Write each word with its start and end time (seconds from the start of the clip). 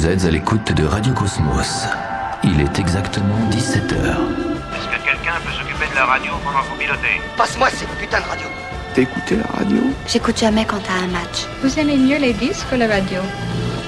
Vous 0.00 0.06
êtes 0.06 0.24
à 0.24 0.30
l'écoute 0.30 0.72
de 0.72 0.86
Radio 0.86 1.12
Cosmos. 1.12 1.84
Il 2.42 2.58
est 2.58 2.78
exactement 2.78 3.36
17h. 3.50 3.92
Est-ce 3.92 4.88
que 4.88 5.04
quelqu'un 5.04 5.34
peut 5.44 5.52
s'occuper 5.52 5.90
de 5.90 5.94
la 5.94 6.06
radio 6.06 6.32
pendant 6.42 6.60
que 6.60 6.68
vous 6.70 6.76
pilotez 6.76 7.20
Passe-moi 7.36 7.68
cette 7.68 7.90
putain 7.98 8.20
de 8.20 8.24
radio. 8.24 8.46
T'écoutais 8.94 9.36
la 9.36 9.58
radio? 9.58 9.76
J'écoute 10.06 10.38
jamais 10.38 10.64
quand 10.64 10.78
t'as 10.78 11.04
un 11.04 11.08
match. 11.08 11.44
Vous 11.62 11.78
aimez 11.78 11.98
mieux 11.98 12.16
les 12.16 12.32
disques 12.32 12.66
que 12.70 12.76
la 12.76 12.88
radio? 12.88 13.20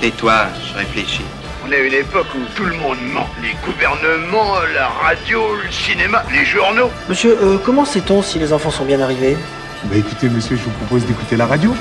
Tais-toi, 0.03 0.49
je 0.69 0.79
réfléchis. 0.81 1.25
On 1.67 1.73
est 1.73 1.77
à 1.77 1.81
une 1.81 1.95
époque 1.95 2.27
où 2.35 2.45
tout 2.55 2.67
le 2.67 2.77
monde 2.77 2.99
ment. 3.15 3.27
Les 3.41 3.57
gouvernements, 3.65 4.57
la 4.75 4.89
radio, 4.89 5.41
le 5.65 5.73
cinéma, 5.73 6.25
les 6.31 6.45
journaux. 6.45 6.91
Monsieur, 7.09 7.39
euh, 7.43 7.57
comment 7.65 7.87
sait-on 7.87 8.21
si 8.21 8.39
les 8.39 8.53
enfants 8.53 8.71
sont 8.71 8.85
bien 8.85 9.01
arrivés? 9.01 9.39
Bah 9.85 9.97
écoutez, 9.97 10.29
monsieur, 10.29 10.57
je 10.57 10.63
vous 10.63 10.71
propose 10.73 11.07
d'écouter 11.07 11.39
la 11.39 11.47
radio. 11.47 11.75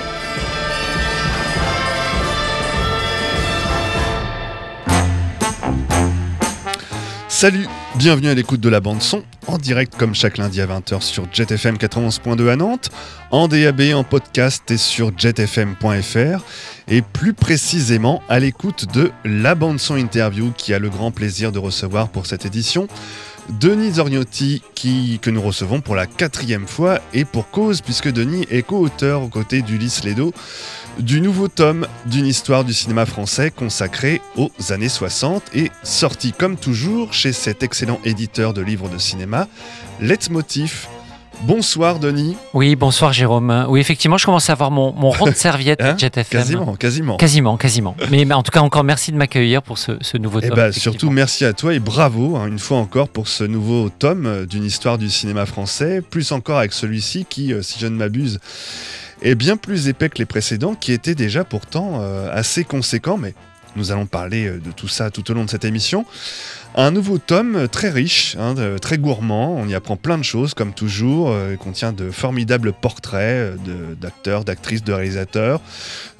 Salut, 7.41 7.65
bienvenue 7.95 8.27
à 8.27 8.35
l'écoute 8.35 8.61
de 8.61 8.69
la 8.69 8.81
bande 8.81 9.01
son, 9.01 9.23
en 9.47 9.57
direct 9.57 9.95
comme 9.97 10.13
chaque 10.13 10.37
lundi 10.37 10.61
à 10.61 10.67
20h 10.67 11.01
sur 11.01 11.25
JetFM 11.33 11.77
91.2 11.77 12.47
à 12.47 12.55
Nantes, 12.55 12.91
en 13.31 13.47
DAB, 13.47 13.81
en 13.95 14.03
podcast 14.03 14.69
et 14.69 14.77
sur 14.77 15.11
jetfm.fr, 15.17 16.45
et 16.87 17.01
plus 17.01 17.33
précisément 17.33 18.21
à 18.29 18.39
l'écoute 18.39 18.85
de 18.93 19.09
la 19.25 19.55
bande 19.55 19.79
son 19.79 19.95
interview 19.95 20.53
qui 20.55 20.71
a 20.75 20.77
le 20.77 20.91
grand 20.91 21.09
plaisir 21.09 21.51
de 21.51 21.57
recevoir 21.57 22.09
pour 22.09 22.27
cette 22.27 22.45
édition 22.45 22.87
Denis 23.49 23.93
Zorgnotti 23.93 24.61
qui, 24.75 25.19
que 25.19 25.29
nous 25.29 25.41
recevons 25.41 25.81
pour 25.81 25.95
la 25.95 26.05
quatrième 26.05 26.67
fois 26.67 26.99
et 27.13 27.25
pour 27.25 27.49
cause 27.49 27.81
puisque 27.81 28.11
Denis 28.11 28.45
est 28.49 28.61
co-auteur 28.61 29.23
aux 29.23 29.27
côtés 29.27 29.61
d'Ulysse 29.61 30.03
Ledo 30.03 30.31
du 30.99 31.21
nouveau 31.21 31.47
tome 31.47 31.87
d'une 32.05 32.25
histoire 32.27 32.63
du 32.63 32.73
cinéma 32.73 33.05
français 33.05 33.51
consacré 33.51 34.21
aux 34.37 34.51
années 34.69 34.89
60 34.89 35.43
et 35.55 35.71
sorti 35.83 36.31
comme 36.33 36.57
toujours 36.57 37.13
chez 37.13 37.33
cet 37.33 37.63
excellent 37.63 37.99
éditeur 38.05 38.53
de 38.53 38.61
livres 38.61 38.89
de 38.89 38.97
cinéma, 38.97 39.47
Let's 39.99 40.29
Motif. 40.29 40.87
Bonsoir 41.43 41.97
Denis. 41.97 42.37
Oui, 42.53 42.75
bonsoir 42.75 43.13
Jérôme. 43.13 43.65
Oui, 43.67 43.79
effectivement, 43.79 44.17
je 44.19 44.25
commence 44.25 44.51
à 44.51 44.53
avoir 44.53 44.69
mon, 44.69 44.93
mon 44.93 45.09
rond 45.09 45.25
de 45.25 45.31
serviette 45.35 45.81
Hein 45.81 45.95
JetFM. 45.97 46.39
Quasiment, 46.39 46.75
quasiment. 46.75 47.17
Quasiment, 47.17 47.57
quasiment. 47.57 47.95
Mais, 48.11 48.31
en 48.31 48.43
tout 48.43 48.51
cas, 48.51 48.59
encore 48.61 48.83
merci 48.83 49.11
de 49.11 49.17
m'accueillir 49.17 49.63
pour 49.63 49.79
ce, 49.79 49.93
ce 50.01 50.17
nouveau 50.17 50.39
Et 50.39 50.49
tome. 50.49 50.55
bah 50.55 50.71
surtout 50.71 51.09
merci 51.09 51.43
à 51.43 51.53
toi 51.53 51.73
et 51.73 51.79
bravo 51.79 52.35
hein, 52.35 52.45
une 52.47 52.59
fois 52.59 52.77
encore 52.77 53.09
pour 53.09 53.27
ce 53.27 53.43
nouveau 53.43 53.89
tome 53.89 54.27
euh, 54.27 54.45
d'une 54.45 54.63
histoire 54.63 54.99
du 54.99 55.09
cinéma 55.09 55.47
français, 55.47 56.03
plus 56.07 56.31
encore 56.31 56.59
avec 56.59 56.73
celui-ci 56.73 57.25
qui, 57.27 57.53
euh, 57.53 57.63
si 57.63 57.79
je 57.79 57.87
ne 57.87 57.95
m'abuse, 57.95 58.39
est 59.21 59.35
bien 59.35 59.57
plus 59.57 59.87
épais 59.87 60.09
que 60.09 60.17
les 60.17 60.25
précédents, 60.25 60.75
qui 60.75 60.91
étaient 60.91 61.15
déjà 61.15 61.43
pourtant 61.43 62.01
euh, 62.01 62.29
assez 62.31 62.63
conséquents, 62.63 63.17
mais 63.17 63.33
nous 63.75 63.91
allons 63.91 64.05
parler 64.05 64.47
euh, 64.47 64.59
de 64.59 64.71
tout 64.71 64.87
ça 64.87 65.11
tout 65.11 65.29
au 65.31 65.33
long 65.33 65.45
de 65.45 65.49
cette 65.49 65.65
émission. 65.65 66.05
Un 66.73 66.91
nouveau 66.91 67.17
tome 67.17 67.67
très 67.67 67.89
riche, 67.89 68.37
hein, 68.39 68.55
très 68.81 68.97
gourmand, 68.97 69.57
on 69.57 69.67
y 69.67 69.75
apprend 69.75 69.97
plein 69.97 70.17
de 70.17 70.23
choses 70.23 70.53
comme 70.53 70.73
toujours, 70.73 71.29
euh, 71.31 71.49
il 71.51 71.57
contient 71.57 71.91
de 71.91 72.11
formidables 72.11 72.71
portraits 72.71 73.57
euh, 73.67 73.93
d'acteurs, 73.99 74.45
d'actrices, 74.45 74.81
de 74.81 74.93
réalisateurs, 74.93 75.59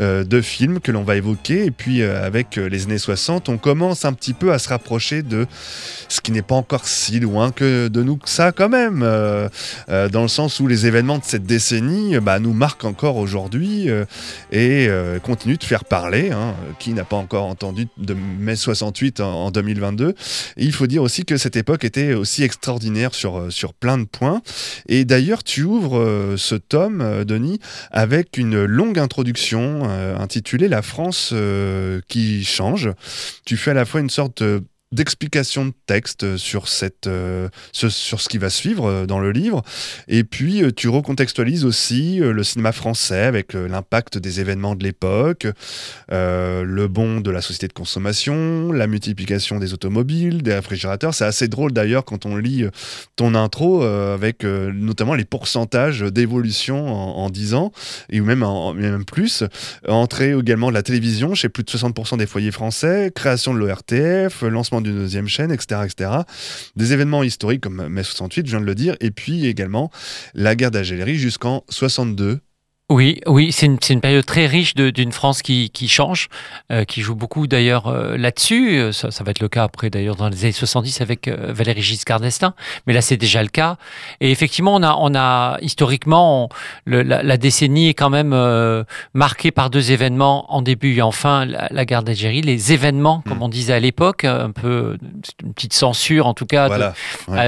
euh, 0.01 0.25
de 0.25 0.41
films 0.41 0.81
que 0.81 0.91
l'on 0.91 1.03
va 1.03 1.15
évoquer, 1.15 1.63
et 1.63 1.71
puis 1.71 2.03
avec 2.03 2.57
les 2.57 2.83
années 2.83 2.97
60, 2.97 3.47
on 3.47 3.57
commence 3.57 4.03
un 4.03 4.11
petit 4.11 4.33
peu 4.33 4.51
à 4.51 4.59
se 4.59 4.67
rapprocher 4.67 5.23
de 5.23 5.47
ce 6.09 6.19
qui 6.19 6.33
n'est 6.33 6.41
pas 6.41 6.55
encore 6.55 6.85
si 6.85 7.21
loin 7.21 7.51
que 7.51 7.87
de 7.87 8.03
nous 8.03 8.17
que 8.17 8.29
ça 8.29 8.51
quand 8.51 8.69
même, 8.69 8.99
dans 8.99 10.21
le 10.21 10.27
sens 10.27 10.59
où 10.59 10.67
les 10.67 10.85
événements 10.85 11.17
de 11.17 11.23
cette 11.23 11.45
décennie 11.45 12.19
bah, 12.19 12.39
nous 12.39 12.53
marquent 12.53 12.83
encore 12.83 13.15
aujourd'hui 13.15 13.89
et 14.51 14.89
continuent 15.23 15.57
de 15.57 15.63
faire 15.63 15.85
parler. 15.85 16.31
hein. 16.31 16.55
Qui 16.79 16.93
n'a 16.93 17.05
pas 17.05 17.15
encore 17.15 17.45
entendu 17.45 17.87
de 17.97 18.13
mai 18.13 18.55
68 18.55 19.21
en, 19.21 19.45
en 19.45 19.51
2022 19.51 20.15
Il 20.57 20.73
faut 20.73 20.87
dire 20.87 21.03
aussi 21.03 21.25
que 21.25 21.37
cette 21.37 21.55
époque 21.55 21.83
était 21.83 22.13
aussi 22.13 22.43
extraordinaire 22.43 23.13
sur, 23.13 23.37
euh, 23.37 23.49
sur 23.49 23.73
plein 23.73 23.97
de 23.97 24.05
points. 24.05 24.41
Et 24.87 25.05
d'ailleurs, 25.05 25.43
tu 25.43 25.63
ouvres 25.63 25.99
euh, 25.99 26.37
ce 26.37 26.55
tome, 26.55 27.01
euh, 27.01 27.23
Denis, 27.23 27.59
avec 27.91 28.37
une 28.37 28.63
longue 28.63 28.99
introduction 28.99 29.83
intitulée 30.19 30.67
La 30.67 30.81
France 30.81 31.33
qui 32.07 32.43
change. 32.43 32.91
Tu 33.45 33.57
fais 33.57 33.71
à 33.71 33.73
la 33.73 33.85
fois 33.85 34.01
une 34.01 34.09
sorte 34.09 34.43
euh, 34.93 34.95
d'explication 34.95 35.65
de 35.65 35.73
texte 35.85 36.37
sur, 36.37 36.67
cette, 36.67 37.07
euh, 37.07 37.49
ce, 37.71 37.89
sur 37.89 38.21
ce 38.21 38.29
qui 38.29 38.37
va 38.37 38.49
suivre 38.49 38.85
euh, 38.85 39.05
dans 39.05 39.19
le 39.19 39.31
livre. 39.31 39.63
Et 40.07 40.23
puis, 40.23 40.63
euh, 40.63 40.71
tu 40.71 40.89
recontextualises 40.89 41.65
aussi 41.65 42.21
euh, 42.21 42.33
le 42.33 42.43
cinéma 42.43 42.71
français 42.71 43.23
avec 43.23 43.55
euh, 43.55 43.67
l'impact 43.67 44.17
des 44.17 44.39
événements 44.39 44.75
de 44.75 44.83
l'époque, 44.83 45.47
euh, 46.11 46.63
le 46.63 46.87
bond 46.87 47.21
de 47.21 47.31
la 47.31 47.41
société 47.41 47.67
de 47.67 47.73
consommation, 47.73 48.71
la 48.71 48.87
multiplication 48.87 49.59
des 49.59 49.73
automobiles, 49.73 50.41
des 50.41 50.53
réfrigérateurs. 50.53 51.13
C'est 51.13 51.25
assez 51.25 51.47
drôle 51.47 51.71
d'ailleurs 51.71 52.05
quand 52.05 52.25
on 52.25 52.35
lit 52.35 52.63
euh, 52.63 52.71
ton 53.15 53.35
intro 53.35 53.83
euh, 53.83 54.13
avec 54.13 54.43
euh, 54.43 54.71
notamment 54.73 55.13
les 55.13 55.25
pourcentages 55.25 56.01
d'évolution 56.01 56.87
en, 56.87 57.25
en 57.25 57.29
10 57.29 57.53
ans, 57.53 57.71
et 58.09 58.19
même, 58.21 58.43
en, 58.43 58.73
même 58.73 59.05
plus. 59.05 59.43
Entrée 59.87 60.37
également 60.37 60.69
de 60.69 60.73
la 60.73 60.83
télévision 60.83 61.33
chez 61.35 61.49
plus 61.49 61.63
de 61.63 61.69
60% 61.69 62.17
des 62.17 62.25
foyers 62.25 62.51
français, 62.51 63.11
création 63.13 63.53
de 63.53 63.59
l'ORTF, 63.59 64.41
lancement 64.41 64.80
d'une 64.81 64.95
deuxième 64.95 65.27
chaîne, 65.27 65.51
etc., 65.51 65.81
etc. 65.85 66.11
Des 66.75 66.93
événements 66.93 67.23
historiques 67.23 67.61
comme 67.61 67.87
mai 67.87 68.03
68, 68.03 68.45
je 68.45 68.51
viens 68.51 68.61
de 68.61 68.65
le 68.65 68.75
dire, 68.75 68.95
et 68.99 69.11
puis 69.11 69.45
également 69.45 69.91
la 70.33 70.55
guerre 70.55 70.71
d'Algérie 70.71 71.15
jusqu'en 71.15 71.63
62. 71.69 72.41
Oui, 72.91 73.21
oui, 73.25 73.53
c'est 73.53 73.67
une, 73.67 73.77
une 73.89 74.01
période 74.01 74.25
très 74.25 74.47
riche 74.47 74.75
d'une 74.75 75.13
France 75.13 75.41
qui, 75.41 75.69
qui 75.69 75.87
change, 75.87 76.27
euh, 76.73 76.83
qui 76.83 77.01
joue 77.01 77.15
beaucoup 77.15 77.47
d'ailleurs 77.47 77.87
euh, 77.87 78.17
là-dessus. 78.17 78.77
Euh, 78.79 78.91
Ça, 78.91 79.11
ça 79.11 79.23
va 79.23 79.31
être 79.31 79.39
le 79.39 79.47
cas 79.47 79.63
après 79.63 79.89
d'ailleurs 79.89 80.17
dans 80.17 80.27
les 80.27 80.43
années 80.43 80.51
70 80.51 80.99
avec 80.99 81.29
euh, 81.29 81.53
Valéry 81.53 81.81
Giscard 81.81 82.19
d'Estaing, 82.19 82.53
mais 82.85 82.93
là 82.93 82.99
c'est 82.99 83.15
déjà 83.15 83.41
le 83.43 83.47
cas. 83.47 83.77
Et 84.19 84.29
effectivement, 84.29 84.75
on 84.75 84.83
a, 84.83 84.95
on 84.99 85.15
a 85.15 85.57
historiquement, 85.61 86.43
on- 86.45 86.49
le- 86.83 87.01
la, 87.03 87.23
la 87.23 87.37
décennie 87.37 87.87
est 87.87 87.93
quand 87.93 88.09
même 88.09 88.35
marquée 89.13 89.51
par 89.51 89.69
deux 89.69 89.91
événements 89.93 90.53
en 90.53 90.61
début 90.61 90.95
et 90.97 91.01
en 91.01 91.11
fin, 91.11 91.45
la, 91.45 91.69
la 91.71 91.85
guerre 91.85 92.03
d'Algérie, 92.03 92.41
les 92.41 92.73
événements, 92.73 93.23
comme 93.25 93.37
Mm. 93.37 93.43
on 93.43 93.49
disait 93.49 93.73
à 93.73 93.79
l'époque, 93.79 94.25
un 94.25 94.51
peu 94.51 94.97
une 95.43 95.53
petite 95.53 95.73
censure 95.73 96.27
en 96.27 96.33
tout 96.33 96.45
cas 96.45 96.67
de- 96.67 96.73
Voilà. 96.75 96.93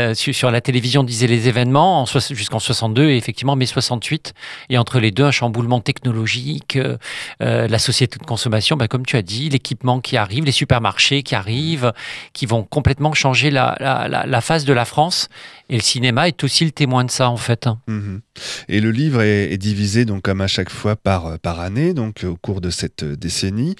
Ouais. 0.07 0.15
sur, 0.15 0.33
sur 0.33 0.51
la 0.51 0.61
télévision, 0.61 1.01
on 1.01 1.03
disait 1.03 1.27
les 1.27 1.49
événements 1.49 2.05
jusqu'en 2.31 2.59
62 2.59 3.09
et 3.09 3.17
effectivement 3.17 3.57
mai 3.57 3.65
68. 3.65 4.33
Et 4.69 4.77
entre 4.77 4.99
les 4.99 5.11
deux, 5.11 5.23
chamboulement 5.33 5.81
technologique, 5.81 6.77
euh, 6.77 6.97
euh, 7.41 7.67
la 7.67 7.79
société 7.79 8.17
de 8.17 8.25
consommation, 8.25 8.77
ben, 8.77 8.87
comme 8.87 9.05
tu 9.05 9.17
as 9.17 9.21
dit, 9.21 9.49
l'équipement 9.49 9.99
qui 9.99 10.15
arrive, 10.15 10.45
les 10.45 10.53
supermarchés 10.53 11.23
qui 11.23 11.35
arrivent, 11.35 11.91
qui 12.31 12.45
vont 12.45 12.63
complètement 12.63 13.13
changer 13.13 13.51
la, 13.51 13.75
la, 13.81 14.07
la, 14.07 14.25
la 14.25 14.41
face 14.41 14.63
de 14.63 14.71
la 14.73 14.85
France. 14.85 15.27
Et 15.69 15.75
le 15.75 15.81
cinéma 15.81 16.27
est 16.27 16.43
aussi 16.43 16.65
le 16.65 16.71
témoin 16.71 17.05
de 17.05 17.11
ça, 17.11 17.29
en 17.29 17.37
fait. 17.37 17.67
Mhm. 17.87 18.21
Et 18.67 18.81
le 18.81 18.91
livre 18.91 19.21
est, 19.21 19.57
divisé 19.57 20.03
donc 20.03 20.23
comme 20.23 20.41
à 20.41 20.47
chaque 20.47 20.69
fois 20.69 20.95
par, 20.95 21.27
euh, 21.27 21.37
par 21.37 21.59
année, 21.59 21.93
donc 21.93 22.23
euh, 22.23 22.29
au 22.29 22.35
cours 22.35 22.59
de 22.59 22.69
cette 22.69 23.03
euh, 23.03 23.15
décennie. 23.15 23.75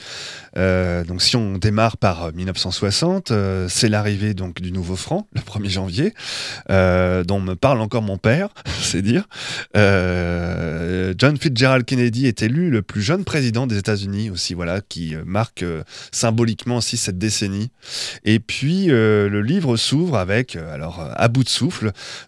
Donc 0.55 1.21
si 1.21 1.35
on 1.35 1.57
démarre 1.57 1.97
par 1.97 2.25
euh, 2.25 2.31
1960, 2.33 3.31
euh, 3.31 3.67
c'est 3.69 3.89
l'arrivée 3.89 4.33
donc 4.33 4.61
du 4.61 4.71
nouveau 4.71 4.95
franc, 4.95 5.27
le 5.33 5.41
1er 5.41 5.69
janvier, 5.69 6.13
dont 6.69 7.39
me 7.39 7.53
parle 7.55 7.81
encore 7.81 8.01
mon 8.01 8.17
père, 8.17 8.49
c'est 8.81 9.01
dire. 9.01 9.27
John 9.73 11.37
Fitzgerald 11.37 11.85
Kennedy 11.85 12.27
est 12.27 12.41
élu 12.41 12.69
le 12.69 12.81
plus 12.81 13.01
jeune 13.01 13.23
président 13.23 13.67
des 13.67 13.77
États-Unis 13.77 14.29
aussi, 14.29 14.53
voilà, 14.53 14.81
qui 14.81 15.15
marque 15.25 15.65
symboliquement 16.11 16.77
aussi 16.77 16.97
cette 16.97 17.17
décennie. 17.17 17.71
Et 18.25 18.39
puis 18.39 18.87
le 18.87 19.41
livre 19.41 19.77
s'ouvre 19.77 20.17
avec, 20.17 20.55
alors 20.55 21.05
à 21.15 21.27
bout 21.27 21.43
de 21.43 21.49
souffle, 21.49 21.72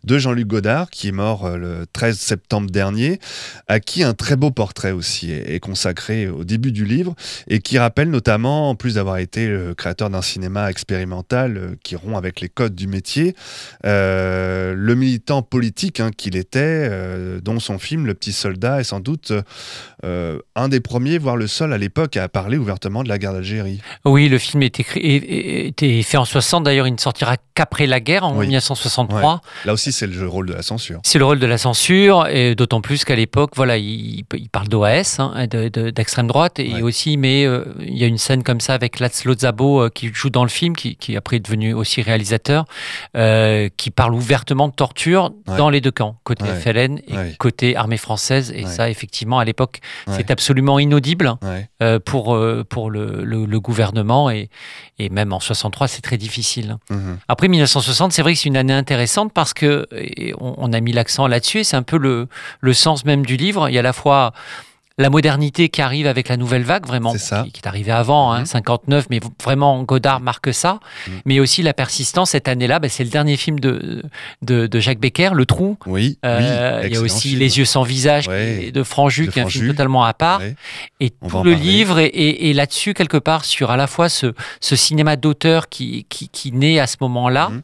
de 0.04 0.18
Jean-Luc 0.18 0.48
Godard, 0.48 0.90
qui 0.90 1.08
est 1.10 1.12
mort 1.12 1.46
euh, 1.46 1.58
le 1.58 1.86
13 1.92 2.18
septembre 2.18 2.70
dernier, 2.70 3.20
à 3.68 3.80
qui 3.80 4.04
un 4.04 4.14
très 4.14 4.36
beau 4.36 4.52
portrait 4.52 4.92
aussi 4.92 5.32
est, 5.32 5.60
consacré 5.60 6.28
au 6.28 6.44
début 6.44 6.72
du 6.72 6.86
livre, 6.86 7.16
et 7.48 7.60
qui 7.60 7.78
rappelle 7.78 8.10
notamment, 8.10 8.70
en 8.70 8.76
plus 8.76 8.96
d'avoir 8.96 9.18
été 9.18 9.48
le 9.48 9.74
créateur 9.74 10.10
d'un 10.10 10.22
cinéma 10.22 10.70
expérimental 10.70 11.58
euh, 11.58 11.76
qui 11.84 11.96
rompt 11.96 12.16
avec 12.18 12.42
les 12.42 12.50
codes 12.50 12.76
du 12.76 12.88
métier, 12.88 13.36
euh, 13.86 14.74
le 14.76 14.96
militant 14.96 15.42
politique 15.42 16.00
hein, 16.00 16.12
qu'il 16.16 16.36
était, 16.36 16.60
euh, 16.90 17.40
dont 17.42 17.60
son 17.60 17.78
film 17.80 18.06
Le 18.06 18.14
Petit 18.14 18.34
Soldat 18.34 18.80
est 18.82 18.84
sans 18.86 19.00
doute 19.00 19.32
euh, 20.04 20.40
un 20.56 20.68
des 20.70 20.80
premiers, 20.80 21.18
voire 21.18 21.36
le 21.38 21.48
seul 21.48 21.74
à 21.74 21.78
l'époque, 21.78 22.18
à 22.18 22.28
parler 22.30 22.58
ouvertement 22.58 23.04
de 23.04 23.10
la 23.10 23.18
guerre 23.18 23.34
d'Algérie. 23.34 23.82
Oui, 24.06 24.30
le 24.30 24.38
film 24.38 24.64
est 24.64 24.80
écrit, 24.80 25.00
est- 25.00 25.82
est- 25.84 26.02
fait 26.04 26.18
en 26.18 26.26
60. 26.26 26.64
D'ailleurs, 26.64 26.88
il 26.88 26.94
ne 26.94 27.00
sortira 27.00 27.38
qu'après 27.54 27.88
la 27.88 28.00
guerre, 28.00 28.24
en 28.26 28.36
Oui. 28.38 28.46
1963. 28.48 29.35
Là 29.66 29.74
aussi, 29.74 29.92
c'est 29.92 30.08
le 30.08 30.28
rôle 30.28 30.48
de 30.48 30.54
la 30.54 30.62
censure. 30.62 31.00
C'est 31.04 31.20
le 31.20 31.26
rôle 31.26 31.40
de 31.40 31.46
la 31.46 31.58
censure, 31.58 32.28
et 32.28 32.56
d'autant 32.56 32.82
plus 32.82 33.04
qu'à 33.06 33.16
l'époque, 33.16 33.52
voilà, 33.56 33.78
il, 33.78 34.24
il 34.34 34.50
parle 34.50 34.68
d'OAS, 34.68 35.18
hein, 35.20 35.48
de- 35.48 35.70
de- 35.70 35.90
d'extrême 35.90 36.28
droite, 36.28 36.60
et 36.60 36.74
Ouais. 36.76 36.82
aussi, 36.82 37.18
mais 37.18 37.46
euh, 37.46 37.64
il 37.80 37.98
y 37.98 38.04
a 38.04 38.08
une 38.08 38.18
scène 38.18 38.44
comme 38.44 38.60
ça 38.62 38.74
avec 38.74 39.00
Laszlo 39.00 39.34
Szabo 39.38 39.82
euh, 39.84 39.90
qui 39.90 40.10
joue 40.14 40.30
dans 40.30 40.44
le 40.44 40.50
film, 40.50 40.76
qui, 40.76 40.96
qui 40.96 41.16
après 41.18 41.38
est 41.38 41.40
devenu 41.40 41.74
aussi 41.74 42.02
réalisateur, 42.02 42.66
euh, 43.16 43.70
qui 43.78 43.92
parle 43.92 44.14
ouvertement 44.14 44.68
de 44.68 44.74
torture 44.74 45.32
Ouais. 45.48 45.58
dans 45.58 45.70
les 45.70 45.82
deux 45.82 45.92
camps, 45.92 46.18
côté 46.24 46.44
Ouais. 46.44 46.56
FLN 46.60 47.00
et 47.08 47.36
côté 47.38 47.76
armée 47.76 47.98
française, 47.98 48.52
et 48.56 48.66
ça, 48.66 48.90
effectivement, 48.90 49.40
à 49.40 49.46
l'époque, 49.46 49.80
c'est 50.08 50.32
absolument 50.32 50.80
inaudible 50.80 51.34
euh, 51.82 52.00
pour, 52.00 52.38
pour 52.70 52.90
le, 52.90 53.24
le- 53.24 53.46
le 53.46 53.60
gouvernement 53.60 54.30
et, 54.30 54.50
et 55.00 55.10
même 55.10 55.34
en 55.34 55.40
63, 55.40 55.88
c'est 55.88 56.02
très 56.02 56.18
difficile. 56.18 56.78
Mhm. 56.90 57.18
Après 57.28 57.48
1960, 57.48 58.12
c'est 58.12 58.22
vrai 58.22 58.34
que 58.34 58.40
c'est 58.40 58.50
une 58.50 58.58
année 58.58 58.74
intéressante 58.74 59.25
parce 59.34 59.54
que 59.54 59.88
on, 60.40 60.74
a 60.74 60.80
mis 60.80 60.92
l'accent 60.92 61.28
là-dessus 61.28 61.64
c'est 61.64 61.78
un 61.78 61.84
peu 61.84 61.98
le, 61.98 62.28
le 62.60 62.74
sens 62.74 63.06
même 63.06 63.26
du 63.26 63.38
livre. 63.38 63.70
Il 63.70 63.74
y 63.74 63.78
a 63.78 63.80
à 63.80 63.84
la 63.84 63.94
fois 63.94 64.34
la 64.98 65.10
modernité 65.10 65.68
qui 65.68 65.82
arrive 65.82 66.08
avec 66.08 66.30
la 66.30 66.38
nouvelle 66.38 66.64
vague, 66.64 66.86
vraiment, 66.88 67.14
ça. 67.18 67.44
Qui, 67.44 67.52
qui 67.52 67.62
est 67.62 67.68
arrivée 67.68 67.92
avant, 67.92 68.32
hein, 68.32 68.40
Mhm. 68.40 68.46
59, 68.46 69.08
mais 69.10 69.20
vraiment 69.44 69.84
Godard 69.84 70.22
marque 70.22 70.54
ça. 70.54 70.80
Mhm. 71.08 71.14
Mais 71.26 71.40
aussi 71.42 71.62
la 71.64 71.74
persistance 71.74 72.30
cette 72.30 72.48
année-là, 72.48 72.80
ben, 72.80 72.90
c'est 72.90 73.04
le 73.04 73.10
dernier 73.10 73.36
film 73.36 73.60
de, 73.60 74.04
de, 74.42 74.68
de 74.68 74.80
Jacques 74.80 75.00
Becker, 75.02 75.32
Le 75.34 75.46
Trou. 75.46 75.78
Oui, 75.86 76.18
Euh, 76.24 76.80
oui. 76.82 76.88
il 76.88 76.94
y 76.94 76.98
a 76.98 77.02
aussi 77.02 77.30
film. 77.30 77.40
Les 77.42 77.58
yeux 77.58 77.66
sans 77.66 77.84
visage 77.84 78.30
Ouais. 78.30 78.72
de 78.72 78.84
Franju, 78.84 79.28
qui 79.28 79.40
est 79.40 79.42
un 79.42 79.50
film 79.50 79.68
totalement 79.68 80.06
à 80.06 80.14
part. 80.14 80.40
Ouais. 80.40 80.56
Et 81.02 81.12
On 81.22 81.28
tout 81.30 81.44
le 81.44 81.52
parler. 81.52 81.66
livre 81.66 82.00
est, 82.00 82.08
est- 82.08 82.50
est 82.50 82.54
là-dessus, 82.54 82.94
quelque 82.94 83.18
part, 83.18 83.44
sur 83.44 83.72
à 83.72 83.78
la 83.78 83.88
fois 83.88 84.08
ce, 84.08 84.34
ce 84.62 84.78
cinéma 84.78 85.18
d'auteur 85.18 85.68
qui, 85.68 86.06
qui, 86.08 86.30
qui 86.30 86.54
naît 86.54 86.80
à 86.80 86.88
ce 86.88 86.96
moment-là 87.02 87.50
Mhm. 87.50 87.62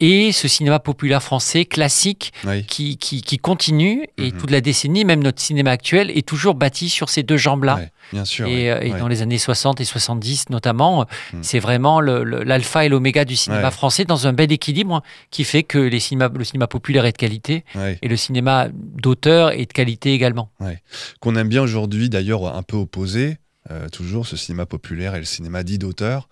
et 0.00 0.32
ce 0.32 0.48
cinéma 0.48 0.80
populaire 0.80 1.22
français 1.22 1.64
classique 1.64 2.34
Oui. 2.46 2.66
qui, 2.66 2.98
qui, 2.98 3.22
qui 3.22 3.38
continue. 3.38 4.06
Et 4.18 4.32
Mhm. 4.32 4.38
toute 4.38 4.50
la 4.50 4.60
décennie, 4.60 5.06
même 5.06 5.22
notre 5.22 5.40
cinéma 5.40 5.70
actuel, 5.70 6.10
est 6.10 6.26
toujours 6.28 6.54
bâti 6.54 6.73
sur 6.74 7.08
ces 7.08 7.22
deux 7.22 7.36
jambes-là. 7.36 7.76
Ouais, 7.76 7.90
bien 8.12 8.24
sûr. 8.24 8.46
Et, 8.46 8.50
ouais. 8.64 8.70
euh, 8.70 8.80
et 8.80 8.92
Ouais. 8.92 8.98
dans 8.98 9.08
les 9.08 9.22
années 9.22 9.38
60 9.38 9.80
et 9.80 9.84
70 9.84 10.50
notamment, 10.50 11.06
Mhm. 11.32 11.42
c'est 11.42 11.58
vraiment 11.58 12.00
l'alpha 12.00 12.84
et 12.84 12.88
l'oméga 12.88 13.24
du 13.24 13.36
cinéma 13.36 13.70
français 13.70 14.04
dans 14.04 14.26
un 14.26 14.32
bel 14.32 14.52
équilibre 14.52 15.02
qui 15.30 15.44
fait 15.44 15.62
que 15.62 15.78
les 15.78 16.00
cinémas, 16.00 16.28
le 16.36 16.44
cinéma 16.44 16.66
populaire 16.66 17.04
est 17.06 17.12
de 17.12 17.16
qualité 17.16 17.64
et 18.02 18.08
le 18.08 18.16
cinéma 18.16 18.68
d'auteur 18.72 19.52
est 19.52 19.66
de 19.66 19.72
qualité 19.72 20.12
également. 20.12 20.50
Qu'on 21.20 21.36
aime 21.36 21.48
bien 21.48 21.62
aujourd'hui, 21.62 22.08
d'ailleurs, 22.08 22.54
un 22.54 22.62
peu 22.62 22.76
opposé, 22.76 23.38
euh, 23.70 23.88
toujours 23.88 24.26
ce 24.26 24.36
cinéma 24.36 24.66
populaire 24.66 25.14
et 25.14 25.18
le 25.18 25.24
cinéma 25.24 25.62
dit 25.62 25.78
d'auteur, 25.78 26.28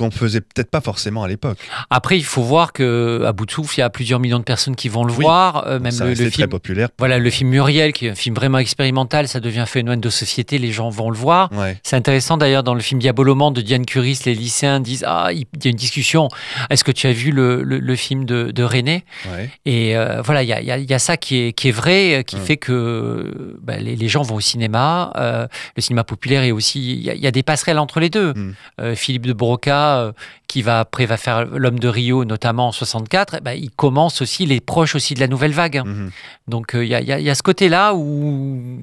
qu'on 0.00 0.10
faisait 0.10 0.40
peut-être 0.40 0.70
pas 0.70 0.80
forcément 0.80 1.22
à 1.22 1.28
l'époque. 1.28 1.58
Après, 1.90 2.16
il 2.16 2.24
faut 2.24 2.42
voir 2.42 2.72
que 2.72 3.22
à 3.26 3.32
bout 3.32 3.44
de 3.44 3.50
souffle, 3.50 3.74
il 3.76 3.80
y 3.80 3.82
a 3.82 3.90
plusieurs 3.90 4.18
millions 4.18 4.38
de 4.38 4.44
personnes 4.44 4.74
qui 4.76 4.88
vont 4.88 5.04
le 5.04 5.12
Oui. 5.12 5.22
voir. 5.24 5.66
euh, 5.66 5.78
même 5.78 5.92
ça 5.92 6.04
le, 6.06 6.10
le 6.12 6.16
très 6.16 6.30
film, 6.30 6.48
populaire. 6.48 6.88
voilà, 6.98 7.18
le 7.18 7.28
film 7.30 7.50
Muriel, 7.50 7.92
qui 7.92 8.06
est 8.06 8.10
un 8.10 8.14
film 8.14 8.34
vraiment 8.34 8.58
expérimental, 8.58 9.28
ça 9.28 9.40
devient 9.40 9.60
un 9.60 9.66
phénomène 9.66 10.00
de 10.00 10.08
société. 10.10 10.56
Les 10.58 10.72
gens 10.72 10.88
vont 10.88 11.10
le 11.10 11.16
voir. 11.18 11.52
Ouais. 11.52 11.78
C'est 11.82 11.96
intéressant 11.96 12.38
d'ailleurs 12.38 12.62
dans 12.62 12.74
le 12.74 12.80
film 12.80 12.98
Diabolomante 13.00 13.54
de 13.56 13.60
Diane 13.60 13.84
Curis, 13.84 14.20
les 14.24 14.34
lycéens 14.34 14.80
disent 14.80 15.04
ah 15.06 15.28
il 15.32 15.40
y 15.40 15.66
a 15.66 15.70
une 15.70 15.76
discussion. 15.76 16.28
Est-ce 16.70 16.82
que 16.84 16.92
tu 16.92 17.06
as 17.06 17.12
vu 17.12 17.30
le, 17.30 17.62
le- 17.62 17.78
le 17.78 17.96
film 17.96 18.24
de, 18.24 18.50
de 18.52 18.62
René? 18.62 19.04
Ouais. 19.30 19.50
Et 19.66 19.96
euh, 19.96 20.22
voilà, 20.22 20.42
il 20.42 20.48
y 20.48 20.52
a, 20.54 20.62
y 20.62 20.70
a- 20.70 20.78
y 20.78 20.94
a 20.94 20.98
ça 20.98 21.16
qui 21.18 21.36
est, 21.36 21.52
qui 21.52 21.68
est 21.68 21.72
vrai, 21.72 22.14
euh, 22.20 22.22
qui 22.22 22.36
fait 22.38 22.56
que 22.56 23.56
bah, 23.62 23.76
les, 23.76 23.96
les 23.96 24.08
gens 24.08 24.22
vont 24.22 24.36
au 24.36 24.40
cinéma. 24.40 25.12
euh, 25.16 25.46
le 25.76 25.82
cinéma 25.82 26.04
populaire 26.04 26.42
est 26.42 26.52
aussi. 26.52 26.94
Il 26.94 27.02
y, 27.04 27.10
a- 27.10 27.14
il 27.14 27.20
y 27.20 27.26
a 27.26 27.30
des 27.30 27.42
passerelles 27.42 27.78
entre 27.78 28.00
les 28.00 28.08
deux. 28.10 28.32
Mm. 28.34 28.54
Philippe 28.94 29.26
de 29.26 29.32
Broca, 29.32 29.89
euh, 29.98 30.12
qui 30.46 30.62
va 30.62 30.80
après 30.80 31.06
va 31.06 31.16
faire 31.16 31.44
L'homme 31.44 31.78
de 31.78 31.88
Rio, 31.88 32.24
notamment 32.24 32.68
en 32.68 32.72
64, 32.72 33.36
eh 33.38 33.40
ben, 33.40 33.52
il 33.52 33.70
commence 33.70 34.22
aussi, 34.22 34.44
il 34.44 34.52
est 34.52 34.60
proche 34.64 34.94
aussi 34.94 35.14
de 35.14 35.20
la 35.20 35.28
nouvelle 35.28 35.52
vague. 35.52 35.82
Mhm. 35.84 36.10
Donc 36.48 36.74
euh, 36.74 36.84
il 36.84 36.88
y, 36.90 36.94
a, 36.94 37.00
y 37.20 37.28
y 37.28 37.34
ce 37.34 37.42
côté-là 37.42 37.94
où 37.94 38.80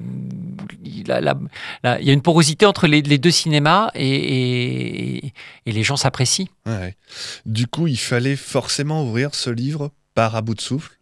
il, 0.84 1.04
la- 1.06 1.20
la- 1.20 2.00
y 2.00 2.10
a 2.10 2.12
une 2.12 2.22
porosité 2.22 2.66
entre 2.66 2.86
les, 2.86 3.02
les 3.02 3.18
deux 3.18 3.30
cinémas 3.30 3.90
et, 3.94 4.08
et- 5.26 5.32
et 5.66 5.72
les 5.72 5.82
gens 5.82 5.96
s'apprécient. 5.96 6.46
Ouais. 6.66 6.96
Du 7.46 7.66
coup, 7.66 7.86
il 7.86 7.98
fallait 7.98 8.36
forcément 8.36 9.04
ouvrir 9.04 9.34
ce 9.34 9.50
livre 9.50 9.90
par 10.14 10.34
à 10.36 10.40
bout 10.42 10.54
de 10.54 10.60
souffle? 10.60 10.92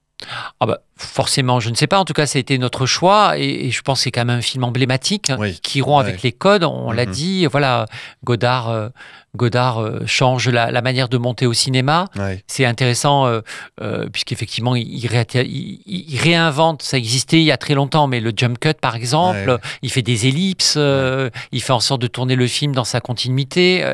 Ah 0.61 0.67
bah, 0.67 0.81
forcément, 0.97 1.61
je 1.61 1.69
ne 1.69 1.75
sais 1.75 1.87
pas. 1.87 1.99
En 1.99 2.07
tout 2.07 2.15
cas, 2.15 2.25
ça 2.27 2.39
a 2.39 2.41
été 2.41 2.57
notre 2.57 2.87
choix 2.87 3.39
et, 3.39 3.67
et 3.67 3.71
je 3.71 3.83
pense 3.83 3.99
que 3.99 4.05
c'est 4.05 4.11
quand 4.11 4.25
même 4.25 4.39
un 4.39 4.43
film 4.43 4.65
emblématique 4.65 5.31
Oui. 5.39 5.59
qui 5.63 5.83
rompt 5.83 6.03
Ouais. 6.05 6.09
avec 6.09 6.23
les 6.23 6.33
codes. 6.33 6.65
On 6.65 6.91
l'a 6.91 7.05
Mhm. 7.05 7.13
dit. 7.13 7.47
Voilà, 7.47 7.85
Godard, 8.25 8.71
euh, 8.71 8.89
Godard 9.37 9.81
euh, 9.81 10.01
change 10.07 10.49
la, 10.49 10.71
la 10.71 10.83
manière 10.83 11.09
de 11.09 11.19
monter 11.19 11.47
au 11.47 11.53
cinéma. 11.53 12.07
Ouais. 12.17 12.43
C'est 12.47 12.65
intéressant 12.65 13.27
euh, 13.27 13.41
euh, 13.81 14.09
puisqu'effectivement, 14.11 14.75
il, 14.75 14.89
il 14.89 15.07
ré- 15.07 15.27
il- 15.45 15.81
il 15.87 16.19
réinvente. 16.19 16.83
Ça 16.83 16.97
existait 16.99 17.39
il 17.39 17.45
y 17.45 17.53
a 17.53 17.57
très 17.57 17.75
longtemps, 17.75 18.07
mais 18.07 18.21
le 18.21 18.33
jump 18.37 18.59
cut, 18.59 18.75
par 18.81 18.97
exemple, 18.97 19.49
Ouais. 19.51 19.57
il 19.83 19.91
fait 19.91 20.03
des 20.03 20.27
ellipses. 20.27 20.75
euh, 20.77 21.31
il 21.53 21.63
fait 21.63 21.73
en 21.73 21.81
sorte 21.81 22.01
de 22.03 22.07
tourner 22.07 22.35
le 22.37 22.47
film 22.47 22.75
dans 22.75 22.85
sa 22.85 23.01
continuité. 23.01 23.85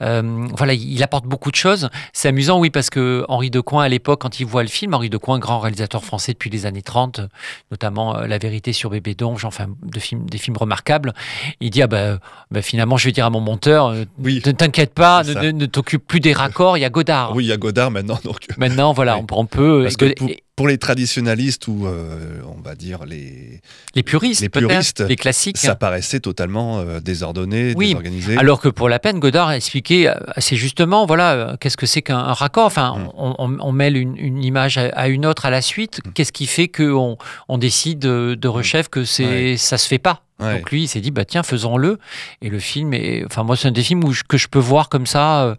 voilà, 0.00 0.74
il 0.74 1.02
apporte 1.02 1.26
beaucoup 1.26 1.50
de 1.50 1.56
choses. 1.56 1.88
C'est 2.12 2.28
amusant, 2.28 2.58
oui, 2.58 2.70
parce 2.70 2.90
que 2.90 3.24
Henri 3.28 3.50
Decoing, 3.50 3.82
à 3.82 3.88
l'époque, 3.88 4.20
quand 4.20 4.40
il 4.40 4.46
voit 4.46 4.62
le 4.62 4.68
film, 4.68 4.94
Henri 4.94 5.10
Decoing, 5.10 5.38
grand 5.38 5.58
réalisateur 5.60 6.04
français 6.04 6.32
depuis 6.32 6.50
les 6.50 6.66
années 6.66 6.82
30, 6.82 7.18
euh, 7.20 7.26
notamment 7.70 8.12
La 8.20 8.38
vérité 8.38 8.72
sur 8.72 8.90
Bébé 8.90 9.14
Donge, 9.14 9.44
enfin, 9.44 9.66
de 9.82 9.98
films, 10.00 10.28
des 10.28 10.38
films 10.38 10.56
remarquables, 10.56 11.12
il 11.60 11.70
dit, 11.70 11.82
ah 11.82 11.86
ben, 11.86 12.18
ben, 12.50 12.62
finalement, 12.62 12.96
je 12.96 13.06
vais 13.06 13.12
dire 13.12 13.26
à 13.26 13.30
mon 13.30 13.40
monteur, 13.40 13.94
Oui. 14.18 14.40
Ne 14.46 14.52
t'inquiète 14.52 14.94
pas, 14.94 15.22
ne, 15.24 15.66
t'occupe 15.66 16.06
plus 16.06 16.20
des 16.20 16.32
raccords, 16.32 16.76
il 16.76 16.80
y 16.80 16.84
a 16.84 16.90
Godard. 16.90 17.34
Oui, 17.34 17.44
il 17.44 17.48
y 17.48 17.52
a 17.52 17.56
Godard 17.56 17.90
maintenant. 17.90 18.18
Donc, 18.24 18.38
Maintenant, 18.56 18.92
voilà, 18.92 19.18
on, 19.18 19.26
on 19.30 19.46
peut. 19.46 19.82
Parce 19.82 19.96
que 19.96 20.14
pour, 20.14 20.28
pour 20.54 20.68
les 20.68 20.76
traditionalistes 20.76 21.66
ou, 21.66 21.86
euh, 21.86 22.40
on 22.46 22.60
va 22.60 22.74
dire, 22.74 23.06
les, 23.06 23.60
les 23.94 24.02
puristes, 24.02 24.42
les 24.42 24.50
peut-être, 24.50 24.68
puristes, 24.68 25.00
les 25.00 25.16
classiques. 25.16 25.56
ça 25.56 25.74
paraissait 25.74 26.20
totalement 26.20 26.80
euh, 26.80 27.00
désordonné, 27.00 27.72
Oui. 27.74 27.88
désorganisé. 27.88 28.36
Alors 28.36 28.60
que 28.60 28.68
pour 28.68 28.90
la 28.90 28.98
peine, 28.98 29.18
Godard 29.18 29.48
a 29.48 29.56
expliqué 29.56 30.08
euh, 30.10 30.14
assez 30.36 30.56
justement, 30.56 31.06
voilà, 31.06 31.56
qu'est-ce 31.58 31.78
que 31.78 31.86
c'est 31.86 32.02
qu'un 32.02 32.18
un 32.18 32.34
raccord. 32.34 32.66
Enfin, 32.66 32.96
Mm. 32.98 33.08
on, 33.16 33.34
on- 33.38 33.56
on 33.60 33.72
mêle 33.72 33.96
une, 33.96 34.16
une 34.18 34.44
image 34.44 34.76
à, 34.76 34.88
à 34.90 35.08
une 35.08 35.24
autre 35.24 35.46
à 35.46 35.50
la 35.50 35.62
suite. 35.62 36.00
Mm. 36.04 36.10
Qu'est-ce 36.12 36.32
qui 36.32 36.46
fait 36.46 36.68
qu'on 36.68 37.16
on 37.48 37.58
décide 37.58 37.98
de, 38.00 38.36
de 38.38 38.48
rechef 38.48 38.88
que 38.88 39.04
c'est 39.04 39.24
Ouais. 39.52 39.56
ça 39.56 39.78
se 39.78 39.88
fait 39.88 39.98
pas? 39.98 40.22
Ouais. 40.38 40.58
Donc 40.58 40.70
lui, 40.70 40.82
il 40.82 40.88
s'est 40.88 41.00
dit, 41.00 41.12
bah 41.12 41.24
tiens, 41.24 41.42
faisons-le. 41.42 41.98
Et 42.42 42.50
le 42.50 42.58
film 42.58 42.92
est, 42.92 43.24
enfin 43.24 43.42
moi, 43.42 43.56
c'est 43.56 43.68
un 43.68 43.72
des 43.72 43.82
films 43.82 44.04
où 44.04 44.12
je- 44.12 44.22
que 44.28 44.36
je 44.36 44.48
peux 44.48 44.58
voir 44.58 44.90
comme 44.90 45.06
ça. 45.06 45.44
euh, 45.44 45.54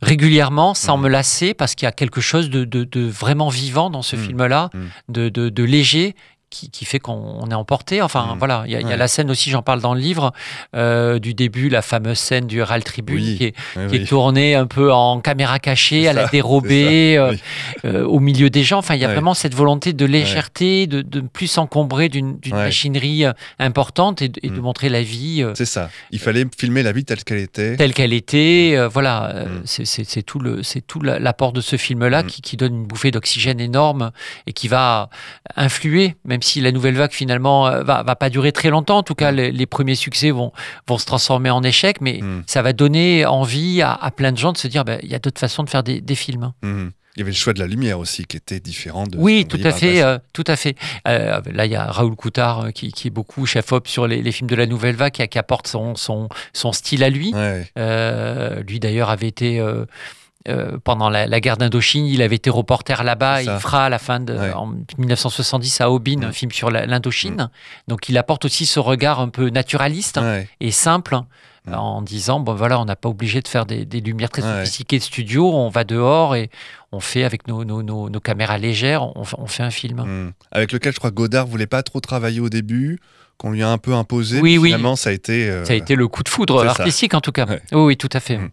régulièrement 0.00 0.74
sans 0.74 0.96
Mhm. 0.96 1.04
me 1.04 1.08
lasser 1.08 1.54
parce 1.54 1.74
qu'il 1.74 1.86
y 1.86 1.88
a 1.88 1.92
quelque 1.92 2.20
chose 2.20 2.50
de, 2.50 2.64
de- 2.64 2.84
de 2.84 3.00
vraiment 3.08 3.48
vivant 3.48 3.90
dans 3.90 4.02
ce 4.02 4.16
Mhm. 4.16 4.22
film-là, 4.26 4.70
de- 5.08 5.28
de 5.48 5.62
léger 5.64 6.14
qui, 6.50 6.70
qui 6.70 6.84
fait 6.84 6.98
qu'on 6.98 7.12
on 7.42 7.50
est 7.50 7.54
emporté. 7.54 8.00
Enfin, 8.02 8.32
Mhm. 8.32 8.38
voilà, 8.38 8.62
il 8.66 8.72
y, 8.72 8.76
a- 8.76 8.80
y 8.80 8.96
la 8.96 9.08
scène 9.08 9.30
aussi, 9.30 9.50
j'en 9.50 9.62
parle 9.62 9.80
dans 9.80 9.94
le 9.94 10.00
livre, 10.00 10.32
euh, 10.74 11.18
du 11.18 11.34
début, 11.34 11.68
la 11.68 11.82
fameuse 11.82 12.18
scène 12.18 12.46
du 12.46 12.60
Herald 12.60 12.84
Tribune 12.84 13.16
Oui, 13.16 13.36
qui, 13.36 13.44
est, 13.44 13.54
Oui, 13.76 13.86
qui 13.88 13.96
est 13.96 13.98
oui. 14.00 14.06
tournée 14.06 14.54
un 14.54 14.66
peu 14.66 14.92
en 14.92 15.20
caméra 15.20 15.58
cachée, 15.58 16.08
à 16.08 16.12
la 16.12 16.26
dérobée, 16.26 17.14
ça, 17.16 17.22
euh, 17.22 17.36
euh, 17.84 18.04
au 18.06 18.18
milieu 18.20 18.50
des 18.50 18.62
gens. 18.64 18.78
Enfin, 18.78 18.94
il 18.94 19.00
y 19.00 19.04
a 19.04 19.08
vraiment 19.12 19.34
cette 19.34 19.54
volonté 19.54 19.92
de 19.92 20.04
légèreté, 20.04 20.86
de, 20.86 21.02
de 21.02 21.20
ne 21.20 21.28
plus 21.28 21.46
s'encombrer 21.48 22.08
d'une 22.08 22.38
machinerie 22.50 23.24
importante 23.58 24.22
et, 24.22 24.28
de- 24.28 24.40
Mhm. 24.48 24.60
montrer 24.60 24.88
la 24.88 25.02
vie. 25.02 25.44
C'est 25.54 25.64
ça. 25.66 25.90
Il 26.10 26.18
fallait 26.18 26.44
filmer 26.58 26.82
la 26.82 26.92
vie 26.92 27.04
telle 27.04 27.22
qu'elle 27.24 27.38
était. 27.38 27.76
telle 27.76 27.92
qu'elle 27.94 28.12
était. 28.12 28.72
euh, 28.76 28.88
voilà, 28.88 29.44
Mm. 29.46 29.62
c'est- 29.64 30.22
tout 30.22 30.38
le 30.38 30.62
c'est 30.62 30.80
tout 30.86 31.00
la- 31.00 31.18
l'apport 31.18 31.52
de 31.52 31.60
ce 31.60 31.76
film-là 31.76 32.22
Mm. 32.22 32.26
qui, 32.26 32.42
qui 32.42 32.56
donne 32.56 32.74
une 32.74 32.86
bouffée 32.86 33.10
d'oxygène 33.10 33.60
énorme 33.60 34.10
et 34.46 34.52
qui 34.52 34.68
va 34.68 35.10
influer, 35.56 36.16
même 36.24 36.37
si 36.42 36.60
la 36.60 36.72
nouvelle 36.72 36.94
vague 36.96 37.12
finalement 37.12 37.66
euh, 37.66 37.82
va, 37.82 38.02
va 38.02 38.16
pas 38.16 38.30
durer 38.30 38.52
très 38.52 38.70
longtemps. 38.70 38.98
En 38.98 39.02
tout 39.02 39.14
cas, 39.14 39.32
Mm. 39.32 39.36
les, 39.36 39.52
les 39.52 39.66
premiers 39.66 39.94
succès 39.94 40.30
vont 40.30 40.52
vont 40.86 40.98
se 40.98 41.06
transformer 41.06 41.50
en 41.50 41.62
échecs, 41.62 42.00
mais 42.00 42.20
Mm. 42.22 42.42
ça 42.46 42.62
va 42.62 42.72
donner 42.72 43.26
envie 43.26 43.82
à, 43.82 43.92
à 43.92 44.10
plein 44.10 44.32
de 44.32 44.38
gens 44.38 44.52
de 44.52 44.58
se 44.58 44.68
dire, 44.68 44.84
ben, 44.84 44.98
il 45.02 45.10
y 45.10 45.14
a 45.14 45.18
d'autres 45.18 45.40
façons 45.40 45.62
de 45.62 45.70
faire 45.70 45.82
des, 45.82 46.00
des 46.00 46.14
films. 46.14 46.52
Mhm. 46.62 46.92
Il 47.16 47.20
y 47.20 47.22
avait 47.22 47.32
le 47.32 47.36
choix 47.36 47.52
de 47.52 47.58
la 47.58 47.66
lumière 47.66 47.98
aussi 47.98 48.26
qui 48.26 48.36
était 48.36 48.60
différent 48.60 49.04
de. 49.08 49.18
Oui, 49.18 49.42
qu'on 49.50 49.56
tout 49.58 49.66
à 49.66 49.72
fait, 49.72 50.02
euh, 50.02 50.18
tout 50.32 50.44
à 50.46 50.54
fait. 50.54 50.76
Euh, 51.08 51.40
là, 51.52 51.66
il 51.66 51.72
y 51.72 51.74
a 51.74 51.84
Raoul 51.90 52.14
Coutard 52.14 52.66
euh, 52.66 52.70
qui, 52.70 52.92
qui 52.92 53.08
est 53.08 53.10
beaucoup 53.10 53.44
chef-op 53.44 53.88
sur 53.88 54.06
les, 54.06 54.22
les 54.22 54.30
films 54.30 54.48
de 54.48 54.54
la 54.54 54.66
Nouvelle 54.66 54.94
Vague, 54.94 55.12
qui, 55.12 55.26
qui 55.26 55.36
apporte 55.38 55.66
son, 55.66 55.96
son, 55.96 56.28
son 56.52 56.70
style 56.70 57.02
à 57.02 57.10
lui. 57.10 57.34
Ouais. 57.34 57.66
Euh, 57.76 58.62
lui 58.62 58.78
d'ailleurs 58.78 59.10
avait 59.10 59.26
été 59.26 59.60
euh, 60.48 60.78
pendant 60.82 61.10
la, 61.10 61.26
la 61.26 61.40
guerre 61.40 61.56
d'Indochine, 61.56 62.06
il 62.06 62.22
avait 62.22 62.36
été 62.36 62.50
reporter 62.50 63.04
là-bas. 63.04 63.42
Il 63.42 63.50
fera 63.60 63.86
à 63.86 63.88
la 63.88 63.98
fin 63.98 64.20
de 64.20 64.32
Ouais. 64.34 64.52
en 64.52 64.72
1970 64.98 65.80
à 65.80 65.90
Aubin 65.90 66.22
un 66.22 66.28
Mm. 66.28 66.32
film 66.32 66.50
sur 66.52 66.70
l'Indochine. 66.70 67.50
Donc 67.88 68.08
il 68.08 68.16
apporte 68.18 68.44
aussi 68.44 68.66
ce 68.66 68.80
regard 68.80 69.20
un 69.20 69.28
peu 69.28 69.50
naturaliste 69.50 70.16
Ouais. 70.18 70.48
et 70.60 70.70
simple. 70.70 71.16
Mm. 71.66 71.74
En 71.74 72.00
disant, 72.02 72.40
bon 72.40 72.54
voilà, 72.54 72.80
on 72.80 72.84
n'a 72.86 72.96
pas 72.96 73.08
obligé 73.10 73.42
de 73.42 73.48
faire 73.48 73.66
des, 73.66 73.84
des 73.84 74.00
lumières 74.00 74.30
très 74.30 74.42
Ouais. 74.42 74.48
sophistiquées 74.60 74.98
de 74.98 75.02
studio, 75.04 75.52
on 75.52 75.68
va 75.68 75.84
dehors 75.84 76.34
et 76.34 76.50
on 76.92 77.00
fait 77.00 77.24
avec 77.24 77.46
nos, 77.46 77.64
nos, 77.64 77.82
nos- 77.82 78.08
nos 78.08 78.20
caméras 78.20 78.56
légères, 78.56 79.02
on, 79.16 79.24
fait- 79.24 79.36
on 79.38 79.46
fait 79.46 79.62
un 79.62 79.70
film. 79.70 80.32
Avec 80.50 80.72
lequel 80.72 80.92
je 80.94 80.98
crois 80.98 81.10
que 81.10 81.16
Godard 81.16 81.46
voulait 81.46 81.66
pas 81.66 81.82
trop 81.82 82.00
travailler 82.00 82.40
au 82.40 82.48
début, 82.48 82.98
qu'on 83.36 83.50
lui 83.50 83.62
a 83.62 83.68
un 83.70 83.76
peu 83.78 83.92
imposé. 83.94 84.40
Oui. 84.40 84.58
Finalement, 84.62 84.96
ça 84.96 85.10
a 85.10 85.12
été. 85.12 85.50
euh, 85.50 85.64
Ça 85.66 85.74
a 85.74 85.76
été 85.76 85.94
le 85.94 86.08
coup 86.08 86.22
de 86.22 86.28
foudre 86.30 86.62
ça. 86.64 86.70
artistique 86.70 87.12
en 87.12 87.20
tout 87.20 87.32
cas. 87.32 87.44
Ouais. 87.46 87.60
Oui, 87.72 87.80
oui, 87.82 87.96
tout 87.98 88.08
à 88.14 88.20
fait. 88.20 88.38
Mm. 88.38 88.50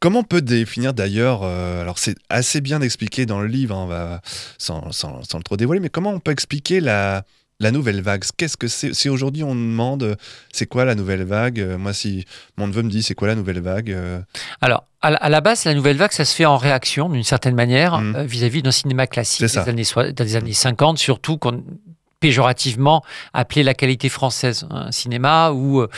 Comment 0.00 0.20
on 0.20 0.24
peut 0.24 0.42
définir 0.42 0.94
d'ailleurs, 0.94 1.40
euh, 1.42 1.82
alors 1.82 1.98
c'est 1.98 2.14
assez 2.28 2.60
bien 2.60 2.80
expliqué 2.80 3.26
dans 3.26 3.40
le 3.40 3.48
livre, 3.48 3.74
hein, 3.74 3.82
on 3.84 3.86
va, 3.86 4.20
sans, 4.58 4.92
sans- 4.92 5.22
sans 5.24 5.38
le 5.38 5.44
trop 5.44 5.56
dévoiler, 5.56 5.80
mais 5.80 5.88
comment 5.88 6.10
on 6.10 6.20
peut 6.20 6.30
expliquer 6.30 6.80
la, 6.80 7.24
la 7.58 7.72
nouvelle 7.72 8.00
vague? 8.00 8.22
Qu'est-ce 8.36 8.56
que 8.56 8.68
c'est? 8.68 8.94
Si 8.94 9.08
aujourd'hui 9.08 9.42
on 9.42 9.56
demande 9.56 10.04
euh, 10.04 10.14
c'est 10.52 10.66
quoi 10.66 10.84
la 10.84 10.94
nouvelle 10.94 11.24
vague, 11.24 11.58
euh, 11.58 11.78
moi 11.78 11.92
si 11.92 12.24
mon 12.56 12.68
neveu 12.68 12.82
me 12.82 12.90
dit 12.90 13.02
c'est 13.02 13.14
quoi 13.16 13.26
la 13.26 13.34
nouvelle 13.34 13.60
vague, 13.60 13.96
Alors, 14.60 14.84
à 15.00 15.28
la, 15.28 15.40
base, 15.40 15.64
la 15.64 15.74
nouvelle 15.74 15.96
vague, 15.96 16.12
ça 16.12 16.24
se 16.24 16.34
fait 16.34 16.44
en 16.44 16.56
réaction, 16.56 17.08
d'une 17.08 17.22
certaine 17.24 17.54
manière, 17.54 17.94
euh, 17.94 18.22
vis-à-vis 18.24 18.62
d'un 18.62 18.70
cinéma 18.72 19.06
classique 19.08 19.46
des 19.46 19.58
années, 19.58 20.12
des 20.12 20.36
années 20.36 20.52
50, 20.52 20.98
surtout 20.98 21.38
qu'on 21.38 21.62
péjorativement 22.20 23.02
appelé 23.32 23.62
la 23.62 23.74
qualité 23.74 24.08
française. 24.08 24.66
Un 24.70 24.90
cinéma 24.92 25.50
où 25.52 25.80
euh, 25.80 25.88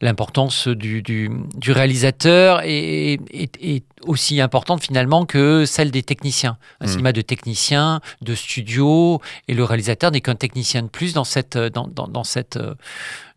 l'importance 0.00 0.68
du, 0.68 1.02
du, 1.02 1.30
du 1.56 1.72
réalisateur 1.72 2.60
est, 2.64 3.18
est- 3.32 3.56
est 3.62 3.84
aussi 4.06 4.40
importante 4.40 4.82
finalement 4.82 5.26
que 5.26 5.64
celle 5.66 5.90
des 5.90 6.02
techniciens. 6.02 6.56
Un 6.80 6.86
Mm. 6.86 6.88
cinéma 6.88 7.12
de 7.12 7.20
techniciens, 7.22 8.00
de 8.22 8.34
studio, 8.34 9.20
et 9.48 9.54
le 9.54 9.64
réalisateur 9.64 10.10
n'est 10.10 10.20
qu'un 10.20 10.34
technicien 10.36 10.82
de 10.82 10.88
plus 10.88 11.12
dans 11.14 11.24
cette, 11.24 11.56
euh, 11.56 11.70
dans, 11.70 11.86
dans, 11.86 12.08
dans 12.08 12.24
cette, 12.24 12.56
euh, 12.56 12.74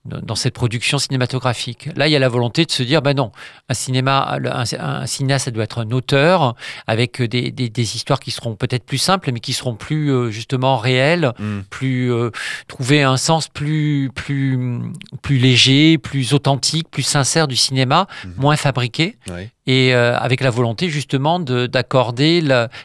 dans 0.05 0.35
cette 0.35 0.53
production 0.53 0.97
cinématographique. 0.97 1.87
Là, 1.95 2.09
il 2.09 2.11
y 2.11 2.15
a 2.17 2.19
la 2.19 2.27
volonté 2.27 2.65
de 2.65 2.71
se 2.71 2.83
dire, 2.83 3.01
ben 3.01 3.13
non, 3.15 3.31
un 3.69 3.73
cinéma, 3.73 4.37
un, 4.43 4.63
un 4.79 5.05
cinéaste, 5.05 5.45
ça 5.45 5.51
doit 5.51 5.63
être 5.63 5.79
un 5.79 5.91
auteur 5.91 6.55
avec 6.87 7.21
des, 7.21 7.51
des, 7.51 7.69
des 7.69 7.95
histoires 7.95 8.19
qui 8.19 8.31
seront 8.31 8.55
peut-être 8.55 8.83
plus 8.85 8.97
simples, 8.97 9.31
mais 9.31 9.39
qui 9.39 9.53
seront 9.53 9.75
plus 9.75 10.11
euh, 10.11 10.29
justement 10.29 10.75
réelles, 10.77 11.31
Mm. 11.39 11.61
plus 11.69 12.11
euh, 12.11 12.31
trouver 12.67 13.01
un 13.03 13.15
sens 13.17 13.47
plus 13.47 14.09
plus 14.13 14.59
plus 15.21 15.37
léger, 15.37 15.97
plus 15.97 16.33
authentique, 16.33 16.89
plus 16.91 17.03
sincère 17.03 17.47
du 17.47 17.55
cinéma, 17.55 18.07
Mhm. 18.25 18.33
moins 18.37 18.55
fabriqué. 18.57 19.15
Et 19.65 19.93
euh, 19.95 20.17
avec 20.17 20.41
la 20.41 20.49
volonté 20.49 20.89
justement 20.89 21.39
de- 21.39 21.67
d'accorder 21.67 22.41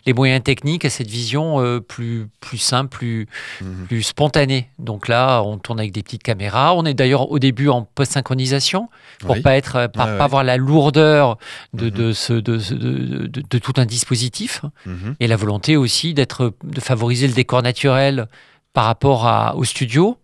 les 0.07 0.13
moyens 0.13 0.43
techniques 0.45 0.85
à 0.85 0.91
cette 0.91 1.09
vision 1.09 1.61
euh, 1.61 1.81
plus 1.81 2.29
plus 2.41 2.59
simple, 2.59 2.89
plus 2.97 3.27
Mhm. 3.61 3.87
plus 3.89 4.03
spontanée. 4.05 4.69
Donc 4.79 5.09
là, 5.09 5.43
on 5.43 5.59
tourne 5.59 5.81
avec 5.81 5.91
des 5.93 6.03
petites 6.05 6.23
caméras. 6.23 6.75
On 6.77 6.85
est 6.85 6.95
d'ailleurs 6.95 7.31
au 7.33 7.39
début 7.41 7.69
en 7.69 7.83
post-synchronisation 7.83 8.89
pour 9.21 9.33
Oui. 9.33 9.41
pas 9.41 9.57
être, 9.57 9.77
euh, 9.77 9.89
pas, 9.89 10.05
Ouais, 10.05 10.11
pas 10.13 10.17
ouais. 10.19 10.21
avoir 10.25 10.45
la 10.45 10.57
lourdeur 10.57 11.37
de, 11.75 11.87
Mhm. 11.87 11.91
de, 11.91 12.13
ce, 12.13 12.33
de, 12.33 12.59
ce- 12.61 12.75
de- 12.75 13.27
de- 13.27 13.43
de 13.51 13.59
tout 13.59 13.73
un 13.77 13.85
dispositif 13.87 14.63
Mhm. 14.87 15.17
et 15.19 15.27
la 15.27 15.37
volonté 15.37 15.77
aussi 15.77 16.15
d'être 16.15 16.55
de 16.63 16.81
favoriser 16.81 17.27
le 17.27 17.35
décor 17.35 17.63
naturel 17.63 18.29
par 18.73 18.85
rapport 18.85 19.27
à, 19.27 19.57
au 19.57 19.65
studio 19.65 20.17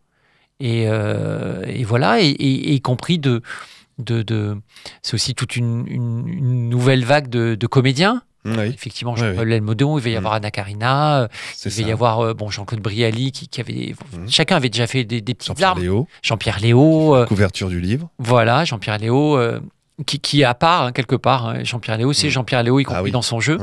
et, 0.60 0.84
euh, 0.86 1.64
et 1.66 1.82
voilà 1.82 2.20
et 2.20 2.30
y 2.74 2.80
compris 2.80 3.18
de 3.18 3.42
de, 3.98 4.22
de- 4.22 4.56
c'est 5.02 5.14
aussi 5.14 5.34
toute 5.34 5.56
une, 5.56 5.84
une- 5.88 6.28
une 6.28 6.68
nouvelle 6.68 7.04
vague 7.04 7.28
de, 7.28 7.54
de 7.54 7.66
comédiens 7.66 8.22
Oui, 8.44 8.52
effectivement 8.68 9.16
Jean-Paul 9.16 9.48
Belmondo 9.48 9.98
il 9.98 10.02
va 10.02 10.08
y 10.10 10.12
Mhm. 10.12 10.18
avoir 10.18 10.32
Anna 10.34 10.50
Karina 10.50 11.22
euh, 11.22 11.28
il 11.64 11.70
va 11.70 11.88
y 11.88 11.92
avoir 11.92 12.20
euh, 12.20 12.34
bon 12.34 12.50
Jean-Claude 12.50 12.80
Brialy 12.82 13.32
qui, 13.32 13.48
qui 13.48 13.60
avait 13.60 13.94
Mhm. 14.16 14.28
chacun 14.28 14.56
avait 14.56 14.68
déjà 14.68 14.86
fait 14.86 15.04
des, 15.04 15.20
des 15.20 15.34
petites 15.34 15.48
Jean-Pierre 15.48 15.68
armes 15.70 15.80
Léo, 15.80 16.08
Jean-Pierre 16.22 16.60
Léo 16.60 17.14
euh, 17.16 17.26
couverture 17.26 17.68
du 17.68 17.80
livre. 17.80 18.10
voilà 18.18 18.64
Jean-Pierre 18.64 18.98
Léo 18.98 19.36
euh, 19.38 19.60
qui, 20.06 20.18
qui 20.18 20.40
est 20.40 20.44
à 20.44 20.54
part 20.54 20.82
hein, 20.86 20.92
quelque 20.92 21.14
part 21.14 21.46
hein. 21.46 21.58
Jean-Pierre 21.62 21.96
Léo 21.98 22.12
c'est 22.12 22.26
Mhm. 22.26 22.32
Jean-Pierre 22.32 22.62
Léo 22.64 22.80
y 22.80 22.84
compris 22.84 22.98
Ah 22.98 23.02
oui. 23.04 23.10
dans 23.12 23.22
son 23.22 23.38
jeu 23.40 23.58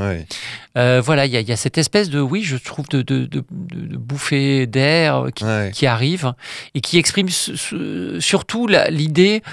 euh, 0.77 1.01
voilà, 1.03 1.25
il 1.25 1.31
y, 1.33 1.35
a- 1.35 1.41
il 1.41 1.49
y 1.49 1.51
a 1.51 1.57
cette 1.57 1.77
espèce 1.77 2.09
de, 2.09 2.21
oui, 2.21 2.43
je 2.43 2.55
trouve, 2.55 2.87
de, 2.87 3.01
de, 3.01 3.25
de, 3.25 3.43
de- 3.51 3.85
de 3.87 3.97
bouffée 3.97 4.67
d'air 4.67 5.25
qui, 5.35 5.43
qui 5.73 5.85
arrive 5.85 6.31
et 6.73 6.79
qui 6.79 6.97
exprime 6.97 7.27
su- 7.27 7.57
su- 7.57 8.21
surtout 8.21 8.67
l'idée, 8.89 9.43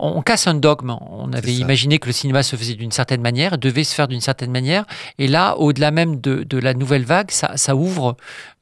on, 0.00 0.08
on 0.18 0.22
casse 0.22 0.48
un 0.48 0.54
dogme. 0.54 0.96
On 1.08 1.32
avait 1.32 1.54
imaginé 1.54 2.00
que 2.00 2.06
le 2.08 2.12
cinéma 2.12 2.42
se 2.42 2.56
faisait 2.56 2.74
d'une 2.74 2.90
certaine 2.90 3.20
manière, 3.20 3.58
devait 3.58 3.84
se 3.84 3.94
faire 3.94 4.08
d'une 4.08 4.20
certaine 4.20 4.50
manière. 4.50 4.84
Et 5.20 5.28
là, 5.28 5.56
au-delà 5.56 5.92
même 5.92 6.20
de, 6.20 6.42
de 6.42 6.58
la 6.58 6.74
nouvelle 6.74 7.04
vague, 7.04 7.30
ça, 7.30 7.52
ça 7.56 7.76
ouvre 7.76 8.16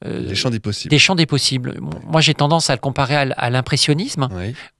euh, 0.05 0.35
champs 0.35 0.49
des 0.49 0.59
possibles. 0.59 0.89
des 0.91 0.99
champs 0.99 1.15
des 1.15 1.25
possibles. 1.25 1.79
Moi, 2.07 2.21
j'ai 2.21 2.33
tendance 2.33 2.69
à 2.69 2.73
le 2.73 2.79
comparer 2.79 3.15
à, 3.15 3.49
l'impressionnisme 3.49 4.27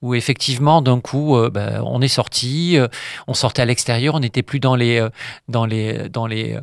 où 0.02 0.14
effectivement 0.14 0.82
d'un 0.82 1.00
coup 1.00 1.36
euh, 1.36 1.50
ben, 1.50 1.82
on 1.84 2.00
est 2.02 2.08
sorti, 2.08 2.78
euh, 2.78 2.88
on 3.26 3.34
sortait 3.34 3.62
à 3.62 3.64
l'extérieur, 3.64 4.14
on 4.14 4.20
n'était 4.20 4.42
plus 4.42 4.60
dans 4.60 4.76
les 4.76 4.98
euh, 4.98 5.08
dans 5.48 5.66
les 5.66 6.08
dans 6.08 6.26
les 6.26 6.58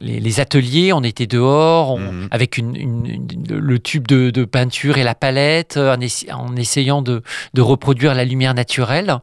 les, 0.00 0.20
les 0.20 0.38
ateliers, 0.38 0.92
on 0.92 1.02
était 1.02 1.26
dehors, 1.26 1.90
on- 1.90 1.98
Mhm. 1.98 2.28
avec 2.30 2.56
une, 2.56 2.76
une- 2.76 3.04
une- 3.06 3.56
le 3.58 3.78
tube 3.80 4.06
de, 4.06 4.30
de 4.30 4.44
peinture 4.44 4.96
et 4.96 5.02
la 5.02 5.16
palette, 5.16 5.76
en, 5.76 5.98
essa- 6.00 6.32
en 6.36 6.54
essayant 6.54 7.02
de, 7.02 7.24
de 7.54 7.60
reproduire 7.60 8.14
la 8.14 8.24
lumière 8.24 8.54
naturelle. 8.54 9.16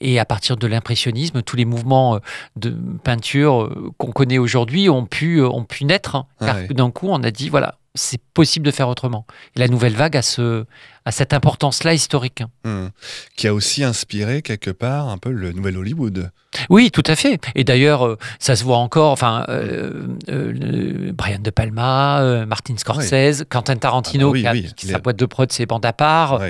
Et 0.00 0.20
à 0.20 0.24
partir 0.24 0.56
de 0.56 0.68
l'impressionnisme, 0.68 1.42
tous 1.42 1.56
les 1.56 1.64
mouvements 1.64 2.20
de 2.54 2.70
peinture 3.02 3.74
qu'on 3.98 4.12
connaît 4.12 4.38
aujourd'hui 4.38 4.88
ont 4.88 5.04
pu, 5.04 5.42
ont 5.42 5.64
pu 5.64 5.84
naître. 5.84 6.14
hein, 6.14 6.26
car 6.38 6.56
Ouais. 6.58 6.68
d'un 6.68 6.92
coup, 6.92 7.08
on 7.10 7.22
a 7.24 7.32
dit, 7.32 7.48
voilà, 7.48 7.74
c'est 7.94 8.22
possible 8.34 8.66
de 8.66 8.70
faire 8.70 8.88
autrement. 8.88 9.26
La 9.56 9.68
nouvelle 9.68 9.94
vague 9.94 10.16
a, 10.16 10.22
ce, 10.22 10.64
a 11.04 11.12
cette 11.12 11.32
importance-là 11.32 11.94
historique. 11.94 12.42
Mhm. 12.64 12.90
Qui 13.36 13.48
a 13.48 13.54
aussi 13.54 13.82
inspiré 13.84 14.42
quelque 14.42 14.70
part 14.70 15.08
un 15.08 15.18
peu 15.18 15.30
le 15.30 15.52
nouvel 15.52 15.76
Hollywood. 15.78 16.30
Oui, 16.68 16.90
tout 16.90 17.04
à 17.06 17.14
fait. 17.14 17.40
Et 17.54 17.62
d'ailleurs, 17.62 18.04
euh, 18.06 18.18
ça 18.40 18.56
se 18.56 18.64
voit 18.64 18.78
encore. 18.78 19.12
Enfin, 19.12 19.44
euh, 19.48 20.08
euh, 20.28 21.12
Brian 21.14 21.38
De 21.38 21.50
Palma, 21.50 22.20
euh, 22.20 22.44
Martin 22.44 22.74
Scorsese, 22.76 23.44
Quentin 23.48 23.76
Tarantino, 23.76 24.28
Ah 24.28 24.30
bah 24.30 24.32
oui, 24.32 24.40
qui 24.42 24.46
a- 24.48 24.52
oui, 24.52 24.72
qui- 24.76 24.86
les- 24.86 24.92
sa 24.92 24.98
boîte 24.98 25.16
de 25.16 25.26
prod, 25.26 25.50
ses 25.52 25.66
bandes 25.66 25.86
à 25.86 25.92
part. 25.92 26.40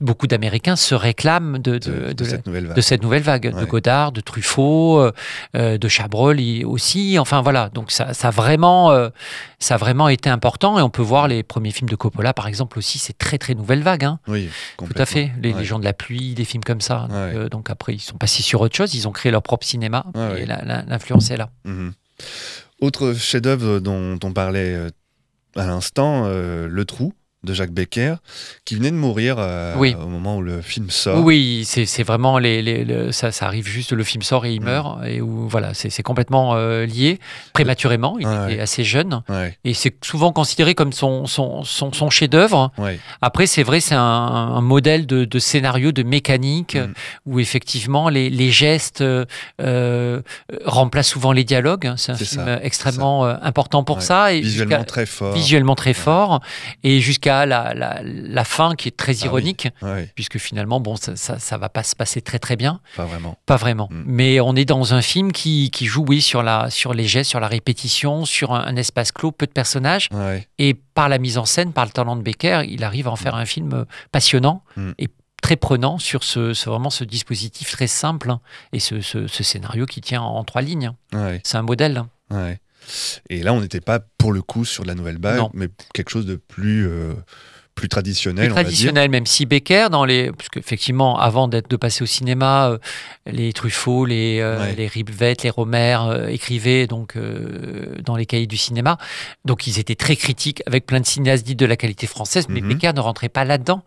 Beaucoup 0.00 0.26
d'Américains 0.28 0.76
se 0.76 0.94
réclament 0.94 1.58
de, 1.58 1.72
de, 1.72 1.78
de, 1.78 1.90
de 2.08 2.12
de 2.12 2.24
la- 2.24 2.30
cette 2.30 2.46
nouvelle 2.46 2.66
vague. 2.66 2.76
de 2.76 2.80
cette 2.80 3.02
nouvelle 3.02 3.22
vague, 3.22 3.50
de 3.52 3.56
Ouais. 3.60 3.66
Godard, 3.66 4.12
de 4.12 4.20
Truffaut, 4.20 5.10
de 5.54 5.88
Chabrol 5.88 6.38
aussi. 6.64 7.18
Enfin 7.18 7.42
voilà, 7.42 7.68
donc 7.70 7.90
ça, 7.90 8.14
ça 8.14 8.28
a 8.28 8.30
vraiment, 8.30 8.92
ça 9.58 9.74
a 9.74 9.78
vraiment 9.78 10.08
été 10.08 10.30
important. 10.30 10.78
Et 10.78 10.82
on 10.82 10.90
peut 10.90 11.02
voir 11.02 11.26
les 11.28 11.42
premiers 11.42 11.72
films 11.72 11.88
de 11.90 11.96
Coppola, 11.96 12.32
par 12.32 12.46
exemple 12.46 12.78
aussi, 12.78 12.98
c'est 12.98 13.18
très 13.18 13.36
très 13.36 13.54
nouvelle 13.54 13.82
vague. 13.82 13.89
Hein. 14.02 14.18
Oui, 14.28 14.48
Tout 14.78 14.86
à 14.96 15.06
fait. 15.06 15.32
Les, 15.40 15.52
Ouais. 15.52 15.60
les 15.60 15.64
gens 15.64 15.78
de 15.78 15.84
la 15.84 15.92
pluie, 15.92 16.34
des 16.34 16.44
films 16.44 16.64
comme 16.64 16.80
ça. 16.80 17.06
Donc, 17.08 17.12
euh, 17.12 17.48
donc 17.48 17.70
après, 17.70 17.94
ils 17.94 18.00
sont 18.00 18.16
passés 18.16 18.42
sur 18.42 18.60
autre 18.60 18.76
chose. 18.76 18.94
Ils 18.94 19.06
ont 19.08 19.12
créé 19.12 19.30
leur 19.32 19.42
propre 19.42 19.66
cinéma. 19.66 20.04
Ouais, 20.14 20.42
et 20.42 20.46
l'influence 20.46 21.30
est 21.30 21.36
là. 21.36 21.50
Mhm. 21.64 21.92
Autre 22.80 23.12
chef-d'œuvre 23.14 23.78
dont 23.80 24.18
on 24.22 24.32
parlait 24.32 24.74
euh, 24.74 24.90
à 25.56 25.66
l'instant, 25.66 26.24
euh, 26.26 26.66
Le 26.68 26.84
Trou 26.84 27.12
de 27.42 27.54
Jacques 27.54 27.70
Becker, 27.72 28.16
qui 28.64 28.74
venait 28.74 28.90
de 28.90 28.96
mourir 28.96 29.36
euh, 29.38 29.74
Oui. 29.78 29.94
au 29.98 30.06
moment 30.08 30.36
où 30.36 30.42
le 30.42 30.60
film 30.60 30.90
sort. 30.90 31.24
Oui, 31.24 31.64
c'est 31.66 32.02
vraiment 32.02 32.38
les, 32.38 32.60
les- 32.60 32.84
le- 32.84 33.12
ça, 33.12 33.32
ça 33.32 33.46
arrive 33.46 33.66
juste 33.66 33.92
le 33.92 34.04
film 34.04 34.22
sort 34.22 34.44
et 34.44 34.52
il 34.52 34.60
meurt 34.60 34.98
et 35.06 35.20
où 35.22 35.48
voilà, 35.48 35.72
c'est 35.74 36.02
complètement 36.02 36.54
euh, 36.54 36.84
lié 36.84 37.18
prématurément. 37.54 38.16
Il 38.20 38.26
Ouais, 38.26 38.34
était 38.44 38.54
ouais. 38.56 38.60
assez 38.60 38.84
jeune 38.84 39.22
Ouais, 39.28 39.56
et 39.64 39.72
c'est 39.74 39.94
souvent 40.04 40.32
considéré 40.32 40.74
comme 40.74 40.92
son 40.92 41.24
son, 41.26 41.64
son, 41.64 41.92
son 41.92 42.10
chef-d'œuvre. 42.10 42.72
ouais. 42.78 42.98
Après, 43.22 43.46
c'est 43.46 43.62
vrai, 43.62 43.80
c'est 43.80 43.94
un, 43.94 44.00
un 44.00 44.60
modèle 44.60 45.06
de, 45.06 45.24
de 45.24 45.38
scénario, 45.38 45.92
de 45.92 46.02
mécanique, 46.02 46.76
Mm. 46.76 46.92
où 47.26 47.40
effectivement 47.40 48.08
les, 48.08 48.28
les 48.30 48.50
gestes 48.50 49.02
euh, 49.02 50.20
remplacent 50.64 51.08
souvent 51.08 51.32
les 51.32 51.44
dialogues. 51.44 51.92
C'est 51.96 52.12
un 52.12 52.16
film 52.16 52.44
ça, 52.44 52.62
extrêmement 52.62 53.24
important 53.24 53.82
pour 53.84 54.02
ça. 54.02 54.32
Et 54.32 54.40
Visuellement 54.40 54.84
très 54.84 55.06
fort. 55.06 55.32
visuellement 55.34 55.74
très 55.74 55.94
fort, 55.94 56.40
et 56.82 57.00
jusqu'à 57.00 57.29
la, 57.46 57.72
la, 57.74 58.00
la 58.04 58.44
fin 58.44 58.74
qui 58.74 58.88
est 58.88 58.96
très 58.96 59.12
Ah 59.12 59.18
oui. 59.22 59.26
ironique, 59.26 59.68
Ouais, 59.82 60.10
puisque 60.14 60.38
finalement, 60.38 60.80
bon, 60.80 60.96
ça, 60.96 61.16
ça, 61.16 61.38
ça 61.38 61.56
va 61.58 61.68
pas 61.68 61.82
se 61.82 61.94
passer 61.96 62.20
très 62.22 62.38
très 62.38 62.56
bien. 62.56 62.80
pas 62.96 63.04
vraiment. 63.04 63.36
Pas 63.46 63.56
vraiment. 63.56 63.88
Mm. 63.90 64.02
Mais 64.06 64.40
on 64.40 64.54
est 64.56 64.64
dans 64.64 64.94
un 64.94 65.02
film 65.02 65.32
qui, 65.32 65.70
qui 65.70 65.86
joue, 65.86 66.04
oui, 66.08 66.20
sur, 66.20 66.42
la, 66.42 66.70
sur 66.70 66.94
les 66.94 67.04
gestes, 67.06 67.30
sur 67.30 67.40
la 67.40 67.48
répétition, 67.48 68.24
sur 68.24 68.52
un, 68.52 68.64
un 68.66 68.76
espace 68.76 69.12
clos, 69.12 69.32
peu 69.32 69.46
de 69.46 69.52
personnages. 69.52 70.08
Ouais. 70.12 70.46
Et 70.58 70.74
par 70.74 71.08
la 71.08 71.18
mise 71.18 71.38
en 71.38 71.44
scène, 71.44 71.72
par 71.72 71.84
le 71.84 71.90
talent 71.90 72.16
de 72.16 72.22
Becker, 72.22 72.62
il 72.68 72.84
arrive 72.84 73.08
à 73.08 73.10
en 73.12 73.16
faire 73.16 73.34
un 73.34 73.46
film 73.46 73.72
euh, 73.72 73.84
passionnant 74.12 74.62
Mm. 74.76 74.90
et 74.98 75.08
très 75.42 75.56
prenant 75.56 75.98
sur 75.98 76.22
ce, 76.22 76.52
ce- 76.52 76.68
vraiment 76.68 76.90
ce 76.90 77.02
dispositif 77.02 77.70
très 77.72 77.86
simple 77.86 78.30
hein, 78.30 78.40
et 78.74 78.78
ce, 78.80 79.00
ce- 79.00 79.26
ce 79.26 79.42
scénario 79.42 79.86
qui 79.86 80.00
tient 80.02 80.20
en 80.22 80.44
trois 80.44 80.60
lignes. 80.62 80.92
C'est 81.44 81.56
un 81.56 81.62
modèle. 81.62 82.04
hein. 82.30 82.56
Et 83.28 83.42
là, 83.42 83.52
on 83.52 83.60
n'était 83.60 83.80
pas 83.80 84.00
pour 84.18 84.32
le 84.32 84.42
coup 84.42 84.64
sur 84.64 84.82
de 84.84 84.88
la 84.88 84.94
nouvelle 84.94 85.18
vague, 85.20 85.38
Non. 85.38 85.50
mais 85.54 85.68
quelque 85.94 86.10
chose 86.10 86.26
de 86.26 86.36
plus, 86.36 86.86
euh, 86.88 87.14
plus 87.74 87.88
traditionnel, 87.88 88.46
plus 88.46 88.52
on 88.52 88.54
va 88.56 88.62
dire. 88.62 88.70
traditionnel, 88.70 89.10
même 89.10 89.26
si 89.26 89.46
Becker, 89.46 89.88
dans 89.90 90.04
les, 90.04 90.32
parce 90.32 90.48
qu'effectivement, 90.50 91.18
avant 91.18 91.48
d'être 91.48 91.70
de 91.70 91.76
passer 91.76 92.02
au 92.02 92.06
cinéma, 92.06 92.70
euh, 92.70 92.78
les 93.26 93.52
Truffaut, 93.52 94.04
les 94.04 94.38
euh, 94.40 94.58
Ouais. 94.60 94.74
les 94.74 94.86
Rivette, 94.86 95.42
les 95.44 95.50
Romer 95.50 95.96
euh, 96.02 96.28
écrivaient 96.28 96.86
donc 96.86 97.16
euh, 97.16 97.96
dans 98.04 98.16
les 98.16 98.26
cahiers 98.26 98.46
du 98.46 98.56
cinéma. 98.58 98.98
Donc 99.44 99.66
ils 99.66 99.78
étaient 99.78 99.94
très 99.94 100.16
critiques 100.16 100.62
avec 100.66 100.84
plein 100.84 101.00
de 101.00 101.06
cinéastes 101.06 101.46
dits 101.46 101.56
de 101.56 101.64
la 101.66 101.76
qualité 101.76 102.06
française, 102.06 102.46
mais 102.48 102.60
Mhm. 102.60 102.68
Becker 102.68 102.92
ne 102.94 103.00
rentrait 103.00 103.28
pas 103.30 103.44
là-dedans. 103.44 103.82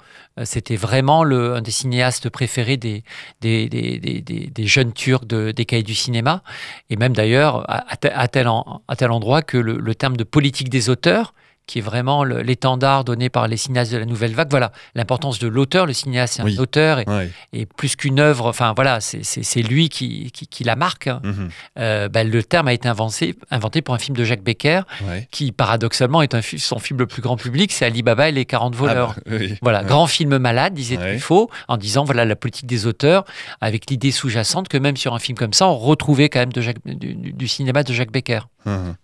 C'était 0.46 0.76
vraiment 0.78 1.24
le, 1.24 1.54
un 1.56 1.62
des 1.62 1.70
cinéastes 1.72 2.30
préférés 2.30 2.78
des 2.78 3.04
des, 3.42 3.70
des, 3.70 4.00
des, 4.00 4.22
des- 4.22 4.48
des 4.48 4.66
jeunes 4.68 4.92
Turcs 4.94 5.26
de- 5.26 5.52
des 5.52 5.66
cahiers 5.66 5.84
du 5.84 5.94
cinéma, 5.94 6.42
et 6.90 6.96
même 6.96 7.14
d'ailleurs 7.14 7.68
tel- 8.02 8.14
à 8.16 8.96
tel 8.96 9.12
endroit 9.12 9.44
que 9.44 9.58
le, 9.58 9.78
le 9.78 9.94
terme 9.96 10.18
de 10.18 10.24
politique 10.24 10.70
des 10.70 10.90
auteurs 10.90 11.36
qui 11.68 11.80
est 11.80 11.82
vraiment 11.82 12.24
l'étendard 12.24 13.04
donné 13.04 13.30
par 13.30 13.48
les 13.48 13.58
cinéastes 13.58 13.92
de 13.92 13.98
la 13.98 14.06
nouvelle 14.06 14.34
vague. 14.34 14.50
Voilà, 14.50 14.72
l'importance 14.96 15.40
de 15.40 15.48
l'auteur. 15.48 15.86
Le 15.86 15.94
cinéaste, 15.94 16.36
c'est 16.36 16.44
Oui. 16.44 16.56
un 16.58 16.62
auteur 16.62 17.00
et, 17.00 17.06
Ouais. 17.08 17.32
et 17.54 17.66
plus 17.66 17.96
qu'une 17.96 18.20
œuvre. 18.20 18.48
Enfin, 18.50 18.74
voilà, 18.76 19.00
c'est- 19.02 19.62
lui 19.64 19.90
qui, 19.90 20.32
qui, 20.32 20.48
qui 20.48 20.64
la 20.64 20.76
marque. 20.76 21.08
hein. 21.08 21.22
Mhm. 21.24 21.50
Euh, 21.80 22.10
ben, 22.10 22.30
le 22.30 22.44
terme 22.44 22.68
a 22.68 22.74
été 22.74 22.88
inventé, 22.90 23.36
inventé 23.50 23.82
pour 23.82 23.96
un 23.96 23.98
film 24.00 24.18
de 24.18 24.24
Jacques 24.24 24.44
Becker, 24.44 24.82
Ouais. 25.08 25.28
qui 25.32 25.52
paradoxalement 25.52 26.22
est 26.22 26.34
un, 26.36 26.42
son 26.42 26.80
film 26.80 27.00
le 27.00 27.08
plus 27.08 27.22
grand 27.22 27.38
public, 27.38 27.72
c'est 27.72 27.86
Ali 27.86 28.04
Baba 28.04 28.30
et 28.30 28.32
les 28.32 28.46
40 28.46 28.76
voleurs. 28.76 29.16
Ah 29.18 29.22
bah, 29.30 29.38
oui. 29.40 29.56
Voilà, 29.62 29.82
Ouais. 29.82 29.88
grand 29.88 30.08
film 30.08 30.38
malade, 30.38 30.74
disait. 30.74 30.98
Truffaut, 30.98 31.50
en 31.68 31.78
disant 31.78 32.04
voilà 32.04 32.26
la 32.26 32.36
politique 32.36 32.66
des 32.68 32.86
auteurs, 32.88 33.24
avec 33.62 33.90
l'idée 33.90 34.12
sous-jacente 34.12 34.68
que 34.68 34.78
même 34.78 34.98
sur 34.98 35.14
un 35.14 35.20
film 35.20 35.38
comme 35.38 35.54
ça, 35.54 35.68
on 35.68 35.78
retrouvait 35.78 36.30
quand 36.30 36.40
même 36.40 36.54
de 36.54 36.62
Jacques- 36.62 36.78
du, 36.86 37.14
du- 37.16 37.34
du 37.34 37.48
cinéma 37.48 37.84
de 37.84 37.94
Jacques 37.94 38.12
Becker. 38.12 38.42
Hum. 38.66 38.96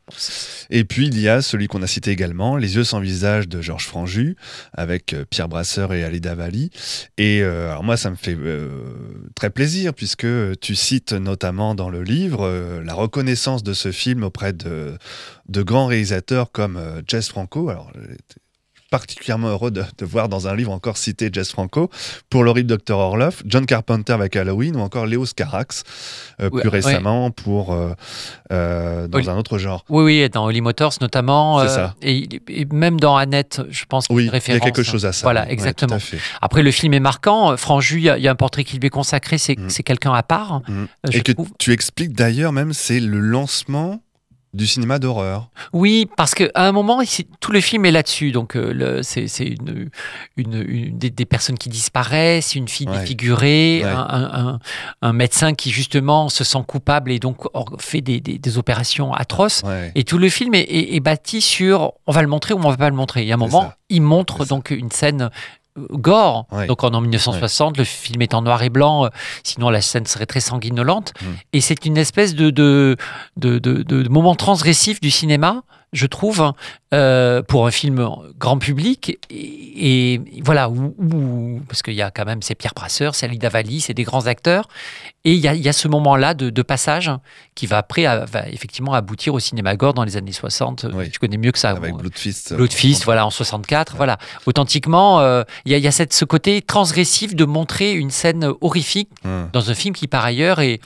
Et 0.70 0.84
puis 0.86 1.08
il 1.08 1.20
y 1.20 1.28
a 1.28 1.42
celui 1.42 1.68
qu'on 1.68 1.82
a 1.82 1.88
cité 1.88 2.12
également, 2.12 2.56
Les 2.58 2.76
yeux 2.76 2.84
sans 2.84 3.00
visage 3.00 3.48
de 3.48 3.62
Georges 3.62 3.86
Franju, 3.86 4.36
avec 4.74 5.14
euh, 5.14 5.26
Pierre 5.30 5.50
Brasseur 5.50 5.94
et 5.94 6.04
Alida 6.04 6.36
Valli. 6.36 6.70
Et 7.18 7.42
euh, 7.42 7.72
alors 7.72 7.84
moi, 7.84 7.98
ça 7.98 8.10
me 8.10 8.16
fait 8.16 8.36
euh, 8.38 8.70
très 9.36 9.50
plaisir, 9.50 9.94
puisque 9.94 10.28
tu 10.62 10.76
cites 10.76 11.14
notamment 11.14 11.76
dans 11.76 11.90
le 11.90 12.04
livre 12.04 12.82
la 12.84 12.94
reconnaissance 12.94 13.64
de 13.64 13.74
ce 13.74 13.92
film 13.92 14.24
auprès 14.24 14.54
de, 14.54 14.98
de 15.48 15.62
grands 15.62 15.88
réalisateurs 15.88 16.52
comme 16.52 16.80
Jess 17.08 17.30
Franco. 17.30 17.72
Particulièrement 18.90 19.50
heureux 19.50 19.72
de, 19.72 19.84
de 19.98 20.06
voir 20.06 20.30
dans 20.30 20.48
un 20.48 20.56
livre 20.56 20.72
encore 20.72 20.98
cité 20.98 21.30
Jess 21.32 21.52
Franco 21.52 21.90
pour 22.30 22.44
l'horrible 22.44 22.76
Dr. 22.78 22.98
Orloff, 22.98 23.44
John 23.46 23.66
Carpenter 23.66 24.14
avec 24.14 24.36
Halloween 24.36 24.76
ou 24.76 24.80
encore 24.80 25.06
Léo 25.06 25.26
Scarax 25.26 25.84
euh, 26.42 26.50
Ouais, 26.50 26.62
plus 26.62 26.70
ouais. 26.70 26.82
récemment 26.82 27.32
pour 27.32 27.74
euh, 27.74 27.94
euh, 28.52 29.08
dans 29.08 29.30
un 29.30 29.38
autre 29.38 29.58
genre. 29.58 29.86
Oui, 29.90 30.04
oui, 30.04 30.30
dans 30.30 30.46
Holy 30.46 30.62
Motors 30.62 30.94
notamment. 31.02 31.68
Ça. 31.68 31.96
Et, 32.02 32.28
et 32.48 32.66
même 32.66 33.00
dans 33.00 33.16
Annette, 33.16 33.62
je 33.70 33.86
pense 33.86 34.08
qu'il 34.08 34.16
y 34.26 34.30
a 34.30 34.32
Oui, 34.34 34.56
y 34.56 34.60
quelque 34.60 34.84
chose 34.84 35.06
à 35.06 35.14
ça. 35.14 35.24
Voilà, 35.26 35.44
oui. 35.46 35.52
Exactement. 35.54 35.98
Après, 36.42 36.64
le 36.64 36.72
film 36.72 36.94
est 36.94 37.00
marquant. 37.00 37.56
Franju, 37.58 37.98
il 37.98 38.04
y, 38.04 38.10
a- 38.10 38.18
il 38.18 38.24
y 38.24 38.28
a 38.28 38.32
un 38.32 38.36
portrait 38.36 38.64
qui 38.64 38.78
lui 38.78 38.88
est 38.88 38.90
consacré. 38.90 39.38
C'est 39.38 39.58
Mm. 39.60 39.68
quelqu'un 39.84 40.14
à 40.14 40.24
part. 40.24 40.62
Mm. 40.68 40.86
Et 41.12 41.22
que 41.22 41.32
trouve. 41.34 41.50
tu 41.60 41.72
expliques 41.74 42.14
d'ailleurs 42.14 42.52
même, 42.52 42.74
c'est 42.74 43.00
le 43.00 43.20
lancement 43.20 44.02
du 44.54 44.66
cinéma 44.66 44.98
d'horreur. 44.98 45.50
Oui, 45.74 46.08
parce 46.18 46.34
qu'à 46.34 46.48
un 46.56 46.72
moment, 46.72 47.02
tout 47.40 47.52
le 47.52 47.62
film 47.62 47.86
est 47.86 47.92
là-dessus. 47.92 48.32
Donc, 48.32 48.56
euh, 48.56 49.02
c'est 49.04 49.28
une, 49.40 49.90
une, 50.38 50.66
une- 50.68 50.98
des, 50.98 51.12
des 51.12 51.26
personnes 51.26 51.58
qui 51.58 51.70
disparaissent, 51.70 52.56
une 52.56 52.68
fille 52.68 52.88
Ouais. 52.90 53.00
défigurée, 53.00 53.82
Ouais. 53.84 53.90
un, 53.92 54.00
un- 54.00 54.48
un- 54.48 54.60
un 55.04 55.14
médecin 55.14 55.54
qui, 55.54 55.70
justement, 55.70 56.30
se 56.30 56.44
sent 56.44 56.64
coupable 56.68 57.12
et 57.12 57.20
donc 57.20 57.38
fait 57.80 58.02
des, 58.02 58.20
des- 58.22 58.40
des 58.40 58.58
opérations 58.58 59.14
atroces. 59.14 59.62
Ouais. 59.64 59.92
Et 59.96 60.04
tout 60.04 60.18
le 60.18 60.30
film 60.30 60.56
est, 60.56 60.62
est- 60.62 60.96
est 60.96 61.00
bâti 61.00 61.42
sur 61.42 61.94
on 62.08 62.12
va 62.12 62.22
le 62.24 62.28
montrer 62.28 62.54
ou 62.56 62.58
on 62.58 62.70
va 62.70 62.78
pas 62.78 62.90
le 62.90 62.96
montrer. 62.96 63.22
Il 63.22 63.28
y 63.28 63.32
a 63.32 63.36
un 63.36 63.38
moment, 63.38 63.62
ça. 63.62 63.78
il 63.90 64.02
montre 64.02 64.46
donc 64.46 64.72
une 64.72 64.92
scène 64.92 65.30
gore. 65.92 66.46
Donc 66.68 66.84
en, 66.84 66.94
en 66.94 67.02
1960, 67.02 67.78
le 67.78 67.84
film 67.84 68.22
est 68.22 68.34
en 68.34 68.42
noir 68.42 68.62
et 68.64 68.70
blanc, 68.70 69.06
euh, 69.06 69.10
sinon 69.44 69.70
la 69.70 69.82
scène 69.82 70.06
serait 70.06 70.26
très 70.26 70.40
sanguinolente. 70.42 71.14
Mm. 71.22 71.26
Et 71.54 71.62
c'est 71.62 71.86
une 71.86 71.98
espèce 71.98 72.36
de, 72.36 72.50
de, 72.50 72.98
de, 73.38 73.60
de- 73.60 73.84
de 73.84 74.10
moment 74.10 74.36
transgressif 74.36 75.00
du 75.00 75.12
cinéma, 75.12 75.62
je 75.94 76.06
trouve, 76.06 76.52
euh, 76.94 77.42
pour 77.42 77.66
un 77.66 77.72
film 77.72 78.08
grand 78.38 78.58
public. 78.60 79.18
Et, 79.32 80.14
et 80.14 80.22
voilà, 80.44 80.70
où, 80.70 80.94
où- 81.00 81.62
parce 81.68 81.82
qu'il 81.82 81.94
y 81.96 82.02
a 82.02 82.12
quand 82.12 82.26
même, 82.26 82.42
c'est 82.42 82.56
Pierre 82.56 82.74
Brasseur, 82.76 83.16
c'est 83.16 83.26
Alida 83.26 83.50
Valli, 83.50 83.82
c'est 83.82 83.94
des 83.94 84.04
grands 84.04 84.28
acteurs. 84.28 84.68
Et 85.26 85.34
il 85.34 85.40
y 85.40 85.48
a, 85.48 85.54
il 85.56 85.62
y 85.62 85.68
a 85.70 85.74
ce 85.74 85.88
moment-là 85.88 86.34
de, 86.34 86.50
de 86.50 86.62
passage 86.62 87.12
qui 87.56 87.66
va 87.66 87.80
après 87.80 88.06
à- 88.06 88.26
va 88.26 88.48
effectivement 88.50 88.94
aboutir 88.94 89.34
au 89.34 89.40
cinéma 89.40 89.76
gore 89.76 89.94
dans 89.94 90.04
les 90.04 90.16
années 90.18 90.32
60. 90.32 90.86
Oui. 90.94 91.10
Tu 91.10 91.20
connais 91.20 91.38
mieux 91.38 91.52
que 91.52 91.60
ça. 91.60 91.72
Avec. 91.72 91.94
Bloodfist. 91.96 92.54
Bloodfist, 92.54 93.04
voilà, 93.06 93.26
en 93.26 93.30
64, 93.32 93.96
voilà. 93.96 94.18
Authentiquement, 94.46 95.20
euh, 95.22 95.44
il 95.66 95.72
y 95.72 95.76
a, 95.76 95.78
il 95.78 95.84
y 95.84 95.88
a 95.88 95.92
cette, 95.92 96.14
ce 96.14 96.26
côté 96.26 96.62
transgressif 96.62 97.36
de 97.36 97.46
montrer 97.46 97.94
une 97.94 98.12
scène 98.12 98.52
horrifique 98.62 99.10
Hum. 99.26 99.50
dans 99.54 99.70
un 99.70 99.74
film 99.74 99.94
qui, 99.96 100.08
par 100.08 100.24
ailleurs, 100.24 100.60
est, 100.62 100.80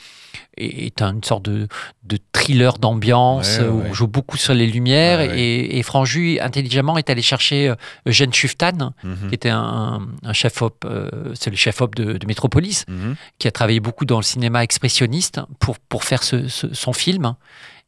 est 0.57 1.01
une 1.01 1.23
sorte 1.23 1.43
de, 1.43 1.67
de 2.03 2.17
thriller 2.31 2.77
d'ambiance 2.77 3.57
Ouais, 3.59 3.67
où 3.67 3.79
ouais. 3.81 3.87
on 3.89 3.93
joue 3.93 4.07
beaucoup 4.07 4.37
sur 4.37 4.53
les 4.53 4.67
lumières. 4.67 5.21
Et, 5.21 5.77
et 5.77 5.83
Franju, 5.83 6.39
intelligemment, 6.39 6.97
est 6.97 7.09
allé 7.09 7.21
chercher 7.21 7.69
euh, 7.69 7.75
Eugène 8.07 8.33
Schuftan, 8.33 8.93
Mhm. 9.03 9.29
qui 9.29 9.35
était 9.35 9.49
un, 9.49 10.01
un 10.23 10.33
chef-op, 10.33 10.85
euh, 10.85 11.09
c'est 11.33 11.49
le 11.49 11.55
chef-op 11.55 11.95
de, 11.95 12.13
de 12.17 12.27
Métropolis, 12.27 12.85
Mhm. 12.87 13.15
qui 13.39 13.47
a 13.47 13.51
travaillé 13.51 13.79
beaucoup 13.79 14.05
dans 14.05 14.17
le 14.17 14.23
cinéma 14.23 14.63
expressionniste 14.63 15.39
pour, 15.59 15.79
pour 15.79 16.03
faire 16.03 16.23
ce- 16.23 16.47
ce- 16.47 16.73
son 16.73 16.93
film 16.93 17.35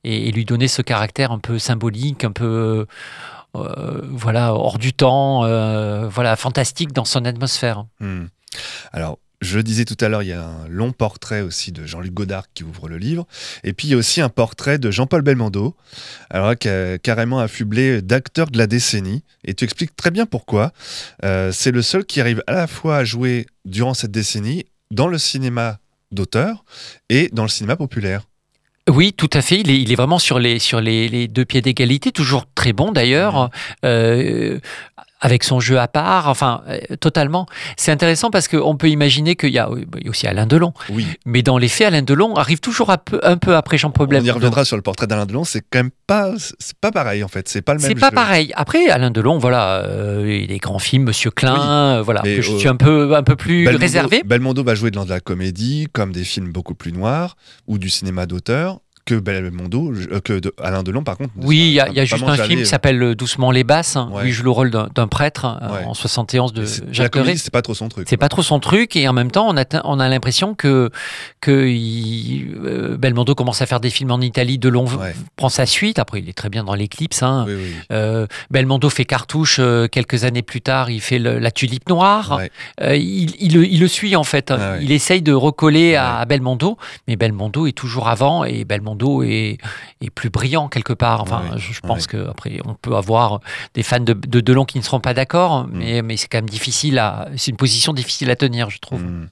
et, 0.04 0.28
et 0.28 0.32
lui 0.32 0.46
donner 0.46 0.68
ce 0.68 0.82
caractère 0.82 1.32
un 1.32 1.40
peu 1.40 1.60
symbolique, 1.60 2.24
un 2.24 2.32
peu 2.32 2.86
euh, 3.56 4.02
voilà 4.12 4.54
hors 4.54 4.78
du 4.78 4.92
temps, 4.94 5.44
euh, 5.46 6.08
voilà 6.10 6.36
fantastique 6.36 6.92
dans 6.92 7.06
son 7.06 7.24
atmosphère. 7.26 7.86
Hmm. 8.00 8.26
Alors, 8.92 9.18
je 9.42 9.60
disais 9.60 9.86
tout 9.86 9.98
à 10.00 10.10
l'heure, 10.10 10.24
il 10.24 10.30
y 10.30 10.34
a 10.34 10.44
un 10.44 10.68
long 10.68 10.92
portrait 10.92 11.42
aussi 11.42 11.72
de 11.72 11.86
Jean-Luc 11.86 12.14
Godard 12.14 12.46
qui 12.54 12.64
ouvre 12.64 12.88
le 12.88 12.98
livre. 12.98 13.28
Et 13.64 13.74
puis, 13.74 13.88
il 13.88 13.92
y 13.92 13.94
a 13.94 13.98
aussi 13.98 14.22
un 14.22 14.30
portrait 14.30 14.78
de 14.78 14.92
Jean-Paul 14.92 15.22
Belmondo, 15.22 15.76
alors 16.30 16.48
là, 16.48 16.56
qui 16.56 16.70
a 16.70 16.98
carrément 16.98 17.40
affublé 17.40 18.02
d'acteurs 18.02 18.50
de 18.50 18.58
la 18.58 18.68
décennie. 18.68 19.24
Et 19.44 19.54
tu 19.54 19.64
expliques 19.64 19.96
très 19.96 20.12
bien 20.12 20.26
pourquoi. 20.26 20.72
Euh, 21.24 21.52
c'est 21.52 21.72
le 21.72 21.82
seul 21.82 22.06
qui 22.06 22.22
arrive 22.22 22.44
à 22.48 22.54
la 22.54 22.68
fois 22.68 22.98
à 22.98 23.04
jouer 23.04 23.46
durant 23.66 23.94
cette 23.94 24.12
décennie 24.12 24.66
dans 24.92 25.08
le 25.08 25.18
cinéma 25.18 25.80
d'auteur 26.12 26.64
et 27.10 27.30
dans 27.32 27.44
le 27.44 27.50
cinéma 27.50 27.76
populaire. 27.76 28.24
Oui, 28.88 29.14
tout 29.14 29.30
à 29.34 29.42
fait. 29.42 29.60
Il 29.60 29.72
est, 29.72 29.82
il 29.82 29.92
est 29.92 29.96
vraiment 29.96 30.20
sur 30.20 30.38
les 30.38 30.60
sur 30.60 30.80
les, 30.80 31.10
les 31.10 31.28
deux 31.28 31.44
pieds 31.44 31.62
d'égalité, 31.62 32.12
toujours 32.12 32.46
très 32.54 32.72
bon 32.72 32.92
d'ailleurs, 32.92 33.50
euh, 33.84 34.60
avec 35.22 35.44
son 35.44 35.60
jeu 35.60 35.80
à 35.80 35.88
part. 35.88 36.28
Enfin, 36.30 36.64
euh, 36.68 36.80
totalement. 37.00 37.46
C'est 37.78 37.92
intéressant 37.92 38.30
parce 38.30 38.48
qu'on 38.48 38.76
peut 38.76 38.90
imaginer 38.90 39.36
qu'il 39.36 39.52
y 39.52 39.60
a, 39.60 39.70
aussi 40.08 40.28
Alain 40.28 40.46
Delon, 40.46 40.74
Oui, 40.90 41.08
mais 41.26 41.42
dans 41.42 41.58
les 41.58 41.68
faits, 41.68 41.88
Alain 41.88 42.02
Delon 42.02 42.36
arrive 42.36 42.60
toujours 42.60 42.90
un 42.90 42.98
peu, 42.98 43.20
un 43.24 43.38
peu 43.38 43.56
après 43.56 43.78
Jean-Paul 43.78 44.08
on 44.12 44.24
y 44.24 44.32
reviendra 44.32 44.66
sur 44.66 44.76
le 44.76 44.82
portrait 44.82 45.08
d'Alain 45.08 45.26
Delon. 45.26 45.44
C'est 45.44 45.62
quand 45.62 45.80
même 45.80 45.92
pas, 46.08 46.34
c'est 46.60 46.78
pas 46.78 46.92
pareil 46.92 47.24
en 47.24 47.28
fait. 47.28 47.48
C'est 47.50 47.62
pas 47.62 47.74
le 47.74 47.80
même 47.80 47.90
C'est 47.90 48.00
pas 48.00 48.12
pareil. 48.12 48.52
Après, 48.56 48.88
Alain 48.90 49.12
Delon, 49.12 49.38
voilà, 49.38 49.84
euh, 49.84 50.40
il 50.42 50.48
des 50.48 50.58
grands 50.58 50.80
films, 50.80 51.04
Monsieur 51.04 51.32
Klein, 51.32 51.98
euh, 51.98 52.02
voilà, 52.02 52.22
mais, 52.24 52.42
je 52.42 52.52
euh, 52.52 52.58
suis 52.58 52.68
un 52.68 52.76
peu, 52.76 53.16
un 53.16 53.24
peu 53.24 53.36
plus 53.36 53.66
Belmondo, 53.66 53.82
réservé. 53.82 54.24
Belmondo 54.26 54.64
va 54.64 54.76
jouer 54.76 54.92
dans 54.92 55.06
de 55.06 55.10
la 55.10 55.20
comédie, 55.20 55.88
comme 55.92 56.12
des 56.12 56.24
films 56.24 56.52
beaucoup 56.52 56.76
plus 56.76 56.92
noirs, 56.92 57.36
ou 57.68 57.78
du 57.78 57.90
cinéma 57.90 58.26
d'auteur, 58.26 58.80
que 59.06 59.16
Belmondo, 59.16 59.94
euh, 60.12 60.20
que 60.20 60.40
de- 60.40 60.54
Alain 60.62 60.82
Delon, 60.82 61.04
par 61.04 61.18
contre. 61.18 61.30
Oui, 61.38 61.58
il 61.58 61.72
y 61.74 61.80
a, 61.80 61.90
y 61.90 62.06
juste 62.08 62.24
un 62.24 62.34
film 62.34 62.36
jamais- 62.50 62.56
qui 62.56 62.66
s'appelle 62.66 63.02
euh, 63.04 63.16
Doucement 63.16 63.52
les 63.52 63.64
basses, 63.64 63.96
hein, 63.96 64.10
Ouais. 64.12 64.24
où 64.24 64.26
il 64.26 64.32
joue 64.32 64.44
le 64.44 64.50
rôle 64.50 64.72
d'un 64.72 65.08
prêtre 65.08 65.46
euh, 65.62 65.70
Ouais. 65.74 65.84
en 65.86 65.94
71 65.94 66.54
de 66.54 66.66
Jacques 66.92 67.14
Deray. 67.14 67.38
c'est 67.38 67.52
pas 67.54 67.62
trop 67.62 67.76
son 67.76 67.88
truc. 67.88 68.08
C'est 68.10 68.18
pas 68.18 68.30
trop 68.30 68.42
son 68.42 68.60
truc 68.60 68.96
et 68.96 69.08
en 69.08 69.14
même 69.14 69.30
temps 69.30 69.46
on 69.48 69.56
a, 69.58 69.64
on 69.84 70.00
a 70.00 70.10
l'impression 70.10 70.56
que, 70.56 70.90
que 71.40 71.68
il- 71.68 72.56
euh, 72.66 72.98
Belmondo 72.98 73.36
commence 73.36 73.62
à 73.62 73.68
faire 73.68 73.80
des 73.80 73.92
films 73.92 74.10
en 74.10 74.22
Italie, 74.22 74.58
Delon 74.58 74.86
Ouais. 74.86 75.14
prend 75.36 75.50
sa 75.50 75.68
suite, 75.68 76.00
après 76.00 76.20
il 76.20 76.28
est 76.30 76.34
très 76.34 76.50
bien 76.50 76.64
dans 76.64 76.74
l'éclipse. 76.74 77.22
Hein. 77.22 77.46
Oui, 77.48 77.54
oui. 77.56 77.74
Euh, 77.92 78.26
Belmondo 78.50 78.90
fait 78.90 79.06
cartouche 79.06 79.58
euh, 79.60 79.88
quelques 79.88 80.24
années 80.24 80.42
plus 80.42 80.62
tard, 80.62 80.90
il 80.90 81.00
fait 81.02 81.20
le- 81.20 81.38
la 81.38 81.52
tulipe 81.52 81.88
noire. 81.90 82.40
Euh, 82.82 82.96
il, 82.96 83.36
il 83.40 83.54
le- 83.54 83.68
il 83.68 83.80
le 83.80 83.88
suit 83.88 84.16
en 84.16 84.24
fait. 84.24 84.50
Ah. 84.50 84.78
Il 84.82 84.92
essaye 84.92 85.22
de 85.22 85.32
recoller 85.34 85.96
à 85.96 86.26
Belmondo, 86.26 86.78
mais 87.08 87.16
Belmondo 87.18 87.68
est 87.68 87.74
toujours 87.74 88.08
avant 88.08 88.44
et 88.46 88.66
Belmondo 88.66 88.95
est, 89.24 89.58
est 90.02 90.10
plus 90.10 90.30
brillant 90.30 90.68
quelque 90.70 90.94
part. 90.94 91.22
Enfin, 91.22 91.44
Ouais. 91.52 91.58
je, 91.58 91.74
je 91.74 91.80
pense 91.82 92.04
Ouais. 92.04 92.08
que 92.12 92.30
après 92.30 92.60
on 92.66 92.74
peut 92.76 92.96
avoir 92.96 93.40
des 93.74 93.84
fans 93.84 94.00
de, 94.00 94.14
de 94.14 94.40
Delon 94.42 94.66
qui 94.66 94.78
ne 94.78 94.84
seront 94.84 95.00
pas 95.00 95.12
Mm. 95.12 95.16
d'accord, 95.16 95.68
mais, 95.72 96.02
mais 96.02 96.18
c'est 96.18 96.28
quand 96.28 96.38
même 96.40 96.50
difficile 96.50 97.00
à. 97.00 97.30
C'est 97.38 97.52
une 97.52 97.58
position 97.58 97.94
difficile 97.94 98.30
à 98.32 98.36
tenir, 98.36 98.70
je 98.70 98.80
trouve. 98.80 99.02
Hmm. 99.04 99.28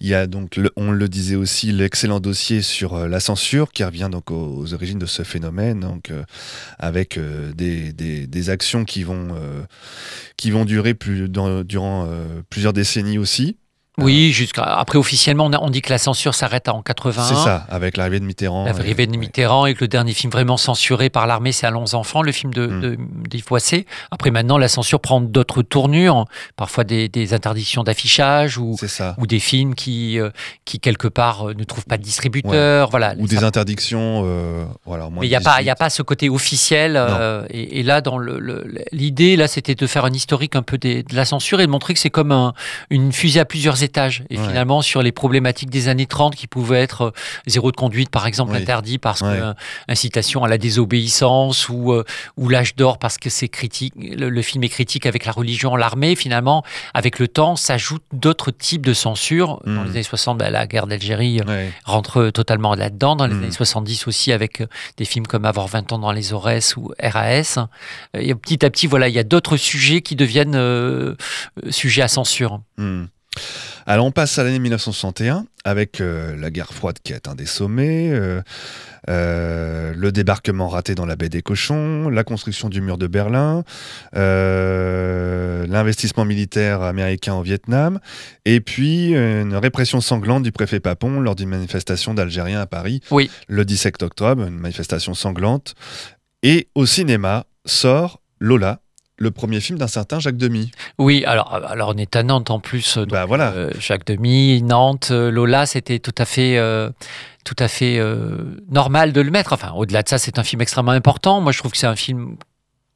Il 0.00 0.06
y 0.06 0.14
a 0.14 0.26
donc, 0.28 0.56
le- 0.56 0.70
on 0.76 0.92
le 0.92 1.08
disait 1.08 1.34
aussi, 1.34 1.72
l'excellent 1.72 2.20
dossier 2.20 2.62
sur 2.62 2.94
euh, 2.94 3.08
la 3.08 3.18
censure 3.20 3.70
qui 3.72 3.82
revient 3.84 4.08
donc 4.10 4.30
aux, 4.30 4.56
aux 4.56 4.72
origines 4.72 5.00
de 5.00 5.04
ce 5.06 5.24
phénomène, 5.24 5.80
donc 5.80 6.10
euh, 6.10 6.22
avec 6.78 7.18
euh, 7.18 7.52
des, 7.52 7.92
des- 7.92 8.26
des 8.26 8.50
actions 8.50 8.84
qui 8.84 9.02
vont 9.02 9.28
euh, 9.34 9.62
qui 10.36 10.50
vont 10.52 10.64
durer 10.64 10.94
plus 10.94 11.28
dans- 11.28 11.64
durant 11.64 12.08
plusieurs 12.48 12.72
décennies 12.72 13.18
aussi. 13.18 13.56
Oui, 13.98 14.32
jusqu'à 14.32 14.62
après 14.62 14.96
officiellement 14.98 15.46
on, 15.46 15.52
a- 15.52 15.58
on 15.60 15.70
dit 15.70 15.82
que 15.82 15.90
la 15.90 15.98
censure 15.98 16.34
s'arrête 16.34 16.68
en 16.68 16.82
81. 16.82 17.22
C'est 17.24 17.34
ça, 17.34 17.66
avec 17.68 17.96
l'arrivée 17.96 18.20
de 18.20 18.24
Mitterrand. 18.24 18.64
L'arrivée 18.64 19.06
de 19.06 19.12
ouais. 19.12 19.18
Mitterrand 19.18 19.66
et 19.66 19.74
que 19.74 19.80
le 19.82 19.88
dernier 19.88 20.12
film 20.12 20.30
vraiment 20.32 20.56
censuré 20.56 21.10
par 21.10 21.26
l'armée, 21.26 21.52
c'est 21.52 21.66
Allons 21.66 21.94
enfants, 21.94 22.22
le 22.22 22.32
film 22.32 22.54
de, 22.54 22.66
Mm. 22.66 22.80
de, 22.80 22.98
d'Yves 23.28 23.44
Boisset. 23.46 23.84
Après, 24.10 24.30
maintenant, 24.30 24.56
la 24.58 24.68
censure 24.68 25.00
prend 25.00 25.20
d'autres 25.20 25.62
tournures, 25.62 26.24
parfois 26.56 26.84
des, 26.84 27.08
des 27.08 27.34
interdictions 27.34 27.82
d'affichage 27.84 28.56
ou, 28.58 28.76
ou 29.18 29.26
des 29.26 29.38
films 29.40 29.74
qui, 29.74 30.18
euh, 30.18 30.30
qui 30.64 30.78
quelque 30.80 31.08
part, 31.08 31.48
euh, 31.50 31.54
ne 31.54 31.64
trouvent 31.64 31.84
pas 31.86 31.98
de 31.98 32.02
distributeur. 32.02 32.90
Voilà. 32.90 33.14
Ou 33.18 33.26
Ça- 33.26 33.36
des 33.36 33.44
interdictions. 33.44 34.22
euh, 34.24 34.64
voilà, 34.86 35.08
mais 35.10 35.26
il 35.26 35.28
n'y 35.28 35.34
a, 35.34 35.40
pas- 35.40 35.56
il 35.56 35.64
18. 35.64 35.66
y 35.66 35.70
a 35.70 35.76
pas 35.76 35.90
ce 35.90 36.02
côté 36.02 36.28
officiel. 36.28 36.94
euh, 36.96 37.44
et, 37.50 37.80
et 37.80 37.82
là, 37.82 38.00
dans 38.00 38.16
le, 38.18 38.38
le- 38.38 38.64
l'idée, 38.92 39.36
là, 39.36 39.48
c'était 39.48 39.74
de 39.74 39.86
faire 39.86 40.04
un 40.04 40.12
historique 40.12 40.54
un 40.56 40.62
peu 40.62 40.78
des- 40.78 41.02
de 41.02 41.14
la 41.16 41.24
censure 41.24 41.60
et 41.60 41.66
de 41.66 41.70
montrer 41.70 41.94
que 41.94 42.00
c'est 42.00 42.10
comme 42.10 42.32
un- 42.32 42.52
une 42.90 43.12
fusée 43.12 43.40
à 43.40 43.44
plusieurs 43.44 43.82
étages. 43.82 43.87
Et 44.30 44.38
Ouais. 44.38 44.46
finalement, 44.46 44.82
sur 44.82 45.02
les 45.02 45.12
problématiques 45.12 45.70
des 45.70 45.88
années 45.88 46.06
30 46.06 46.34
qui 46.36 46.46
pouvaient 46.46 46.80
être 46.80 47.02
euh, 47.06 47.10
zéro 47.46 47.70
de 47.70 47.76
conduite, 47.76 48.10
par 48.10 48.26
exemple, 48.26 48.52
Oui. 48.52 48.58
interdit 48.62 48.98
parce 48.98 49.22
Ouais. 49.22 49.38
que 49.38 49.54
incitation 49.92 50.44
à 50.44 50.48
la 50.48 50.58
désobéissance 50.58 51.68
ou, 51.68 51.92
euh, 51.92 52.04
ou 52.36 52.48
l'âge 52.48 52.74
d'or 52.76 52.98
parce 52.98 53.18
que 53.18 53.30
c'est 53.30 53.48
critique. 53.48 53.94
Le, 53.96 54.28
le 54.28 54.42
film 54.42 54.62
est 54.64 54.68
critique 54.68 55.06
avec 55.06 55.24
la 55.24 55.32
religion, 55.32 55.76
l'armée. 55.76 56.14
Finalement, 56.16 56.62
avec 56.94 57.18
le 57.18 57.28
temps, 57.28 57.56
s'ajoutent 57.56 58.02
d'autres 58.12 58.50
types 58.50 58.84
de 58.86 58.94
censure. 58.94 59.60
Dans 59.64 59.72
Mm. 59.72 59.84
les 59.84 59.90
années 59.90 60.02
60, 60.02 60.38
ben, 60.38 60.50
la 60.50 60.66
guerre 60.66 60.86
d'Algérie 60.86 61.40
euh, 61.40 61.44
Ouais. 61.44 61.72
rentre 61.84 62.30
totalement 62.30 62.74
là-dedans. 62.74 63.16
Dans 63.16 63.26
les 63.26 63.34
Mm. 63.34 63.42
années 63.44 63.50
70 63.52 64.06
aussi, 64.06 64.32
avec 64.32 64.62
des 64.96 65.04
films 65.04 65.26
comme 65.26 65.44
Avoir 65.44 65.66
20 65.66 65.92
ans 65.92 65.98
dans 65.98 66.12
les 66.12 66.32
Aurès 66.32 66.76
ou 66.76 66.92
RAS. 67.02 67.58
Et 68.14 68.34
petit 68.34 68.64
à 68.64 68.70
petit, 68.70 68.86
voilà, 68.86 69.08
il 69.08 69.14
y 69.14 69.18
a 69.18 69.24
d'autres 69.24 69.56
sujets 69.56 70.00
qui 70.02 70.16
deviennent 70.16 70.54
euh, 70.56 71.14
sujets 71.70 72.02
à 72.02 72.08
censure. 72.08 72.60
Hmm. 72.76 73.04
Alors 73.90 74.04
on 74.04 74.10
passe 74.10 74.38
à 74.38 74.44
l'année 74.44 74.58
1961 74.58 75.46
avec 75.64 76.02
euh, 76.02 76.36
la 76.36 76.50
guerre 76.50 76.74
froide 76.74 76.98
qui 77.02 77.14
atteint 77.14 77.34
des 77.34 77.46
sommets, 77.46 78.10
euh, 78.12 78.42
euh, 79.08 79.94
le 79.96 80.12
débarquement 80.12 80.68
raté 80.68 80.94
dans 80.94 81.06
la 81.06 81.16
baie 81.16 81.30
des 81.30 81.40
cochons, 81.40 82.10
la 82.10 82.22
construction 82.22 82.68
du 82.68 82.82
mur 82.82 82.98
de 82.98 83.06
Berlin, 83.06 83.64
l'investissement 84.12 86.26
militaire 86.26 86.82
américain 86.82 87.32
au 87.32 87.40
Vietnam, 87.40 87.98
et 88.44 88.60
puis 88.60 89.14
une 89.14 89.56
répression 89.56 90.02
sanglante 90.02 90.42
du 90.42 90.52
préfet 90.52 90.80
Papon 90.80 91.20
lors 91.20 91.34
d'une 91.34 91.48
manifestation 91.48 92.12
d'Algériens 92.12 92.60
à 92.60 92.66
Paris 92.66 93.00
Oui. 93.10 93.30
le 93.48 93.64
17 93.64 94.02
octobre, 94.02 94.42
une 94.42 94.58
manifestation 94.58 95.14
sanglante. 95.14 95.74
Et 96.42 96.68
au 96.74 96.84
cinéma 96.84 97.46
sort 97.64 98.20
Lola, 98.38 98.82
le 99.18 99.30
premier 99.30 99.60
film 99.60 99.78
d'un 99.78 99.88
certain 99.88 100.20
Jacques 100.20 100.36
Demy. 100.36 100.70
Oui, 100.98 101.24
alors, 101.26 101.52
alors 101.54 101.92
on 101.94 101.98
est 101.98 102.14
à 102.16 102.22
Nantes 102.22 102.50
en 102.50 102.60
plus. 102.60 102.96
donc, 102.98 103.08
Bah 103.08 103.24
voilà. 103.26 103.50
euh, 103.52 103.70
Jacques 103.80 104.06
Demy, 104.06 104.62
Nantes, 104.62 105.08
euh, 105.10 105.30
Lola, 105.30 105.66
c'était 105.66 105.98
tout 105.98 106.14
à 106.18 106.24
fait, 106.24 106.56
euh, 106.56 106.90
tout 107.44 107.56
à 107.58 107.66
fait 107.68 107.98
euh, 107.98 108.38
normal 108.70 109.12
de 109.12 109.20
le 109.20 109.30
mettre. 109.30 109.52
Enfin, 109.52 109.72
au-delà 109.72 110.02
de 110.02 110.08
ça, 110.08 110.18
c'est 110.18 110.38
un 110.38 110.44
film 110.44 110.62
extrêmement 110.62 110.92
important. 110.92 111.40
Moi, 111.40 111.52
je 111.52 111.58
trouve 111.58 111.72
que 111.72 111.78
c'est 111.78 111.86
un 111.86 111.96
film 111.96 112.36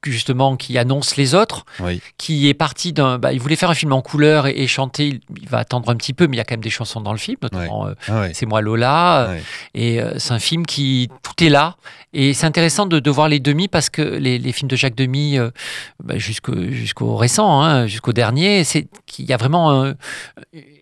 justement 0.05 0.57
qui 0.57 0.79
annonce 0.79 1.15
les 1.17 1.37
autres, 1.37 1.65
Oui. 1.79 2.01
qui 2.19 2.49
est 2.49 2.55
parti 2.55 2.93
d'un. 2.93 3.19
bah, 3.19 3.33
il 3.33 3.41
voulait 3.41 3.55
faire 3.55 3.71
un 3.71 3.75
film 3.75 3.93
en 3.93 4.03
couleur 4.03 4.49
et, 4.49 4.51
et 4.63 4.67
chanter. 4.67 5.07
Il, 5.07 5.21
il 5.41 5.49
va 5.49 5.59
attendre 5.59 5.89
un 5.91 5.95
petit 5.95 6.13
peu, 6.13 6.27
mais 6.27 6.37
il 6.37 6.39
y 6.39 6.41
a 6.41 6.45
quand 6.45 6.55
même 6.55 6.61
des 6.61 6.71
chansons 6.71 7.01
dans 7.01 7.13
le 7.13 7.19
film, 7.19 7.37
notamment 7.41 7.87
euh, 7.87 7.95
Ah. 8.09 8.25
C'est 8.33 8.47
moi 8.47 8.61
Lola. 8.63 9.29
Ouais. 9.31 9.43
Et 9.75 10.01
euh, 10.03 10.15
c'est 10.19 10.33
un 10.35 10.41
film 10.41 10.67
qui 10.67 11.09
tout 11.23 11.45
est 11.45 11.51
là. 11.51 11.77
Et 12.15 12.35
c'est 12.35 12.47
intéressant 12.47 12.87
de, 12.87 13.01
de 13.01 13.11
voir 13.11 13.29
les 13.29 13.41
demi 13.41 13.69
parce 13.69 13.89
que 13.89 14.03
les, 14.03 14.39
les 14.39 14.53
films 14.53 14.69
de 14.69 14.77
Jacques 14.77 14.95
Demy, 14.95 15.39
euh, 15.39 15.51
bah, 16.03 16.19
jusqu'au 16.19 16.55
jusqu'au 16.71 17.17
récent, 17.17 17.63
hein, 17.63 17.87
jusqu'au 17.87 18.13
dernier, 18.13 18.65
c'est 18.65 18.87
qu'il 19.07 19.25
y 19.25 19.33
a 19.33 19.37
vraiment 19.37 19.73
euh, 19.73 19.93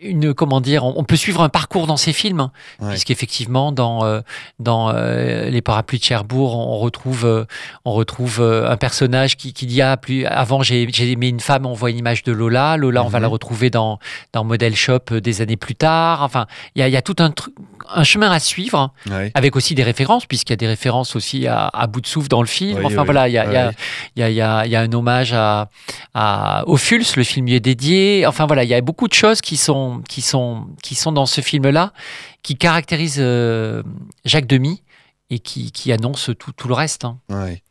une 0.03 0.35
comment 0.35 0.61
dire, 0.61 0.85
on, 0.85 0.95
on 0.97 1.05
peut 1.05 1.17
suivre 1.17 1.43
un 1.43 1.49
parcours 1.49 1.87
dans 1.87 1.97
ces 1.97 2.13
films, 2.13 2.41
hein, 2.41 2.53
Ouais. 2.81 2.91
puisqu'effectivement 2.91 3.71
dans 3.73 4.05
euh, 4.05 4.21
dans 4.59 4.91
euh, 4.91 5.51
les 5.51 5.63
parapluies 5.63 5.99
de 5.99 6.05
Cherbourg, 6.05 6.57
on 6.57 6.79
retrouve 6.79 7.47
on 7.85 7.93
retrouve 7.93 8.41
un 8.43 8.77
personnage 8.77 9.37
qui, 9.37 9.53
qui 9.53 9.67
dit 9.67 9.83
ah 9.83 9.97
plus 9.97 10.25
avant 10.27 10.63
j'ai 10.63 10.89
j'ai 10.93 11.11
aimé 11.13 11.29
une 11.29 11.41
femme, 11.41 11.65
on 11.67 11.75
voit 11.75 11.91
une 11.91 11.99
image 11.99 12.23
de 12.25 12.33
Lola, 12.33 12.77
Lola 12.77 13.05
on 13.05 13.09
va 13.09 13.19
Mhm. 13.19 13.23
la 13.23 13.29
retrouver 13.29 13.71
dans 13.71 13.99
dans 14.33 14.45
Model 14.45 14.75
Shop 14.75 15.21
des 15.23 15.43
années 15.43 15.57
plus 15.57 15.75
tard. 15.77 16.23
Enfin, 16.23 16.47
il 16.75 16.81
y 16.81 16.83
a, 16.83 16.89
il 16.89 16.93
y 16.93 16.97
a 16.97 17.03
tout 17.03 17.17
un 17.19 17.31
truc 17.31 17.55
un 17.95 18.05
chemin 18.05 18.31
à 18.31 18.39
suivre 18.39 18.93
Ouais. 19.11 19.31
avec 19.35 19.57
aussi 19.57 19.75
des 19.75 19.83
références, 19.83 20.27
puisqu'il 20.27 20.53
y 20.53 20.55
a 20.55 20.57
des 20.57 20.67
références 20.67 21.17
aussi 21.17 21.47
à, 21.47 21.67
à 21.69 21.87
bout 21.87 22.01
de 22.01 22.07
souffle 22.07 22.29
dans 22.29 22.41
le 22.41 22.47
film. 22.47 22.79
Oui, 22.79 22.85
enfin 22.87 22.99
oui. 23.01 23.05
voilà, 23.05 23.29
il 23.29 23.33
y 23.33 23.39
a, 23.39 23.45
y, 23.53 23.57
a, 23.57 23.73
il 24.17 24.21
y, 24.21 24.23
a, 24.23 24.31
il 24.31 24.37
y, 24.37 24.41
a, 24.41 24.67
il 24.67 24.71
y 24.73 24.77
a 24.77 24.81
un 24.81 24.93
hommage 24.93 25.33
à, 25.33 25.69
à, 26.15 26.65
au 26.67 26.77
Fuls, 26.77 27.05
le 27.17 27.25
film 27.25 27.47
lui 27.47 27.55
est 27.55 27.61
dédié. 27.61 28.27
Enfin 28.27 28.47
voilà, 28.47 28.65
il 28.65 28.71
y 28.71 28.75
a 28.75 28.81
beaucoup 28.81 29.09
de 29.09 29.15
choses 29.15 29.41
qui 29.41 29.57
sont, 29.57 30.03
qui 30.09 30.23
sont, 30.23 30.67
qui 30.83 30.95
sont 30.95 31.13
dans 31.13 31.27
ce 31.27 31.41
film-là, 31.41 31.93
qui 32.43 32.57
caractérisent 32.57 33.17
euh, 33.19 33.83
Jacques 34.25 34.47
Demy 34.47 34.83
et 35.31 35.39
qui, 35.39 35.71
qui 35.73 35.93
annoncent 35.93 36.33
tout, 36.35 36.53
tout 36.53 36.69
le 36.69 36.75
reste. 36.75 37.05
hein. 37.05 37.19
Ouais. 37.29 37.63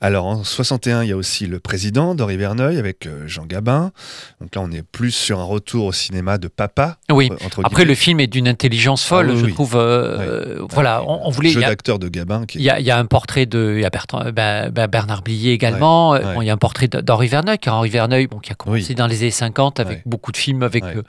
Alors 0.00 0.26
en 0.26 0.44
61, 0.44 1.02
il 1.02 1.08
y 1.10 1.12
a 1.12 1.16
aussi 1.16 1.46
Le 1.46 1.60
Président 1.60 2.14
d'Henri 2.14 2.36
Verneuil 2.36 2.78
avec 2.78 3.06
euh, 3.06 3.26
Jean 3.26 3.44
Gabin. 3.46 3.92
Donc 4.40 4.54
là, 4.54 4.62
on 4.64 4.70
est 4.72 4.82
plus 4.82 5.10
sur 5.12 5.38
un 5.40 5.44
retour 5.44 5.86
au 5.86 5.92
cinéma 5.92 6.38
de 6.38 6.48
papa. 6.48 6.96
Oui. 7.10 7.30
entre- 7.44 7.60
Après, 7.64 7.84
le 7.84 7.94
film 7.94 8.20
est 8.20 8.26
d'une 8.26 8.48
intelligence 8.48 9.04
folle, 9.04 9.28
Ah 9.30 9.32
oui, 9.34 9.40
je 9.40 9.44
oui. 9.46 9.52
trouve. 9.52 9.76
euh, 9.76 10.58
euh, 10.60 10.66
voilà, 10.70 11.02
on, 11.06 11.26
on 11.26 11.30
voulait. 11.30 11.50
jeu 11.50 11.60
d'acteur 11.60 11.98
de 11.98 12.08
Gabin 12.08 12.44
Il 12.54 12.62
y, 12.62 12.70
a, 12.70 12.80
il 12.80 12.86
y 12.86 12.90
a 12.90 12.98
un 12.98 13.06
portrait 13.06 13.46
de 13.46 13.74
il 13.76 13.82
y 13.82 13.84
a 13.84 13.90
Bertrand- 13.90 14.30
ben- 14.32 14.70
ben 14.70 14.86
Bernard 14.86 15.22
Blier 15.22 15.52
également. 15.52 16.18
Bon, 16.18 16.42
il 16.42 16.46
y 16.46 16.50
a 16.50 16.52
un 16.52 16.56
portrait 16.56 16.88
d'Henri 16.88 17.28
Verneuil, 17.28 17.58
car 17.58 17.74
Henri 17.76 17.90
Verneuil, 17.90 18.26
bon, 18.26 18.38
qui 18.38 18.52
a 18.52 18.54
commencé 18.54 18.94
dans 18.94 19.06
les 19.06 19.18
années 19.22 19.30
50 19.30 19.80
avec 19.80 20.02
beaucoup 20.06 20.32
de 20.32 20.36
films, 20.36 20.62
avec, 20.62 20.84
euh, 20.84 21.02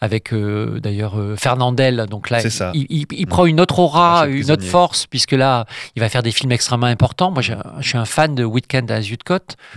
avec 0.00 0.32
euh, 0.32 0.78
d'ailleurs 0.80 1.16
Fernandel. 1.36 2.06
Donc 2.10 2.30
là, 2.30 2.40
ça. 2.48 2.70
il, 2.74 2.86
il- 2.90 3.06
il 3.10 3.26
Mm. 3.26 3.28
prend 3.28 3.46
une 3.46 3.60
autre 3.60 3.78
aura, 3.78 4.26
une 4.28 4.50
autre 4.50 4.64
force, 4.64 5.06
puisque 5.06 5.32
là, 5.32 5.66
il 5.96 6.00
va 6.00 6.08
faire 6.08 6.22
des 6.22 6.30
films 6.32 6.52
extrêmement 6.52 6.86
importants. 6.86 7.30
Moi, 7.30 7.42
j'ai- 7.42 7.56
je 7.86 7.90
suis 7.90 7.98
un 7.98 8.04
fan 8.04 8.34
de 8.34 8.44
Weekend 8.44 8.90
à 8.90 9.00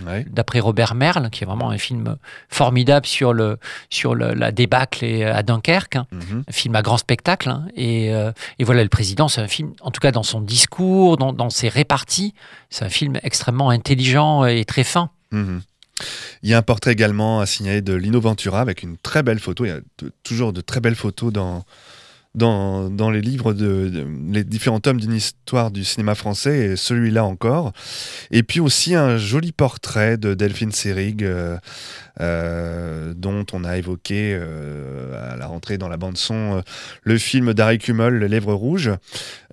Ouais. 0.04 0.26
d'après 0.28 0.58
Robert 0.60 0.94
Merle, 0.94 1.30
qui 1.30 1.44
est 1.44 1.46
vraiment 1.46 1.70
un 1.70 1.78
film 1.78 2.16
formidable 2.48 3.06
sur, 3.06 3.32
le, 3.32 3.58
sur 3.88 4.14
le- 4.14 4.34
la 4.34 4.50
débâcle 4.52 5.04
et- 5.04 5.24
à 5.24 5.42
Dunkerque. 5.42 5.96
hein 5.96 6.06
Mhm. 6.12 6.44
un 6.48 6.52
film 6.52 6.74
à 6.76 6.82
grand 6.82 6.98
spectacle. 6.98 7.48
hein. 7.48 7.66
et, 7.76 8.12
euh, 8.12 8.32
et 8.58 8.64
voilà, 8.64 8.82
Le 8.82 8.88
Président, 8.88 9.28
c'est 9.28 9.40
un 9.40 9.46
film, 9.48 9.72
en 9.80 9.90
tout 9.90 10.00
cas 10.00 10.10
dans 10.12 10.22
son 10.24 10.40
discours, 10.40 11.16
dans, 11.16 11.32
dans 11.32 11.50
ses 11.50 11.68
réparties, 11.68 12.34
c'est 12.68 12.84
un 12.84 12.88
film 12.88 13.18
extrêmement 13.22 13.70
intelligent 13.70 14.44
et 14.44 14.64
très 14.64 14.84
fin. 14.84 15.10
Mhm. 15.30 15.62
Il 16.42 16.48
y 16.50 16.54
a 16.54 16.58
un 16.58 16.62
portrait 16.62 16.92
également 16.92 17.40
à 17.40 17.46
signaler 17.46 17.82
de 17.82 17.92
Lino 17.94 18.20
Ventura 18.20 18.60
avec 18.60 18.82
une 18.82 18.96
très 18.96 19.22
belle 19.22 19.38
photo. 19.38 19.64
Il 19.64 19.68
y 19.68 19.72
a 19.72 19.80
de- 20.02 20.12
toujours 20.24 20.52
de 20.52 20.60
très 20.62 20.80
belles 20.80 20.96
photos 20.96 21.32
dans, 21.32 21.64
dans, 22.34 22.90
dans 22.90 23.10
les 23.10 23.20
livres, 23.20 23.52
de, 23.54 23.88
de- 23.88 24.06
les 24.32 24.44
différents 24.44 24.78
tomes 24.80 25.00
d'une 25.00 25.14
histoire 25.14 25.70
du 25.70 25.84
cinéma 25.84 26.14
français, 26.14 26.58
et 26.58 26.76
celui-là 26.76 27.24
encore. 27.24 27.72
Et 28.30 28.42
puis 28.44 28.60
aussi 28.60 28.94
un 28.94 29.16
joli 29.18 29.50
portrait 29.52 30.16
de 30.16 30.34
Delphine 30.34 30.70
Seyrig, 30.72 31.24
euh, 31.24 31.56
euh, 32.20 33.14
dont 33.16 33.44
on 33.52 33.64
a 33.64 33.76
évoqué 33.78 34.32
euh, 34.38 35.32
à 35.32 35.36
la 35.36 35.46
rentrée 35.46 35.78
dans 35.78 35.88
la 35.88 35.96
bande-son 35.96 36.62
le 37.02 37.18
film 37.18 37.52
d'Harry 37.54 37.78
Kummel, 37.78 38.14
Les 38.18 38.28
Lèvres 38.28 38.54
Rouges. 38.54 38.90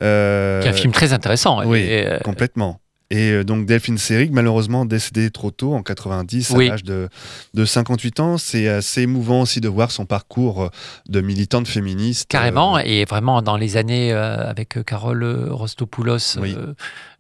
Un 0.02 0.74
film 0.74 0.92
très 0.94 1.14
intéressant. 1.14 1.66
oui, 1.66 1.80
Et, 1.80 2.08
euh, 2.08 2.20
complètement. 2.20 2.80
Et 3.10 3.32
euh, 3.32 3.44
donc 3.44 3.66
Delphine 3.66 3.98
Seyrig, 3.98 4.32
malheureusement 4.34 4.84
décédée 4.86 5.32
trop 5.32 5.50
tôt, 5.52 5.74
en 5.74 5.82
90, 5.82 6.52
Oui. 6.56 6.68
à 6.68 6.72
l'âge 6.72 6.84
de, 6.84 7.08
de 7.54 7.66
58 7.66 8.20
ans. 8.20 8.38
C'est 8.38 8.68
assez 8.68 9.02
émouvant 9.04 9.42
aussi 9.42 9.62
de 9.62 9.70
voir 9.70 9.92
son 9.92 10.06
parcours 10.06 10.64
euh, 10.64 10.70
de 11.08 11.22
militante 11.22 11.68
féministe. 11.68 12.28
Carrément, 12.30 12.78
euh, 12.78 12.82
et 12.86 13.06
vraiment 13.06 13.42
dans 13.42 13.56
les 13.56 13.78
années 13.78 14.12
euh, 14.12 14.50
avec 14.50 14.84
Carole 14.86 15.24
Rostopoulos, 15.50 16.38
Oui. 16.42 16.54
euh, 16.58 16.74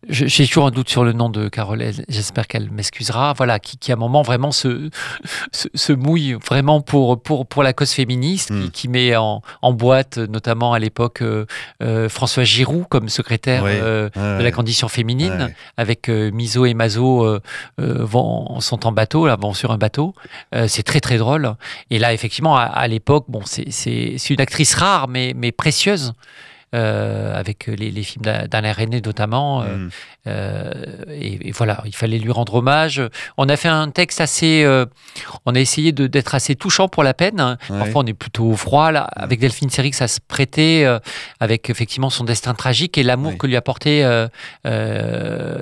j'ai 0.07 0.45
toujours 0.45 0.67
un 0.67 0.71
doute 0.71 0.89
sur 0.89 1.03
le 1.03 1.11
nom 1.11 1.29
de 1.29 1.49
Carole, 1.49 1.83
j'espère 2.07 2.47
qu'elle 2.47 2.69
m'excusera, 2.71 3.33
voilà, 3.33 3.59
qui, 3.59 3.77
qui 3.77 3.91
à 3.91 3.95
un 3.95 3.97
moment 3.97 4.21
vraiment 4.21 4.51
se, 4.51 4.89
se, 5.51 5.67
se 5.73 5.91
mouille 5.91 6.33
vraiment 6.33 6.81
pour, 6.81 7.21
pour, 7.21 7.47
pour 7.47 7.63
la 7.63 7.73
cause 7.73 7.91
féministe, 7.91 8.49
qui, 8.49 8.53
Mm. 8.53 8.71
qui 8.71 8.87
met 8.87 9.15
en, 9.15 9.41
en 9.61 9.73
boîte 9.73 10.17
notamment 10.17 10.73
à 10.73 10.79
l'époque 10.79 11.21
euh, 11.21 11.45
euh, 11.81 12.09
François 12.09 12.43
Giroud 12.43 12.85
comme 12.89 13.09
secrétaire 13.09 13.63
euh, 13.65 14.09
ouais, 14.15 14.37
de 14.39 14.43
la 14.43 14.51
condition 14.51 14.87
féminine, 14.87 15.33
ouais. 15.33 15.55
avec 15.77 16.09
Miso 16.09 16.65
et 16.65 16.73
Mazo 16.73 17.39
vont, 17.77 18.59
sont 18.59 18.85
en 18.85 18.91
bateau, 18.91 19.27
là, 19.27 19.35
vont 19.35 19.53
sur 19.53 19.71
un 19.71 19.77
bateau. 19.77 20.13
C'est 20.67 20.83
très 20.83 20.99
très 20.99 21.17
drôle. 21.17 21.55
Et 21.89 21.99
là, 21.99 22.13
effectivement, 22.13 22.55
à, 22.55 22.63
à 22.63 22.87
l'époque, 22.87 23.25
bon, 23.27 23.41
c'est 23.45 24.29
une 24.29 24.41
actrice 24.41 24.75
rare, 24.75 25.07
mais, 25.07 25.33
mais 25.35 25.51
précieuse. 25.51 26.13
Euh, 26.75 27.33
avec 27.37 27.67
les, 27.67 27.91
les 27.91 28.03
films 28.03 28.23
d'A- 28.23 28.47
d'Alain 28.47 28.73
René 28.73 29.01
notamment. 29.03 29.61
euh, 29.61 29.77
Mm. 29.77 29.89
euh, 30.27 30.71
et, 31.11 31.47
et 31.49 31.51
voilà, 31.51 31.81
il 31.85 31.95
fallait 31.95 32.19
lui 32.19 32.31
rendre 32.31 32.55
hommage. 32.55 33.01
On 33.37 33.47
a 33.47 33.55
fait 33.55 33.69
un 33.69 33.89
texte 33.89 34.19
assez. 34.21 34.65
on 35.45 35.55
a 35.55 35.59
essayé 35.59 35.91
d'être 35.93 36.35
assez 36.35 36.55
touchant 36.55 36.87
pour 36.89 37.03
la 37.03 37.13
peine. 37.13 37.57
Ouais. 37.69 37.77
Parfois, 37.79 38.03
on 38.03 38.05
est 38.07 38.13
plutôt 38.13 38.53
froid. 38.55 38.91
Là. 38.91 39.03
Avec 39.15 39.39
Delphine 39.39 39.69
Seyrig, 39.69 39.93
ça 39.93 40.07
se 40.07 40.19
prêtait 40.25 40.85
avec 41.39 41.69
effectivement 41.69 42.09
son 42.09 42.23
destin 42.25 42.53
tragique 42.53 42.97
et 42.97 43.03
l'amour 43.03 43.31
Oui. 43.33 43.37
que 43.37 43.47
lui 43.47 43.55
apportait 43.55 44.03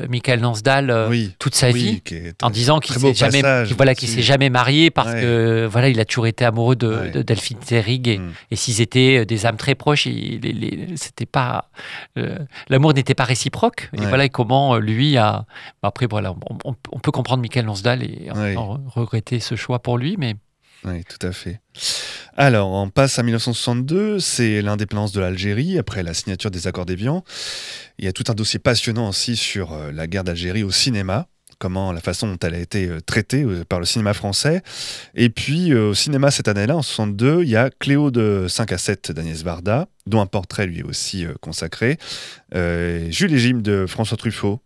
Michael 0.09 0.39
Lansdale 0.41 0.89
euh, 0.89 1.09
oui, 1.09 1.33
toute 1.39 1.55
sa 1.55 1.69
oui, 1.69 2.01
vie. 2.11 2.31
En 2.41 2.49
disant 2.49 2.79
qu'il 2.79 2.95
s'est 2.95 3.13
jamais, 3.13 3.41
voilà, 3.75 3.95
qu'il 3.95 4.09
s'est 4.09 4.21
jamais 4.21 4.49
marié 4.49 4.89
parce 4.91 5.13
Ouais. 5.13 5.21
que 5.21 5.67
voilà, 5.71 5.89
il 5.89 5.99
a 5.99 6.05
toujours 6.05 6.27
été 6.27 6.45
amoureux 6.45 6.75
de, 6.75 6.87
Ouais. 6.87 7.09
de 7.11 7.21
Delphine 7.21 7.57
Seyrig 7.63 8.07
et, 8.07 8.17
Mm. 8.17 8.31
et 8.51 8.55
s'ils 8.55 8.81
étaient 8.81 9.25
des 9.25 9.45
âmes 9.45 9.57
très 9.57 9.75
proches, 9.75 10.05
il- 10.05 10.39
les- 10.41 10.51
les- 10.53 10.87
c'était 11.05 11.25
pas 11.25 11.69
euh, 12.17 12.37
l'amour 12.69 12.93
n'était 12.93 13.15
pas 13.15 13.23
réciproque. 13.23 13.89
Et 13.93 13.99
Ouais. 14.01 14.07
voilà 14.07 14.27
comment 14.29 14.75
euh, 14.75 14.79
lui 14.79 15.17
a. 15.17 15.45
bon, 15.81 15.87
Après 15.87 16.07
voilà, 16.07 16.33
on, 16.49 16.75
on- 16.91 16.99
peut 16.99 17.11
comprendre 17.11 17.41
Michael 17.41 17.65
Lansdale 17.65 18.03
et 18.03 18.29
Ouais. 18.35 18.53
temps 18.55 18.79
regretter 18.87 19.39
ce 19.39 19.55
choix 19.55 19.79
pour 19.79 19.97
lui, 19.97 20.15
mais 20.17 20.35
Oui, 20.83 21.03
tout 21.03 21.25
à 21.25 21.31
fait. 21.31 21.61
Alors, 22.37 22.69
on 22.71 22.89
passe 22.89 23.17
à 23.17 23.23
1962, 23.23 24.19
c'est 24.19 24.61
l'indépendance 24.61 25.11
de 25.13 25.21
l'Algérie 25.21 25.77
après 25.79 26.03
la 26.03 26.13
signature 26.13 26.51
des 26.51 26.67
accords 26.67 26.85
d'Évian. 26.85 27.23
Il 27.97 28.05
y 28.05 28.07
a 28.07 28.13
tout 28.13 28.25
un 28.27 28.33
dossier 28.33 28.59
passionnant 28.59 29.07
aussi 29.09 29.35
sur 29.37 29.71
euh, 29.73 29.91
la 29.91 30.05
guerre 30.07 30.23
d'Algérie 30.25 30.63
au 30.63 30.71
cinéma, 30.71 31.27
comment 31.59 31.91
la 31.91 32.01
façon 32.01 32.27
dont 32.27 32.37
elle 32.41 32.55
a 32.55 32.59
été 32.59 32.87
euh, 32.87 33.01
traitée 33.01 33.43
euh, 33.43 33.63
par 33.63 33.79
le 33.79 33.85
cinéma 33.85 34.13
français. 34.13 34.61
Et 35.13 35.29
puis 35.29 35.71
euh, 35.71 35.89
au 35.89 35.93
cinéma 35.93 36.31
cette 36.31 36.47
année-là, 36.47 36.75
en 36.77 36.81
62, 36.81 37.43
il 37.43 37.49
y 37.49 37.55
a 37.55 37.69
Cléo 37.69 38.11
de 38.11 38.47
5 38.47 38.71
à 38.71 38.77
7 38.77 39.11
d'Agnès 39.11 39.43
Varda, 39.43 39.87
dont 40.05 40.21
un 40.21 40.25
portrait 40.25 40.67
lui 40.67 40.79
est 40.79 40.83
aussi 40.83 41.25
consacré. 41.41 41.97
Jules 42.53 43.33
et 43.33 43.37
Jim 43.37 43.59
de 43.61 43.85
François 43.87 44.17
Truffaut. 44.17 44.61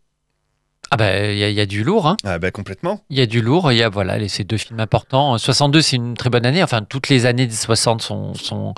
Ah 0.91 0.97
ben, 0.97 1.31
il 1.31 1.37
y, 1.37 1.53
y 1.53 1.59
a 1.61 1.65
du 1.65 1.83
lourd, 1.83 2.07
hein. 2.07 2.17
Ah 2.23 2.39
bah 2.39 2.51
complètement. 2.51 3.03
Il 3.09 3.17
y 3.17 3.21
a 3.21 3.25
du 3.25 3.41
lourd, 3.41 3.71
il 3.71 3.77
y 3.77 3.83
a 3.83 3.89
voilà, 3.89 4.17
les- 4.17 4.27
ces 4.27 4.43
deux 4.43 4.57
films 4.57 4.79
importants. 4.79 5.37
62, 5.37 5.81
c'est 5.81 5.95
une 5.97 6.15
très 6.15 6.29
bonne 6.29 6.45
année. 6.45 6.63
Enfin, 6.63 6.81
toutes 6.81 7.09
les 7.09 7.25
années 7.25 7.45
des 7.47 7.53
60 7.55 8.01
sont, 8.01 8.33
sont... 8.33 8.73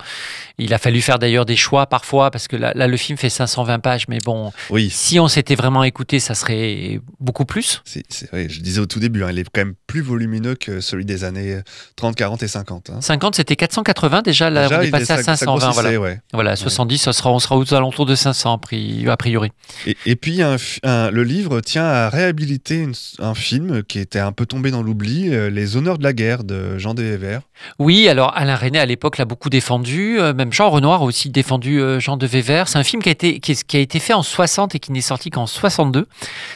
Il 0.57 0.73
a 0.73 0.77
fallu 0.77 1.01
faire 1.01 1.19
d'ailleurs 1.19 1.45
des 1.45 1.55
choix 1.55 1.87
parfois, 1.87 2.29
parce 2.31 2.47
que 2.47 2.55
là, 2.55 2.71
là, 2.75 2.87
le 2.87 2.97
film 2.97 3.17
fait 3.17 3.29
520 3.29 3.79
pages, 3.79 4.07
mais 4.07 4.17
bon, 4.23 4.51
Oui. 4.69 4.89
si 4.91 5.19
on 5.19 5.27
s'était 5.27 5.55
vraiment 5.55 5.83
écouté, 5.83 6.19
ça 6.19 6.35
serait 6.35 6.99
beaucoup 7.19 7.45
plus. 7.45 7.81
C'est, 7.85 8.03
c'est 8.09 8.29
vrai, 8.29 8.47
je 8.49 8.59
disais 8.61 8.79
au 8.81 8.85
tout 8.85 8.99
début, 8.99 9.23
hein, 9.23 9.29
il 9.31 9.39
est 9.39 9.43
quand 9.49 9.61
même 9.61 9.75
plus 9.91 10.01
volumineux 10.01 10.55
que 10.55 10.79
celui 10.79 11.03
des 11.03 11.25
années 11.25 11.59
30, 11.97 12.15
40 12.15 12.43
et 12.43 12.47
50. 12.47 12.89
hein. 12.91 13.01
50, 13.01 13.35
c'était 13.35 13.57
480 13.57 14.21
déjà, 14.21 14.49
là, 14.49 14.63
Déjà, 14.69 14.79
on 14.79 14.83
est 14.83 14.89
passé 14.91 15.11
à 15.11 15.17
ça 15.17 15.35
520. 15.35 15.57
grossissait, 15.57 15.81
Voilà, 15.81 15.99
ouais. 15.99 16.21
voilà 16.33 16.55
70, 16.55 16.97
ça 16.97 17.11
sera, 17.11 17.29
on 17.29 17.39
sera 17.39 17.57
aux 17.57 17.73
alentours 17.73 18.05
de 18.05 18.15
500 18.15 18.53
a 18.53 18.57
pri- 18.57 19.09
a 19.09 19.17
priori. 19.17 19.51
Et, 19.85 19.97
et 20.05 20.15
puis, 20.15 20.41
un 20.41 20.55
un- 20.83 21.11
le 21.11 21.23
livre 21.25 21.59
tient 21.59 21.83
à 21.83 22.09
réhabiliter 22.09 22.77
une- 22.77 22.93
un 23.19 23.33
film 23.35 23.83
qui 23.83 23.99
était 23.99 24.19
un 24.19 24.31
peu 24.31 24.45
tombé 24.45 24.71
dans 24.71 24.81
l'oubli, 24.81 25.33
euh, 25.33 25.49
Les 25.49 25.75
Honneurs 25.75 25.97
de 25.97 26.03
la 26.03 26.13
guerre 26.13 26.45
de 26.45 26.77
Jean 26.77 26.93
de 26.93 27.03
Wever. 27.03 27.39
Oui, 27.77 28.07
alors 28.07 28.31
Alain 28.37 28.55
René 28.55 28.79
à 28.79 28.85
l'époque 28.85 29.17
l'a 29.17 29.25
beaucoup 29.25 29.49
défendu, 29.49 30.19
euh, 30.21 30.33
même 30.33 30.53
Jean 30.53 30.69
Renoir 30.69 31.01
a 31.01 31.03
aussi 31.03 31.29
défendu 31.29 31.81
euh, 31.81 31.99
Jean 31.99 32.15
de 32.15 32.25
Vévert. 32.25 32.67
C'est 32.69 32.77
un 32.79 32.83
film 32.83 33.01
qui 33.03 33.09
a, 33.09 33.11
été, 33.11 33.39
qui, 33.41 33.53
a 33.75 33.79
été 33.79 33.99
fait 33.99 34.13
en 34.13 34.23
60 34.23 34.73
et 34.75 34.79
qui 34.79 34.91
n'est 34.93 35.01
sorti 35.01 35.29
qu'en 35.31 35.47
62. 35.47 36.07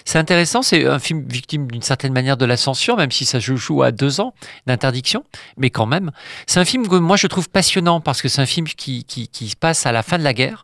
C'est 0.06 0.18
intéressant, 0.20 0.62
c'est 0.62 0.86
un 0.88 1.00
film 1.00 1.26
victime 1.28 1.70
d'une 1.70 1.82
certaine 1.82 2.14
manière 2.14 2.38
de 2.38 2.46
la 2.46 2.56
censure, 2.58 2.96
même 2.98 3.12
si 3.12 3.25
ça 3.26 3.40
se 3.40 3.56
joue 3.56 3.84
à 3.84 3.92
deux 3.92 4.22
ans 4.22 4.34
d'interdiction, 4.66 5.24
mais 5.58 5.70
quand 5.70 5.86
même. 5.86 6.12
C'est 6.48 6.60
un 6.60 6.66
film 6.66 6.88
que 6.88 6.96
moi 6.96 7.18
je 7.18 7.28
trouve 7.28 7.50
passionnant 7.50 8.00
parce 8.00 8.22
que 8.22 8.28
c'est 8.28 8.42
un 8.42 8.46
film 8.46 8.68
qui, 8.68 9.04
qui, 9.04 9.28
qui 9.28 9.50
se 9.50 9.56
passe 9.56 9.86
à 9.86 9.92
la 9.92 10.04
fin 10.04 10.18
de 10.18 10.24
la 10.24 10.34
guerre 10.34 10.64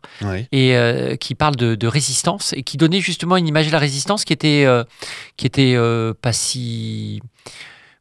et 0.52 0.76
euh, 0.76 1.16
qui 1.16 1.34
parle 1.34 1.56
de, 1.56 1.74
de 1.74 1.86
résistance 1.86 2.52
et 2.54 2.62
qui 2.62 2.76
donnait 2.76 3.00
justement 3.00 3.36
une 3.36 3.46
image 3.46 3.66
de 3.66 3.72
la 3.72 3.78
résistance 3.78 4.24
qui 4.24 4.32
était, 4.32 4.64
euh, 4.64 4.84
qui 5.36 5.46
était 5.46 5.74
euh, 5.76 6.14
pas 6.20 6.32
si 6.32 7.20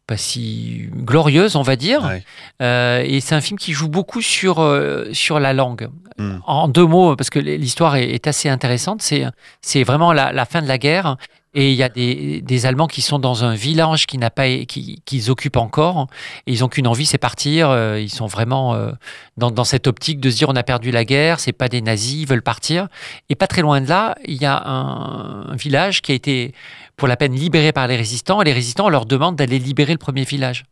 pas 0.07 0.17
si 0.17 0.89
glorieuse, 0.93 1.55
on 1.55 1.61
va 1.61 1.77
dire. 1.77 2.03
Ouais. 2.03 2.23
Euh, 2.61 3.01
et 3.05 3.21
c'est 3.21 3.33
un 3.33 3.39
film 3.39 3.57
qui 3.57 3.71
joue 3.71 3.87
beaucoup 3.87 4.21
sur, 4.21 4.59
euh, 4.59 5.05
sur 5.13 5.39
la 5.39 5.53
langue. 5.53 5.89
Mm. 6.17 6.37
En 6.45 6.67
deux 6.67 6.85
mots, 6.85 7.15
parce 7.15 7.29
que 7.29 7.39
l'histoire 7.39 7.95
est, 7.95 8.09
est 8.09 8.27
assez 8.27 8.49
intéressante, 8.49 9.01
c'est, 9.01 9.23
c'est 9.61 9.83
vraiment 9.83 10.11
la, 10.11 10.33
la 10.33 10.43
fin 10.45 10.61
de 10.61 10.67
la 10.67 10.77
guerre. 10.77 11.15
Et 11.53 11.71
il 11.71 11.75
y 11.75 11.83
a 11.83 11.89
des, 11.89 12.41
des 12.41 12.65
Allemands 12.65 12.87
qui 12.87 13.01
sont 13.01 13.19
dans 13.19 13.43
un 13.43 13.55
village 13.55 14.07
qui 14.07 14.17
n'a 14.17 14.29
pas, 14.29 14.47
qui, 14.65 15.01
qu'ils 15.05 15.29
occupent 15.29 15.57
encore. 15.57 16.07
Et 16.47 16.53
ils 16.53 16.59
n'ont 16.61 16.69
qu'une 16.69 16.87
envie, 16.87 17.05
c'est 17.05 17.17
partir. 17.17 17.69
Euh, 17.69 17.99
Ils 17.99 18.09
sont 18.09 18.27
vraiment 18.27 18.73
euh, 18.73 18.91
dans, 19.35 19.51
dans 19.51 19.65
cette 19.65 19.85
optique 19.85 20.21
de 20.21 20.29
se 20.29 20.37
dire 20.37 20.47
on 20.49 20.55
a 20.55 20.63
perdu 20.63 20.91
la 20.91 21.03
guerre, 21.03 21.41
c'est 21.41 21.51
pas 21.51 21.67
des 21.67 21.81
nazis, 21.81 22.21
ils 22.21 22.27
veulent 22.27 22.41
partir. 22.41 22.87
Et 23.29 23.35
pas 23.35 23.47
très 23.47 23.61
loin 23.61 23.81
de 23.81 23.89
là, 23.89 24.15
il 24.25 24.41
y 24.41 24.45
a 24.45 24.63
un, 24.65 25.51
un 25.51 25.55
village 25.57 26.01
qui 26.01 26.13
a 26.13 26.15
été 26.15 26.53
pour 26.95 27.09
la 27.09 27.17
peine 27.17 27.33
libéré 27.33 27.73
par 27.73 27.87
les 27.87 27.97
résistants. 27.97 28.41
Et 28.41 28.45
les 28.45 28.53
résistants 28.53 28.87
leur 28.87 29.05
demandent 29.05 29.35
d'aller 29.35 29.59
libérer 29.59 29.91
le 29.91 29.97
premier 29.97 30.23
village. 30.23 30.63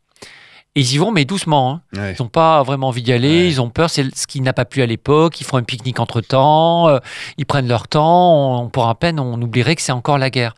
Et 0.76 0.82
ils 0.82 0.94
y 0.94 0.98
vont, 0.98 1.12
mais 1.12 1.26
doucement. 1.26 1.72
hein. 1.72 1.82
Ouais. 2.00 2.16
Ils 2.18 2.22
n'ont 2.22 2.30
pas 2.30 2.62
vraiment 2.64 2.90
envie 2.90 3.02
d'y 3.02 3.12
aller, 3.12 3.28
Ouais. 3.46 3.48
ils 3.48 3.60
ont 3.62 3.70
peur, 3.70 3.90
c'est 3.90 4.16
ce 4.16 4.28
qui 4.28 4.40
n'a 4.42 4.54
pas 4.54 4.66
plu 4.66 4.82
à 4.82 4.86
l'époque, 4.86 5.42
ils 5.42 5.44
font 5.44 5.58
un 5.58 5.64
pique-nique 5.64 6.00
entre-temps, 6.00 6.88
euh, 6.88 7.00
ils 7.38 7.46
prennent 7.46 7.68
leur 7.68 7.88
temps, 7.88 8.62
on, 8.62 8.70
pour 8.70 8.88
à 8.88 8.96
peine 8.96 9.20
on 9.20 9.42
oublierait 9.42 9.76
que 9.76 9.82
c'est 9.82 9.92
encore 9.92 10.18
la 10.20 10.30
guerre. 10.30 10.56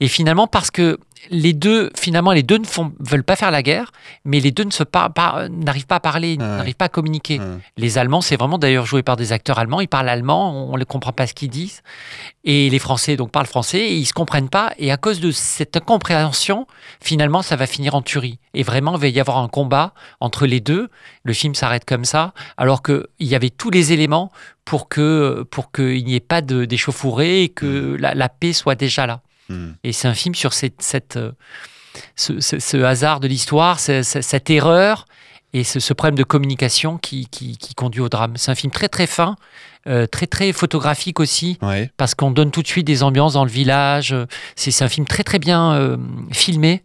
Et 0.00 0.08
finalement, 0.08 0.46
parce 0.48 0.70
que 0.72 0.98
les 1.30 1.52
deux, 1.52 1.90
finalement, 1.96 2.32
les 2.32 2.42
deux 2.42 2.58
ne 2.58 2.64
font, 2.64 2.92
veulent 2.98 3.22
pas 3.24 3.36
faire 3.36 3.50
la 3.50 3.62
guerre, 3.62 3.92
mais 4.24 4.40
les 4.40 4.50
deux 4.50 4.64
ne 4.64 4.70
se 4.70 4.82
par- 4.82 5.12
par- 5.12 5.48
n'arrivent 5.48 5.86
pas 5.86 5.96
à 5.96 6.00
parler, 6.00 6.32
Ouais. 6.32 6.36
n'arrivent 6.44 6.74
pas 6.74 6.86
à 6.86 6.88
communiquer. 6.88 7.40
Les 7.76 7.98
Allemands, 7.98 8.20
c'est 8.20 8.36
vraiment 8.36 8.58
d'ailleurs 8.58 8.86
joué 8.86 9.02
par 9.02 9.16
des 9.16 9.32
acteurs 9.32 9.58
allemands. 9.58 9.80
Ils 9.80 9.88
parlent 9.88 10.08
allemand, 10.08 10.68
on 10.72 10.76
ne 10.76 10.84
comprend 10.84 11.12
pas 11.12 11.26
ce 11.26 11.34
qu'ils 11.34 11.50
disent. 11.50 11.82
Et 12.44 12.68
les 12.70 12.78
Français 12.78 13.16
donc 13.16 13.30
parlent 13.30 13.46
français 13.46 13.78
et 13.80 13.94
ils 13.96 14.04
se 14.06 14.12
comprennent 14.12 14.48
pas. 14.48 14.72
Et 14.78 14.90
à 14.90 14.96
cause 14.96 15.20
de 15.20 15.30
cette 15.30 15.76
incompréhension, 15.76 16.66
finalement, 17.00 17.42
ça 17.42 17.56
va 17.56 17.66
finir 17.66 17.94
en 17.94 18.02
tuerie. 18.02 18.38
Et 18.54 18.62
vraiment, 18.64 18.94
il 18.96 19.00
va 19.00 19.08
y 19.08 19.20
avoir 19.20 19.38
un 19.38 19.48
combat 19.48 19.94
entre 20.20 20.46
les 20.46 20.60
deux. 20.60 20.88
Le 21.22 21.32
film 21.32 21.54
s'arrête 21.54 21.84
comme 21.84 22.04
ça, 22.04 22.32
alors 22.56 22.82
qu'il 22.82 23.04
y 23.20 23.34
avait 23.34 23.50
tous 23.50 23.70
les 23.70 23.92
éléments 23.92 24.30
pour 24.64 24.88
que 24.88 25.44
pour 25.50 25.70
qu'il 25.72 26.04
n'y 26.04 26.14
ait 26.16 26.20
pas 26.20 26.40
de- 26.42 26.64
d'échauffourée 26.64 27.42
et 27.44 27.48
que 27.48 27.96
la, 27.98 28.14
la 28.14 28.28
paix 28.28 28.52
soit 28.52 28.74
déjà 28.74 29.06
là. 29.06 29.20
Et 29.84 29.92
c'est 29.92 30.08
un 30.08 30.14
film 30.14 30.34
sur 30.34 30.52
cette, 30.52 30.80
cette, 30.82 31.16
euh, 31.16 31.32
ce, 32.16 32.40
ce- 32.40 32.58
ce 32.58 32.76
hasard 32.78 33.20
de 33.20 33.28
l'histoire, 33.28 33.78
ce- 33.80 34.02
ce- 34.02 34.20
cette 34.20 34.50
erreur 34.50 35.04
et 35.52 35.64
ce, 35.64 35.80
ce 35.80 35.92
problème 35.92 36.14
de 36.16 36.24
communication 36.24 36.96
qui, 36.98 37.26
qui, 37.28 37.56
qui 37.58 37.74
conduit 37.74 38.00
au 38.00 38.08
drame. 38.08 38.36
C'est 38.36 38.50
un 38.50 38.54
film 38.54 38.72
très 38.72 38.88
très 38.88 39.06
fin, 39.06 39.36
euh, 39.86 40.06
très 40.06 40.26
très 40.26 40.52
photographique 40.52 41.20
aussi, 41.20 41.58
Ouais. 41.60 41.90
parce 41.98 42.14
qu'on 42.14 42.30
donne 42.30 42.50
tout 42.50 42.62
de 42.62 42.66
suite 42.68 42.86
des 42.86 43.02
ambiances 43.02 43.34
dans 43.34 43.44
le 43.44 43.50
village. 43.50 44.14
C'est 44.56 44.82
un 44.82 44.88
film 44.88 45.06
très 45.06 45.24
très 45.24 45.38
bien 45.38 45.72
euh, 45.74 45.96
filmé. 46.32 46.82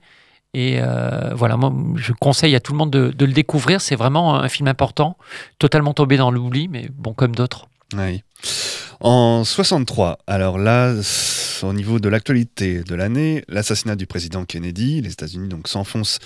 Et 0.54 0.80
euh, 0.82 1.34
voilà, 1.36 1.56
moi 1.56 1.72
je 1.98 2.14
conseille 2.14 2.56
à 2.56 2.60
tout 2.60 2.72
le 2.74 2.78
monde 2.80 2.90
de, 2.92 3.10
de 3.12 3.26
le 3.26 3.34
découvrir. 3.34 3.80
C'est 3.80 3.96
vraiment 3.96 4.36
un 4.36 4.50
film 4.50 4.68
important, 4.68 5.18
totalement 5.60 5.94
tombé 5.94 6.18
dans 6.18 6.32
l'oubli, 6.32 6.68
mais 6.68 6.90
bon, 6.94 7.14
comme 7.14 7.36
d'autres. 7.36 7.68
Ouais. 7.96 8.24
En 9.00 9.44
63, 9.44 10.18
alors 10.26 10.58
là, 10.58 10.94
au 11.64 11.74
niveau 11.74 12.00
de 12.00 12.10
l'actualité 12.10 12.82
de 12.84 12.96
l'année, 12.96 13.44
l'assassinat 13.48 13.96
du 13.96 14.08
président 14.08 14.44
Kennedy, 14.44 15.02
les 15.02 15.12
États-Unis 15.12 15.50
donc 15.50 15.68
s'enfoncent 15.68 16.18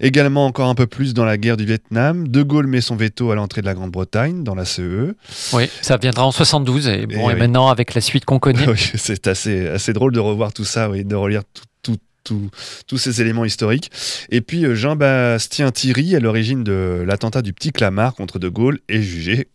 également 0.00 0.46
encore 0.46 0.68
un 0.68 0.74
peu 0.74 0.86
plus 0.86 1.12
dans 1.12 1.24
la 1.26 1.36
guerre 1.36 1.56
du 1.58 1.66
Vietnam. 1.66 2.26
De 2.28 2.42
Gaulle 2.42 2.66
met 2.68 2.80
son 2.80 2.96
veto 2.96 3.30
à 3.32 3.34
l'entrée 3.34 3.60
de 3.60 3.66
la 3.66 3.74
Grande-Bretagne 3.74 4.44
dans 4.44 4.54
la 4.54 4.62
E. 4.62 4.66
CEE. 4.66 5.14
Oui, 5.56 5.68
ça 5.82 5.98
viendra 5.98 6.24
en 6.26 6.32
72 6.32 6.88
et 6.88 7.06
bon, 7.06 7.14
Et 7.14 7.18
et, 7.18 7.26
oui. 7.26 7.34
maintenant 7.38 7.68
avec 7.68 7.94
la 7.94 8.00
suite 8.00 8.24
qu'on 8.24 8.38
connaît. 8.38 8.66
Oui, 8.68 8.90
c'est 8.94 9.26
assez, 9.26 9.66
assez 9.68 9.92
drôle 9.92 10.12
de 10.12 10.20
revoir 10.20 10.52
tout 10.52 10.64
ça, 10.64 10.88
oui, 10.90 11.04
de 11.04 11.14
relire 11.14 11.42
tout- 11.52 12.50
tous 12.88 12.98
ces 12.98 13.20
éléments 13.20 13.44
historiques. 13.44 13.88
Et 14.30 14.40
puis 14.40 14.64
euh, 14.64 14.74
Jean-Bastien 14.74 15.70
Thierry, 15.70 16.16
à 16.16 16.18
l'origine 16.18 16.64
de 16.64 17.04
l'attentat 17.06 17.40
du 17.40 17.52
petit 17.52 17.70
Clamart 17.70 18.14
contre 18.16 18.40
De 18.40 18.48
Gaulle, 18.48 18.80
est 18.88 19.00
jugé 19.00 19.46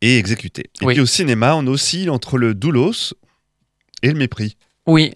et 0.00 0.18
exécuté. 0.18 0.70
Et 0.80 0.84
Oui. 0.84 0.94
puis 0.94 1.02
au 1.02 1.06
cinéma, 1.06 1.54
on 1.56 1.66
oscille 1.66 2.10
entre 2.10 2.38
le 2.38 2.54
doulos 2.54 3.14
et 4.02 4.08
le 4.08 4.14
mépris. 4.14 4.56
Oui. 4.86 5.12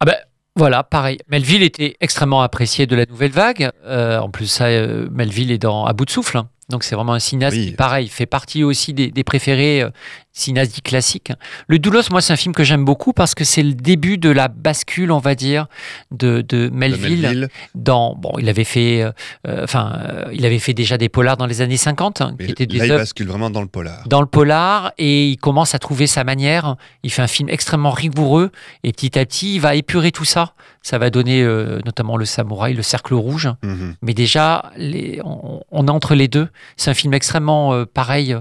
Ah 0.00 0.04
ben 0.06 0.16
voilà, 0.56 0.82
pareil. 0.82 1.18
Melville 1.28 1.62
était 1.62 1.96
extrêmement 2.00 2.42
apprécié 2.42 2.86
de 2.86 2.94
la 2.96 3.06
nouvelle 3.06 3.30
vague. 3.30 3.70
Euh, 3.84 4.18
en 4.18 4.28
plus, 4.30 4.46
ça, 4.46 4.66
euh, 4.66 5.08
Melville 5.10 5.50
est 5.50 5.58
dans 5.58 5.84
à 5.86 5.92
bout 5.94 6.04
de 6.04 6.10
souffle. 6.10 6.36
hein. 6.38 6.48
Donc 6.68 6.84
c'est 6.84 6.94
vraiment 6.94 7.14
un 7.14 7.18
cinéaste 7.18 7.56
Oui. 7.56 7.66
qui, 7.66 7.72
pareil, 7.72 8.08
fait 8.08 8.26
partie 8.26 8.62
aussi 8.64 8.92
des, 8.94 9.10
des 9.10 9.24
préférés 9.24 9.82
euh, 9.82 9.90
cinéastes 10.32 10.74
dits 10.74 10.82
classiques. 10.82 11.32
Le 11.66 11.78
Doulos, 11.78 12.02
moi, 12.10 12.20
c'est 12.20 12.32
un 12.32 12.36
film 12.36 12.54
que 12.54 12.64
j'aime 12.64 12.84
beaucoup 12.84 13.12
parce 13.12 13.34
que 13.34 13.44
c'est 13.44 13.62
le 13.62 13.74
début 13.74 14.16
de 14.18 14.30
la 14.30 14.48
bascule, 14.48 15.12
on 15.12 15.18
va 15.18 15.34
dire, 15.34 15.66
de, 16.10 16.40
de 16.40 16.62
de 16.62 16.70
Melville. 16.72 17.48
Dans, 17.74 18.14
bon, 18.14 18.32
il 18.38 18.48
avait 18.48 18.64
fait, 18.64 19.02
euh, 19.02 19.12
euh, 19.46 19.64
enfin, 19.64 19.92
euh, 19.96 20.24
il 20.32 20.44
avait 20.46 20.58
fait 20.58 20.74
déjà 20.74 20.98
des 20.98 21.08
polars 21.08 21.36
dans 21.36 21.46
les 21.46 21.60
années 21.60 21.76
50, 21.76 22.20
hein, 22.20 22.34
qui 22.38 22.50
étaient 22.50 22.66
des 22.66 22.78
là, 22.78 22.86
il 22.86 22.92
bascule 22.92 23.28
vraiment 23.28 23.50
dans 23.50 23.60
le 23.62 23.68
polar. 23.68 24.06
dans 24.06 24.20
le 24.20 24.26
polar 24.26 24.92
et 24.98 25.28
il 25.28 25.36
commence 25.36 25.74
à 25.74 25.78
trouver 25.78 26.06
sa 26.06 26.24
manière. 26.24 26.76
Il 27.02 27.10
fait 27.10 27.22
un 27.22 27.26
film 27.26 27.48
extrêmement 27.48 27.90
rigoureux 27.90 28.50
et 28.84 28.92
petit 28.92 29.18
à 29.18 29.24
petit, 29.24 29.56
il 29.56 29.60
va 29.60 29.74
épurer 29.74 30.12
tout 30.12 30.24
ça. 30.24 30.54
Ça 30.82 30.98
va 30.98 31.10
donner 31.10 31.42
euh, 31.42 31.80
notamment 31.84 32.16
le 32.16 32.24
samouraï, 32.24 32.74
le 32.74 32.82
cercle 32.82 33.14
rouge. 33.14 33.48
Mhm. 33.62 33.94
Mais 34.02 34.14
déjà, 34.14 34.72
les, 34.76 35.20
on, 35.24 35.62
on 35.70 35.88
entre 35.88 36.14
les 36.14 36.28
deux. 36.28 36.48
C'est 36.76 36.90
un 36.90 36.94
film 36.94 37.14
extrêmement 37.14 37.84
pareil 37.86 38.36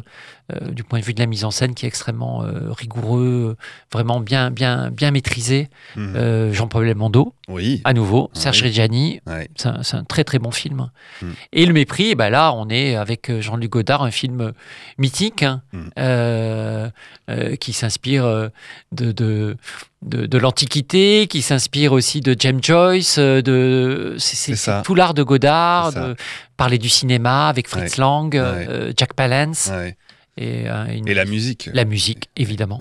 du 0.72 0.84
point 0.84 1.00
de 1.00 1.06
vue 1.06 1.14
de 1.14 1.20
la 1.20 1.26
mise 1.26 1.46
en 1.46 1.52
scène 1.52 1.74
qui 1.74 1.86
est 1.86 1.88
extrêmement 1.88 2.44
euh, 2.44 2.72
rigoureux, 2.72 3.56
euh, 3.60 3.64
vraiment 3.92 4.20
bien, 4.20 4.52
bien, 4.52 4.90
bien 4.92 5.12
maîtrisé. 5.12 5.70
Mhm. 5.96 6.14
Euh, 6.16 6.54
Jean-Paul 6.54 6.86
Belmondo, 6.86 7.34
oui. 7.48 7.82
à 7.84 7.94
nouveau, 7.94 8.30
Serge 8.34 8.62
oui. 8.62 8.68
Reggiani, 8.68 9.22
c'est 9.56 9.96
un, 9.96 10.04
très 10.04 10.24
très 10.24 10.40
bon 10.40 10.52
film. 10.52 10.90
Mm. 11.22 11.26
Et 11.54 11.66
Le 11.66 11.74
Mépris, 11.74 12.16
bah 12.16 12.30
là, 12.30 12.54
on 12.54 12.70
est 12.70 12.96
avec 12.96 13.30
euh, 13.30 13.42
Jean-Luc 13.42 13.72
Godard, 13.72 14.04
un 14.04 14.12
film 14.12 14.52
mythique 14.98 15.44
hein, 15.44 15.62
euh, 16.00 16.90
euh, 17.30 17.56
qui 17.56 17.74
s'inspire 17.74 18.26
euh, 18.26 18.50
de, 18.92 19.12
de, 19.12 19.58
de, 20.02 20.26
de 20.26 20.38
l'Antiquité, 20.38 21.28
qui 21.30 21.42
s'inspire 21.42 21.94
aussi 21.94 22.22
de 22.22 22.36
James 22.40 22.60
Joyce, 22.62 23.18
euh, 23.20 23.42
de 23.42 24.16
c'est- 24.18 24.82
tout 24.84 24.96
l'art 24.96 25.14
de 25.14 25.24
Godard, 25.24 25.94
de 25.94 26.16
parler 26.58 26.78
du 26.78 26.90
cinéma 26.90 27.48
avec 27.48 27.68
Fritz 27.68 27.98
Ouais. 27.98 28.02
Lang, 28.02 28.34
Ouais. 28.34 28.40
euh, 28.40 28.94
Jack 28.98 29.14
Palance 29.14 29.70
Ouais. 29.72 29.96
Et, 30.38 30.70
euh, 30.70 30.86
une- 30.88 31.08
Et 31.08 31.14
la 31.14 31.26
musique. 31.26 31.70
la 31.74 31.86
musique, 31.86 32.30
évidemment. 32.38 32.80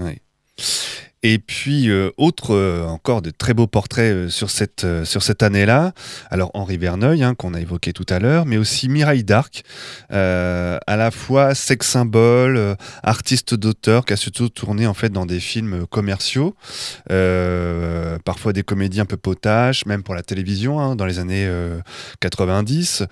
Et 1.22 1.38
puis, 1.38 1.90
euh, 1.90 2.10
autre, 2.16 2.54
euh, 2.54 2.82
encore 2.86 3.20
de 3.20 3.28
très 3.30 3.52
beaux 3.52 3.66
portraits 3.66 4.10
euh, 4.10 4.28
sur 4.30 4.48
cette, 4.48 4.86
sur 5.04 5.22
cette 5.22 5.42
année-là. 5.42 5.92
Alors, 6.30 6.50
Henri 6.54 6.78
Verneuil, 6.78 7.22
hein, 7.22 7.34
qu'on 7.34 7.52
a 7.52 7.60
évoqué 7.60 7.92
tout 7.92 8.06
à 8.08 8.18
l'heure, 8.18 8.46
mais 8.46 8.56
aussi 8.56 8.88
Mireille 8.88 9.22
d'Arc, 9.22 9.62
à 10.08 10.78
la 10.96 11.10
fois 11.10 11.54
sex 11.54 11.86
symbole, 11.86 12.74
artiste 13.02 13.54
d'auteur, 13.54 14.06
qui 14.06 14.14
a 14.14 14.16
surtout 14.16 14.48
tourné 14.48 14.86
en 14.86 14.94
fait 14.94 15.10
dans 15.10 15.26
des 15.26 15.40
films 15.40 15.86
commerciaux, 15.86 16.54
parfois 18.24 18.52
des 18.54 18.62
comédies 18.62 19.00
un 19.00 19.06
peu 19.06 19.18
potaches, 19.18 19.84
même 19.84 20.02
pour 20.02 20.14
la 20.14 20.22
télévision, 20.22 20.80
hein, 20.80 20.96
dans 20.96 21.04
les 21.06 21.18
années 21.18 21.44
euh, 21.46 21.80
90. 22.20 23.02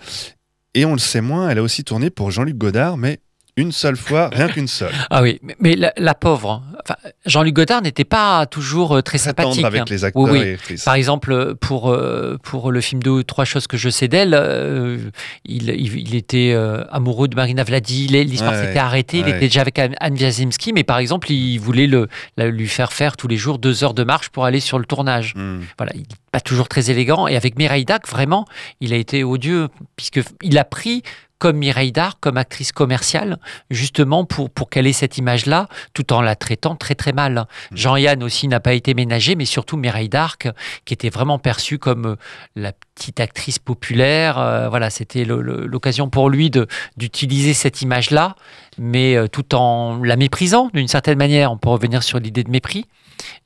Et 0.75 0.85
on 0.85 0.93
le 0.93 0.99
sait 0.99 1.21
moins, 1.21 1.49
elle 1.51 1.59
a 1.59 1.63
aussi 1.63 1.85
tourné 1.85 2.09
pour 2.11 2.31
Jean-Luc 2.31 2.57
Godard, 2.57 2.97
mais 2.97 3.21
une 3.59 3.73
seule 3.73 3.97
fois, 3.97 4.31
rien 4.33 4.49
qu'une 4.49 4.69
seule. 4.69 4.93
Ah 5.11 5.21
oui, 5.23 5.39
mais, 5.43 5.57
mais 5.61 5.75
la, 5.77 5.93
la 5.97 6.15
pauvre. 6.15 6.63
Enfin, 6.83 6.95
Jean-Luc 7.27 7.55
Godard 7.55 7.83
n'était 7.83 8.05
pas 8.05 8.47
toujours 8.47 8.97
euh, 8.97 9.03
très 9.03 9.19
Très 9.19 9.29
sympathique. 9.29 9.65
avec 9.65 9.81
hein. 9.83 9.85
les 9.91 10.05
acteurs 10.05 10.23
Oui, 10.23 10.31
oui. 10.33 10.39
et 10.39 10.55
actrices. 10.55 10.85
Par 10.85 10.95
exemple, 10.95 11.55
pour, 11.57 11.91
euh, 11.91 12.39
pour 12.43 12.71
le 12.73 12.81
film 12.81 13.03
de 13.03 13.23
Trois 13.23 13.45
choses 13.45 13.67
que 13.67 13.77
je 13.77 13.91
sais 13.91 14.07
d'elle, 14.09 14.33
euh, 14.35 14.99
il, 15.45 15.69
il, 15.71 16.15
était 16.15 16.53
euh, 16.55 16.85
amoureux 16.91 17.27
de 17.29 17.35
Marina 17.37 17.65
Vladi, 17.65 18.07
l'histoire 18.07 18.53
Ouais, 18.53 18.67
s'était 18.67 18.79
arrêtée, 18.79 19.19
il 19.19 19.29
était 19.29 19.41
déjà 19.41 19.61
avec 19.63 19.79
Anne 19.79 20.15
Wiazemski, 20.15 20.73
mais 20.73 20.85
par 20.85 20.99
exemple, 20.99 21.31
il 21.33 21.59
voulait 21.59 21.87
le, 21.87 22.07
la- 22.37 22.49
lui 22.49 22.69
faire 22.69 22.93
faire 22.93 23.17
tous 23.17 23.29
les 23.29 23.37
jours 23.37 23.59
deux 23.59 23.83
heures 23.83 23.95
de 23.95 24.05
marche 24.05 24.29
pour 24.29 24.45
aller 24.45 24.61
sur 24.61 24.79
le 24.79 24.85
tournage. 24.85 25.35
Hmm. 25.35 25.61
Voilà, 25.77 25.93
il 25.95 26.01
n'est 26.03 26.07
pas 26.33 26.41
toujours 26.41 26.69
très 26.69 26.91
élégant. 26.91 27.27
Et 27.27 27.37
avec 27.37 27.59
Mireille 27.59 27.85
Dac, 27.85 28.07
vraiment, 28.09 28.45
il 28.81 28.93
a 28.93 28.97
été 28.97 29.25
odieux, 29.25 29.69
puisqu'il 29.97 30.59
a 30.59 30.65
pris 30.65 31.03
comme 31.39 31.57
Mireille 31.57 31.93
Darc, 31.93 32.19
comme 32.21 32.37
actrice 32.37 32.73
commerciale, 32.73 33.39
justement 33.71 34.25
pour, 34.25 34.51
pour 34.51 34.69
qu'elle 34.71 34.87
ait 34.87 34.93
cette 34.93 35.19
image-là, 35.19 35.69
tout 35.95 36.13
en 36.13 36.21
la 36.21 36.37
traitant 36.37 36.77
très 36.77 36.95
très 36.95 37.13
mal. 37.13 37.47
Jean-Yann 37.73 38.23
aussi 38.23 38.49
n'a 38.49 38.61
pas 38.61 38.73
été 38.73 38.95
ménagé, 38.95 39.37
mais 39.37 39.45
surtout 39.45 39.77
Mireille 39.77 40.09
Darc, 40.09 40.49
qui 40.85 40.95
était 40.95 41.11
vraiment 41.11 41.39
perçue 41.39 41.79
comme 41.79 42.07
euh, 42.07 42.17
la 42.57 42.73
petite 42.73 43.21
actrice 43.21 43.59
populaire. 43.59 44.39
Euh, 44.39 44.69
voilà, 44.69 44.91
c'était 44.91 45.25
l'occasion 45.25 46.09
pour 46.09 46.31
lui 46.31 46.51
d'utiliser 46.97 47.55
cette 47.55 47.83
image-là, 47.83 48.35
mais 48.79 49.17
euh, 49.17 49.29
tout 49.29 49.55
en 49.55 50.03
la 50.03 50.17
méprisant 50.17 50.71
d'une 50.75 50.89
certaine 50.89 51.19
manière. 51.19 51.53
On 51.53 51.57
peut 51.57 51.71
revenir 51.71 52.03
sur 52.03 52.19
l'idée 52.19 52.45
de 52.45 52.51
mépris. 52.51 52.87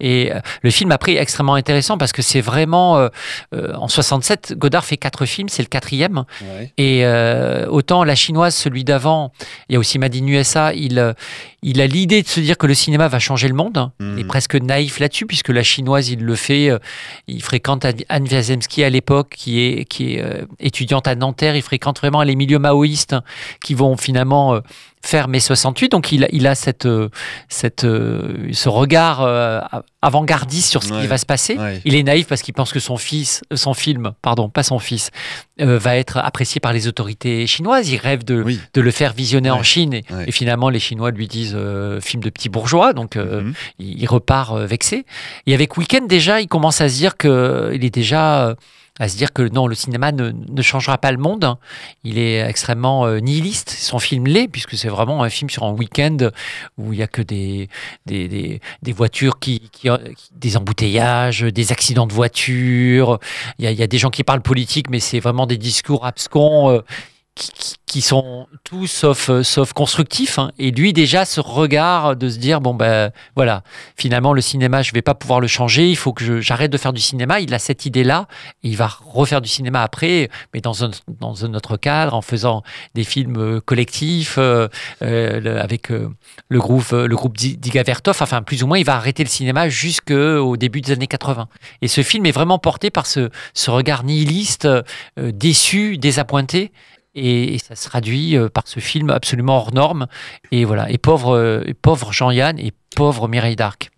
Et 0.01 0.33
euh, 0.33 0.41
le 0.63 0.71
film 0.71 0.93
après 0.93 1.15
est 1.15 1.23
extrêmement 1.23 1.55
intéressant 1.55 1.99
parce 1.99 2.13
que 2.13 2.23
c'est 2.23 2.41
vraiment 2.41 2.99
euh, 2.99 3.09
euh, 3.55 3.75
en 3.75 3.89
67, 3.89 4.55
Godard 4.57 4.85
fait 4.85 4.97
quatre 4.97 5.27
films, 5.27 5.49
c'est 5.49 5.63
le 5.63 5.69
quatrième. 5.69 6.25
Ouais. 6.43 6.73
Et 6.79 7.05
euh, 7.05 7.67
autant 7.69 8.05
la 8.05 8.15
chinoise, 8.15 8.55
celui 8.55 8.85
d'avant, 8.85 9.33
il 9.69 9.75
y 9.75 9.77
a 9.77 9.79
aussi 9.79 9.99
Made 9.99 10.15
in 10.15 10.27
USA, 10.27 10.73
il, 10.75 10.99
euh, 10.99 11.13
il 11.63 11.81
a 11.81 11.87
l'idée 11.87 12.23
de 12.23 12.29
se 12.29 12.41
dire 12.41 12.59
que 12.59 12.67
le 12.67 12.75
cinéma 12.75 13.09
va 13.09 13.19
changer 13.19 13.49
le 13.49 13.55
monde. 13.55 13.91
Mhm. 14.01 14.15
Il 14.17 14.21
est 14.21 14.27
presque 14.27 14.55
naïf 14.57 14.99
là-dessus, 14.99 15.27
puisque 15.27 15.49
la 15.51 15.63
chinoise, 15.63 16.09
il 16.11 16.21
le 16.25 16.35
fait. 16.35 16.71
euh, 16.71 16.79
il 17.29 17.43
fréquente 17.43 17.85
Anne- 18.09 18.27
Wiazemski 18.29 18.83
à 18.85 18.91
l'époque, 18.91 19.35
qui 19.37 19.61
est, 19.61 19.85
qui 19.85 20.15
est 20.15 20.23
euh, 20.23 20.45
étudiante 20.61 21.07
à 21.07 21.15
Nanterre. 21.15 21.55
Il 21.57 21.63
fréquente 21.63 21.99
vraiment 22.01 22.23
les 22.23 22.35
milieux 22.37 22.59
maoïstes 22.59 23.15
qui 23.63 23.75
vont 23.75 23.97
finalement. 23.97 24.55
euh, 24.55 24.61
faire 25.05 25.27
mai 25.27 25.41
68, 25.41 25.89
donc 25.91 26.13
il, 26.13 26.23
a- 26.23 26.29
il 26.31 26.47
a 26.47 26.55
cette, 26.55 26.87
euh, 26.87 27.09
cette, 27.49 27.81
ce 27.81 28.69
regard 28.69 29.21
avant-gardiste 30.01 30.71
sur 30.71 30.83
ce 30.85 30.93
Ouais. 30.93 31.01
qui 31.03 31.07
va 31.09 31.19
se 31.19 31.27
passer. 31.27 31.57
Ouais. 31.57 31.81
Il 31.85 31.97
est 31.97 32.05
naïf 32.05 32.29
parce 32.29 32.41
qu'il 32.43 32.55
pense 32.55 32.73
que 32.73 32.79
son 32.81 32.97
fils, 32.97 33.43
son 33.53 33.75
film, 33.75 34.13
pardon, 34.23 34.49
pas 34.49 34.63
son 34.63 34.79
fils, 34.79 35.11
euh, 35.61 35.77
va 35.79 35.97
être 35.97 36.19
apprécié 36.19 36.61
par 36.61 36.73
les 36.73 36.87
autorités 36.87 37.47
chinoises. 37.49 37.89
Il 37.91 37.97
rêve 37.99 38.25
de, 38.25 38.43
Oui. 38.43 38.61
de 38.75 38.81
le 38.81 38.91
faire 38.93 39.13
visionner 39.13 39.51
en. 39.51 39.63
Chine 39.65 39.95
et 40.27 40.33
finalement 40.33 40.69
les 40.71 40.79
Chinois 40.81 41.11
lui 41.13 41.27
disent 41.29 41.52
euh, 41.55 42.01
film 42.01 42.23
de 42.23 42.31
petits 42.31 42.49
bourgeois, 42.49 42.93
donc 42.93 43.17
euh, 43.17 43.43
Mhm. 43.43 43.55
il, 43.79 44.03
il 44.03 44.07
repart 44.07 44.53
euh, 44.55 44.67
vexé. 44.67 45.05
Et 45.47 45.55
avec 45.55 45.77
Weekend 45.77 46.09
déjà, 46.09 46.41
il 46.41 46.49
commence 46.49 46.81
à 46.81 46.89
se 46.89 46.97
dire 46.97 47.17
que 47.17 47.73
il 47.75 47.85
est 47.85 47.91
déjà 47.95 48.55
à 49.01 49.09
se 49.09 49.17
dire 49.17 49.33
que 49.33 49.43
non, 49.49 49.67
le 49.67 49.75
cinéma 49.75 50.13
ne, 50.13 50.33
ne 50.33 50.63
changera 50.63 50.99
pas 50.99 51.11
le 51.13 51.17
monde. 51.19 51.57
Il 52.05 52.19
est 52.19 52.41
extrêmement 52.41 53.07
euh, 53.07 53.21
nihiliste. 53.21 53.71
Son 53.71 53.99
film 53.99 54.27
l'est, 54.27 54.49
puisque 54.49 54.77
c'est 54.77 54.91
vraiment 54.91 55.23
un 55.23 55.31
film 55.31 55.49
sur 55.49 55.63
un 55.65 55.73
week-end 55.73 56.19
où 56.77 56.93
il 56.93 56.99
n'y 56.99 57.03
a 57.03 57.07
que 57.07 57.23
des, 57.23 57.71
des, 58.05 58.29
des, 58.29 58.61
des 58.83 58.93
voitures 58.93 59.39
qui, 59.39 59.61
qui, 59.73 59.89
qui- 59.89 60.29
des 60.37 60.57
embouteillages, 60.59 61.41
des 61.41 61.73
accidents 61.73 62.07
de 62.07 62.13
voitures. 62.13 63.19
Il 63.59 63.65
y 63.65 63.69
a, 63.69 63.71
il 63.71 63.79
y 63.79 63.83
a 63.83 63.87
des 63.87 63.99
gens 63.99 64.11
qui 64.11 64.25
parlent 64.25 64.43
politique, 64.43 64.91
mais 64.91 65.01
c'est 65.01 65.21
vraiment 65.21 65.47
des 65.47 65.57
discours 65.59 66.05
abscons. 66.05 66.83
Qui, 67.87 68.03
sont 68.03 68.47
tous 68.65 68.87
sauf, 68.87 69.31
euh, 69.31 69.43
constructifs. 69.75 70.39
hein. 70.39 70.51
Et 70.59 70.71
lui, 70.71 70.93
déjà, 70.93 71.25
ce 71.25 71.41
regard 71.41 72.15
de 72.17 72.29
se 72.29 72.39
dire 72.39 72.61
bon, 72.61 72.75
ben 72.75 73.11
voilà, 73.37 73.63
finalement, 73.97 74.33
le 74.33 74.41
cinéma, 74.41 74.83
je 74.83 74.93
vais 74.93 75.03
pas 75.03 75.15
pouvoir 75.15 75.41
le 75.41 75.47
changer, 75.47 75.89
il 75.89 75.97
faut 75.97 76.13
que 76.13 76.41
j'arrête 76.41 76.71
de 76.71 76.77
faire 76.79 76.93
du 76.93 77.01
cinéma. 77.01 77.41
Il 77.41 77.53
a 77.55 77.59
cette 77.59 77.87
idée-là, 77.87 78.29
et 78.63 78.69
il 78.69 78.77
va 78.77 78.87
refaire 79.07 79.41
du 79.41 79.49
cinéma 79.49 79.83
après, 79.83 80.31
mais 80.55 80.61
dans 80.61 80.85
un, 80.85 81.55
autre 81.55 81.77
cadre, 81.77 82.15
en 82.15 82.23
faisant 82.23 82.63
des 82.95 83.05
films 83.05 83.37
euh, 83.39 83.61
collectifs, 83.61 84.37
euh, 84.39 84.69
avec 85.01 85.89
le 85.91 86.59
groupe, 86.59 86.91
le 86.93 87.15
groupe 87.17 87.37
Di- 87.37 87.57
Diga 87.57 87.83
Vertov. 87.83 88.19
Enfin, 88.21 88.43
plus 88.43 88.63
ou 88.63 88.67
moins, 88.67 88.79
il 88.79 88.85
va 88.85 88.95
arrêter 88.97 89.23
le 89.25 89.29
cinéma 89.29 89.69
jusqu'au 89.69 90.57
début 90.57 90.81
des 90.81 90.93
années 90.93 91.07
80. 91.07 91.49
Et 91.81 91.89
ce 91.89 92.03
film 92.03 92.27
est 92.27 92.33
vraiment 92.33 92.59
porté 92.59 92.91
par 92.91 93.07
ce, 93.07 93.31
regard 93.69 94.05
nihiliste, 94.05 94.69
déçu, 95.17 95.99
désappointé. 95.99 96.73
Et, 97.15 97.55
et 97.55 97.59
ça 97.59 97.75
se 97.77 97.89
traduit 97.89 98.37
euh, 98.37 98.49
par 98.49 98.67
ce 98.67 98.81
film 98.81 99.11
absolument 99.11 99.57
hors 99.59 99.73
norme. 99.75 100.07
Et 100.51 100.65
voilà. 100.65 100.91
Et 100.91 100.99
pauvre, 100.99 101.37
euh, 101.37 101.63
et 101.67 101.75
pauvre 101.75 102.13
Jean-Yann 102.13 102.59
et 102.59 102.73
pauvre 102.97 103.29
Mireille 103.29 103.57
Darc. 103.57 103.91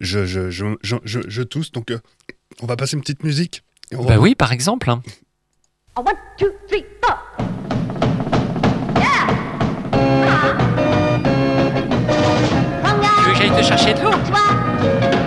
Je, 0.00 0.24
je, 0.24 0.50
je, 0.50 0.64
je, 0.82 0.96
je, 1.04 1.20
je 1.28 1.42
tousse, 1.42 1.70
donc 1.70 1.90
euh, 1.90 1.98
on 2.62 2.66
va 2.66 2.76
passer 2.76 2.96
une 2.96 3.02
petite 3.02 3.22
musique. 3.24 3.62
Et 3.90 3.96
on 3.96 4.04
Bah 4.04 4.14
va- 4.16 4.20
oui, 4.20 4.34
par 4.34 4.52
exemple. 4.52 4.90
hein. 4.90 5.02
One, 5.96 6.04
two, 6.38 6.48
three, 6.68 6.84
four. 7.02 7.18
Tu 11.92 13.28
veux 13.28 13.32
que 13.32 13.38
j'aille 13.38 13.50
te 13.56 13.62
chercher 13.62 13.94
de 13.94 14.00
l'eau 14.00 15.21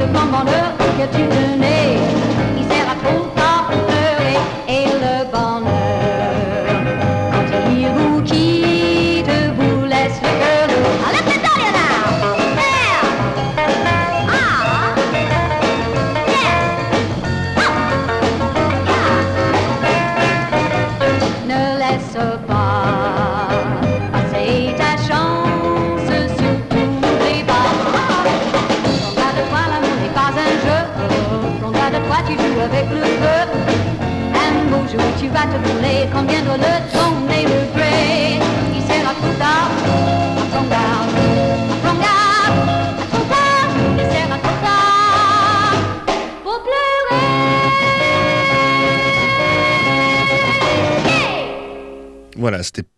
ce 0.00 0.06
bonheur 0.06 0.72
que 0.98 1.16
tu 1.16 1.22
tenais. 1.28 1.79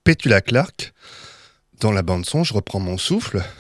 Petula 0.05 0.41
Clark. 0.41 0.93
Dans 1.81 1.93
la 1.93 2.03
bande-son, 2.03 2.45
je 2.45 2.55
reprends 2.55 2.81
mon 2.81 2.99
souffle. 2.99 3.43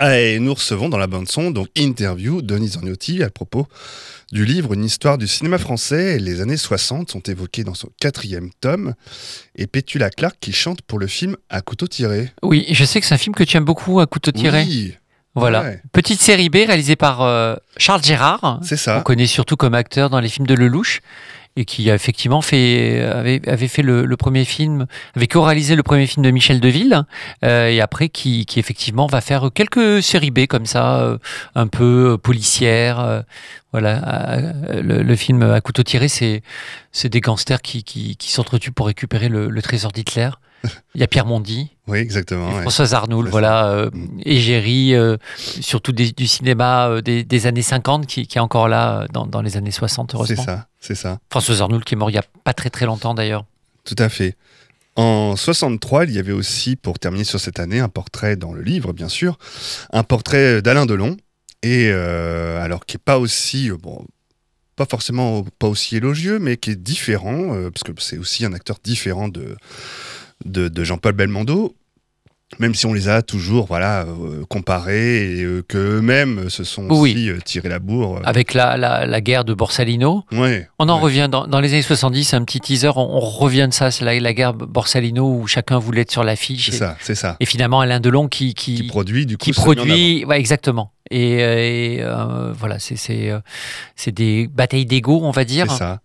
Et 0.00 0.38
nous 0.40 0.54
recevons 0.54 0.88
dans 0.88 0.98
la 0.98 1.06
bande-son, 1.06 1.50
donc, 1.50 1.68
interview 1.76 2.42
de 2.42 2.46
Denis 2.54 2.72
Orgnotti 2.76 3.22
à 3.22 3.30
propos 3.30 3.68
du 4.32 4.44
livre 4.44 4.72
Une 4.72 4.84
histoire 4.84 5.16
du 5.18 5.28
cinéma 5.28 5.58
français. 5.58 6.18
Les 6.18 6.40
années 6.40 6.56
60 6.56 7.10
sont 7.10 7.20
évoquées 7.20 7.62
dans 7.62 7.74
son 7.74 7.88
quatrième 8.00 8.50
tome. 8.60 8.94
Et 9.54 9.66
Petula 9.66 10.10
Clark 10.10 10.36
qui 10.40 10.52
chante 10.52 10.82
pour 10.82 10.98
le 10.98 11.06
film 11.06 11.36
À 11.50 11.60
couteau 11.60 11.86
tiré. 11.86 12.32
Oui, 12.42 12.66
je 12.70 12.84
sais 12.84 13.00
que 13.00 13.06
c'est 13.06 13.14
un 13.14 13.18
film 13.18 13.34
que 13.34 13.44
tu 13.44 13.56
aimes 13.56 13.64
beaucoup, 13.64 14.00
à 14.00 14.06
couteau 14.06 14.32
tiré. 14.32 14.62
Oui, 14.64 14.94
Voilà. 15.34 15.62
ouais. 15.62 15.82
Petite 15.92 16.20
série 16.20 16.48
B 16.48 16.54
réalisée 16.66 16.96
par 16.96 17.20
euh, 17.22 17.54
Charles 17.76 18.02
Gérard. 18.02 18.58
c'est 18.62 18.74
On 18.74 18.78
ça. 18.78 19.02
connaît 19.04 19.26
surtout 19.26 19.56
comme 19.56 19.74
acteur 19.74 20.10
dans 20.10 20.20
les 20.20 20.28
films 20.30 20.46
de 20.46 20.54
Lelouch. 20.54 21.00
Et 21.56 21.64
qui 21.64 21.90
a 21.90 21.94
effectivement 21.94 22.40
fait, 22.40 23.02
avait, 23.02 23.46
avait 23.48 23.68
fait 23.68 23.82
le, 23.82 24.04
le 24.06 24.16
premier 24.16 24.44
film, 24.44 24.86
avait 25.14 25.26
co-réalisé 25.26 25.76
le 25.76 25.82
premier 25.82 26.06
film 26.06 26.24
de 26.24 26.30
Michel 26.30 26.60
Deville, 26.60 27.04
euh, 27.44 27.68
et 27.68 27.80
après 27.80 28.08
qui, 28.08 28.46
qui 28.46 28.58
effectivement 28.58 29.06
va 29.06 29.20
faire 29.20 29.50
quelques 29.54 30.02
séries 30.02 30.30
B 30.30 30.46
comme 30.46 30.66
ça, 30.66 31.00
euh, 31.00 31.18
un 31.54 31.66
peu 31.66 32.12
euh, 32.12 32.16
policières. 32.18 33.00
euh, 33.00 33.22
voilà, 33.72 34.52
le, 34.70 35.02
le 35.02 35.16
film 35.16 35.42
à 35.42 35.60
couteau 35.62 35.82
tiré, 35.82 36.08
c'est 36.08 36.42
c'est 36.90 37.08
des 37.08 37.20
gangsters 37.20 37.62
qui, 37.62 37.84
qui, 37.84 38.16
qui 38.16 38.30
s'entretuent 38.30 38.70
pour 38.70 38.86
récupérer 38.86 39.30
le, 39.30 39.48
le 39.48 39.62
trésor 39.62 39.92
d'Hitler. 39.92 40.28
Il 40.94 41.00
y 41.00 41.04
a 41.04 41.06
Pierre 41.08 41.26
Mondy, 41.26 41.70
Oui, 41.88 41.98
exactement. 41.98 42.50
Françoise 42.60 42.94
Arnoul, 42.94 43.24
C'est 43.26 43.30
voilà, 43.30 43.68
euh, 43.68 43.90
Mm. 43.92 44.20
égérie, 44.24 44.94
euh, 44.94 45.16
surtout 45.60 45.92
des- 45.92 46.12
du 46.12 46.26
cinéma 46.26 46.88
euh, 46.88 47.00
des, 47.00 47.24
des 47.24 47.46
années 47.46 47.62
50 47.62 48.06
qui, 48.06 48.26
qui 48.26 48.38
est 48.38 48.40
encore 48.40 48.68
là 48.68 49.06
dans, 49.12 49.26
dans 49.26 49.42
les 49.42 49.56
années 49.56 49.70
60, 49.72 50.10
C'est 50.12 50.16
heureusement. 50.16 50.44
ça, 50.44 50.68
c'est 50.80 50.94
ça. 50.94 51.18
Françoise 51.30 51.60
Arnoul 51.62 51.82
qui 51.84 51.94
est 51.94 51.96
mort 51.96 52.10
il 52.10 52.14
n'y 52.14 52.18
a 52.18 52.24
pas 52.44 52.54
très 52.54 52.70
très 52.70 52.86
longtemps 52.86 53.14
d'ailleurs. 53.14 53.44
Tout 53.84 53.96
à 53.98 54.08
fait. 54.08 54.36
En 54.94 55.34
63, 55.36 56.04
il 56.04 56.12
y 56.12 56.18
avait 56.18 56.32
aussi, 56.32 56.76
pour 56.76 56.98
terminer 56.98 57.24
sur 57.24 57.40
cette 57.40 57.58
année, 57.58 57.80
un 57.80 57.88
portrait 57.88 58.36
dans 58.36 58.52
le 58.52 58.62
livre, 58.62 58.92
bien 58.92 59.08
sûr, 59.08 59.38
un 59.92 60.04
portrait 60.04 60.60
d'Alain 60.62 60.84
Delon, 60.86 61.16
et 61.62 61.90
alors 61.90 62.84
qui 62.86 62.96
est 62.98 63.02
pas 63.02 63.18
aussi, 63.18 63.70
bon, 63.70 64.04
pas 64.76 64.84
forcément 64.84 65.44
pas 65.58 65.66
aussi 65.68 65.96
élogieux, 65.96 66.38
mais 66.38 66.56
qui 66.58 66.70
est 66.72 66.76
différent, 66.76 67.70
parce 67.72 67.82
que 67.84 67.92
c'est 68.00 68.18
aussi 68.18 68.44
un 68.44 68.52
acteur 68.52 68.76
différent 68.84 69.28
de, 69.28 69.56
de, 70.44 70.68
de 70.68 70.84
Jean-Paul 70.84 71.12
Belmondo, 71.12 71.74
même 72.58 72.74
si 72.74 72.84
on 72.84 72.92
les 72.92 73.08
a 73.08 73.22
toujours, 73.22 73.64
voilà, 73.66 74.02
euh, 74.02 74.44
comparés 74.46 75.38
et 75.38 75.42
euh, 75.42 75.62
qu'eux-mêmes 75.66 76.50
se 76.50 76.64
sont 76.64 76.86
Oui. 76.90 77.12
aussi 77.12 77.30
euh, 77.30 77.38
tirés 77.42 77.70
la 77.70 77.78
bourre. 77.78 78.18
euh, 78.18 78.20
Avec 78.24 78.52
la, 78.52 78.76
la, 78.76 79.06
la 79.06 79.20
guerre 79.22 79.46
de 79.46 79.54
Borsalino, 79.54 80.24
ouais, 80.32 80.68
on 80.78 80.90
en 80.90 80.96
ouais. 80.96 81.02
revient 81.02 81.28
dans, 81.32 81.46
dans 81.46 81.60
les 81.60 81.72
années 81.72 81.80
70, 81.80 82.34
un 82.34 82.44
petit 82.44 82.60
teaser, 82.60 82.90
on, 82.94 83.00
on 83.16 83.20
revient 83.20 83.68
de 83.70 83.74
ça, 83.74 83.90
c'est 83.90 84.04
la, 84.04 84.20
la 84.20 84.34
guerre 84.34 84.52
Borsalino 84.52 85.26
où 85.34 85.46
chacun 85.46 85.78
voulait 85.78 86.02
être 86.02 86.10
sur 86.10 86.24
l'affiche. 86.24 86.70
C'est 86.70 86.76
ça, 86.76 86.96
c'est 87.00 87.14
ça. 87.14 87.36
et 87.40 87.46
finalement 87.46 87.80
Alain 87.80 88.00
Delon 88.00 88.28
qui, 88.28 88.52
qui, 88.52 88.74
Qui 88.74 88.82
produit 88.82 89.24
du 89.24 89.38
coup. 89.38 89.44
qui 89.46 89.52
produit, 89.52 90.24
ouais, 90.26 90.38
exactement. 90.38 90.92
Et, 91.12 91.42
euh, 91.42 91.58
et, 91.58 91.98
euh, 92.00 92.52
voilà, 92.52 92.78
c'est 92.78 92.96
c'est 92.96 93.30
euh, 93.30 93.38
c'est 93.96 94.12
des 94.12 94.48
batailles 94.48 94.86
d'ego, 94.86 95.20
on 95.22 95.30
va 95.30 95.44
dire. 95.44 95.70
C'est 95.70 95.78
ça. 95.78 96.00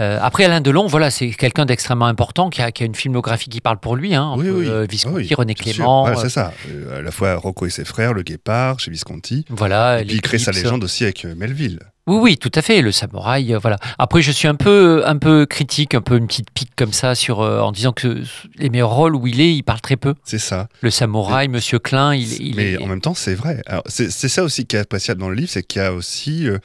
Euh, 0.00 0.18
après 0.20 0.44
Alain 0.44 0.60
Delon, 0.60 0.86
voilà, 0.86 1.10
c'est 1.10 1.30
quelqu'un 1.30 1.66
d'extrêmement 1.66 2.06
important 2.06 2.50
qui 2.50 2.60
a, 2.62 2.72
qui 2.72 2.82
a 2.82 2.86
une 2.86 2.94
filmographie 2.96 3.48
qui 3.48 3.60
parle 3.60 3.78
pour 3.78 3.94
lui. 3.94 4.14
Hein, 4.14 4.34
Oui, 4.36 4.50
oui. 4.50 4.66
euh, 4.68 4.82
Ah 4.84 4.90
Visconti, 4.90 5.16
oui, 5.28 5.34
René. 5.34 5.54
Clément, 5.54 6.02
Voilà, 6.02 6.16
c'est 6.16 6.28
ça. 6.30 6.52
À 6.96 7.00
la 7.00 7.10
fois 7.12 7.36
Rocco 7.36 7.66
et 7.66 7.70
ses 7.70 7.84
frères, 7.84 8.12
Le 8.12 8.22
Guépard, 8.22 8.80
chez 8.80 8.90
Visconti. 8.90 9.44
voilà. 9.50 10.00
et 10.00 10.04
puis 10.04 10.16
il 10.16 10.20
crée 10.20 10.38
sa 10.38 10.50
légende 10.50 10.82
aussi 10.82 11.04
avec 11.04 11.24
Melville. 11.24 11.78
Oui, 12.06 12.16
oui, 12.20 12.36
tout 12.38 12.50
à 12.54 12.60
fait. 12.60 12.82
Le 12.82 12.92
samouraï, 12.92 13.54
euh, 13.54 13.58
voilà. 13.58 13.78
Après, 13.98 14.20
je 14.20 14.30
suis 14.30 14.46
un 14.46 14.54
peu, 14.54 15.02
un 15.06 15.16
peu 15.16 15.46
critique, 15.46 15.94
un 15.94 16.02
peu 16.02 16.16
une 16.18 16.26
petite 16.26 16.50
pique 16.50 16.72
comme 16.76 16.92
ça 16.92 17.14
sur, 17.14 17.40
euh, 17.40 17.60
en 17.60 17.72
disant 17.72 17.92
que 17.92 18.22
les 18.58 18.68
meilleurs 18.68 18.90
rôles 18.90 19.16
où 19.16 19.26
il 19.26 19.40
est, 19.40 19.54
il 19.54 19.62
parle 19.62 19.80
très 19.80 19.96
peu. 19.96 20.14
C'est 20.24 20.38
ça. 20.38 20.68
Le 20.82 20.90
samouraï, 20.90 21.48
Monsieur 21.48 21.78
Klein, 21.78 22.14
il, 22.14 22.30
il 22.42 22.56
Mais 22.56 22.72
est. 22.72 22.82
en 22.82 22.86
même 22.86 23.00
temps, 23.00 23.14
c'est 23.14 23.34
vrai. 23.34 23.62
C'est 23.88 24.10
ça 24.10 24.44
aussi 24.44 24.66
qui 24.66 24.76
est 24.76 24.80
appréciable 24.80 25.20
dans 25.20 25.30
le 25.30 25.34
livre, 25.36 25.50
c'est 25.50 25.62
qu'il 25.62 25.80
y 25.80 25.84
a 25.84 25.92
aussi 25.94 26.46
euh, 26.46 26.58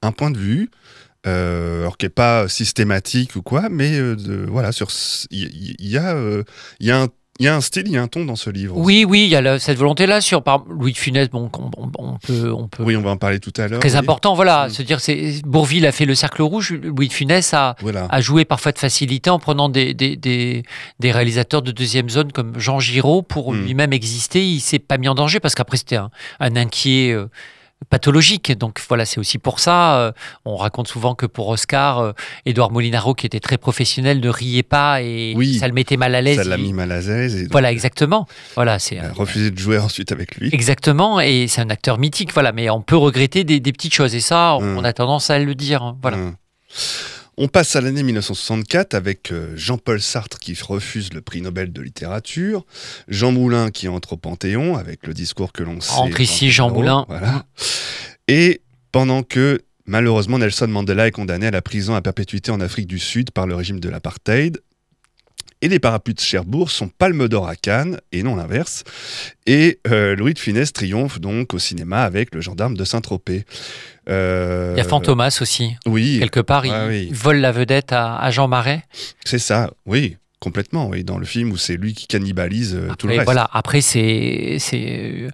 un 0.00 0.12
point 0.12 0.30
de 0.30 0.38
vue, 0.38 0.70
euh, 1.26 1.82
alors 1.82 1.98
qui 1.98 2.06
n'est 2.06 2.10
pas 2.10 2.48
systématique 2.48 3.36
ou 3.36 3.42
quoi, 3.42 3.68
mais 3.70 3.98
euh, 3.98 4.16
de- 4.16 4.46
voilà, 4.48 4.72
sur 4.72 4.88
il 5.30 5.76
y, 5.80 5.90
y 5.90 5.98
a, 5.98 6.14
euh, 6.14 6.42
il 6.80 6.86
y 6.86 6.90
a 6.90 7.02
un 7.02 7.08
il 7.38 7.44
y 7.46 7.48
a 7.48 7.54
un 7.56 7.60
style, 7.60 7.84
il 7.86 7.92
y 7.92 7.96
a 7.96 8.02
un 8.02 8.08
ton 8.08 8.24
dans 8.24 8.36
ce 8.36 8.50
livre. 8.50 8.76
Oui, 8.76 9.04
oui, 9.08 9.24
il 9.24 9.28
y 9.30 9.36
a 9.36 9.58
cette 9.58 9.78
volonté-là 9.78 10.20
sur 10.20 10.42
par 10.42 10.64
Louis 10.68 10.92
de 10.92 10.96
Funès. 10.98 11.28
Bon, 11.30 11.50
on, 11.58 11.70
on- 11.76 11.90
on 11.98 12.18
peut, 12.18 12.52
on 12.52 12.68
peut. 12.68 12.82
Oui, 12.82 12.96
on 12.96 13.02
va 13.02 13.10
en 13.10 13.16
parler 13.16 13.40
tout 13.40 13.52
à 13.56 13.68
l'heure. 13.68 13.80
Très 13.80 13.92
oui. 13.92 13.96
important, 13.98 14.34
voilà. 14.34 14.66
Mm. 14.66 14.70
Se 14.70 14.82
dire, 14.82 15.00
c'est 15.00 15.42
Bourville 15.44 15.86
a 15.86 15.92
fait 15.92 16.04
le 16.06 16.14
cercle 16.14 16.42
rouge. 16.42 16.72
Louis 16.82 17.08
de 17.08 17.12
Funès 17.12 17.52
a, 17.54 17.76
Voilà. 17.80 18.06
a 18.10 18.20
joué 18.20 18.44
parfois 18.44 18.72
de 18.72 18.78
facilité 18.78 19.30
en 19.30 19.38
prenant 19.38 19.68
des, 19.68 19.92
des, 19.94 20.16
des, 20.16 20.62
des 21.00 21.12
réalisateurs 21.12 21.62
de 21.62 21.70
deuxième 21.72 22.08
zone 22.08 22.32
comme 22.32 22.58
Jean 22.58 22.80
Giraud 22.80 23.22
pour 23.22 23.52
Mm. 23.52 23.62
lui-même 23.64 23.92
exister. 23.92 24.44
Il 24.46 24.60
s'est 24.60 24.78
pas 24.78 24.96
mis 24.98 25.08
en 25.08 25.14
danger 25.14 25.40
parce 25.40 25.54
qu'après 25.54 25.76
c'était 25.76 25.96
un, 25.96 26.10
un 26.40 26.56
inquiet 26.56 27.12
euh, 27.12 27.26
pathologique. 27.90 28.56
Donc 28.58 28.80
voilà, 28.88 29.04
c'est 29.04 29.18
aussi 29.20 29.38
pour 29.38 29.60
ça. 29.60 29.98
euh, 30.00 30.12
on 30.44 30.56
raconte 30.56 30.88
souvent 30.88 31.14
que 31.14 31.26
pour 31.26 31.48
Oscar, 31.48 31.98
euh, 32.00 32.12
Édouard 32.44 32.70
Molinaro, 32.72 33.14
qui 33.14 33.26
était 33.26 33.40
très 33.40 33.58
professionnel, 33.58 34.20
ne 34.20 34.28
riait 34.28 34.62
pas 34.62 35.02
et 35.02 35.34
Oui. 35.36 35.58
ça 35.58 35.68
le 35.68 35.74
mettait 35.74 35.96
mal 35.96 36.14
à 36.14 36.20
l'aise. 36.22 36.38
Ça 36.38 36.44
l'a 36.44 36.56
mis 36.56 36.72
mal 36.72 36.90
à 36.92 37.00
l'aise. 37.00 37.48
Voilà, 37.50 37.70
exactement. 37.72 38.26
Voilà, 38.54 38.78
c'est 38.78 39.00
refusé 39.10 39.50
de 39.50 39.58
jouer 39.58 39.78
ensuite 39.78 40.10
avec 40.12 40.36
lui. 40.36 40.50
Exactement, 40.52 41.20
et 41.20 41.46
c'est 41.48 41.60
un 41.60 41.70
acteur 41.70 41.98
mythique, 41.98 42.32
voilà, 42.32 42.52
mais 42.52 42.70
on 42.70 42.82
peut 42.82 42.96
regretter 42.96 43.44
des, 43.44 43.60
des 43.60 43.72
petites 43.72 43.94
choses, 43.94 44.14
et 44.14 44.20
ça, 44.20 44.56
on, 44.56 44.78
on 44.78 44.84
a 44.84 44.92
tendance 44.92 45.30
à 45.30 45.38
le 45.38 45.54
dire. 45.54 45.82
hein, 45.82 45.96
Voilà. 46.02 46.16
Hum. 46.18 46.34
On 47.38 47.48
passe 47.48 47.76
à 47.76 47.82
l'année 47.82 48.02
1964 48.02 48.94
avec 48.94 49.30
euh, 49.30 49.52
Jean-Paul 49.56 50.00
Sartre 50.00 50.38
qui 50.38 50.56
refuse 50.58 51.12
le 51.12 51.20
prix 51.20 51.42
Nobel 51.42 51.70
de 51.70 51.82
littérature, 51.82 52.64
Jean 53.08 53.30
Moulin 53.30 53.70
qui 53.70 53.88
entre 53.88 54.14
au 54.14 54.16
Panthéon 54.16 54.76
avec 54.76 55.06
le 55.06 55.12
discours 55.12 55.52
que 55.52 55.62
l'on 55.62 55.82
sait. 55.82 55.92
Entre 55.96 56.22
ici, 56.22 56.50
Jean 56.50 56.70
Moulin. 56.70 57.04
Voilà. 57.08 57.44
Et 58.26 58.62
pendant 58.90 59.22
que 59.22 59.60
malheureusement 59.84 60.38
Nelson 60.38 60.68
Mandela 60.68 61.08
est 61.08 61.12
condamné 61.12 61.46
à 61.46 61.50
la 61.50 61.60
prison 61.60 61.94
à 61.94 62.00
perpétuité 62.00 62.50
en 62.50 62.60
Afrique 62.60 62.86
du 62.86 62.98
Sud 62.98 63.30
par 63.32 63.46
le 63.46 63.54
régime 63.54 63.80
de 63.80 63.88
l'apartheid. 63.90 64.58
Et 65.62 65.68
les 65.68 65.78
parapluies 65.78 66.14
de 66.14 66.20
Cherbourg 66.20 66.70
sont 66.70 66.88
palme 66.88 67.28
d'or 67.28 67.48
à 67.48 67.56
Cannes, 67.56 67.98
et 68.12 68.22
non 68.22 68.36
l'inverse. 68.36 68.84
Et 69.46 69.80
euh, 69.86 70.14
Louis 70.14 70.34
de 70.34 70.38
Funès 70.38 70.70
triomphe 70.70 71.18
donc 71.18 71.54
au 71.54 71.58
cinéma 71.58 72.02
avec 72.02 72.34
Le 72.34 72.42
Gendarme 72.42 72.76
de 72.76 72.84
Saint-Tropez. 72.84 73.46
Euh, 74.08 74.72
Il 74.74 74.78
y 74.78 74.80
a 74.80 74.84
Fantomas 74.84 75.38
aussi, 75.40 75.76
Oui, 75.86 76.18
quelque 76.20 76.40
part, 76.40 76.64
il, 76.66 76.72
ouais, 76.72 76.86
oui. 76.88 77.06
il 77.10 77.14
vole 77.14 77.38
la 77.38 77.50
vedette 77.52 77.92
à, 77.92 78.16
à 78.16 78.30
Jean 78.30 78.46
Marais. 78.48 78.82
c'est 79.24 79.38
ça, 79.38 79.70
oui, 79.84 80.16
complètement. 80.40 80.88
Oui, 80.88 81.04
dans 81.04 81.18
le 81.18 81.24
film 81.26 81.50
où 81.52 81.56
c'est 81.56 81.76
lui 81.76 81.94
qui 81.94 82.06
cannibalise 82.06 82.74
euh, 82.74 82.88
tout 82.98 83.06
le 83.06 83.12
Après, 83.14 83.16
reste. 83.18 83.24
voilà, 83.24 83.48
après, 83.52 83.80
c'est. 83.80 84.56
c'est, 84.60 85.28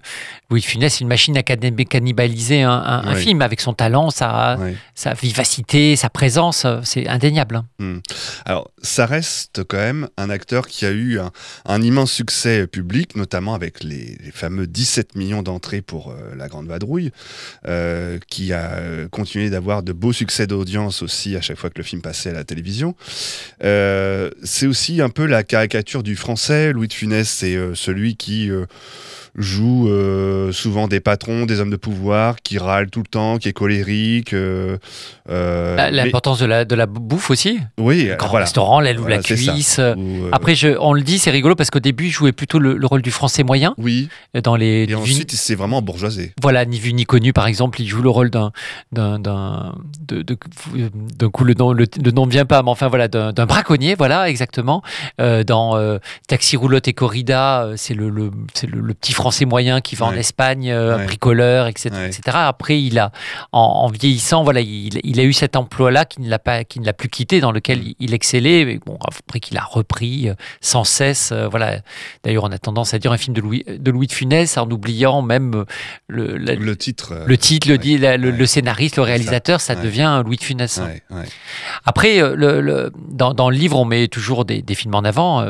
Louis 0.49 0.61
de 0.61 0.65
Funès, 0.65 0.93
c'est 0.93 1.01
une 1.01 1.07
machine 1.07 1.35
à 1.37 1.41
canni- 1.41 1.85
cannibaliser 1.85 2.61
un, 2.61 2.71
un- 2.71 3.07
un 3.07 3.15
Oui. 3.15 3.21
film 3.23 3.41
avec 3.41 3.59
son 3.59 3.73
talent, 3.73 4.11
sa, 4.11 4.57
sa 4.93 5.13
vivacité, 5.13 5.95
sa 5.95 6.09
présence, 6.11 6.65
euh, 6.65 6.79
c'est 6.83 7.07
indéniable. 7.07 7.63
hein. 7.79 7.99
Alors, 8.45 8.69
ça 8.81 9.05
reste 9.07 9.63
quand 9.63 9.77
même 9.77 10.07
un 10.17 10.29
acteur 10.29 10.67
qui 10.67 10.85
a 10.85 10.91
eu 10.91 11.19
un, 11.19 11.31
un 11.65 11.81
immense 11.81 12.11
succès 12.11 12.67
public, 12.67 13.15
notamment 13.15 13.55
avec 13.55 13.83
les, 13.83 14.17
les 14.23 14.31
fameux 14.31 14.67
17 14.67 15.15
millions 15.15 15.41
d'entrées 15.41 15.81
pour 15.81 16.11
euh, 16.11 16.35
La 16.37 16.47
Grande 16.47 16.67
Vadrouille, 16.67 17.11
euh, 17.67 18.19
qui 18.27 18.53
a 18.53 18.79
continué 19.11 19.49
d'avoir 19.49 19.81
de 19.83 19.91
beaux 19.91 20.13
succès 20.13 20.45
d'audience 20.47 21.01
aussi 21.01 21.35
à 21.35 21.41
chaque 21.41 21.57
fois 21.57 21.69
que 21.71 21.77
le 21.79 21.83
film 21.83 22.01
passait 22.03 22.29
à 22.29 22.33
la 22.33 22.43
télévision. 22.43 22.95
Euh, 23.63 24.29
c'est 24.43 24.67
aussi 24.67 24.92
un 25.01 25.09
peu 25.09 25.25
la 25.25 25.43
caricature 25.43 26.03
du 26.03 26.15
français. 26.15 26.73
Louis 26.73 26.87
de 26.87 26.93
Funès, 26.93 27.29
c'est 27.29 27.55
euh, 27.55 27.75
celui 27.75 28.15
qui 28.15 28.49
euh, 28.49 28.65
joue 29.35 29.89
euh, 29.89 30.51
souvent 30.51 30.87
des 30.87 30.99
patrons, 30.99 31.45
des 31.47 31.59
hommes 31.59 31.71
de 31.71 31.75
pouvoir, 31.75 32.35
qui 32.43 32.59
râle 32.59 32.89
tout 32.91 32.99
le 32.99 33.07
temps, 33.07 33.37
qui 33.39 33.49
est 33.49 33.53
colérique. 33.53 34.33
euh, 34.33 34.77
euh, 35.29 35.75
mais- 35.75 35.91
L'importance 35.91 36.37
de 36.39 36.45
la, 36.45 36.65
de 36.65 36.75
la 36.75 36.85
bouffe 36.85 37.31
aussi. 37.31 37.59
oui, 37.79 38.09
grand 38.19 38.29
voilà. 38.29 38.45
restaurant, 38.45 38.79
l'aile 38.79 38.99
ou 38.99 39.01
Voilà, 39.01 39.17
la 39.17 39.23
cuisse. 39.23 39.79
Ou, 39.97 40.27
Après, 40.31 40.53
je, 40.53 40.77
on 40.79 40.93
le 40.93 41.01
dit, 41.01 41.17
c'est 41.17 41.31
rigolo 41.31 41.55
parce 41.55 41.71
qu'au 41.71 41.79
début, 41.79 42.05
il 42.05 42.11
jouait 42.11 42.31
plutôt 42.31 42.59
le, 42.59 42.75
le 42.77 42.85
rôle 42.85 43.01
du 43.01 43.09
français 43.11 43.43
moyen 43.43 43.73
oui, 43.79 44.07
dans 44.43 44.55
les. 44.55 44.85
et 44.87 44.93
ensuite 44.95 45.31
c'est 45.31 45.55
vraiment 45.55 45.81
bourgeoisé. 45.81 46.33
Voilà, 46.41 46.63
ni 46.65 46.79
vu 46.79 46.93
ni 46.93 47.05
connu, 47.05 47.33
par 47.33 47.47
exemple, 47.47 47.81
il 47.81 47.87
joue 47.87 48.03
le 48.03 48.09
rôle 48.09 48.29
d'un. 48.29 48.51
d'un, 48.91 49.73
de, 50.07 50.21
de- 50.21 50.37
d'un 51.17 51.29
coup, 51.29 51.43
le 51.43 51.53
nom, 51.55 51.73
le, 51.73 51.85
le 52.03 52.11
nom 52.11 52.25
ne 52.27 52.31
vient 52.31 52.45
pas, 52.45 52.61
mais 52.61 52.69
enfin, 52.69 52.87
voilà, 52.87 53.07
d'un, 53.07 53.31
braconnier, 53.45 53.95
voilà, 53.95 54.29
exactement. 54.29 54.83
Euh, 55.19 55.43
dans 55.43 55.75
Taxi, 56.27 56.55
Roulotte 56.55 56.87
et 56.87 56.93
Corrida, 56.93 57.71
c'est, 57.77 57.93
le, 57.95 58.09
le, 58.09 58.29
le, 58.67 58.79
le 58.79 58.93
petit 58.93 59.13
français 59.13 59.22
moyen 59.45 59.81
qui 59.81 59.95
va 59.95 60.05
en. 60.07 60.13
Espagne, 60.13 60.69
euh, 60.71 60.97
Ouais. 60.97 61.05
bricoleur, 61.05 61.67
etc., 61.67 61.89
Ouais. 61.93 62.07
etc. 62.07 62.21
Après, 62.33 62.81
il 62.81 62.97
a, 62.99 63.11
en, 63.51 63.59
en 63.61 63.89
vieillissant, 63.89 64.43
voilà, 64.43 64.61
il, 64.61 64.99
il 65.03 65.19
a 65.19 65.23
eu 65.23 65.33
cet 65.33 65.55
emploi-là 65.55 66.05
qui 66.05 66.21
ne 66.21 66.29
l'a, 66.29 66.39
pas, 66.39 66.63
qui 66.63 66.79
ne 66.79 66.85
l'a 66.85 66.93
plus 66.93 67.09
quitté, 67.09 67.39
dans 67.41 67.51
lequel 67.51 67.79
Mm. 67.79 67.83
il, 67.87 67.95
il 67.99 68.13
excellait, 68.13 68.63
mais 68.65 68.79
bon, 68.85 68.97
après 69.07 69.39
qu'il 69.39 69.57
a 69.57 69.63
repris 69.63 70.29
euh, 70.29 70.33
sans 70.61 70.83
cesse. 70.83 71.31
euh, 71.31 71.47
voilà. 71.47 71.79
D'ailleurs, 72.23 72.43
on 72.43 72.51
a 72.51 72.57
tendance 72.59 72.93
à 72.93 72.99
dire 72.99 73.11
un 73.11 73.17
film 73.17 73.35
de 73.35 73.41
Louis 73.41 73.63
de, 73.67 73.91
Louis 73.91 74.07
de 74.07 74.11
Funès 74.13 74.57
en 74.57 74.69
oubliant 74.69 75.21
même 75.21 75.65
le, 76.07 76.37
la- 76.37 76.55
Le 76.55 76.75
titre. 76.75 77.23
le 77.25 77.37
titre, 77.37 77.67
le, 77.69 77.97
la- 77.97 78.17
le, 78.17 78.45
scénariste, 78.45 78.97
le 78.97 79.03
ça, 79.03 79.07
réalisateur, 79.07 79.61
ça, 79.61 79.75
devient 79.75 80.21
Louis 80.25 80.37
de 80.37 80.43
Funès. 80.43 80.79
Après, 81.85 82.19
le, 82.19 82.91
dans, 83.09 83.33
dans 83.33 83.49
le 83.49 83.55
livre, 83.57 83.77
on 83.79 83.85
met 83.85 84.07
toujours 84.07 84.45
des, 84.45 84.61
des 84.61 84.75
films 84.75 84.95
en 84.95 85.03
avant. 85.03 85.45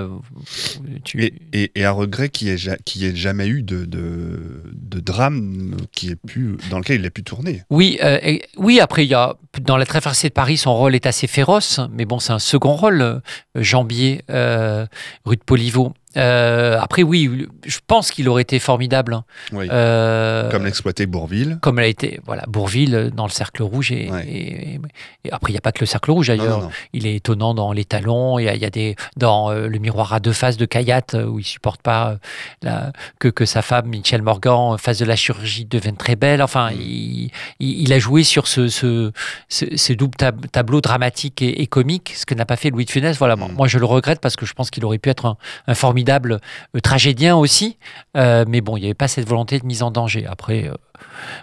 tu- 1.04 1.22
Et, 1.24 1.34
et, 1.54 1.72
et 1.76 1.86
à 1.86 1.92
regret 1.92 2.30
qu'il 2.30 2.48
n'y 2.48 2.54
ait, 2.54 3.10
ait 3.10 3.16
jamais 3.16 3.48
eu 3.48 3.63
de, 3.64 3.86
de, 3.86 5.00
drame 5.00 5.76
qui 5.92 6.16
pu, 6.16 6.58
dans 6.70 6.80
lequel 6.80 7.00
il 7.00 7.06
ait 7.06 7.10
pu 7.10 7.24
tourner. 7.24 7.64
Oui, 7.70 7.98
euh, 8.04 8.38
oui. 8.58 8.80
Après, 8.80 9.06
il 9.06 9.10
y 9.10 9.14
a 9.14 9.36
dans 9.62 9.78
la 9.78 9.86
traversée 9.86 10.30
de 10.30 10.34
Paris, 10.34 10.58
son 10.58 10.76
rôle 10.76 10.96
est 10.96 11.06
assez 11.06 11.28
féroce, 11.28 11.80
mais 11.92 12.06
bon, 12.06 12.20
c'est 12.20 12.34
un 12.34 12.40
second 12.40 12.76
rôle. 12.76 13.02
euh, 13.02 13.20
Jambier, 13.56 14.24
euh, 14.30 14.86
rue 15.26 15.36
de 15.36 15.44
Poliveau. 15.44 15.94
Euh, 16.18 16.78
après, 16.80 17.04
oui, 17.04 17.48
je 17.66 17.80
pense 17.88 18.12
qu'il 18.12 18.30
aurait 18.30 18.42
été 18.44 18.60
formidable. 18.60 19.14
hein. 19.14 19.24
Oui. 19.52 19.68
Euh, 19.72 20.50
Comme 20.52 20.66
l'exploitait 20.66 21.06
Bourville. 21.06 21.58
comme 21.62 21.80
elle 21.80 21.86
a 21.86 21.88
été, 21.88 22.20
voilà, 22.26 22.44
Bourville 22.48 22.96
euh, 22.96 23.10
dans 23.10 23.26
le 23.26 23.32
cercle 23.32 23.64
rouge. 23.64 23.92
Et, 23.92 24.12
Ouais. 24.12 24.26
et- 24.28 24.80
et 25.26 25.32
après, 25.32 25.52
il 25.52 25.54
n'y 25.56 25.58
a 25.58 25.62
pas 25.62 25.72
que 25.72 25.80
le 25.80 25.86
cercle 25.86 26.12
rouge 26.12 26.28
d'ailleurs. 26.28 26.70
Il 26.94 27.08
est 27.08 27.16
étonnant 27.16 27.54
dans 27.54 27.72
Les 27.72 27.86
Talons. 27.86 28.38
Il 28.40 28.46
y 28.46 28.50
a, 28.50 28.56
il 28.56 28.62
y 28.62 28.66
a 28.66 28.70
des 28.70 28.96
dans 29.18 29.52
euh, 29.52 29.68
le 29.68 29.80
miroir 29.80 30.14
à 30.14 30.20
deux 30.20 30.34
faces 30.34 30.58
de 30.58 30.66
Kayat 30.66 31.02
où 31.28 31.40
il 31.40 31.44
supporte 31.44 31.82
pas 31.82 32.18
la- 32.62 32.92
que 33.20 33.28
que 33.28 33.46
sa 33.46 33.62
femme 33.62 33.88
Michel 33.88 34.22
Morgan 34.22 34.78
fasse 34.78 35.00
de 35.00 35.06
la 35.06 35.16
chirurgie 35.16 35.66
devienne 35.66 35.98
très 35.98 36.16
belle. 36.16 36.42
Enfin, 36.42 36.70
Mm. 36.72 36.76
il, 36.80 37.32
il- 37.60 37.82
il 37.84 37.94
a 37.94 38.00
joué 38.00 38.24
sur 38.24 38.48
ce 38.48 38.68
ce, 38.68 39.12
ce- 39.50 39.76
ce 39.76 39.94
double 39.94 40.16
tab- 40.16 40.46
tableau 40.52 40.82
dramatique 40.82 41.42
et, 41.42 41.62
et 41.62 41.68
comique, 41.68 42.14
ce 42.16 42.26
que 42.26 42.36
n'a 42.36 42.46
pas 42.46 42.56
fait 42.56 42.70
Louis 42.70 42.86
de 42.86 42.92
Funès. 42.92 43.18
Voilà, 43.18 43.36
Mm. 43.36 43.54
moi 43.56 43.68
je 43.68 43.80
le 43.80 43.86
regrette 43.86 44.20
parce 44.20 44.36
que 44.36 44.46
je 44.46 44.54
pense 44.54 44.70
qu'il 44.70 44.86
aurait 44.86 45.00
pu 45.00 45.10
être 45.10 45.26
un, 45.26 45.38
un 45.68 45.74
formidable 45.76 46.03
euh, 46.12 46.80
tragédien 46.82 47.36
aussi. 47.36 47.78
Euh, 48.18 48.46
mais 48.48 48.62
bon, 48.62 48.78
il 48.78 48.82
n'y 48.82 48.86
avait 48.88 48.94
pas 48.94 49.08
cette 49.08 49.28
volonté 49.28 49.60
de 49.60 49.66
mise 49.66 49.84
en 49.84 49.92
danger. 49.92 50.26
Après. 50.28 50.68
euh, 50.68 50.74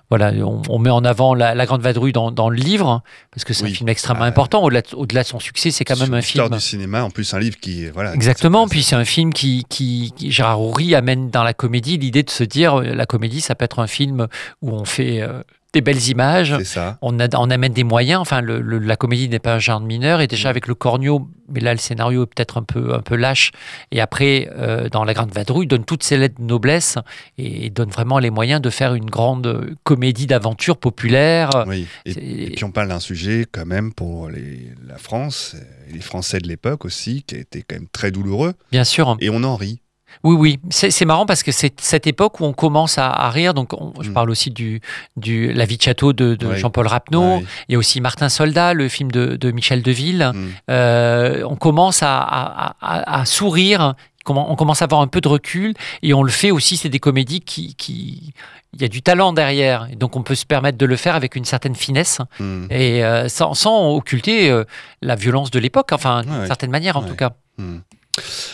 voilà, 0.09 0.33
on, 0.45 0.63
on 0.69 0.79
met 0.79 0.91
en 0.91 1.05
avant 1.05 1.35
la, 1.35 1.55
la 1.55 1.67
Grande 1.67 1.83
Vadrouille 1.83 2.13
dans, 2.13 2.31
dans 2.31 2.49
le 2.49 2.57
livre, 2.57 3.03
parce 3.31 3.45
que 3.45 3.53
c'est 3.53 3.65
Oui. 3.65 3.71
un 3.73 3.75
film 3.75 3.89
extrêmement 3.89 4.25
Ah, 4.25 4.29
important. 4.29 4.63
Au-delà 4.63 4.81
de, 4.83 5.27
son 5.27 5.39
succès, 5.39 5.71
c'est 5.71 5.85
quand 5.85 5.99
même 5.99 6.15
un 6.15 6.23
film. 6.23 6.49
du 6.49 6.61
cinéma, 6.61 7.03
en 7.05 7.11
plus 7.11 7.35
un 7.35 7.39
livre 7.39 7.57
qui 7.61 7.87
voilà. 7.89 8.15
Exactement, 8.15 8.65
qui- 8.65 8.71
puis 8.71 8.83
c'est 8.83 8.97
un 8.97 9.05
film 9.05 9.33
qui, 9.33 9.65
qui, 9.69 10.13
qui- 10.17 10.31
Gérard 10.31 10.61
Houry 10.61 10.95
amène 10.95 11.31
dans 11.31 11.43
la 11.43 11.53
comédie 11.53 11.99
l'idée 11.99 12.23
de 12.23 12.31
se 12.31 12.45
dire 12.45 12.77
la 12.81 13.07
comédie, 13.07 13.41
ça 13.41 13.55
peut 13.55 13.65
être 13.65 13.81
un 13.81 13.87
film 13.87 14.29
où 14.63 14.71
on 14.73 14.85
fait 14.85 15.21
euh, 15.21 15.43
des 15.73 15.81
belles 15.81 16.09
images, 16.09 16.55
c'est 16.59 16.65
ça. 16.65 16.99
on, 17.03 17.19
a- 17.21 17.29
on 17.39 17.49
amène 17.51 17.73
des 17.73 17.85
moyens. 17.85 18.21
Enfin, 18.21 18.41
le- 18.41 18.61
le- 18.61 18.79
la 18.79 18.97
comédie 18.97 19.29
n'est 19.29 19.39
pas 19.39 19.55
un 19.55 19.59
genre 19.59 19.81
mineur. 19.81 20.21
Et 20.21 20.27
déjà 20.27 20.49
Mm. 20.49 20.51
avec 20.51 20.67
le 20.67 20.75
corneau, 20.75 21.29
mais 21.49 21.61
là 21.61 21.73
le 21.73 21.79
scénario 21.79 22.25
est 22.25 22.27
peut-être 22.27 22.59
un 22.59 22.63
peu, 22.65 22.95
un 22.95 23.01
peu 23.03 23.15
lâche. 23.17 23.53
Et 23.93 24.01
après, 24.01 24.51
euh, 24.57 24.89
dans 24.89 25.05
La 25.05 25.15
Grande 25.15 25.33
Vadrouille, 25.33 25.67
donne 25.67 25.85
toutes 25.85 26.03
ses 26.03 26.17
lettres 26.17 26.41
de 26.41 26.45
noblesse 26.45 26.99
et 27.39 27.71
donne 27.71 27.91
vraiment 27.91 28.19
les 28.19 28.31
moyens 28.31 28.61
de 28.61 28.71
faire 28.71 28.95
une 28.95 29.09
grande 29.11 29.77
comédie 29.85 30.27
d'aventure 30.27 30.77
populaire. 30.77 31.51
Oui. 31.69 31.87
Et, 32.05 32.45
et 32.47 32.51
puis 32.51 32.65
on 32.65 32.73
parle 32.73 32.89
d'un 32.89 33.01
sujet 33.01 33.47
quand 33.51 33.67
même 33.67 33.93
pour 33.93 34.29
les, 34.29 34.73
la 34.89 34.99
France 34.99 35.55
et 35.89 35.93
les 35.93 36.01
Français 36.01 36.39
de 36.41 36.49
l'époque 36.49 36.85
aussi, 36.85 37.23
qui 37.23 37.37
a 37.37 37.39
été 37.39 37.63
quand 37.63 37.77
même 37.77 37.89
très 37.93 38.11
douloureux. 38.11 38.55
Bien 38.73 38.85
sûr. 38.85 39.17
Et 39.21 39.31
on 39.31 39.45
en 39.45 39.57
rit. 39.57 39.81
Oui, 40.25 40.37
oui. 40.37 40.59
C'est 40.71 41.05
marrant 41.05 41.25
parce 41.27 41.43
que 41.43 41.53
c'est 41.53 41.81
cette 41.81 42.07
époque 42.07 42.41
où 42.41 42.45
on 42.45 42.53
commence 42.53 42.99
à, 42.99 43.09
à 43.11 43.31
rire. 43.31 43.55
Donc, 43.55 43.73
on- 43.73 43.93
je 44.03 44.11
Mm. 44.11 44.15
parle 44.15 44.31
aussi 44.31 44.51
du, 44.51 44.81
du 45.17 45.53
La 45.53 45.65
vie 45.65 45.77
de 45.77 45.83
château 45.83 46.13
de. 46.13 46.37
Jean-Paul 46.57 46.87
Rapneau. 46.87 47.37
Ouais. 47.39 47.45
Il 47.69 47.73
y 47.73 47.75
a 47.77 47.79
aussi 47.79 48.01
Martin 48.01 48.29
Soldat, 48.29 48.75
le 48.75 48.89
film 48.89 49.11
de, 49.11 49.37
de 49.37 49.51
Michel 49.51 49.83
Deville. 49.83 50.33
Mm. 50.35 50.49
Euh, 50.71 51.43
on 51.49 51.57
commence 51.57 52.03
à, 52.03 52.19
à- 52.21 52.77
à- 52.81 53.21
à 53.21 53.25
sourire. 53.25 53.95
On 54.27 54.55
commence 54.55 54.83
à 54.83 54.85
avoir 54.85 55.01
un 55.01 55.07
peu 55.09 55.21
de 55.23 55.29
recul 55.29 55.75
et 56.03 56.13
on 56.15 56.23
le 56.23 56.31
fait 56.31 56.51
aussi. 56.51 56.77
C'est 56.77 56.91
des 56.91 57.01
comédies 57.01 57.41
qui, 57.41 57.75
qui, 57.75 58.33
il 58.75 58.81
y 58.83 58.85
a 58.85 58.89
du 58.89 59.01
talent 59.03 59.33
derrière. 59.33 59.89
Et 59.91 59.97
donc, 59.97 60.15
on 60.15 60.23
peut 60.23 60.35
se 60.35 60.45
permettre 60.47 60.77
de 60.79 60.87
le 60.87 60.95
faire 60.97 61.15
avec 61.17 61.35
une 61.37 61.45
certaine 61.47 61.75
finesse 61.75 62.19
Mm. 62.39 62.67
et 62.71 63.03
euh, 63.05 63.29
sans, 63.29 63.55
sans 63.55 63.89
occulter 63.95 64.51
euh, 64.51 64.65
la 65.03 65.15
violence 65.17 65.51
de 65.51 65.59
l'époque. 65.59 65.89
Enfin, 65.93 66.23
d'une 66.23 66.41
Ouais. 66.41 66.47
certaine 66.47 66.71
manière, 66.71 66.97
en 66.99 67.03
Ouais. 67.03 67.09
tout 67.09 67.17
cas. 67.17 67.31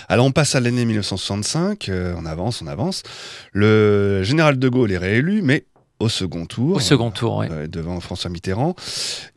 Alors 0.08 0.26
on 0.26 0.32
passe 0.32 0.54
à 0.54 0.60
l'année 0.60 0.84
1965, 0.84 1.88
euh, 1.88 2.14
on 2.16 2.26
avance, 2.26 2.62
on 2.62 2.66
avance. 2.66 3.02
Le 3.52 4.22
général 4.22 4.58
de 4.58 4.68
Gaulle 4.68 4.92
est 4.92 4.98
réélu, 4.98 5.42
mais 5.42 5.64
au 5.98 6.10
second 6.10 6.44
tour. 6.44 6.76
Au 6.76 6.80
second 6.80 7.10
tour, 7.10 7.38
oui. 7.38 7.46
euh, 7.50 7.66
devant 7.66 7.98
François 8.00 8.28
Mitterrand. 8.28 8.76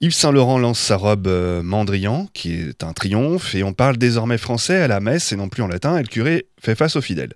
Yves 0.02 0.14
Saint-Laurent 0.14 0.60
lance 0.60 0.78
sa 0.80 0.98
robe 0.98 1.28
euh, 1.28 1.64
Mandrian, 1.64 2.28
qui 2.34 2.54
est 2.54 2.84
un 2.84 2.92
triomphe, 2.92 3.56
et 3.56 3.64
on 3.64 3.72
parle 3.72 3.96
désormais 3.98 4.38
français 4.38 4.76
à 4.82 4.90
la 4.90 5.00
messe 5.00 5.32
et 5.32 5.38
non 5.38 5.48
plus 5.48 5.64
en 5.64 5.68
latin, 5.68 5.98
et 5.98 6.02
le 6.02 6.08
curé 6.10 6.48
fait 6.60 6.76
face 6.76 6.98
aux 6.98 7.02
fidèles. 7.02 7.32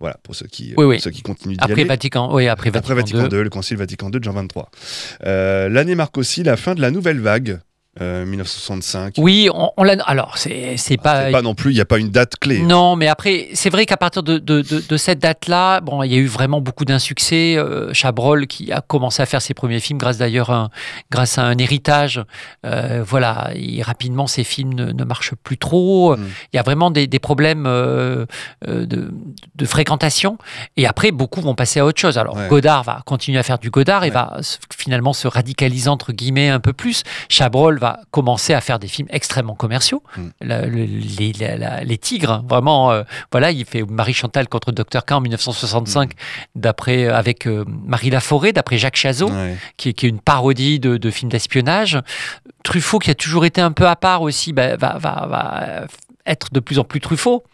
Voilà, 0.00 0.16
pour 0.22 0.34
ceux 0.34 0.46
qui, 0.46 0.72
Oui, 0.78 0.86
oui. 0.86 0.98
ceux 1.00 1.10
qui 1.10 1.20
continuent 1.20 1.56
d'y 1.56 1.60
Après 1.60 1.72
aller. 1.74 1.84
Vatican, 1.84 2.34
oui, 2.34 2.48
après 2.48 2.70
Vatican, 2.70 2.78
Après 2.78 2.94
Vatican 2.94 3.28
II. 3.28 3.36
II, 3.38 3.44
le 3.44 3.50
concile 3.50 3.76
Vatican 3.76 4.06
II 4.10 4.18
de 4.18 4.24
Jean 4.24 4.32
23. 4.32 4.70
Euh, 5.26 5.68
L'année 5.68 5.94
marque 5.94 6.16
aussi 6.16 6.42
la 6.42 6.56
fin 6.56 6.74
de 6.74 6.80
la 6.80 6.90
nouvelle 6.90 7.20
vague, 7.20 7.60
euh, 8.00 8.24
1965. 8.26 9.14
Oui, 9.18 9.48
on, 9.54 9.70
on 9.76 9.82
l'a. 9.84 9.96
Alors, 10.06 10.36
c'est 10.38 10.76
c'est 10.76 10.96
pas. 10.96 11.30
Pas 11.30 11.42
non 11.42 11.54
plus, 11.54 11.70
il 11.72 11.74
n'y 11.74 11.80
a 11.80 11.84
pas 11.84 11.98
une 11.98 12.10
date 12.10 12.36
clé. 12.40 12.60
Non, 12.60 12.96
mais 12.96 13.06
après, 13.08 13.48
c'est 13.54 13.70
vrai 13.70 13.86
qu'à 13.86 13.96
partir 13.96 14.22
de, 14.22 14.38
de- 14.38 14.62
de- 14.62 14.82
de 14.88 14.96
cette 14.96 15.18
date-là, 15.20 15.80
bon, 15.80 16.02
il 16.02 16.12
y 16.12 16.14
a 16.14 16.18
eu 16.18 16.26
vraiment 16.26 16.60
beaucoup 16.60 16.84
d'insuccès. 16.84 17.56
Euh, 17.56 17.92
Chabrol, 17.92 18.46
qui 18.46 18.72
a 18.72 18.80
commencé 18.80 19.22
à 19.22 19.26
faire 19.26 19.40
ses 19.42 19.54
premiers 19.54 19.80
films, 19.80 19.98
grâce 19.98 20.18
d'ailleurs 20.18 20.50
à, 20.50 20.56
un- 20.56 20.70
grâce 21.10 21.38
à 21.38 21.42
un 21.44 21.56
héritage, 21.58 22.20
euh, 22.66 23.02
voilà, 23.06 23.50
et 23.54 23.82
rapidement, 23.82 24.26
ses 24.26 24.44
films 24.44 24.74
ne, 24.74 24.92
ne 24.92 25.04
marchent 25.04 25.34
plus 25.42 25.58
trop. 25.58 26.16
Mm. 26.16 26.26
Il 26.52 26.56
y 26.56 26.58
a 26.58 26.62
vraiment 26.62 26.90
des, 26.90 27.06
des 27.06 27.18
problèmes 27.18 27.66
euh, 27.66 28.26
euh, 28.68 28.86
de, 28.86 29.12
de 29.54 29.66
fréquentation. 29.66 30.38
Et 30.76 30.86
après, 30.86 31.10
beaucoup 31.12 31.40
vont 31.40 31.54
passer 31.54 31.80
à 31.80 31.86
autre 31.86 32.00
chose. 32.00 32.18
Alors, 32.18 32.34
Ouais. 32.34 32.48
Godard 32.48 32.82
va 32.82 33.00
continuer 33.06 33.38
à 33.38 33.42
faire 33.44 33.58
du 33.60 33.70
Godard 33.70 34.02
et 34.02 34.08
Ouais. 34.08 34.14
va 34.14 34.38
finalement 34.84 35.12
se 35.14 35.26
radicaliser, 35.26 35.88
entre 35.88 36.12
guillemets, 36.12 36.50
un 36.50 36.60
peu 36.60 36.72
plus. 36.74 37.02
Chabrol 37.28 37.78
va 37.78 38.00
commencer 38.10 38.52
à 38.54 38.60
faire 38.60 38.78
des 38.78 38.86
films 38.88 39.08
extrêmement 39.10 39.54
commerciaux. 39.54 40.02
Mm. 40.16 40.22
La- 40.42 40.66
le- 40.66 40.84
les, 40.84 41.32
la- 41.32 41.56
la- 41.56 41.84
les 41.84 41.96
tigres, 41.98 42.44
vraiment, 42.48 42.92
euh, 42.92 43.02
voilà, 43.32 43.50
il 43.50 43.64
fait 43.64 43.82
Marie 43.82 44.12
Chantal 44.14 44.46
contre 44.48 44.72
Dr. 44.72 45.04
K 45.06 45.12
en 45.12 45.20
1965, 45.22 46.12
d'après, 46.54 47.04
euh, 47.06 47.16
avec 47.16 47.46
euh, 47.46 47.64
Marie 47.66 48.10
Laforêt, 48.10 48.52
d'après 48.52 48.76
Jacques 48.78 48.96
Chazot, 48.96 49.30
Ouais. 49.30 49.56
qui, 49.78 49.88
est- 49.88 49.92
qui 49.94 50.06
est 50.06 50.10
une 50.10 50.20
parodie 50.20 50.78
de, 50.80 50.96
de 50.98 51.10
films 51.10 51.30
d'espionnage. 51.30 51.98
Truffaut, 52.62 52.98
qui 52.98 53.10
a 53.10 53.14
toujours 53.14 53.44
été 53.44 53.60
un 53.60 53.72
peu 53.72 53.86
à 53.88 53.96
part 53.96 54.22
aussi, 54.22 54.52
bah, 54.52 54.76
va, 54.76 54.98
va- 54.98 55.26
va 55.28 55.86
être 56.26 56.52
de 56.52 56.60
plus 56.60 56.78
en 56.78 56.84
plus 56.84 57.00
Truffaut, 57.00 57.44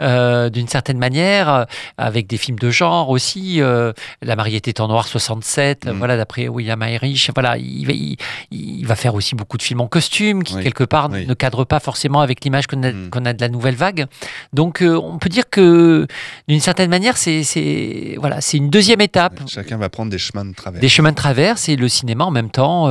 euh, 0.00 0.48
d'une 0.50 0.68
certaine 0.68 0.98
manière, 0.98 1.48
euh, 1.48 1.64
avec 1.98 2.26
des 2.26 2.36
films 2.36 2.58
de 2.58 2.70
genre 2.70 3.10
aussi. 3.10 3.60
euh, 3.60 3.92
La 4.22 4.36
mariée 4.36 4.56
était 4.56 4.80
en 4.80 4.88
noir 4.88 5.06
67, 5.06 5.86
euh, 5.86 5.92
Mm. 5.92 5.98
voilà, 5.98 6.16
d'après 6.16 6.48
William 6.48 6.82
Irish. 6.82 7.30
Voilà, 7.34 7.56
il, 7.58 7.86
va- 7.86 7.92
il, 7.92 8.16
il 8.50 8.84
va 8.86 8.96
faire 8.96 9.14
aussi 9.14 9.34
beaucoup 9.34 9.56
de 9.56 9.62
films 9.62 9.80
en 9.80 9.86
costume, 9.88 10.42
qui 10.44 10.54
Oui. 10.56 10.62
quelque 10.62 10.84
part 10.84 11.08
Oui. 11.10 11.26
ne 11.26 11.34
cadrent 11.34 11.66
pas 11.66 11.80
forcément 11.80 12.20
avec 12.20 12.44
l'image 12.44 12.66
qu'on 12.66 12.82
a, 12.82 12.92
Mm. 12.92 13.10
a 13.26 13.32
de 13.32 13.40
la 13.40 13.48
nouvelle 13.48 13.74
vague. 13.76 14.06
Donc, 14.52 14.82
euh, 14.82 14.98
on 15.02 15.18
peut 15.18 15.28
dire 15.28 15.48
que, 15.50 16.06
d'une 16.48 16.60
certaine 16.60 16.90
manière, 16.90 17.16
c'est 17.16 17.42
c'est- 17.44 18.16
voilà, 18.18 18.40
c'est 18.40 18.56
une 18.56 18.70
deuxième 18.70 19.00
étape. 19.00 19.40
Chacun 19.48 19.76
va 19.76 19.88
prendre 19.88 20.10
des 20.10 20.18
chemins 20.18 20.44
de 20.44 20.54
travers. 20.54 20.80
Des 20.80 20.88
chemins 20.88 21.10
de 21.10 21.16
traverse 21.16 21.68
et 21.68 21.76
le 21.76 21.88
cinéma 21.88 22.24
en 22.24 22.30
même 22.30 22.50
temps. 22.50 22.86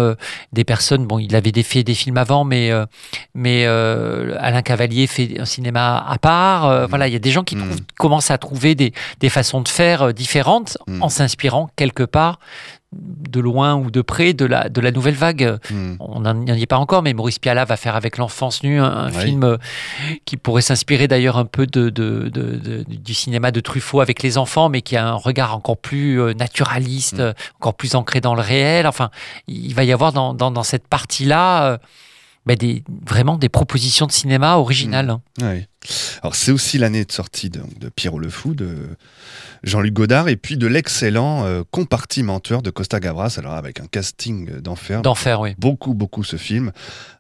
des 0.54 0.64
personnes, 0.64 1.06
bon, 1.06 1.20
il 1.20 1.36
avait 1.36 1.52
fait 1.64 1.84
des 1.84 1.94
films 1.94 2.18
avant, 2.18 2.44
mais, 2.44 2.72
mais 3.34 3.66
Alain 3.66 4.62
Cavalier 4.62 5.08
fait 5.08 5.40
un 5.40 5.46
cinéma 5.46 6.06
à 6.08 6.18
part. 6.18 6.65
Euh, 6.66 6.84
Mhm. 6.84 6.90
Voilà, 6.90 7.08
il 7.08 7.14
y 7.14 7.16
a 7.16 7.20
des 7.20 7.32
gens 7.32 7.44
qui 7.44 7.56
trouvent- 7.56 7.80
commencent 7.98 8.32
à 8.32 8.38
trouver 8.38 8.76
des, 8.76 8.94
des 9.20 9.30
façons 9.30 9.62
de 9.62 9.68
faire 9.70 10.02
euh, 10.04 10.12
différentes 10.14 10.78
Mhm. 10.88 11.04
en 11.04 11.10
s'inspirant 11.10 11.70
quelque 11.76 12.04
part 12.04 12.40
de 12.98 13.42
loin 13.42 13.76
ou 13.76 13.92
de 13.92 14.02
près 14.02 14.32
de 14.34 14.46
la, 14.46 14.70
de 14.70 14.80
la 14.80 14.92
nouvelle 14.92 15.16
vague. 15.16 15.58
Hmm. 15.70 15.96
On 16.00 16.22
n'y 16.22 16.52
en 16.52 16.56
est 16.56 16.66
pas 16.66 16.78
encore, 16.78 17.02
mais 17.04 17.14
Maurice 17.14 17.40
Pialat 17.40 17.66
va 17.66 17.76
faire 17.76 17.98
avec 17.98 18.18
l'enfance 18.18 18.64
nue 18.64 18.80
un, 18.80 18.86
un 18.86 19.12
Oui. 19.12 19.18
film 19.26 19.44
euh, 19.44 19.58
qui 20.24 20.38
pourrait 20.38 20.62
s'inspirer 20.62 21.10
d'ailleurs 21.10 21.38
un 21.38 21.44
peu 21.44 21.68
de, 21.68 21.90
de- 21.90 22.86
du 22.88 23.14
cinéma 23.14 23.52
de 23.52 23.60
Truffaut 23.60 24.00
avec 24.00 24.24
les 24.24 24.38
enfants, 24.38 24.70
mais 24.70 24.82
qui 24.82 24.96
a 24.96 25.06
un 25.06 25.16
regard 25.16 25.54
encore 25.58 25.76
plus 25.78 26.22
naturaliste, 26.36 27.20
Mm. 27.20 27.34
encore 27.60 27.74
plus 27.74 27.96
ancré 27.96 28.22
dans 28.22 28.34
le 28.36 28.42
réel. 28.42 28.88
Enfin, 28.88 29.10
il 29.50 29.74
va 29.76 29.84
y 29.84 29.92
avoir 29.92 30.14
dans, 30.14 30.34
dans- 30.34 30.52
dans 30.52 30.64
cette 30.64 30.88
partie-là 30.88 31.66
euh, 31.72 31.78
ben, 32.46 32.56
des, 32.56 32.82
vraiment 33.06 33.38
des 33.38 33.50
propositions 33.50 34.06
de 34.06 34.12
cinéma 34.14 34.56
originales. 34.56 35.10
hein. 35.10 35.22
Ouais. 35.42 35.68
Alors 36.22 36.36
c'est 36.36 36.52
aussi 36.52 36.78
l'année 36.78 37.06
de 37.06 37.12
sortie 37.12 37.50
de, 37.50 37.62
de 37.80 37.90
Pierrot 37.90 38.20
le 38.20 38.30
Fou 38.30 38.54
de 38.54 38.76
Jean-Luc 39.64 39.94
Godard 39.94 40.30
et 40.30 40.36
puis 40.36 40.58
de 40.58 40.68
l'excellent 40.68 41.46
euh, 41.46 41.64
compartimenteur 41.72 42.62
de 42.62 42.70
Costa 42.70 43.00
Gavras, 43.00 43.36
alors 43.38 43.54
avec 43.54 43.80
un 43.80 43.88
casting 43.88 44.60
d'enfer. 44.60 45.02
D'enfer, 45.02 45.40
oui. 45.42 45.56
Beaucoup, 45.58 45.94
beaucoup 45.94 46.24
ce 46.24 46.38
film, 46.38 46.72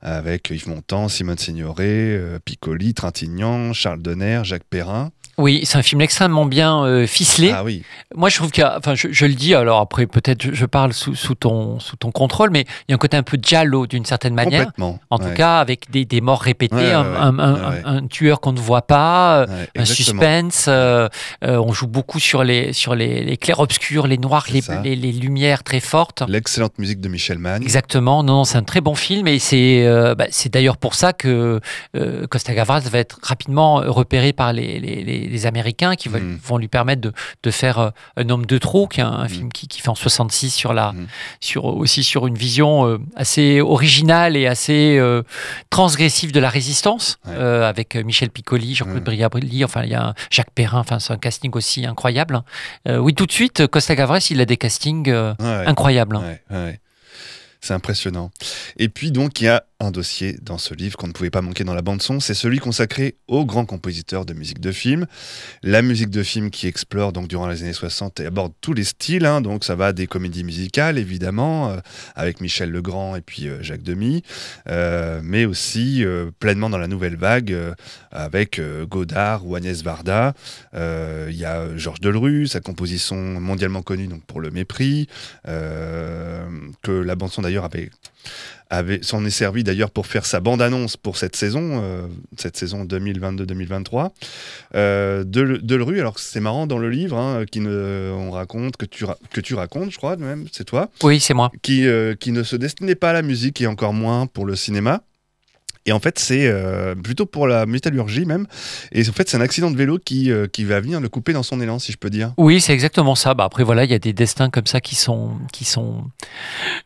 avec 0.01 0.49
Yves 0.51 0.67
Montand, 0.67 1.09
Simone 1.09 1.37
Signoret, 1.37 1.85
euh, 1.87 2.39
Piccoli, 2.43 2.93
Trintignant, 2.93 3.73
Charles 3.73 4.01
Denner, 4.01 4.41
Jacques 4.43 4.65
Perrin. 4.69 5.11
Oui, 5.37 5.61
c'est 5.65 5.77
un 5.77 5.81
film 5.81 6.01
extrêmement 6.01 6.45
bien 6.45 6.83
euh, 6.85 7.05
ficelé. 7.07 7.51
Ah 7.53 7.63
oui, 7.63 7.83
Moi, 8.15 8.29
je 8.29 8.37
trouve 8.37 8.51
qu'il 8.51 8.61
y 8.61 8.65
a, 8.65 8.77
enfin, 8.77 8.95
je, 8.95 9.07
je 9.11 9.25
le 9.25 9.33
dis, 9.33 9.53
alors 9.53 9.79
après, 9.81 10.07
peut-être 10.07 10.41
je, 10.41 10.53
je 10.53 10.65
parle 10.65 10.93
sous, 10.93 11.13
sous 11.15 11.35
ton, 11.35 11.79
sous 11.79 11.97
ton 11.97 12.11
contrôle, 12.11 12.51
mais 12.51 12.61
il 12.61 12.91
y 12.91 12.93
a 12.93 12.95
un 12.95 12.97
côté 12.97 13.17
un 13.17 13.23
peu 13.23 13.37
giallo 13.41 13.85
d'une 13.87 14.05
certaine 14.05 14.33
manière. 14.33 14.65
complètement. 14.65 14.99
En 15.09 15.17
Ouais. 15.17 15.29
tout 15.29 15.35
cas, 15.35 15.59
avec 15.59 15.89
des, 15.91 16.05
des 16.05 16.21
morts 16.21 16.41
répétées, 16.41 16.75
Ouais, 16.75 16.93
un, 16.93 17.39
un- 17.39 18.07
tueur 18.07 18.39
qu'on 18.39 18.53
ne 18.53 18.59
voit 18.59 18.83
pas, 18.83 19.39
euh, 19.49 19.65
un 19.75 19.85
suspense. 19.85 20.65
euh, 20.67 21.07
euh, 21.43 21.57
on 21.57 21.73
joue 21.73 21.87
beaucoup 21.87 22.19
sur 22.19 22.43
les, 22.43 22.71
sur 22.73 22.95
les, 22.95 23.23
les 23.23 23.37
clairs-obscurs, 23.37 24.07
les 24.07 24.17
noirs, 24.17 24.45
les, 24.51 24.61
les, 24.83 24.95
les 24.95 25.11
lumières 25.11 25.63
très 25.63 25.79
fortes. 25.79 26.23
L'excellente 26.27 26.77
musique 26.79 27.01
de 27.01 27.09
Michel 27.09 27.39
Mann. 27.39 27.61
Exactement, 27.61 28.23
non, 28.23 28.35
non, 28.35 28.43
c'est 28.43 28.57
un 28.57 28.63
très 28.63 28.81
bon 28.81 28.95
film 28.95 29.27
et 29.27 29.39
c'est 29.39 29.85
bah, 30.17 30.25
d'ailleurs 30.51 30.77
pour 30.77 30.93
ça 30.95 31.13
que 31.13 31.59
Costa 32.29 32.53
Gavras 32.53 32.81
va 32.81 32.99
être 32.99 33.19
rapidement 33.23 33.75
repéré 33.85 34.33
par 34.33 34.53
les, 34.53 34.79
les, 34.79 35.24
les- 35.27 35.45
Américains 35.45 35.95
qui 35.95 36.09
veulent- 36.09 36.23
Mhm. 36.23 36.39
vont 36.43 36.57
lui 36.57 36.67
permettre 36.67 37.01
de, 37.01 37.13
de 37.43 37.51
faire 37.51 37.77
euh, 37.79 37.89
Un 38.17 38.29
homme 38.29 38.45
de 38.45 38.57
trop, 38.57 38.87
qui 38.87 38.99
est 38.99 39.03
un, 39.03 39.11
un 39.11 39.23
Mhm. 39.23 39.29
film 39.29 39.51
qui, 39.51 39.67
qui 39.67 39.81
fait 39.81 39.89
en 39.89 39.95
66 39.95 40.49
sur 40.49 40.73
la, 40.73 40.91
Mhm. 40.93 41.07
sur, 41.39 41.65
aussi 41.65 42.03
sur 42.03 42.25
une 42.27 42.35
vision 42.37 42.87
euh, 42.87 42.97
assez 43.15 43.61
originale 43.61 44.35
et 44.37 44.47
assez 44.47 44.97
euh, 44.97 45.21
transgressive 45.69 46.31
de 46.31 46.39
la 46.39 46.49
résistance, 46.49 47.19
Ouais. 47.27 47.35
avec 47.35 47.95
Michel 47.95 48.29
Piccoli, 48.29 48.75
Jean-Claude. 48.75 49.03
Briabrelli, 49.03 49.63
enfin 49.63 49.83
il 49.83 49.89
y 49.89 49.95
a 49.95 50.07
un 50.07 50.13
Jacques 50.31 50.51
Perrin, 50.55 50.79
enfin 50.79 50.99
c'est 50.99 51.13
un 51.13 51.17
casting 51.17 51.51
aussi 51.53 51.85
incroyable. 51.85 52.41
Euh, 52.87 52.97
oui, 52.97 53.13
tout 53.13 53.25
de 53.25 53.31
suite, 53.31 53.67
Costa 53.67 53.95
Gavras, 53.95 54.27
il 54.31 54.41
a 54.41 54.45
des 54.45 54.57
castings 54.57 55.09
Ouais, 55.11 55.33
ouais. 55.39 55.63
incroyables. 55.67 56.19
Ouais. 56.49 56.79
C'est 57.61 57.73
impressionnant. 57.73 58.29
Et 58.77 58.89
puis 58.89 59.11
donc 59.11 59.41
il 59.41 59.45
y 59.45 59.47
a 59.47 59.63
un 59.79 59.91
dossier 59.91 60.37
dans 60.41 60.57
ce 60.57 60.73
livre 60.73 60.95
qu'on 60.95 61.07
ne 61.07 61.11
pouvait 61.11 61.29
pas 61.29 61.41
manquer 61.41 61.65
dans 61.65 61.73
la 61.73 61.81
bande 61.81 62.01
son, 62.01 62.21
c'est 62.21 62.33
celui 62.33 62.59
consacré 62.59 63.15
aux 63.27 63.45
grands 63.45 63.65
compositeurs 63.65 64.25
de 64.25 64.33
musique 64.33 64.61
de 64.61 64.71
film. 64.71 65.05
La 65.63 65.81
musique 65.81 66.09
de 66.09 66.23
film 66.23 66.49
qui 66.49 66.67
explore 66.67 67.11
donc 67.11 67.27
durant 67.27 67.47
les 67.47 67.61
années 67.61 67.73
60 67.73 68.21
et 68.21 68.25
aborde 68.25 68.53
tous 68.61 68.73
les 68.73 68.85
styles, 68.85 69.25
hein. 69.25 69.41
donc 69.41 69.65
ça 69.65 69.75
va 69.75 69.91
des 69.91 70.07
comédies 70.07 70.45
musicales 70.45 70.97
évidemment, 70.97 71.71
euh, 71.71 71.77
avec 72.15 72.39
Michel 72.39 72.71
Legrand 72.71 73.17
et 73.17 73.21
puis 73.21 73.49
euh, 73.49 73.61
Jacques 73.61 73.83
Demy, 73.83 74.23
euh, 74.69 75.19
mais 75.23 75.43
aussi 75.45 76.05
pleinement 76.39 76.69
dans 76.69 76.77
la 76.77 76.87
nouvelle 76.87 77.17
vague 77.17 77.55
avec 78.11 78.61
Godard 78.89 79.45
ou 79.45 79.55
Agnès 79.55 79.81
Varda. 79.83 80.33
Il 80.73 81.35
y 81.35 81.45
a 81.45 81.75
Georges 81.77 81.99
Delerue, 81.99 82.47
sa 82.47 82.61
composition 82.61 83.15
mondialement 83.15 83.81
connue 83.81 84.07
donc 84.07 84.23
pour 84.25 84.39
Le 84.39 84.51
Mépris, 84.51 85.07
que 85.45 86.91
la 86.91 87.15
bande 87.15 87.31
son 87.31 87.41
d'ailleurs 87.41 87.65
avait 87.65 87.89
s'en 89.01 89.25
est 89.25 89.29
servi 89.29 89.63
d'ailleurs 89.63 89.91
pour 89.91 90.07
faire 90.07 90.25
sa 90.25 90.39
bande 90.39 90.61
annonce 90.61 90.97
pour 90.97 91.17
cette 91.17 91.35
saison, 91.35 91.81
euh, 91.83 92.07
cette 92.37 92.57
saison 92.57 92.83
2022-2023. 92.85 94.11
Euh, 94.75 95.23
alors 95.99 96.19
c'est 96.19 96.39
marrant 96.39 96.67
dans 96.67 96.77
le 96.77 96.89
livre, 96.89 97.17
hein, 97.17 97.45
qui 97.49 97.59
ne, 97.59 98.11
on 98.13 98.31
raconte 98.31 98.77
que 98.77 98.85
tu 98.85 99.05
que 99.31 99.41
tu 99.41 99.55
racontes, 99.55 99.91
je 99.91 99.97
crois 99.97 100.15
même, 100.17 100.45
c'est 100.51 100.65
toi, 100.65 100.89
Oui, 101.03 101.19
c'est 101.19 101.33
moi. 101.33 101.51
qui 101.61 101.87
euh, 101.87 102.15
qui 102.15 102.31
ne 102.31 102.43
se 102.43 102.55
destinait 102.55 102.95
pas 102.95 103.11
à 103.11 103.13
la 103.13 103.21
musique 103.21 103.61
et 103.61 103.67
encore 103.67 103.93
moins 103.93 104.27
pour 104.27 104.45
le 104.45 104.55
cinéma. 104.55 105.01
Et 105.87 105.91
en 105.91 105.99
fait, 105.99 106.17
c'est 106.17 106.47
euh, 106.47 106.95
plutôt 106.95 107.25
pour 107.27 107.45
la 107.47 107.65
métallurgie 107.67 108.25
même. 108.25 108.47
Et 108.91 109.07
en 109.07 109.11
fait, 109.11 109.29
c'est 109.29 109.37
un 109.37 109.41
accident 109.41 109.69
de 109.69 109.77
vélo 109.77 109.99
qui, 110.03 110.31
euh, 110.31 110.47
qui 110.47 110.63
va 110.63 110.79
venir 110.79 110.99
le 110.99 111.09
couper 111.09 111.31
dans 111.33 111.43
son 111.43 111.61
élan, 111.61 111.77
si 111.77 111.91
je 111.91 111.97
peux 111.97 112.09
dire. 112.09 112.33
Oui, 112.37 112.59
c'est 112.59 112.73
exactement 112.73 113.13
ça. 113.13 113.35
Bah, 113.35 113.43
après, 113.43 113.63
voilà, 113.63 113.83
il 113.85 113.91
y 113.91 113.93
a 113.93 113.99
des 113.99 114.13
destins 114.13 114.49
comme 114.49 114.65
ça 114.65 114.81
qui 114.81 114.95
sont, 114.95 115.33
qui 115.53 115.63
sont 115.63 116.05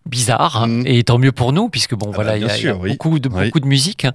bizarres. 0.05 0.67
Mhm. 0.67 0.83
Et 0.85 1.03
tant 1.03 1.17
mieux 1.17 1.31
pour 1.31 1.53
nous, 1.53 1.69
puisque 1.69 1.95
bon, 1.95 2.07
Ah 2.09 2.15
voilà, 2.15 2.31
bah, 2.31 2.37
il 2.37 2.41
y 2.41 2.43
a, 2.43 2.47
bien 2.47 2.55
il 2.57 2.63
y 2.65 2.67
a 2.67 2.71
sûr, 2.73 2.79
oui. 2.81 2.89
beaucoup, 2.91 3.19
de, 3.19 3.29
Oui. 3.29 3.45
beaucoup 3.45 3.59
de 3.61 3.67
musique. 3.67 4.05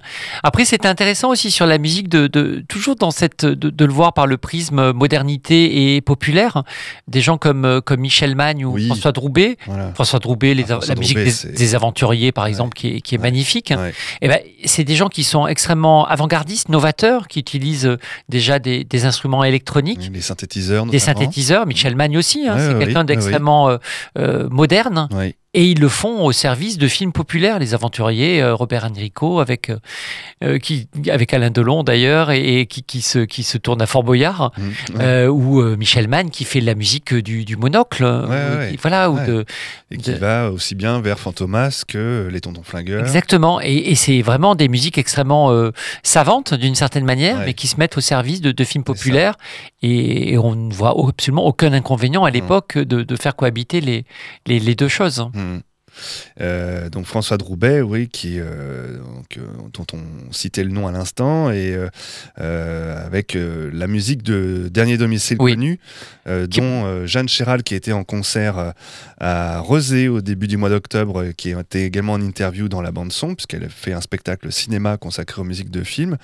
Après, 0.43 0.65
c'est 0.65 0.85
intéressant 0.85 1.29
aussi 1.29 1.51
sur 1.51 1.65
la 1.65 1.77
musique, 1.77 2.07
de, 2.09 2.27
de- 2.27 2.63
toujours 2.67 2.95
dans 2.95 3.11
cette, 3.11 3.45
de, 3.45 3.69
de 3.71 3.85
le 3.85 3.93
voir 3.93 4.13
par 4.13 4.27
le 4.27 4.37
prisme 4.37 4.91
modernité 4.91 5.95
et 5.95 6.01
populaire. 6.01 6.63
Des 7.07 7.21
gens 7.21 7.37
comme, 7.37 7.65
euh, 7.65 7.81
comme 7.81 8.01
Michel 8.01 8.35
Magne 8.35 8.65
ou 8.65 8.73
Oui. 8.73 8.85
François 8.87 9.11
Droubet. 9.11 9.57
Voilà. 9.65 9.91
François 9.93 10.19
Droubet, 10.19 10.53
les, 10.53 10.63
Ah, 10.65 10.67
François 10.77 10.93
la 10.95 10.99
musique 10.99 11.17
des, 11.55 11.75
aventuriers, 11.75 12.31
par 12.31 12.43
Ouais. 12.43 12.49
exemple, 12.51 12.73
qui 12.75 12.87
est, 12.97 13.01
qui 13.01 13.15
est 13.15 13.17
Ouais. 13.17 13.21
magnifique. 13.23 13.73
Ouais. 13.75 13.93
Eh 14.21 14.27
ben, 14.27 14.39
c'est 14.75 14.83
des 14.83 14.95
gens 14.95 15.07
qui 15.07 15.23
sont 15.23 15.47
extrêmement 15.47 16.05
avant-gardistes, 16.05 16.67
novateurs, 16.67 17.29
qui 17.29 17.39
utilisent 17.39 17.85
euh, 17.85 17.97
déjà 18.27 18.59
des, 18.59 18.83
des 18.83 19.05
instruments 19.05 19.45
électroniques. 19.45 20.11
Les 20.13 20.19
synthétiseurs, 20.19 20.85
des 20.85 20.99
synthétiseurs, 20.99 21.65
Michel 21.65 21.95
Magne 21.95 22.17
aussi, 22.17 22.45
hein, 22.45 22.55
Ouais, 22.55 22.67
c'est 22.67 22.79
quelqu'un 22.79 23.01
oui, 23.01 23.05
d'extrêmement 23.05 23.69
euh, 23.69 23.77
euh, 24.17 24.49
moderne, 24.49 25.07
Oui. 25.13 25.35
Et 25.55 25.63
ils 25.71 25.79
le 25.79 25.87
font 25.89 26.23
au 26.25 26.31
service 26.31 26.77
de 26.77 26.87
films 26.87 27.11
populaires, 27.13 27.59
Les 27.59 27.73
Aventuriers, 27.73 28.41
euh, 28.41 28.53
Robert 28.55 28.83
Enrico, 28.85 29.39
avec, 29.39 29.69
euh, 29.69 29.77
euh, 30.43 30.57
qui, 30.59 30.87
avec 31.09 31.33
Alain 31.33 31.49
Delon 31.49 31.83
d'ailleurs, 31.83 32.29
et, 32.31 32.59
et 32.59 32.65
qui, 32.65 32.83
qui, 32.83 33.01
se, 33.01 33.19
qui 33.19 33.43
se 33.43 33.57
tourne 33.57 33.81
à 33.81 33.85
Fort 33.85 34.03
Boyard, 34.03 34.51
Mmh. 34.57 34.61
Ouais. 34.97 35.03
euh, 35.03 35.27
ou 35.29 35.63
Michel 35.77 36.07
Mann 36.07 36.29
qui 36.29 36.43
fait 36.43 36.59
la 36.59 36.75
musique 36.75 37.13
du, 37.13 37.45
du 37.45 37.55
monocle, 37.55 38.03
ouais. 38.03 38.71
qui- 38.71 38.77
voilà, 38.81 39.09
ou 39.09 39.15
Ouais. 39.15 39.25
de, 39.27 39.45
Et 39.91 39.97
qui 39.97 40.11
de- 40.11 40.17
va 40.17 40.51
aussi 40.51 40.75
bien 40.75 40.99
vers 41.01 41.17
Fantomas 41.19 41.83
que 41.87 42.27
les 42.31 42.41
Tontons 42.41 42.63
Flingueurs. 42.63 42.99
Exactement, 43.01 43.61
et, 43.61 43.73
et 43.91 43.95
c'est 43.95 44.21
vraiment 44.21 44.55
des 44.55 44.67
musiques 44.67 44.97
extrêmement 44.97 45.51
euh, 45.51 45.71
savantes 46.03 46.53
d'une 46.53 46.75
certaine 46.75 47.05
manière, 47.05 47.39
mais 47.45 47.53
qui 47.53 47.67
se 47.67 47.77
mettent 47.77 47.97
au 47.97 48.01
service 48.01 48.41
de, 48.41 48.51
de 48.51 48.63
films 48.65 48.83
populaires, 48.83 49.35
et, 49.81 50.33
et 50.33 50.37
on 50.37 50.53
ne 50.55 50.73
voit 50.73 50.93
absolument 51.07 51.45
aucun 51.45 51.71
inconvénient 51.71 52.23
à 52.25 52.29
l'époque 52.31 52.77
de, 52.77 53.03
de 53.03 53.15
faire 53.15 53.35
cohabiter 53.37 53.79
les, 53.79 54.03
les, 54.47 54.59
les 54.59 54.75
deux 54.75 54.89
choses. 54.89 55.25
Mhm. 55.33 55.44
Euh, 55.45 55.61
donc 56.89 57.05
François 57.05 57.37
Droubet, 57.37 57.81
oui, 57.81 58.07
qui, 58.09 58.39
euh, 58.39 58.97
donc, 58.97 59.37
euh, 59.37 59.41
dont 59.73 59.85
on 59.93 60.31
citait 60.31 60.63
le 60.63 60.69
nom 60.71 60.87
à 60.87 60.91
l'instant, 60.91 61.51
et 61.51 61.73
euh, 61.73 61.89
euh, 62.39 63.05
avec 63.05 63.35
euh, 63.35 63.69
la 63.73 63.87
musique 63.87 64.23
de 64.23 64.69
Dernier 64.71 64.97
domicile 64.97 65.37
Oui. 65.39 65.53
connu, 65.53 65.79
euh, 66.27 66.47
dont 66.47 66.85
euh, 66.85 67.05
Jeanne 67.05 67.29
Chéral, 67.29 67.63
qui 67.63 67.75
était 67.75 67.91
en 67.91 68.03
concert 68.03 68.57
euh, 68.57 68.71
à 69.19 69.59
Rosé 69.59 70.07
au 70.07 70.21
début 70.21 70.47
du 70.47 70.57
mois 70.57 70.69
d'octobre, 70.69 71.21
euh, 71.21 71.31
qui 71.31 71.51
était 71.51 71.83
également 71.83 72.13
en 72.13 72.21
interview 72.21 72.67
dans 72.69 72.81
la 72.81 72.91
bande 72.91 73.11
son, 73.11 73.35
puisqu'elle 73.35 73.69
fait 73.69 73.93
un 73.93 74.01
spectacle 74.01 74.51
cinéma 74.51 74.97
consacré 74.97 75.41
aux 75.41 75.45
musiques 75.45 75.71
de 75.71 75.83
films, 75.83 76.17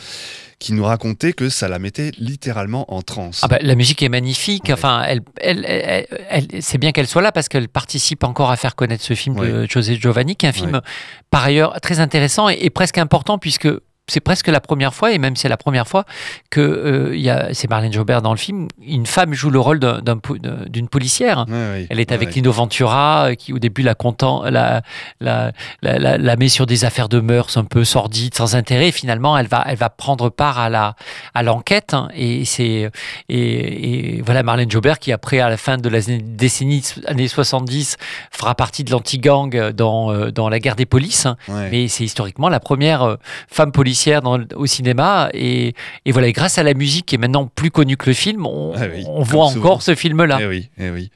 qui 0.59 0.74
nous 0.74 0.84
racontait 0.84 1.34
que 1.34 1.49
ça 1.49 1.67
la 1.67 1.80
mettait 1.80 2.11
littéralement 2.19 2.91
en 2.93 3.01
transe. 3.01 3.39
Ah 3.43 3.47
bah, 3.47 3.57
la 3.61 3.76
musique 3.76 4.03
est 4.03 4.09
magnifique. 4.09 4.65
Ouais. 4.65 4.74
Enfin, 4.74 5.03
elle, 5.07 5.22
elle, 5.38 5.65
elle- 5.67 6.07
elle- 6.30 6.61
c'est 6.61 6.78
bien 6.78 6.91
qu'elle 6.91 7.07
soit 7.07 7.22
là 7.24 7.32
parce 7.32 7.49
qu'elle 7.49 7.67
participe 7.67 8.24
encore 8.24 8.51
à 8.51 8.57
faire 8.57 8.76
connaître 8.76 9.03
ce 9.03 9.13
film 9.15 9.36
de 9.39 9.61
José 9.70 9.95
Giovanni, 9.95 10.36
qui 10.36 10.45
est 10.45 10.49
un 10.49 10.53
film 10.53 10.74
Ouais. 10.74 10.82
par 11.30 11.43
ailleurs 11.43 11.80
très 11.82 11.99
intéressant 11.99 12.49
et, 12.49 12.57
et 12.62 12.70
presque 12.70 12.97
important 12.97 13.38
puisque 13.38 13.68
c'est 14.12 14.20
presque 14.20 14.47
la 14.47 14.59
première 14.59 14.93
fois, 14.93 15.12
et 15.12 15.18
même 15.18 15.36
c'est 15.36 15.49
la 15.49 15.57
première 15.57 15.88
fois 15.88 16.05
que 16.49 16.59
euh, 16.62 17.16
il 17.16 17.22
y 17.22 17.30
a, 17.30 17.53
c'est 17.53 17.70
Marlène 17.70 17.93
Jobert 17.93 18.22
dans 18.22 18.32
le 18.32 18.38
film, 18.38 18.68
une 18.86 19.05
femme 19.05 19.34
joue 19.34 19.49
le 19.49 19.59
rôle 19.59 19.80
d'un- 19.80 19.99
d'un 19.99 20.18
po- 20.18 20.38
d'une 20.68 20.88
policière. 20.88 21.45
Elle 21.89 21.99
est 21.99 22.12
avec 22.12 22.30
Ouais. 22.30 22.36
Lino 22.36 22.51
Ventura, 22.51 23.30
euh, 23.30 23.36
qui 23.36 23.53
au 23.53 23.59
début 23.59 23.82
la, 23.84 23.95
content, 23.95 24.43
la, 24.43 24.82
la, 25.20 25.51
la, 25.82 25.97
la- 25.99 26.18
la 26.18 26.36
met 26.36 26.49
sur 26.49 26.66
des 26.66 26.86
affaires 26.86 27.09
de 27.09 27.20
mœurs 27.20 27.57
un 27.57 27.64
peu 27.64 27.84
sordides, 27.84 28.36
sans 28.36 28.55
intérêt. 28.55 28.89
Et 28.89 28.91
finalement, 28.91 29.38
elle 29.38 29.47
va, 29.47 29.64
elle 29.68 29.78
va 29.78 29.89
prendre 29.89 30.30
part 30.30 30.59
à 30.59 30.70
la 30.70 30.95
à 31.34 31.43
l'enquête. 31.43 31.93
hein. 31.93 32.09
et 32.16 32.45
c'est 32.45 32.91
et, 33.30 34.18
et 34.18 34.22
voilà 34.22 34.43
Marlène 34.43 34.70
Jobert 34.70 34.99
qui 34.99 35.12
après 35.12 35.39
à 35.39 35.49
la 35.49 35.57
fin 35.57 35.78
de 35.78 35.89
la 35.89 35.99
décennie 36.01 36.84
années 37.07 37.28
70 37.28 37.97
fera 38.32 38.55
partie 38.55 38.84
de 38.84 38.91
l'anti-gang 38.91 39.72
dans 39.72 40.12
euh, 40.12 40.32
dans 40.32 40.49
la 40.49 40.59
guerre 40.59 40.76
des 40.76 40.86
polices. 40.86 41.26
hein. 41.26 41.38
Mais 41.72 41.88
c'est 41.88 42.03
historiquement 42.03 42.49
la 42.49 42.59
première 42.59 43.03
euh, 43.03 43.16
femme 43.47 43.72
policière 43.72 44.01
dans, 44.22 44.39
au 44.56 44.66
cinéma. 44.66 45.30
Et, 45.34 45.74
et 46.06 46.12
voilà, 46.12 46.28
et 46.28 46.34
grâce 46.34 46.58
à 46.58 46.64
la 46.64 46.74
musique 46.74 47.06
qui 47.06 47.16
est 47.16 47.20
maintenant 47.20 47.45
plus 47.45 47.70
connue 47.70 47.97
que 47.97 48.08
le 48.10 48.14
film, 48.14 48.45
on, 48.47 48.74
Ah 48.76 48.88
oui, 48.91 49.04
on 49.08 49.20
comme 49.20 49.24
voit 49.24 49.49
souvent. 49.49 49.66
encore 49.66 49.82
ce 49.84 49.93
film-là. 49.95 50.39
Eh 50.41 50.47
oui, 50.47 50.70
eh 50.80 50.89
oui. 50.89 51.12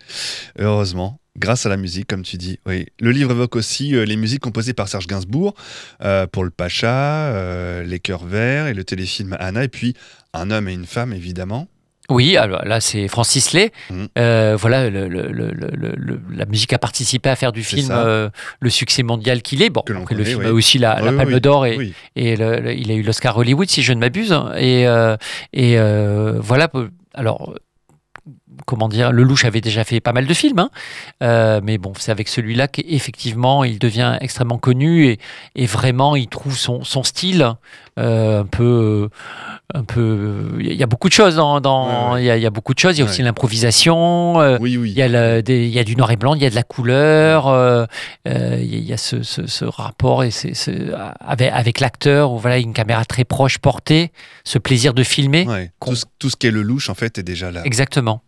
Heureusement. 0.60 1.20
Grâce 1.38 1.66
à 1.66 1.70
la 1.70 1.76
musique, 1.76 2.08
comme 2.08 2.22
tu 2.22 2.38
dis. 2.38 2.60
Oui. 2.66 2.86
Le 3.02 3.12
livre 3.12 3.32
évoque 3.32 3.58
aussi 3.58 3.94
euh, 3.94 4.06
les 4.06 4.16
musiques 4.16 4.40
composées 4.40 4.74
par 4.74 4.88
Serge 4.88 5.06
Gainsbourg 5.06 5.54
euh, 6.02 6.28
pour 6.28 6.46
le 6.46 6.50
Pacha, 6.50 7.28
euh, 7.28 7.84
les 7.84 8.00
Cœurs 8.00 8.24
Verts 8.26 8.68
et 8.68 8.74
le 8.74 8.86
téléfilm 8.86 9.36
Anna, 9.40 9.66
et 9.66 9.68
puis 9.68 9.96
Un 10.34 10.50
homme 10.50 10.70
et 10.70 10.74
une 10.74 10.86
femme, 10.86 11.12
évidemment. 11.12 11.68
Oui, 12.10 12.38
alors 12.38 12.64
là 12.66 12.80
c'est 12.80 13.08
Francis 13.08 13.53
Lay. 13.53 13.72
Mhm. 13.89 14.08
Euh, 14.18 14.56
voilà, 14.60 14.89
le- 14.89 15.08
le- 15.08 15.28
le- 15.32 15.51
le- 15.51 15.93
le- 15.95 16.22
la 16.36 16.45
musique 16.45 16.72
a 16.74 16.78
participé 16.78 17.30
à 17.30 17.36
faire 17.36 17.51
du 17.51 17.64
film 17.64 17.88
euh, 17.91 18.30
le 18.60 18.70
succès 18.70 19.03
mondial 19.03 19.41
qu'il 19.41 19.62
est. 19.64 19.70
Bon, 19.70 19.82
Que 19.82 20.14
le 20.14 20.24
film 20.24 20.39
oui. 20.39 20.45
a 20.45 20.53
aussi 20.53 20.78
la, 20.78 20.95
Palme 20.95 21.24
oui, 21.34 21.41
d'Or 21.41 21.66
et, 21.66 21.93
il 22.16 22.41
a 22.43 22.93
eu 22.93 23.01
l'Oscar 23.01 23.38
Hollywood 23.38 23.70
si 23.70 23.82
je 23.82 23.93
ne 23.93 23.99
m'abuse. 23.99 24.34
Et, 24.58 24.88
euh, 24.88 25.18
et 25.53 25.78
euh, 25.80 26.34
voilà. 26.39 26.70
Alors. 27.14 27.53
Euh, 28.58 28.62
Comment 28.66 28.88
dire, 28.89 29.12
Lelouch 29.12 29.45
avait 29.45 29.62
déjà 29.62 29.84
fait 29.84 29.99
pas 29.99 30.14
mal 30.14 30.26
de 30.26 30.34
films, 30.34 30.60
hein. 30.60 30.70
Euh, 31.24 31.62
mais 31.64 31.78
bon, 31.78 31.93
c'est 31.97 32.12
avec 32.12 32.28
celui-là 32.28 32.68
qu'effectivement 32.68 33.64
il 33.64 33.80
devient 33.80 34.18
extrêmement 34.22 34.58
connu 34.58 35.06
et, 35.08 35.20
et 35.56 35.66
vraiment 35.66 36.16
il 36.16 36.28
trouve 36.28 36.58
son, 36.58 36.84
son 36.84 37.03
style 37.03 37.47
euh, 37.99 38.41
un 38.41 38.45
peu, 38.45 39.10
un 39.74 39.84
peu. 39.84 40.58
Il 40.60 40.74
y 40.74 40.84
a 40.84 40.88
beaucoup 40.88 41.08
de 41.08 41.14
choses 41.14 41.36
dans, 41.36 41.62
dans- 41.62 41.86
Ouais, 42.10 42.14
ouais. 42.16 42.24
il 42.24 42.26
y 42.26 42.30
a- 42.32 42.38
il 42.38 42.43
y, 42.43 42.45
a 42.45 42.49
beaucoup 42.49 42.74
de 42.74 42.80
choses. 42.80 42.97
Il 42.97 43.01
y 43.01 43.03
a 43.03 43.06
aussi 43.10 43.22
l'improvisation. 43.22 44.39
euh, 44.41 44.58
Oui, 44.60 44.78
oui. 44.78 44.89
il 44.91 44.97
y, 44.97 45.01
a 45.01 45.08
le- 45.08 45.41
des- 45.41 45.66
il 45.66 45.72
y 45.74 45.80
a 45.80 45.84
du 45.84 45.95
noir 45.95 46.12
et 46.12 46.16
blanc, 46.18 46.34
il 46.36 46.41
y 46.41 46.45
a 46.45 46.49
de 46.49 46.56
la 46.56 46.64
couleur, 46.64 47.47
euh, 47.47 47.86
euh, 48.28 48.58
il 48.62 48.84
y 48.84 48.93
a- 48.93 48.97
ce, 48.97 49.24
ce- 49.24 49.47
ce 49.47 49.66
rapport 49.66 50.24
et 50.24 50.32
c'est- 50.32 50.53
c'est- 50.53 50.91
avec, 51.20 51.51
avec 51.53 51.80
l'acteur, 51.80 52.32
où 52.32 52.38
voilà, 52.39 52.58
une 52.58 52.74
caméra 52.74 53.06
très 53.06 53.24
proche 53.24 53.58
portée, 53.60 54.12
ce 54.43 54.58
plaisir 54.60 54.93
de 54.93 55.03
filmer. 55.03 55.45
Tout, 55.86 55.95
ce- 55.95 56.06
tout 56.20 56.30
ce 56.30 56.36
qui 56.36 56.47
est 56.47 56.51
le 56.51 56.62
louche, 56.64 56.89
en 56.89 56.95
fait, 56.95 57.18
est 57.18 57.24
déjà 57.24 57.51
là. 57.51 57.62
Exactement. 57.66 58.22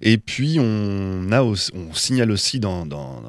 Et 0.00 0.18
puis, 0.18 0.58
on, 0.60 1.30
a 1.32 1.42
aussi- 1.42 1.70
on 1.74 1.94
signale 1.94 2.30
aussi 2.30 2.60
dans, 2.60 2.86
dans, 2.86 3.22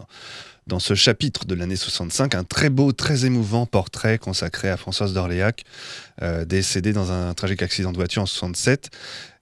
dans 0.68 0.80
ce 0.80 0.94
chapitre 0.96 1.46
de 1.46 1.56
l'année 1.56 1.76
65 1.76 2.36
un 2.36 2.44
très 2.44 2.70
beau, 2.70 2.92
très 2.92 3.26
émouvant 3.26 3.66
portrait 3.66 4.18
consacré 4.18 4.70
à 4.70 4.78
Françoise 4.78 5.14
d'Orléac, 5.14 5.64
euh, 6.22 6.46
décédée 6.46 6.94
dans 6.94 7.12
un 7.12 7.34
tragique 7.34 7.62
accident 7.62 7.92
de 7.92 7.98
voiture 7.98 8.22
en 8.24 8.26
67, 8.26 8.90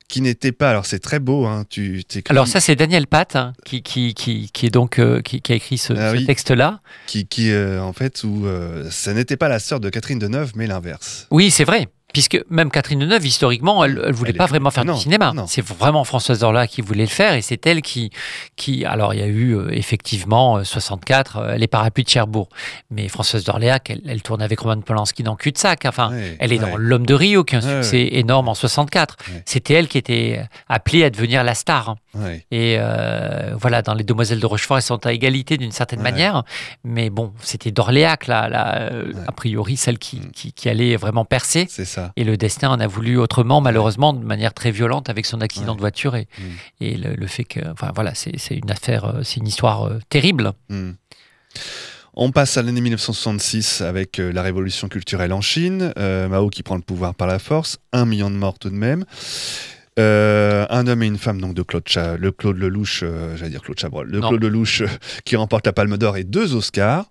qui 0.10 0.22
n'était 0.22 0.52
pas. 0.52 0.70
Alors, 0.70 0.86
c'est 0.86 1.00
très 1.00 1.20
beau, 1.20 1.46
hein, 1.46 1.66
tu 1.70 2.04
Alors 2.30 2.48
ça, 2.48 2.60
c'est 2.60 2.76
Daniel 2.76 3.08
Pat 3.08 3.36
hein, 3.36 3.54
qui, 3.66 3.82
qui, 3.82 4.14
qui, 4.14 4.50
qui 4.52 4.66
est 4.66 4.70
donc 4.70 5.00
euh, 5.00 5.22
qui, 5.22 5.42
qui 5.42 5.54
a 5.54 5.56
écrit 5.56 5.78
ce, 5.78 5.94
Ah 5.94 6.12
ce 6.16 6.26
texte-là. 6.26 6.82
qui, 7.08 7.26
qui 7.26 7.50
euh, 7.52 7.82
en 7.82 7.94
fait, 7.94 8.24
où 8.24 8.46
euh, 8.46 8.88
ça 8.92 9.14
n'était 9.14 9.38
pas 9.38 9.48
la 9.48 9.60
sœur 9.60 9.80
de 9.80 9.90
Catherine 9.90 10.20
Deneuve, 10.20 10.52
mais 10.56 10.68
l'inverse. 10.68 11.26
Oui, 11.32 11.50
c'est 11.50 11.64
vrai. 11.64 11.88
Puisque 12.14 12.41
même 12.49 12.70
Catherine 12.72 12.99
Deneuve, 12.99 13.26
historiquement, 13.26 13.84
elle, 13.84 14.01
elle 14.05 14.14
voulait 14.14 14.30
Elle 14.32 14.38
pas 14.38 14.45
vraiment 14.45 14.72
faire 14.72 14.86
non, 14.86 14.93
du 14.93 15.01
cinéma. 15.01 15.34
C'est 15.47 15.66
vraiment 15.66 16.03
Françoise 16.03 16.39
Dorla 16.39 16.68
qui 16.68 16.82
voulait 16.82 17.03
le 17.03 17.09
faire, 17.09 17.34
et 17.34 17.41
c'est 17.41 17.66
elle 17.68 17.82
qui, 17.82 18.11
qui. 18.55 18.86
Alors, 18.86 19.14
il 19.14 19.20
y 19.20 19.24
a 19.24 19.28
eu 19.28 19.55
euh, 19.55 19.70
effectivement 19.72 20.57
euh, 20.57 20.64
64, 20.64 21.38
euh, 21.38 21.55
les 21.57 21.68
parapluies 21.68 22.03
de 22.05 22.09
Cherbourg, 22.09 22.47
mais 22.91 23.07
Françoise 23.09 23.43
Dorléac, 23.43 23.89
elle, 23.89 24.01
elle 24.07 24.22
tourne 24.22 24.41
avec 24.41 24.59
Roman 24.59 24.80
Polanski 24.82 25.24
dans 25.24 25.36
Cul-de-sac. 25.36 25.86
Enfin, 25.86 26.11
Ouais, 26.11 26.38
elle 26.39 26.53
est 26.53 26.59
ouais. 26.64 26.72
dans 26.72 26.78
L'homme 26.78 27.05
de 27.05 27.14
Rio, 27.14 27.43
qui 27.43 27.55
est 27.55 27.66
un 27.66 27.78
Ouais, 27.78 27.84
succès 27.84 28.09
énorme 28.14 28.47
en 28.47 28.53
64. 28.53 29.18
Ouais. 29.34 29.41
C'était 29.45 29.74
elle 29.74 29.88
qui 29.88 29.97
était 29.97 30.45
appelée 30.70 31.03
à 31.03 31.09
devenir 31.09 31.43
la 31.43 31.55
star. 31.55 31.95
Ouais. 32.14 32.45
Et 32.51 32.76
euh, 32.78 33.55
voilà, 33.59 33.82
dans 33.82 33.95
Les 33.95 34.03
Demoiselles 34.03 34.39
de 34.39 34.45
Rochefort, 34.45 34.78
elles 34.78 34.84
sont 34.84 35.03
à 35.07 35.14
égalité 35.14 35.57
d'une 35.57 35.72
certaine 35.72 36.01
manière. 36.01 36.43
Mais 36.84 37.09
bon, 37.09 37.34
c'était 37.41 37.72
d'Orléac, 37.72 38.28
là, 38.28 38.76
euh, 38.91 39.11
a 39.28 39.32
priori, 39.32 39.78
celle 39.78 39.97
qui, 39.97 40.18
Mm. 40.18 40.32
qui, 40.32 40.53
qui 40.53 40.70
allait 40.70 40.95
vraiment 40.95 41.26
percer. 41.26 41.66
C'est 41.70 41.86
ça. 41.86 42.03
Et 42.16 42.24
le 42.24 42.38
destin 42.38 42.70
en 42.70 42.80
a 42.80 42.88
voulu 42.88 43.18
autrement, 43.18 43.62
malheureusement, 43.62 44.14
de 44.14 44.24
manière 44.26 44.54
très 44.54 44.72
violente 44.72 45.10
avec 45.10 45.26
son 45.26 45.41
accident 45.41 45.70
Ouais. 45.72 45.76
de 45.76 45.80
voiture 45.82 46.16
et, 46.16 46.28
Mm. 46.38 46.43
et 46.82 46.95
le, 46.97 47.16
le 47.16 47.28
fait 47.28 47.43
que, 47.43 47.60
enfin 47.72 47.91
voilà, 47.95 48.14
c'est 48.16 48.32
une 48.56 48.72
affaire, 48.72 49.06
euh, 49.06 49.24
c'est 49.24 49.38
une 49.39 49.47
histoire 49.47 49.84
euh, 49.88 49.99
terrible. 50.10 50.51
Hmm. 50.70 50.91
On 52.16 52.32
passe 52.32 52.58
à 52.58 52.62
l'année 52.62 52.82
1966 52.82 53.82
avec 53.82 54.20
euh, 54.20 54.32
la 54.32 54.43
révolution 54.43 54.88
culturelle 54.88 55.34
en 55.34 55.41
Chine, 55.41 55.93
euh, 55.97 56.28
Mao 56.28 56.49
qui 56.49 56.62
prend 56.62 56.76
le 56.76 56.82
pouvoir 56.82 57.16
par 57.16 57.28
la 57.28 57.39
force, 57.39 57.80
un 57.91 58.06
million 58.06 58.30
de 58.30 58.36
morts 58.36 58.60
tout 58.60 58.70
de 58.70 58.76
même. 58.76 59.04
Euh, 60.00 60.66
un 60.70 60.88
homme 60.88 61.04
et 61.04 61.06
une 61.08 61.18
femme 61.20 61.39
donc 61.39 61.54
de 61.54 61.62
Claude 61.62 61.84
Cha- 61.88 62.18
le 62.18 62.32
Claude 62.32 62.58
Lelouch, 62.58 63.02
euh, 63.04 63.36
j'allais 63.38 63.52
dire 63.52 63.62
Claude 63.62 63.78
Chabrol, 63.80 64.08
le 64.10 64.20
Non. 64.20 64.30
Claude 64.30 64.44
Lelouch 64.44 64.82
euh, 64.82 64.88
qui 65.24 65.36
remporte 65.36 65.66
la 65.68 65.74
Palme 65.74 65.98
d'Or 65.98 66.18
et 66.18 66.24
deux 66.24 66.56
Oscars. 66.56 67.06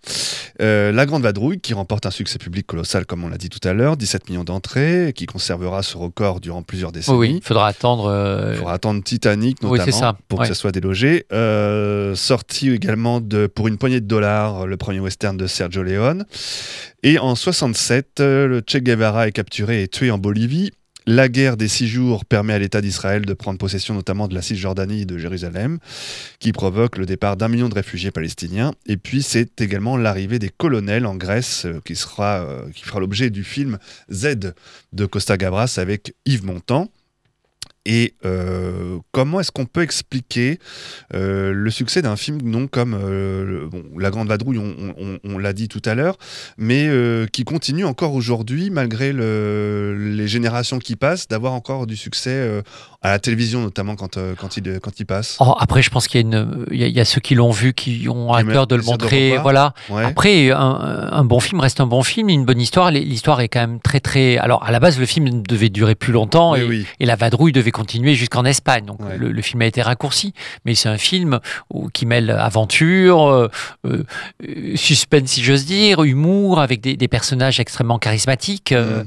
La 0.59 1.07
Grande 1.07 1.23
Vadrouille 1.23 1.61
qui 1.61 1.75
remporte 1.75 2.07
un 2.07 2.11
succès 2.11 2.39
public 2.39 2.67
colossal 2.67 3.05
comme 3.07 3.25
on 3.25 3.29
l'a 3.29 3.39
dit 3.39 3.49
tout 3.49 3.67
à 3.67 3.73
l'heure, 3.73 3.97
17 3.97 4.29
millions 4.29 4.45
d'entrées, 4.45 5.13
qui 5.15 5.27
conservera 5.27 5.83
ce 5.83 5.97
record 5.97 6.41
durant 6.41 6.63
plusieurs 6.63 6.93
décennies. 6.93 7.19
Oui, 7.19 7.29
oui, 7.31 7.37
il 7.43 7.45
faudra 7.47 7.67
attendre. 7.67 8.51
Il 8.53 8.59
faudra 8.59 8.75
attendre 8.75 9.03
Titanic 9.03 9.63
notamment 9.63 9.91
ça, 9.91 10.17
pour 10.29 10.39
ouais. 10.39 10.47
que 10.47 10.55
ça 10.55 10.59
soit 10.59 10.71
délogé. 10.71 11.25
Sorti 12.15 12.71
également 12.71 13.21
de, 13.21 13.47
pour 13.47 13.69
une 13.69 13.79
poignée 13.79 14.01
de 14.01 14.07
dollars, 14.07 14.67
le 14.67 14.77
premier 14.77 15.01
western 15.01 15.37
de 15.37 15.47
Sergio 15.47 15.83
Leone. 15.83 16.27
Et 17.03 17.19
en 17.19 17.35
67, 17.35 18.21
euh, 18.21 18.47
le 18.47 18.63
Che 18.65 18.77
Guevara 18.77 19.27
est 19.27 19.33
capturé 19.33 19.83
et 19.83 19.89
tué 19.89 20.11
en 20.11 20.19
Bolivie. 20.19 20.71
La 21.07 21.29
guerre 21.29 21.57
des 21.57 21.69
six 21.69 21.89
jours 21.89 22.25
permet 22.25 22.53
à 22.53 22.59
l'État 22.59 22.81
d'Israël 22.81 23.27
de 23.27 23.35
prendre 23.35 23.59
possession 23.59 23.95
notamment 23.95 24.29
de 24.29 24.35
la 24.35 24.43
Cisjordanie 24.43 25.03
et 25.03 25.05
de 25.05 25.19
Jérusalem, 25.19 25.79
qui 26.39 26.53
provoque 26.53 26.97
le 26.97 27.07
départ 27.07 27.37
d'un 27.37 27.49
million 27.49 27.69
de 27.69 27.75
réfugiés 27.75 28.13
palestiniens. 28.13 28.73
Et 28.87 28.97
puis 28.97 29.23
c'est 29.23 29.61
également 29.61 29.97
l'arrivée 29.97 30.39
des 30.39 30.49
colonels 30.49 31.07
en 31.07 31.17
Grèce, 31.17 31.67
euh, 31.67 31.81
qui, 31.85 31.95
euh, 32.21 32.71
qui 32.75 32.85
fera 32.85 33.01
l'objet 33.01 33.31
du 33.31 33.43
film 33.43 33.79
Z 34.13 34.55
de 34.93 35.07
Costa 35.07 35.37
Gavras 35.37 35.75
avec 35.79 36.15
Yves 36.25 36.45
Montand. 36.45 36.89
Et 37.85 38.15
euh, 38.25 38.99
comment 39.11 39.41
est-ce 39.41 39.51
qu'on 39.51 39.65
peut 39.67 39.83
expliquer 39.83 40.61
euh, 41.15 41.53
le 41.53 41.71
succès 41.71 42.01
d'un 42.01 42.15
film 42.15 42.39
non 42.45 42.69
comme 42.69 42.95
euh, 42.95 43.45
le- 43.45 43.67
bon, 43.67 43.83
La 43.99 44.11
Grande 44.11 44.29
Vadrouille, 44.29 44.59
on, 44.59 44.95
on- 44.97 45.19
on 45.25 45.39
l'a 45.39 45.53
dit 45.53 45.67
tout 45.67 45.83
à 45.85 45.95
l'heure, 45.97 46.17
mais 46.59 46.89
qui 47.33 47.43
continue 47.45 47.85
encore 47.85 48.15
aujourd'hui, 48.15 48.71
malgré 48.71 49.13
le- 49.13 49.97
les 49.99 50.29
générations 50.29 50.79
qui 50.79 50.95
passent, 50.95 51.27
d'avoir 51.27 51.53
encore 51.55 51.87
du 51.89 51.97
succès 51.97 52.63
à 53.03 53.11
la 53.11 53.19
télévision, 53.19 53.61
notamment 53.63 53.97
quand, 53.97 54.17
quand, 54.39 54.57
il, 54.57 54.79
quand 54.81 55.01
il 55.01 55.05
passe? 55.07 55.37
Oh, 55.41 55.55
après, 55.59 55.83
je 55.83 55.91
pense 55.91 56.07
qu'il 56.07 56.21
y, 56.21 56.25
a 56.25 56.27
une- 56.27 56.67
il 56.71 56.81
y 56.81 56.85
a- 56.85 56.87
il 56.87 56.95
y 56.97 57.01
a 57.01 57.05
ceux 57.05 57.21
qui 57.21 57.35
l'ont 57.35 57.51
vu, 57.51 57.73
qui 57.75 58.07
ont 58.09 58.33
à 58.33 58.45
cœur 58.45 58.69
de 58.69 58.77
le 58.77 58.83
de 58.83 58.87
montrer. 58.87 59.39
voilà. 59.39 59.75
Ouais. 59.91 60.05
Après, 60.05 60.51
un, 60.53 60.59
un 61.11 61.25
bon 61.25 61.41
film 61.41 61.59
reste 61.61 61.81
un 61.81 61.87
bon 61.87 62.03
film, 62.05 62.29
une 62.29 62.45
bonne 62.45 62.61
histoire. 62.61 62.93
L'histoire 62.93 63.41
est 63.41 63.49
quand 63.49 63.61
même 63.61 63.81
très, 63.81 63.99
très. 63.99 64.39
Alors, 64.39 64.63
à 64.65 64.71
la 64.71 64.79
base, 64.79 65.01
le 65.01 65.07
film 65.07 65.43
devait 65.43 65.69
durer 65.69 65.97
plus 65.97 66.13
longtemps 66.13 66.53
Oui, 66.53 66.61
et, 66.61 66.65
oui. 66.65 66.87
et 67.01 67.07
la 67.07 67.17
vadrouille 67.17 67.51
devait 67.53 67.72
continuer 67.73 68.15
jusqu'en 68.15 68.45
Espagne. 68.45 68.85
Donc, 68.87 69.01
Ouais. 69.03 69.19
le, 69.19 69.33
le 69.33 69.43
film 69.43 69.63
a 69.63 69.67
été 69.67 69.83
raccourci. 69.83 70.33
Mais 70.65 70.75
c'est 70.77 70.89
un 70.89 70.99
film 70.99 71.41
où- 71.71 71.89
qui 71.89 72.07
mêle 72.07 72.31
aventure, 72.31 73.27
euh, 73.29 73.49
euh, 73.87 74.05
suspense, 74.77 75.31
si 75.31 75.43
j'ose 75.43 75.65
dire, 75.67 76.05
humour, 76.05 76.61
avec 76.61 76.81
des, 76.81 76.97
des 76.97 77.09
personnages 77.09 77.59
extrêmement 77.59 77.99
charismatiques. 77.99 78.73
Euh, 78.73 79.05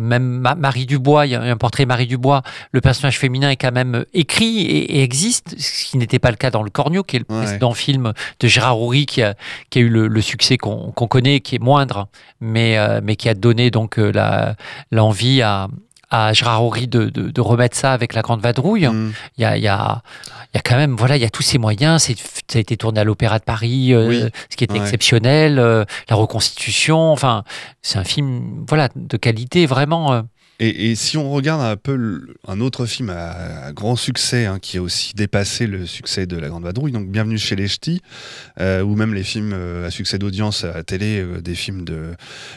même 0.00 0.24
Ma- 0.24 0.54
Marie 0.54 0.84
Dubois, 0.86 1.26
il 1.26 1.32
y 1.32 1.34
a 1.34 1.40
un 1.42 1.56
portrait 1.56 1.86
Marie 1.86 2.06
Dubois. 2.06 2.42
Le 2.72 2.80
personnage 2.80 3.18
féminin 3.18 3.50
est 3.50 3.56
quand 3.56 3.72
même 3.72 4.04
écrit 4.12 4.60
et, 4.60 4.98
et 4.98 5.02
existe, 5.02 5.54
ce 5.58 5.84
qui 5.90 5.96
n'était 5.98 6.18
pas 6.18 6.30
le 6.30 6.36
cas 6.36 6.50
dans 6.50 6.62
Le 6.62 6.70
Cornio, 6.70 7.02
qui 7.02 7.16
est 7.16 7.20
le 7.20 7.34
Ouais. 7.34 7.44
précédent 7.44 7.72
film 7.72 8.12
de 8.40 8.48
Gérard 8.48 8.80
Houry, 8.80 9.06
qui 9.06 9.22
a, 9.22 9.34
qui 9.70 9.78
a 9.78 9.82
eu 9.82 9.88
le, 9.88 10.08
le 10.08 10.20
succès 10.20 10.56
qu'on 10.58 10.90
connaît, 10.92 11.40
qui 11.40 11.54
est 11.56 11.58
moindre, 11.62 12.08
mais, 12.40 12.76
mais 13.02 13.16
qui 13.16 13.28
a 13.28 13.34
donné 13.34 13.70
donc 13.70 13.98
l'envie 14.90 15.42
à, 15.42 15.68
à 16.10 16.32
Gérard 16.32 16.62
de, 16.70 16.86
de- 16.86 17.30
de 17.30 17.40
remettre 17.40 17.76
ça 17.76 17.92
avec 17.92 18.14
la 18.14 18.22
Grande 18.22 18.40
Vadrouille. 18.40 18.86
Mm. 18.86 19.12
Il 19.36 19.42
y 19.42 19.44
a, 19.44 19.56
il 19.56 19.62
y, 19.62 19.68
a, 19.68 20.02
il 20.54 20.56
y 20.56 20.58
a 20.58 20.62
quand 20.62 20.76
même, 20.76 20.96
voilà, 20.96 21.16
il 21.16 21.22
y 21.22 21.26
a 21.26 21.30
tous 21.30 21.42
ces 21.42 21.58
moyens. 21.58 22.02
Ça 22.02 22.12
a 22.54 22.58
été 22.58 22.76
tourné 22.76 23.00
à 23.00 23.04
l'Opéra 23.04 23.38
de 23.38 23.44
Paris, 23.44 23.92
euh, 23.92 24.08
Oui. 24.08 24.24
ce 24.50 24.56
qui 24.56 24.64
est 24.64 24.72
Ouais. 24.72 24.78
exceptionnel. 24.78 25.58
euh, 25.58 25.84
la 26.08 26.16
reconstitution, 26.16 27.12
enfin, 27.12 27.44
c'est 27.82 27.98
un 27.98 28.04
film, 28.04 28.64
voilà, 28.68 28.88
de 28.96 29.16
qualité 29.16 29.66
vraiment. 29.66 30.22
Et, 30.60 30.90
et 30.90 30.94
si 30.96 31.16
on 31.16 31.30
regarde 31.30 31.62
un 31.62 31.76
peu 31.76 32.26
un 32.46 32.60
autre 32.60 32.84
film 32.86 33.10
à, 33.10 33.66
à 33.66 33.72
grand 33.72 33.94
succès, 33.94 34.46
hein, 34.46 34.58
qui 34.60 34.78
a 34.78 34.82
aussi 34.82 35.14
dépassé 35.14 35.68
le 35.68 35.86
succès 35.86 36.26
de 36.26 36.36
La 36.36 36.48
Grande 36.48 36.64
Vadrouille, 36.64 36.90
donc 36.90 37.08
Bienvenue 37.08 37.38
chez 37.38 37.54
les 37.54 37.68
Ch'tis, 37.68 38.02
euh, 38.58 38.82
ou 38.82 38.96
même 38.96 39.14
les 39.14 39.22
films 39.22 39.52
euh, 39.54 39.86
à 39.86 39.90
succès 39.90 40.18
d'audience 40.18 40.64
à 40.64 40.82
télé, 40.82 41.20
euh, 41.20 41.40
des 41.40 41.54
films 41.54 41.84
de 41.84 42.14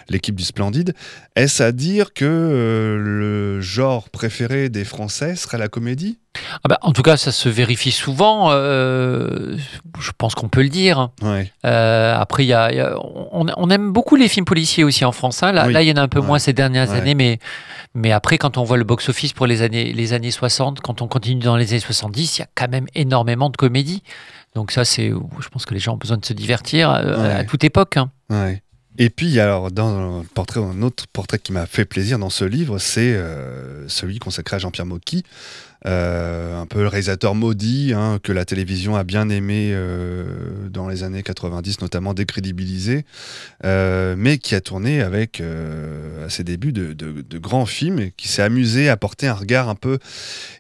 l'équipe 0.10 0.36
du 0.36 0.44
Splendide, 0.44 0.96
est-ce 1.36 1.62
à 1.62 1.72
dire 1.72 2.14
que 2.14 2.26
euh, 2.26 2.98
le 2.98 3.62
genre 3.62 4.10
préféré 4.10 4.70
des 4.70 4.84
Français 4.84 5.36
serait 5.36 5.60
la 5.60 5.68
comédie? 5.68 6.21
Ah 6.64 6.68
bah, 6.70 6.78
en 6.82 6.94
tout 6.94 7.02
cas, 7.02 7.18
ça 7.18 7.32
se 7.32 7.50
vérifie 7.50 7.92
souvent. 7.92 8.52
euh, 8.52 9.58
je 10.00 10.12
pense 10.18 10.34
qu'on 10.34 10.48
peut 10.50 10.62
le 10.64 10.70
dire. 10.70 11.10
Ouais. 11.22 11.52
Euh, 11.66 12.16
après, 12.18 12.46
y 12.46 12.54
a, 12.54 12.72
y 12.74 12.80
a- 12.80 12.98
on, 13.00 13.46
on 13.56 13.70
aime 13.70 13.92
beaucoup 13.92 14.16
les 14.16 14.28
films 14.28 14.46
policiers 14.46 14.84
aussi 14.84 15.04
en 15.06 15.12
France. 15.12 15.44
hein. 15.44 15.52
Là, 15.52 15.68
Oui. 15.68 15.74
là, 15.74 15.82
il 15.84 15.90
y 15.90 15.92
en 15.92 15.98
a 15.98 16.02
un 16.02 16.08
peu 16.08 16.20
Ouais. 16.20 16.26
moins 16.28 16.40
ces 16.40 16.54
dernières 16.54 16.90
Ouais. 16.92 16.98
années, 16.98 17.16
mais, 17.16 17.40
mais 17.94 18.12
après, 18.12 18.38
quand 18.38 18.58
on 18.58 18.64
voit 18.64 18.78
le 18.78 18.84
box-office 18.86 19.34
pour 19.34 19.46
les 19.48 19.62
années, 19.62 19.92
les 19.94 20.14
années 20.14 20.32
60, 20.32 20.80
quand 20.82 21.02
on 21.02 21.08
continue 21.08 21.42
dans 21.42 21.58
les 21.58 21.70
années 21.72 21.80
70, 21.80 22.38
il 22.38 22.42
y 22.42 22.44
a 22.44 22.48
quand 22.56 22.70
même 22.70 22.88
énormément 22.96 23.50
de 23.50 23.58
comédies. 23.58 24.02
Donc 24.56 24.72
ça, 24.72 24.86
c'est, 24.86 25.10
je 25.10 25.48
pense 25.50 25.66
que 25.66 25.74
les 25.74 25.80
gens 25.80 25.94
ont 25.94 25.98
besoin 25.98 26.18
de 26.18 26.26
se 26.26 26.34
divertir 26.34 26.92
euh, 26.92 27.40
à 27.40 27.44
toute 27.44 27.64
époque. 27.64 27.98
hein. 27.98 28.10
Et 28.98 29.10
puis, 29.10 29.40
alors, 29.40 29.72
dans 29.72 30.20
le 30.20 30.24
portrait, 30.28 30.60
un 30.62 30.82
autre 30.82 31.06
portrait 31.12 31.40
qui 31.40 31.54
m'a 31.54 31.66
fait 31.66 31.86
plaisir 31.86 32.20
dans 32.20 32.30
ce 32.30 32.44
livre, 32.44 32.78
c'est 32.78 33.14
euh, 33.14 33.88
celui 33.88 34.20
consacré 34.20 34.58
à 34.58 34.60
Jean-Pierre 34.60 34.86
Mocky, 34.86 35.24
un 35.86 36.66
peu 36.68 36.82
le 36.82 36.88
réalisateur 36.88 37.34
maudit 37.34 37.94
hein, 37.96 38.20
que 38.22 38.32
la 38.32 38.46
télévision 38.46 38.96
a 38.96 39.04
bien 39.04 39.30
aimé 39.30 39.72
euh, 39.74 40.70
dans 40.70 40.88
les 40.88 41.04
années 41.04 41.24
90, 41.24 41.82
notamment 41.82 42.14
décrédibilisé, 42.14 43.06
euh, 43.66 44.16
mais 44.18 44.38
qui 44.38 44.56
a 44.56 44.62
tourné 44.62 45.02
avec, 45.02 45.42
euh, 45.42 46.26
à 46.26 46.30
ses 46.30 46.44
débuts, 46.44 46.72
de, 46.72 46.94
grands 47.40 47.66
films 47.66 48.12
qui 48.18 48.28
s'est 48.28 48.44
amusé 48.44 48.90
à 48.90 48.98
porter 48.98 49.28
un 49.28 49.34
regard 49.34 49.70
un 49.70 49.76
peu 49.76 49.98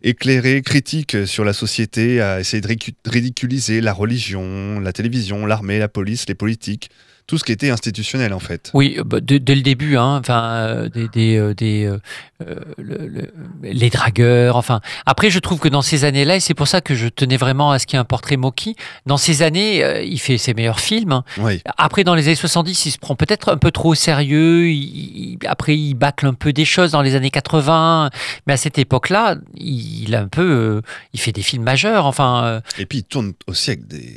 éclairé, 0.02 0.62
critique 0.64 1.28
sur 1.28 1.46
la 1.46 1.54
société, 1.54 2.22
à 2.22 2.40
essayer 2.40 2.62
de 2.62 2.68
ridicu- 2.68 2.96
ridiculiser 3.06 3.82
la 3.82 3.94
religion, 3.94 4.80
la 4.80 4.92
télévision, 4.94 5.46
l'armée, 5.46 5.78
la 5.78 5.88
police, 5.88 6.28
les 6.28 6.36
politiques 6.36 6.90
tout 7.32 7.38
ce 7.38 7.46
qui 7.46 7.54
était 7.54 7.70
institutionnel 7.70 8.34
en 8.34 8.40
fait. 8.40 8.72
Oui, 8.74 8.96
euh, 9.00 9.04
bah, 9.06 9.22
dès, 9.22 9.40
dès 9.40 9.56
le 9.56 9.62
début, 9.62 9.96
hein, 9.96 10.18
enfin, 10.20 10.44
euh, 10.52 10.90
des, 10.90 11.08
des, 11.08 11.38
euh, 11.38 11.54
des, 11.54 11.90
le- 12.78 13.08
le- 13.08 13.32
les 13.64 13.90
dragueurs. 13.90 14.58
Enfin, 14.58 14.82
après, 15.06 15.30
je 15.30 15.40
trouve 15.40 15.60
que 15.60 15.70
dans 15.70 15.82
ces 15.82 16.04
années-là, 16.04 16.36
et 16.36 16.40
c'est 16.42 16.54
pour 16.54 16.68
ça 16.68 16.82
que 16.82 16.94
je 16.94 17.08
tenais 17.08 17.38
vraiment 17.38 17.72
à 17.72 17.80
ce 17.80 17.86
qu'il 17.88 17.96
y 17.96 17.98
ait 17.98 18.02
un 18.02 18.04
portrait 18.04 18.36
Moki. 18.36 18.76
Dans 19.06 19.16
ces 19.16 19.44
années, 19.44 20.04
il 20.04 20.20
fait 20.20 20.38
ses 20.38 20.54
meilleurs 20.54 20.82
films. 20.82 21.14
hein. 21.14 21.24
Oui, 21.38 21.62
Après, 21.78 22.04
dans 22.04 22.16
les 22.16 22.26
années 22.28 22.36
70, 22.36 22.86
il 22.86 22.92
se 22.92 22.98
prend 22.98 23.16
peut-être 23.16 23.50
un 23.50 23.58
peu 23.58 23.72
trop 23.72 23.92
au 23.92 23.96
sérieux. 23.96 24.68
Il- 24.70 25.38
il- 25.42 25.48
après, 25.48 25.78
il 25.78 25.94
bâcle 25.94 26.26
un 26.26 26.34
peu 26.34 26.52
des 26.52 26.66
choses 26.66 26.92
dans 26.92 27.02
les 27.02 27.16
années 27.16 27.30
80. 27.32 28.10
Mais 28.46 28.54
à 28.54 28.58
cette 28.58 28.78
époque-là, 28.78 29.36
il, 29.56 30.04
il 30.10 30.16
a 30.16 30.20
un 30.22 30.28
peu, 30.28 30.82
il 31.14 31.20
fait 31.22 31.32
des 31.32 31.44
films 31.44 31.64
majeurs. 31.64 32.06
Enfin, 32.06 32.60
et 32.78 32.86
puis 32.86 32.98
il 33.00 33.04
tourne 33.04 33.32
aussi 33.48 33.70
avec 33.70 33.88
des 33.88 34.16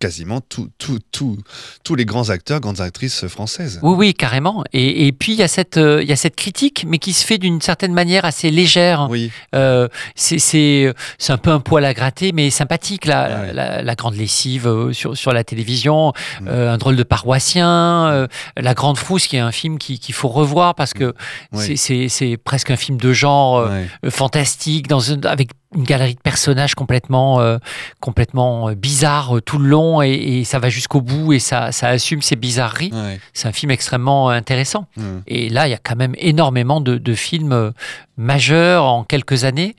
quasiment 0.00 0.40
tout, 0.40 0.68
tout, 0.78 1.00
tout- 1.10 1.38
tous 1.82 1.94
les 1.96 2.04
grands 2.04 2.30
acteurs, 2.30 2.60
grandes 2.60 2.80
actrices 2.80 3.26
françaises. 3.26 3.80
Oui, 3.82 3.94
oui, 3.96 4.14
carrément. 4.14 4.62
Et, 4.72 5.06
et 5.08 5.12
puis, 5.12 5.32
il 5.32 5.38
y, 5.38 5.42
a 5.42 5.48
cette, 5.48 5.76
euh, 5.76 6.02
il 6.02 6.08
y 6.08 6.12
a 6.12 6.16
cette 6.16 6.36
critique, 6.36 6.84
mais 6.86 6.98
qui 6.98 7.12
se 7.12 7.24
fait 7.26 7.38
d'une 7.38 7.60
certaine 7.60 7.92
manière 7.92 8.24
assez 8.24 8.50
légère. 8.50 9.08
Oui, 9.10 9.32
Euh, 9.54 9.88
c'est 10.14 10.38
c'est- 10.38 10.94
c'est 11.18 11.32
un 11.32 11.38
peu 11.38 11.50
un 11.50 11.58
poil 11.60 11.84
à 11.84 11.94
gratter, 11.94 12.32
mais 12.32 12.50
sympathique, 12.50 13.06
la, 13.06 13.28
Ouais. 13.40 13.52
la, 13.52 13.82
la 13.82 13.94
grande 13.96 14.14
lessive 14.14 14.66
euh, 14.68 14.92
sur, 14.92 15.16
sur 15.16 15.32
la 15.32 15.42
télévision, 15.42 16.12
Mm. 16.40 16.48
euh, 16.48 16.72
un 16.72 16.78
drôle 16.78 16.96
de 16.96 17.02
paroissien, 17.02 18.08
euh, 18.08 18.26
La 18.56 18.74
Grande 18.74 18.98
Frousse, 18.98 19.26
qui 19.26 19.36
est 19.36 19.40
un 19.40 19.52
film 19.52 19.78
qui- 19.78 19.98
qu'il 19.98 20.14
faut 20.14 20.28
revoir 20.28 20.74
parce 20.74 20.94
que 20.94 21.14
Mm. 21.52 21.56
Ouais. 21.56 21.64
c'est- 21.66 21.76
c'est 21.76 22.08
c'est 22.08 22.36
presque 22.36 22.70
un 22.70 22.76
film 22.76 22.98
de 22.98 23.12
genre 23.12 23.68
ouais. 23.68 24.10
fantastique, 24.10 24.86
dans 24.86 25.00
avec 25.24 25.50
une 25.74 25.84
galerie 25.84 26.14
de 26.14 26.20
personnages 26.20 26.74
complètement, 26.74 27.40
euh, 27.40 27.58
complètement 28.00 28.70
euh, 28.70 28.74
bizarres 28.74 29.36
euh, 29.36 29.40
tout 29.42 29.58
le 29.58 29.68
long 29.68 30.00
et, 30.02 30.12
et 30.12 30.44
ça 30.44 30.58
va 30.58 30.70
jusqu'au 30.70 31.02
bout 31.02 31.34
et 31.34 31.38
ça, 31.38 31.72
ça 31.72 31.88
assume 31.88 32.22
ses 32.22 32.36
bizarreries. 32.36 32.90
Ouais. 32.92 33.20
C'est 33.34 33.48
un 33.48 33.52
film 33.52 33.70
extrêmement 33.70 34.30
intéressant. 34.30 34.86
Mm. 34.96 35.02
Et 35.26 35.48
là, 35.50 35.68
il 35.68 35.70
y 35.70 35.74
a 35.74 35.78
quand 35.78 35.96
même 35.96 36.14
énormément 36.18 36.80
de, 36.80 36.96
de 36.96 37.14
films 37.14 37.52
euh, 37.52 37.70
majeurs 38.16 38.84
en 38.84 39.04
quelques 39.04 39.44
années 39.44 39.76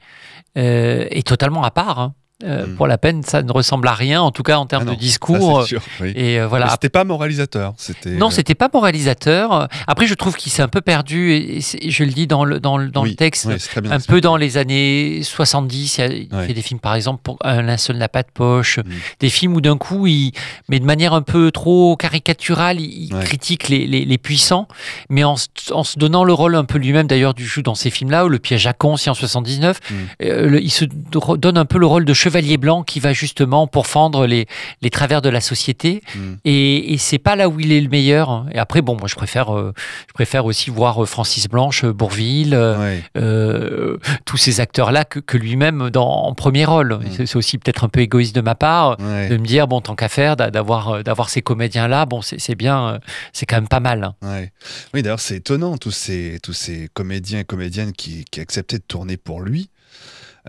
euh, 0.58 1.08
et 1.10 1.24
totalement 1.24 1.64
à 1.64 1.72
part. 1.72 2.00
hein. 2.00 2.14
Euh, 2.46 2.68
Mm. 2.68 2.76
Pour 2.76 2.88
la 2.88 2.98
peine, 2.98 3.22
ça 3.24 3.42
ne 3.44 3.52
ressemble 3.52 3.86
à 3.90 3.94
rien, 3.94 4.22
en 4.22 4.32
tout 4.32 4.44
cas 4.44 4.58
en 4.58 4.66
termes 4.66 4.84
Ah 4.84 4.92
non, 4.92 4.94
de 4.94 4.98
discours. 5.00 5.58
ça, 5.58 5.64
c'est 5.64 5.68
sûr, 5.68 5.82
oui. 6.00 6.14
Et 6.16 6.40
euh, 6.40 6.48
voilà. 6.48 6.70
C'était 6.70 6.88
pas 6.88 7.04
moralisateur. 7.04 7.74
C'était. 7.78 8.12
Non, 8.12 8.28
euh, 8.28 8.30
c'était 8.32 8.56
pas 8.56 8.70
moralisateur. 8.74 9.68
Après, 9.88 10.08
je 10.08 10.14
trouve 10.14 10.36
qu'il 10.38 10.50
s'est 10.52 10.62
un 10.62 10.70
peu 10.70 10.80
perdu, 10.80 11.34
et 11.34 11.60
je 11.62 12.04
le 12.06 12.12
dis 12.12 12.28
dans 12.28 12.46
le, 12.46 12.62
dans 12.62 12.78
le, 12.78 12.90
dans 12.90 13.04
oui, 13.04 13.10
le 13.10 13.16
texte, 13.18 13.46
oui, 13.46 13.54
un 13.54 13.56
expliqué. 13.56 13.98
peu 14.08 14.22
dans 14.22 14.38
les 14.38 14.56
années 14.58 15.22
70. 15.24 15.98
Il, 15.98 16.02
y 16.02 16.04
a- 16.04 16.46
il 16.46 16.54
des 16.54 16.62
films, 16.62 16.80
par 16.80 16.96
exemple, 16.96 17.22
pour 17.24 17.38
Un 17.44 17.62
linceul 17.62 17.98
n'a 17.98 18.08
pas 18.08 18.24
de 18.24 18.30
poche, 18.34 18.80
Mm. 18.80 18.84
des 19.20 19.30
films 19.30 19.56
où 19.56 19.62
d'un 19.62 19.78
coup, 19.78 20.08
il, 20.08 20.32
mais 20.70 20.80
de 20.80 20.86
manière 20.86 21.14
un 21.14 21.22
peu 21.22 21.52
trop 21.52 21.98
caricaturale, 21.98 22.80
il, 22.80 23.14
Ouais. 23.14 23.24
critique 23.26 23.68
les, 23.70 23.86
les- 23.86 24.06
les 24.06 24.18
puissants, 24.18 24.68
mais 25.10 25.24
en, 25.26 25.36
se- 25.36 25.48
en 25.74 25.84
se 25.84 26.00
donnant 26.00 26.24
le 26.24 26.32
rôle 26.34 26.56
un 26.56 26.64
peu 26.66 26.78
lui-même, 26.78 27.08
d'ailleurs, 27.08 27.34
du 27.34 27.46
joue 27.46 27.64
dans 27.64 27.76
ces 27.76 27.90
films-là, 27.90 28.26
ou 28.26 28.30
Le 28.30 28.40
piège 28.40 28.66
à 28.68 28.74
con, 28.74 28.94
aussi 28.94 29.10
en 29.10 29.14
79, 29.14 29.80
Mm. 29.90 29.94
euh, 30.24 30.48
le- 30.50 30.62
il 30.64 30.72
se 30.72 30.86
do- 30.86 31.36
donne 31.38 31.58
un 31.58 31.66
peu 31.66 31.78
le 31.80 31.86
rôle 31.86 32.06
de 32.06 32.14
chevalier 32.30 32.58
blanc 32.58 32.84
qui 32.84 33.00
va 33.00 33.12
justement 33.14 33.66
pourfendre 33.68 34.26
les, 34.28 34.46
les 34.82 34.90
travers 34.90 35.22
de 35.22 35.30
la 35.30 35.42
société. 35.42 36.02
Mm. 36.16 36.20
Et, 36.46 36.94
et 36.94 36.98
c'est 36.98 37.18
pas 37.18 37.36
là 37.36 37.50
où 37.50 37.60
il 37.60 37.72
est 37.72 37.82
le 37.82 37.90
meilleur. 37.90 38.46
Et 38.54 38.60
après, 38.60 38.82
bon, 38.82 38.96
moi, 38.98 39.08
je 39.08 39.16
préfère, 39.16 39.56
euh, 39.56 39.74
je 40.08 40.14
préfère 40.14 40.46
aussi 40.46 40.70
voir 40.70 41.02
euh, 41.04 41.06
Francis 41.06 41.48
Blanche, 41.48 41.84
euh, 41.84 41.94
Bourville, 41.94 42.56
Ouais. 42.56 43.04
euh, 43.18 43.98
tous 44.26 44.38
ces 44.38 44.60
acteurs-là 44.60 45.06
que, 45.06 45.20
que 45.20 45.38
lui-même 45.38 45.90
dans, 45.90 46.08
en 46.08 46.34
premier 46.34 46.66
rôle. 46.66 47.00
Et 47.06 47.26
C'est 47.26 47.36
aussi 47.36 47.58
peut-être 47.58 47.84
un 47.84 47.90
peu 47.90 48.00
égoïste 48.02 48.36
de 48.36 48.42
ma 48.42 48.56
part 48.56 48.98
Ouais. 49.00 49.28
de 49.30 49.38
me 49.38 49.46
dire, 49.46 49.68
bon, 49.68 49.82
tant 49.82 49.96
qu'à 49.96 50.10
faire, 50.10 50.36
d'a- 50.36 50.52
d'avoir 50.52 51.04
d'avoir 51.04 51.30
ces 51.30 51.42
comédiens-là, 51.42 52.06
bon, 52.06 52.22
c'est 52.22 52.56
bien, 52.56 53.00
c'est 53.34 53.46
quand 53.46 53.58
même 53.58 53.68
pas 53.68 53.80
mal. 53.80 54.04
hein. 54.04 54.16
Ouais. 54.22 54.52
Oui, 54.94 55.02
d'ailleurs, 55.02 55.20
c'est 55.20 55.38
étonnant, 55.38 55.78
tous 55.78 55.92
ces, 55.92 56.40
tous 56.44 56.54
ces 56.54 56.90
comédiens 56.94 57.40
et 57.40 57.44
comédiennes 57.44 57.94
qui, 57.94 58.26
qui 58.32 58.40
acceptaient 58.42 58.78
de 58.78 58.84
tourner 58.88 59.18
pour 59.18 59.42
lui, 59.42 59.70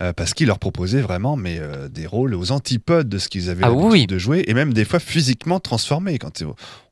euh, 0.01 0.13
parce 0.13 0.33
qu'il 0.33 0.47
leur 0.47 0.59
proposait 0.59 1.01
vraiment 1.01 1.35
mais, 1.37 1.57
euh, 1.59 1.87
des 1.87 2.07
rôles 2.07 2.33
aux 2.35 2.51
antipodes 2.51 3.07
de 3.07 3.17
ce 3.19 3.29
qu'ils 3.29 3.49
avaient 3.49 3.63
Ah 3.63 3.69
l'habitude 3.69 3.91
oui. 3.91 4.07
de 4.07 4.17
jouer, 4.17 4.43
et 4.47 4.53
même 4.53 4.73
des 4.73 4.85
fois 4.85 4.99
physiquement 4.99 5.59
transformés. 5.59 6.17
Quand 6.17 6.41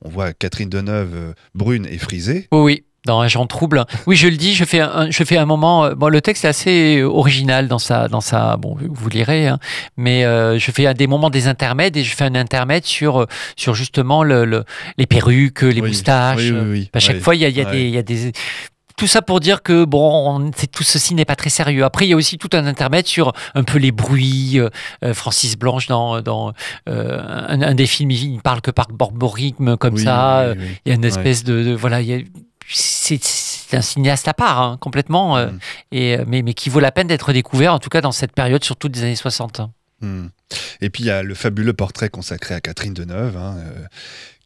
on 0.04 0.10
voit 0.10 0.32
Catherine 0.34 0.70
Deneuve 0.70 1.14
euh, 1.16 1.34
brune 1.56 1.88
et 1.90 1.98
frisée, 1.98 2.48
Oui, 2.52 2.60
oui. 2.62 2.84
Dans 3.06 3.22
Agent 3.22 3.48
Trouble. 3.48 3.86
Oui, 4.08 4.18
je 4.18 4.28
le 4.28 4.36
dis, 4.36 4.54
je 4.54 4.66
fais 4.66 4.82
un, 4.82 5.10
je 5.10 5.24
fais 5.24 5.38
un 5.38 5.46
moment. 5.46 5.90
Bon, 5.94 6.10
le 6.10 6.20
texte 6.20 6.44
est 6.44 6.50
assez 6.50 7.02
original 7.02 7.70
dans 7.70 7.80
sa. 7.80 8.10
Dans 8.10 8.20
sa 8.20 8.58
bon, 8.58 8.76
vous 8.78 9.10
lirez, 9.10 9.48
hein, 9.48 9.58
mais 9.96 10.26
euh, 10.26 10.60
je 10.60 10.70
fais 10.70 10.86
un- 10.86 10.94
des 10.94 11.08
moments 11.08 11.30
des 11.30 11.48
intermèdes 11.48 11.96
et 11.96 12.04
je 12.04 12.14
fais 12.14 12.26
un 12.26 12.36
intermède 12.36 12.84
sur, 12.84 13.26
sur 13.56 13.74
justement 13.74 14.22
le, 14.26 14.44
le- 14.44 14.66
les 14.98 15.06
perruques, 15.08 15.62
les 15.62 15.80
Oui, 15.80 15.88
moustaches. 15.88 16.40
oui, 16.42 16.52
oui, 16.52 16.70
oui, 16.72 16.90
À 16.94 17.00
chaque 17.00 17.22
fois, 17.22 17.36
il 17.36 17.42
y 17.42 17.46
a, 17.46 17.48
il 17.48 17.56
y 17.56 17.62
a 17.62 17.66
ouais. 17.66 17.72
des. 17.72 17.84
il 17.84 17.90
y 17.92 17.98
a 17.98 18.04
des 18.04 18.34
tout 19.00 19.08
ça 19.08 19.22
pour 19.24 19.40
dire 19.40 19.64
que 19.64 19.86
bon, 19.86 20.38
on- 20.40 20.52
tout 20.52 20.84
ceci 20.84 21.16
n'est 21.16 21.26
pas 21.26 21.36
très 21.36 21.50
sérieux. 21.50 21.84
Après, 21.86 22.06
il 22.06 22.10
y 22.10 22.14
a 22.14 22.16
aussi 22.16 22.38
tout 22.38 22.50
un 22.54 22.66
intermède 22.68 23.08
sur 23.08 23.34
un 23.56 23.64
peu 23.64 23.80
les 23.80 23.92
bruits. 23.92 24.60
euh, 24.60 24.70
euh, 25.04 25.14
Francis 25.14 25.58
Blanche 25.58 25.88
dans, 25.88 26.22
dans 26.22 26.54
euh, 26.88 27.20
un, 27.48 27.62
un 27.62 27.74
des 27.74 27.88
films, 27.88 28.12
il 28.12 28.36
ne 28.36 28.42
parle 28.42 28.62
que 28.62 28.72
par 28.72 28.88
borborigme 28.90 29.78
comme 29.78 29.96
Oui, 29.96 30.04
ça. 30.04 30.50
oui, 30.50 30.56
oui, 30.60 30.66
oui. 30.68 30.78
il 30.86 30.90
y 30.90 30.92
a 30.92 30.96
une 30.96 31.06
espèce 31.06 31.44
de, 31.44 31.64
de- 31.64 31.74
voilà, 31.76 32.02
il 32.02 32.08
y 32.08 32.14
a- 32.14 32.20
c'est 32.72 33.18
c'est 33.24 33.78
un 33.78 33.82
cinéaste 33.82 34.28
à 34.28 34.34
part 34.36 34.62
hein, 34.62 34.78
complètement, 34.80 35.38
euh, 35.38 35.48
Mm. 35.48 35.60
et 35.92 36.18
mais, 36.28 36.42
mais 36.44 36.54
qui 36.54 36.70
vaut 36.70 36.80
la 36.80 36.92
peine 36.92 37.08
d'être 37.08 37.34
découvert 37.34 37.74
en 37.74 37.80
tout 37.80 37.90
cas 37.90 38.02
dans 38.02 38.12
cette 38.12 38.34
période, 38.34 38.64
surtout 38.64 38.90
des 38.90 39.02
années 39.04 39.16
60. 39.16 39.62
Hmm. 40.02 40.28
Et 40.82 40.90
puis 40.90 41.04
il 41.04 41.08
y 41.08 41.12
a 41.12 41.24
le 41.24 41.34
fabuleux 41.36 41.74
portrait 41.74 42.10
consacré 42.10 42.56
à 42.56 42.62
Catherine 42.62 42.94
Deneuve, 42.94 43.36
hein, 43.38 43.56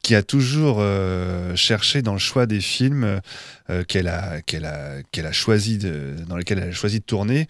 qui 0.03 0.15
a 0.15 0.21
toujours 0.21 0.77
euh, 0.79 1.55
cherché 1.55 2.01
dans 2.01 2.13
le 2.13 2.19
choix 2.19 2.45
des 2.45 2.59
films 2.59 3.21
euh, 3.69 3.83
qu'elle 3.85 4.09
a, 4.09 4.41
qu'elle 4.41 4.65
a, 4.65 5.01
qu'elle 5.11 5.25
a 5.25 5.31
choisi 5.31 5.79
dans 6.27 6.35
lesquels 6.35 6.59
elle 6.59 6.69
a 6.69 6.71
choisi 6.73 6.99
de 6.99 7.05
tourner, 7.05 7.47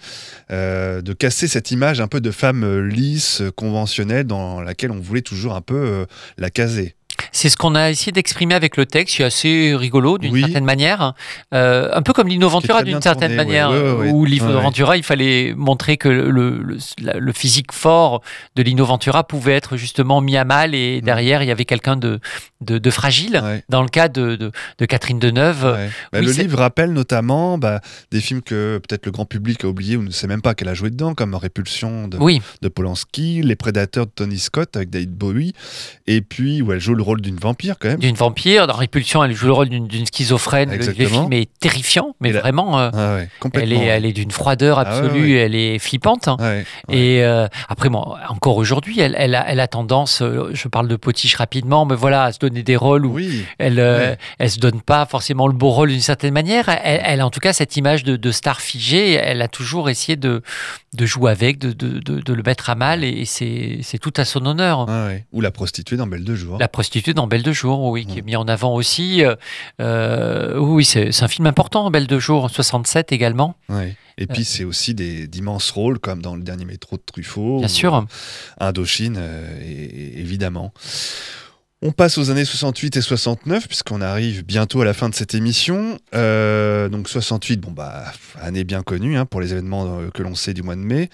euh, 0.51 1.01
de 1.01 1.13
casser 1.13 1.47
cette 1.47 1.71
image 1.71 1.99
un 1.99 2.07
peu 2.07 2.21
de 2.21 2.29
femme 2.29 2.63
euh, 2.63 2.87
lisse, 2.87 3.41
conventionnelle, 3.55 4.27
dans 4.27 4.61
laquelle 4.61 4.91
on 4.91 4.99
voulait 4.99 5.23
toujours 5.23 5.55
un 5.55 5.61
peu 5.61 6.05
la 6.37 6.51
caser. 6.51 6.95
C'est 7.31 7.49
ce 7.49 7.57
qu'on 7.57 7.75
a 7.75 7.89
essayé 7.89 8.11
d'exprimer 8.11 8.55
avec 8.55 8.77
le 8.77 8.85
texte, 8.85 9.15
c'est 9.17 9.23
assez 9.23 9.73
rigolo 9.75 10.17
d'une 10.17 10.33
Oui. 10.33 10.41
certaine 10.41 10.65
manière, 10.65 11.13
Euh, 11.53 11.89
un 11.93 12.01
peu 12.01 12.13
comme 12.13 12.27
Lino 12.27 12.49
Ventura 12.49 12.75
très 12.75 12.83
bien 12.85 12.93
d'une 12.95 13.01
certaine 13.01 13.29
tourné, 13.35 13.45
manière, 13.45 13.69
ouais, 13.71 13.81
ouais, 13.81 13.91
ouais. 13.91 14.09
où 14.11 14.25
Lino 14.25 14.45
Ouais, 14.47 14.55
ouais. 14.55 14.61
Ventura, 14.61 14.97
il 14.97 15.03
fallait 15.03 15.53
montrer 15.55 15.97
que 15.97 16.09
le, 16.09 16.29
le, 16.29 16.77
la- 17.01 17.17
le 17.19 17.31
physique 17.33 17.71
fort 17.71 18.21
de 18.55 18.63
Lino 18.63 18.85
Ventura 18.85 19.23
pouvait 19.25 19.53
être 19.53 19.77
justement 19.77 20.21
mis 20.21 20.37
à 20.37 20.45
mal, 20.45 20.73
et 20.75 20.99
Mm. 21.01 21.05
derrière 21.05 21.43
il 21.43 21.47
y 21.47 21.51
avait 21.51 21.65
quelqu'un 21.65 21.95
de, 21.97 22.19
de, 22.61 22.77
de 22.77 22.89
fragile. 22.89 23.41
Dans 23.69 23.81
le 23.81 23.87
cas 23.89 24.07
de, 24.07 24.35
de, 24.35 24.51
de 24.79 24.85
Catherine 24.85 25.19
Deneuve. 25.19 25.61
Bah, 26.11 26.19
oui, 26.19 26.25
le 26.25 26.31
livre 26.31 26.57
rappelle 26.59 26.91
notamment 26.93 27.57
bah, 27.57 27.81
des 28.11 28.21
films 28.21 28.41
que 28.41 28.79
peut-être 28.87 29.05
le 29.05 29.11
grand 29.11 29.25
public 29.25 29.63
a 29.63 29.67
oublié 29.67 29.95
ou 29.97 30.03
ne 30.03 30.11
sait 30.11 30.27
même 30.27 30.41
pas 30.41 30.53
qu'elle 30.55 30.67
a 30.69 30.73
joué 30.73 30.89
dedans, 30.89 31.13
comme 31.13 31.35
Répulsion 31.35 32.07
de, 32.07 32.17
oui, 32.17 32.41
de 32.61 32.67
Polanski, 32.67 33.41
Les 33.43 33.55
Prédateurs 33.55 34.05
de 34.05 34.11
Tony 34.13 34.39
Scott 34.39 34.75
avec 34.75 34.89
David 34.89 35.11
Bowie, 35.11 35.53
et 36.07 36.21
puis 36.21 36.61
où 36.61 36.71
elle 36.71 36.79
joue 36.79 36.95
le 36.95 37.03
rôle 37.03 37.12
d'une 37.21 37.37
vampire 37.37 37.75
quand 37.79 37.89
même. 37.89 37.99
d'une 37.99 38.15
vampire. 38.15 38.67
Dans 38.67 38.75
Répulsion, 38.75 39.23
elle 39.23 39.33
joue 39.33 39.47
le 39.47 39.53
rôle 39.53 39.69
d'une 39.69 40.05
schizophrène. 40.05 40.71
Le- 40.75 40.81
film 40.93 41.33
est 41.33 41.49
terrifiant, 41.59 42.15
mais 42.21 42.31
vraiment, 42.31 42.79
euh, 42.79 42.89
Ah 42.93 43.15
ouais, 43.15 43.29
elle 43.53 43.73
est, 43.73 43.85
elle 43.85 44.05
est 44.05 44.13
d'une 44.13 44.31
froideur 44.31 44.79
Ah 44.79 44.83
ouais, 44.83 44.89
absolue, 44.89 45.33
ouais. 45.33 45.39
elle 45.39 45.55
est 45.55 45.79
flippante. 45.79 46.27
hein. 46.27 46.37
Ouais. 46.39 46.65
Et 46.89 47.23
euh, 47.23 47.47
après, 47.69 47.89
bon, 47.89 48.15
encore 48.29 48.57
aujourd'hui, 48.57 48.99
elle, 48.99 49.15
elle, 49.17 49.35
a, 49.35 49.45
elle 49.49 49.59
a 49.59 49.67
tendance, 49.67 50.21
euh, 50.21 50.49
je 50.53 50.67
parle 50.67 50.87
de 50.87 50.95
Potiche 50.95 51.35
rapidement, 51.35 51.85
mais 51.85 51.95
voilà, 51.95 52.23
à 52.23 52.31
se 52.31 52.39
donner 52.39 52.63
des 52.63 52.75
rôles 52.75 53.05
où 53.05 53.13
Oui, 53.13 53.43
elle, 53.57 53.79
euh, 53.79 54.15
elle 54.39 54.49
se 54.49 54.59
donne 54.59 54.81
pas 54.81 55.05
forcément 55.05 55.47
le 55.47 55.53
beau 55.53 55.69
rôle 55.71 55.89
d'une 55.89 55.99
certaine 55.99 56.33
manière. 56.33 56.69
Elle, 56.83 57.19
a 57.19 57.25
en 57.25 57.29
tout 57.29 57.39
cas 57.41 57.51
cette 57.53 57.75
image 57.75 58.03
de, 58.03 58.15
de 58.15 58.31
star 58.31 58.61
figée. 58.61 59.13
Elle 59.13 59.41
a 59.41 59.47
toujours 59.47 59.89
essayé 59.89 60.15
de, 60.15 60.41
de 60.93 61.05
jouer 61.05 61.31
avec, 61.31 61.59
de, 61.59 61.71
de, 61.73 62.33
le 62.33 62.43
mettre 62.43 62.69
à 62.69 62.75
mal, 62.75 63.03
et 63.03 63.25
c'est 63.25 63.79
c'est 63.81 63.97
tout 63.97 64.13
à 64.17 64.23
son 64.25 64.45
honneur. 64.45 64.85
Ah. 64.87 65.09
Ou 65.33 65.41
la 65.41 65.51
prostituée 65.51 65.97
dans 65.97 66.07
Belle 66.07 66.23
de 66.23 66.35
jour. 66.35 66.57
La 66.59 66.67
prostituée 66.69 67.02
dans 67.11 67.27
Belle 67.27 67.43
de 67.43 67.51
jour, 67.51 67.81
oui, 67.89 68.05
qui 68.05 68.19
est 68.19 68.21
Mm. 68.21 68.25
mis 68.25 68.35
en 68.37 68.47
avant 68.47 68.73
aussi. 68.75 69.23
Euh, 69.25 69.35
euh, 69.81 70.57
oui, 70.57 70.85
c'est 70.85 71.09
un 71.23 71.27
film 71.27 71.45
important, 71.47 71.91
Belle 71.91 72.07
de 72.07 72.19
jour, 72.19 72.45
en 72.45 72.47
67 72.47 73.11
également. 73.11 73.55
Et 74.17 74.27
puis 74.27 74.45
c'est 74.45 74.63
aussi 74.63 74.93
des 74.93 75.27
d'immenses 75.27 75.71
rôles 75.71 75.99
comme 75.99 76.21
dans 76.21 76.35
le 76.35 76.43
dernier 76.43 76.65
métro 76.65 76.95
de 76.97 77.01
Truffaut. 77.05 77.57
bien 77.59 77.67
sûr. 77.67 78.05
Indochine, 78.59 79.15
euh, 79.17 79.59
et- 79.61 80.19
évidemment. 80.21 80.71
On 81.85 81.91
passe 81.91 82.17
aux 82.17 82.31
années 82.31 82.45
68 82.45 82.95
et 82.95 83.01
69, 83.01 83.67
puisqu'on 83.67 83.99
arrive 83.99 84.45
bientôt 84.45 84.79
à 84.79 84.85
la 84.85 84.93
fin 84.93 85.09
de 85.09 85.15
cette 85.15 85.35
émission. 85.35 85.99
Euh, 86.15 86.87
donc 86.87 87.09
68, 87.09 87.59
bon 87.59 87.71
bah, 87.71 88.05
année 88.39 88.63
bien 88.63 88.83
connue 88.83 89.17
hein, 89.17 89.25
pour 89.25 89.41
les 89.41 89.51
événements 89.51 89.99
euh, 89.99 90.09
que 90.09 90.23
l'on 90.23 90.33
sait 90.33 90.53
du 90.53 90.63
mois 90.63 90.77
de 90.77 90.79
mai. 90.79 91.09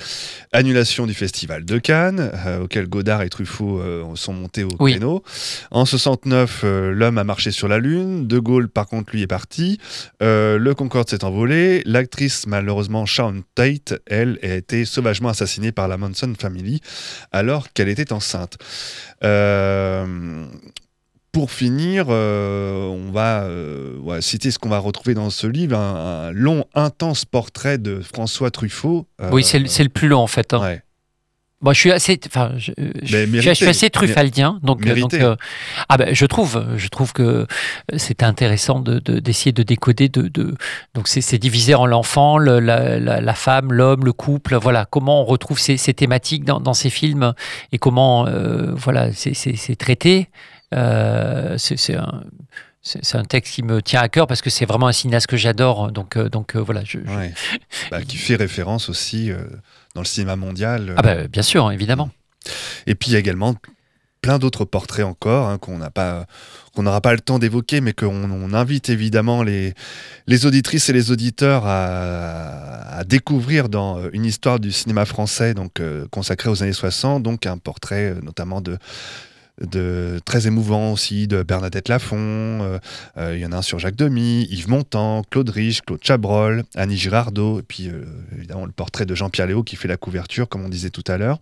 Annulation 0.53 1.07
du 1.07 1.15
festival 1.15 1.65
de 1.65 1.79
Cannes, 1.79 2.31
euh, 2.45 2.61
auquel 2.61 2.87
Godard 2.87 3.23
et 3.23 3.29
Truffaut 3.29 3.79
euh, 3.79 4.05
sont 4.13 4.33
montés 4.33 4.63
au 4.63 4.69
Oui. 4.79 4.91
créneau. 4.91 5.23
En 5.71 5.85
69, 5.85 6.61
euh, 6.63 6.91
l'homme 6.91 7.17
a 7.17 7.23
marché 7.23 7.49
sur 7.49 7.67
la 7.67 7.79
Lune. 7.79 8.27
De 8.27 8.37
Gaulle, 8.37 8.69
par 8.69 8.85
contre, 8.85 9.11
lui 9.11 9.23
est 9.23 9.27
parti. 9.27 9.79
Le 10.21 10.73
Concorde 10.73 11.09
s'est 11.09 11.23
envolé. 11.23 11.81
L'actrice, 11.87 12.45
malheureusement, 12.45 13.07
Sharon 13.07 13.41
Tate, 13.55 13.95
elle, 14.05 14.37
a 14.43 14.53
été 14.53 14.85
sauvagement 14.85 15.29
assassinée 15.29 15.71
par 15.71 15.87
la 15.87 15.97
Manson 15.97 16.31
Family 16.39 16.79
alors 17.31 17.73
qu'elle 17.73 17.89
était 17.89 18.13
enceinte. 18.13 18.59
Euh, 19.23 20.45
pour 21.31 21.51
finir, 21.51 22.05
euh, 22.09 22.85
on 22.87 23.11
va 23.11 23.43
euh, 23.43 23.97
ouais, 23.99 24.21
citer 24.21 24.51
ce 24.51 24.59
qu'on 24.59 24.69
va 24.69 24.79
retrouver 24.79 25.13
dans 25.13 25.29
ce 25.29 25.47
livre, 25.47 25.77
un, 25.77 26.27
un 26.27 26.31
long, 26.31 26.65
intense 26.75 27.25
portrait 27.25 27.77
de 27.77 27.99
François 28.01 28.51
Truffaut. 28.51 29.07
Euh, 29.21 29.29
Oui, 29.31 29.43
c'est 29.43 29.59
le- 29.59 29.89
plus 29.89 30.07
long 30.07 30.19
en 30.21 30.27
fait. 30.27 30.53
hein. 30.53 30.61
ouais. 30.61 30.81
Je 31.73 31.73
suis 31.73 31.91
assez, 31.91 32.17
enfin, 32.25 32.53
je, 32.57 32.71
je- 33.03 33.25
je 33.41 33.51
suis- 33.53 33.67
assez 33.67 33.89
truffaldien, 33.89 34.61
donc, 34.63 34.87
euh, 34.87 34.95
donc, 34.95 35.13
euh, 35.13 35.35
ah 35.89 35.97
ben, 35.97 36.15
je 36.15 36.25
trouve, 36.25 36.65
je 36.77 36.87
trouve 36.87 37.11
que 37.11 37.47
c'est 37.97 38.23
intéressant 38.23 38.79
de 38.79 38.99
de- 38.99 39.19
d'essayer 39.19 39.51
de, 39.51 39.61
décoder 39.63 40.07
de, 40.07 40.29
de 40.29 40.55
donc 40.93 41.09
c'est 41.09 41.19
c'est 41.19 41.37
divisé 41.37 41.75
en 41.75 41.85
l'enfant, 41.85 42.37
le- 42.37 42.61
la, 42.61 42.97
la, 42.97 43.19
la 43.19 43.33
femme, 43.33 43.73
l'homme, 43.73 44.05
le 44.05 44.13
couple, 44.13 44.55
voilà, 44.55 44.85
comment 44.89 45.21
on 45.21 45.25
retrouve 45.25 45.59
ces, 45.59 45.75
ces 45.75 45.93
thématiques 45.93 46.45
dans, 46.45 46.61
dans 46.61 46.73
ces 46.73 46.89
films 46.89 47.33
et 47.73 47.77
comment, 47.77 48.25
euh, 48.25 48.71
voilà, 48.73 49.11
c'est 49.11 49.75
traité. 49.75 50.29
Euh, 50.73 51.57
c'est 51.57 53.15
un 53.17 53.23
texte 53.25 53.53
qui 53.55 53.63
me 53.63 53.81
tient 53.81 54.01
à 54.01 54.09
cœur 54.09 54.25
parce 54.27 54.41
que 54.41 54.49
c'est 54.49 54.65
vraiment 54.65 54.87
un 54.87 54.91
cinéaste 54.93 55.27
que 55.27 55.37
j'adore. 55.37 55.91
Donc, 55.91 56.15
euh, 56.17 56.29
donc 56.29 56.55
euh, 56.55 56.59
voilà. 56.59 56.81
Je, 56.85 56.99
je- 57.05 57.11
Ouais. 57.15 57.33
Bah, 57.91 58.01
qui 58.03 58.17
fait 58.17 58.35
référence 58.35 58.89
aussi 58.89 59.31
dans 59.95 60.01
le 60.01 60.05
cinéma 60.07 60.35
mondial. 60.35 60.93
Ah 60.97 61.01
ben, 61.01 61.27
bien 61.27 61.41
sûr, 61.43 61.71
évidemment. 61.71 62.09
Et 62.87 62.95
puis 62.95 63.09
il 63.09 63.13
y 63.13 63.15
a 63.15 63.19
également 63.19 63.55
plein 64.21 64.37
d'autres 64.37 64.65
portraits 64.65 65.05
encore 65.05 65.47
hein, 65.47 65.57
qu'on 65.57 65.77
n'a 65.77 65.89
pas 65.89 66.25
qu'on 66.75 66.83
n'aura 66.83 67.01
pas 67.01 67.13
le 67.13 67.19
temps 67.19 67.39
d'évoquer, 67.39 67.81
mais 67.81 67.93
qu'on 67.93 68.29
on 68.31 68.53
invite 68.53 68.89
évidemment 68.89 69.43
les, 69.43 69.73
les 70.27 70.45
auditrices 70.45 70.87
et 70.89 70.93
les 70.93 71.09
auditeurs 71.11 71.63
à, 71.65 72.97
à 72.99 73.03
découvrir 73.05 73.69
dans 73.69 74.09
une 74.11 74.25
histoire 74.25 74.59
du 74.59 74.71
cinéma 74.71 75.05
français 75.05 75.53
donc 75.53 75.79
euh, 75.79 76.05
consacrée 76.11 76.49
aux 76.49 76.61
années 76.63 76.73
60, 76.73 77.23
donc 77.23 77.45
un 77.45 77.57
portrait 77.57 78.13
notamment 78.21 78.61
de 78.61 78.77
de 79.61 80.19
très 80.25 80.47
émouvant 80.47 80.91
aussi 80.91 81.27
de 81.27 81.43
Bernadette 81.43 81.89
Lafont, 81.89 82.17
euh, 82.17 82.79
euh, 83.17 83.35
il 83.35 83.41
y 83.41 83.45
en 83.45 83.51
a 83.51 83.57
un 83.57 83.61
sur 83.61 83.79
Jacques 83.79 83.95
Demy, 83.95 84.47
Yves 84.49 84.69
Montand, 84.69 85.23
Claude 85.29 85.49
Rich, 85.49 85.81
Claude 85.81 86.03
Chabrol, 86.03 86.63
Annie 86.75 86.97
Girardot, 86.97 87.59
et 87.59 87.63
puis 87.63 87.89
euh, 87.89 88.03
évidemment 88.35 88.65
le 88.65 88.71
portrait 88.71 89.05
de 89.05 89.15
Jean-Pierre 89.15 89.47
Léo 89.47 89.63
qui 89.63 89.75
fait 89.75 89.87
la 89.87 89.97
couverture, 89.97 90.47
comme 90.47 90.63
on 90.63 90.69
disait 90.69 90.89
tout 90.89 91.03
à 91.07 91.17
l'heure. 91.17 91.39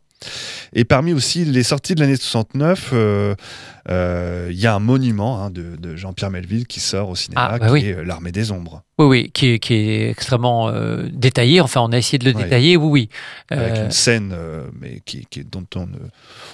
Et 0.74 0.84
parmi 0.84 1.13
aussi 1.13 1.45
les 1.45 1.63
sorties 1.63 1.95
de 1.95 2.01
l'année 2.01 2.15
69, 2.15 2.89
euh, 2.93 3.36
euh, 3.89 4.47
il 4.51 4.59
y 4.59 4.68
a 4.68 4.74
un 4.76 4.80
monument 4.80 5.41
hein, 5.41 5.49
de, 5.49 5.76
de 5.78 5.95
Jean-Pierre 5.95 6.30
Melville 6.32 6.68
qui 6.68 6.80
sort 6.80 7.09
au 7.09 7.15
cinéma, 7.15 7.49
Ah, 7.53 7.57
bah 7.59 7.68
qui 7.68 7.74
oui. 7.74 7.86
est 7.86 7.93
euh, 7.95 8.03
L'Armée 8.03 8.32
des 8.34 8.51
Ombres, 8.51 8.82
Oui, 8.97 9.05
oui, 9.05 9.32
qui 9.34 9.47
est, 9.53 9.59
qui 9.59 9.76
est 9.76 10.09
extrêmement 10.09 10.68
euh, 10.70 11.07
détaillé. 11.13 11.61
Enfin, 11.61 11.82
on 11.82 11.91
a 11.93 11.97
essayé 11.97 12.18
de 12.18 12.26
le 12.26 12.34
détailler, 12.34 12.76
oui, 12.78 12.89
oui. 12.89 13.09
avec 13.57 13.78
une 13.78 13.91
scène 13.91 14.36
mais 14.82 15.01
qui, 15.05 15.26
qui- 15.30 15.45
dont 15.45 15.63
on 15.76 15.86
ne, 15.88 15.97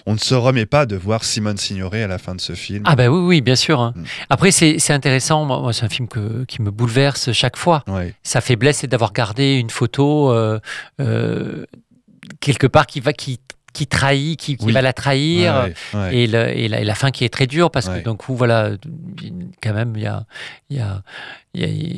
on 0.05 0.13
ne 0.13 0.19
se 0.19 0.35
remet 0.35 0.65
pas 0.67 0.85
de 0.85 0.95
voir 0.95 1.23
Simone 1.23 1.57
Signoret 1.57 2.03
à 2.03 2.07
la 2.07 2.17
fin 2.19 2.35
de 2.35 2.41
ce 2.41 2.53
film. 2.53 2.83
Ah 2.85 2.95
bah 2.95 3.07
oui, 3.09 3.19
oui, 3.19 3.41
bien 3.41 3.55
sûr. 3.55 3.79
hein. 3.79 3.93
Mm. 3.95 4.03
Après, 4.29 4.51
c'est 4.51 4.91
intéressant. 4.91 5.45
Moi, 5.45 5.73
c'est 5.73 5.85
un 5.85 5.89
film 5.89 6.07
que, 6.07 6.43
qui 6.45 6.61
me 6.61 6.69
bouleverse 6.69 7.31
chaque 7.31 7.57
fois. 7.57 7.83
Sa 8.23 8.41
faiblesse, 8.41 8.77
c'est 8.79 8.87
d'avoir 8.87 9.11
gardé 9.13 9.55
une 9.55 9.69
photo 9.71 10.31
quelque 12.43 12.67
part 12.67 12.85
qui 12.87 12.99
va 12.99 13.13
qui, 13.13 13.39
qui 13.73 13.87
trahit, 13.87 14.39
qui, 14.39 14.55
qui 14.57 14.65
Oui. 14.65 14.71
va 14.73 14.81
la 14.81 14.93
trahir. 14.93 15.55
ouais, 15.55 15.73
ouais. 15.99 16.15
Et, 16.15 16.27
le- 16.27 16.49
et 16.55 16.67
la, 16.67 16.79
et 16.81 16.83
la 16.83 16.95
fin 16.95 17.09
qui 17.09 17.25
est 17.25 17.29
très 17.33 17.47
dure 17.47 17.71
parce 17.71 17.87
Ouais. 17.87 17.99
que 18.01 18.05
d'un 18.05 18.15
coup, 18.15 18.35
voilà, 18.35 18.71
quand 19.61 19.73
même, 19.73 19.95
y 19.97 20.05
a, 20.05 20.25
il 20.69 20.77
y 20.77 20.79
a- 20.79 21.01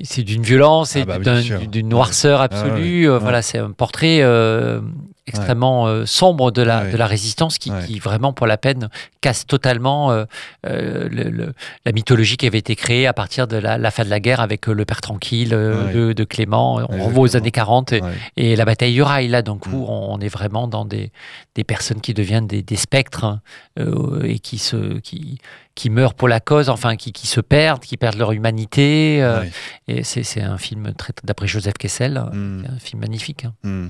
c'est 0.03 0.23
d'une 0.23 0.43
violence 0.43 0.95
et 0.95 1.01
Ah 1.07 1.17
bah, 1.19 1.41
d'une 1.67 1.87
noirceur 1.89 2.41
absolue. 2.41 3.07
Ah. 3.07 3.13
Euh, 3.13 3.19
Voilà, 3.19 3.41
c'est 3.41 3.57
un 3.57 3.71
portrait 3.71 4.19
euh, 4.21 4.81
extrêmement 5.27 5.87
euh, 5.87 6.05
sombre 6.05 6.51
de 6.51 6.61
la, 6.61 6.85
de 6.91 6.97
la 6.97 7.07
résistance 7.07 7.57
qui, 7.57 7.71
qui, 7.87 7.97
vraiment, 7.99 8.31
pour 8.33 8.45
la 8.47 8.57
peine, 8.57 8.89
casse 9.21 9.47
totalement 9.47 10.11
euh, 10.11 10.25
euh, 10.67 11.07
le- 11.09 11.29
le- 11.29 11.53
la 11.85 11.91
mythologie 11.93 12.37
qui 12.37 12.45
avait 12.45 12.59
été 12.59 12.75
créée 12.75 13.07
à 13.07 13.13
partir 13.13 13.47
de 13.47 13.57
la, 13.57 13.77
la 13.77 13.91
fin 13.91 14.03
de 14.03 14.09
la 14.09 14.19
guerre 14.19 14.39
avec 14.41 14.67
euh, 14.69 14.73
le 14.73 14.85
père 14.85 15.01
tranquille 15.01 15.49
de, 15.49 16.13
de 16.13 16.23
Clément. 16.25 16.81
On 16.89 17.03
renvoie 17.03 17.23
aux 17.23 17.35
années 17.37 17.51
40 17.51 17.93
et, 18.37 18.55
la 18.55 18.65
bataille 18.65 18.93
du 18.93 19.01
rail, 19.01 19.27
là, 19.29 19.41
d'un 19.41 19.57
coup, 19.57 19.69
Mm. 19.69 19.89
on, 19.89 20.13
on 20.15 20.19
est 20.19 20.27
vraiment 20.27 20.67
dans 20.67 20.85
des, 20.85 21.11
des 21.55 21.63
personnes 21.63 22.01
qui 22.01 22.13
deviennent 22.13 22.45
des, 22.47 22.61
des 22.61 22.75
spectres 22.75 23.23
hein, 23.23 23.41
euh, 23.79 24.21
et 24.23 24.37
qui, 24.39 24.57
se, 24.59 24.99
qui, 24.99 25.39
qui 25.75 25.89
meurent 25.89 26.13
pour 26.13 26.27
la 26.29 26.39
cause, 26.39 26.69
enfin, 26.69 26.95
qui, 26.95 27.11
qui 27.11 27.27
se 27.27 27.41
perdent, 27.41 27.81
qui 27.83 27.97
perdent 27.97 28.17
leur 28.17 28.31
humanité. 28.31 29.19
euh. 29.21 29.43
Et 29.87 30.03
c'est 30.03 30.23
c'est 30.23 30.41
un 30.41 30.57
film 30.57 30.93
très, 30.93 31.13
d'après 31.23 31.47
Joseph 31.47 31.73
Kessel, 31.77 32.23
Mm. 32.33 32.63
c'est 32.65 32.71
un 32.71 32.79
film 32.79 33.01
magnifique. 33.01 33.45
hein. 33.45 33.53
Hmm. 33.63 33.87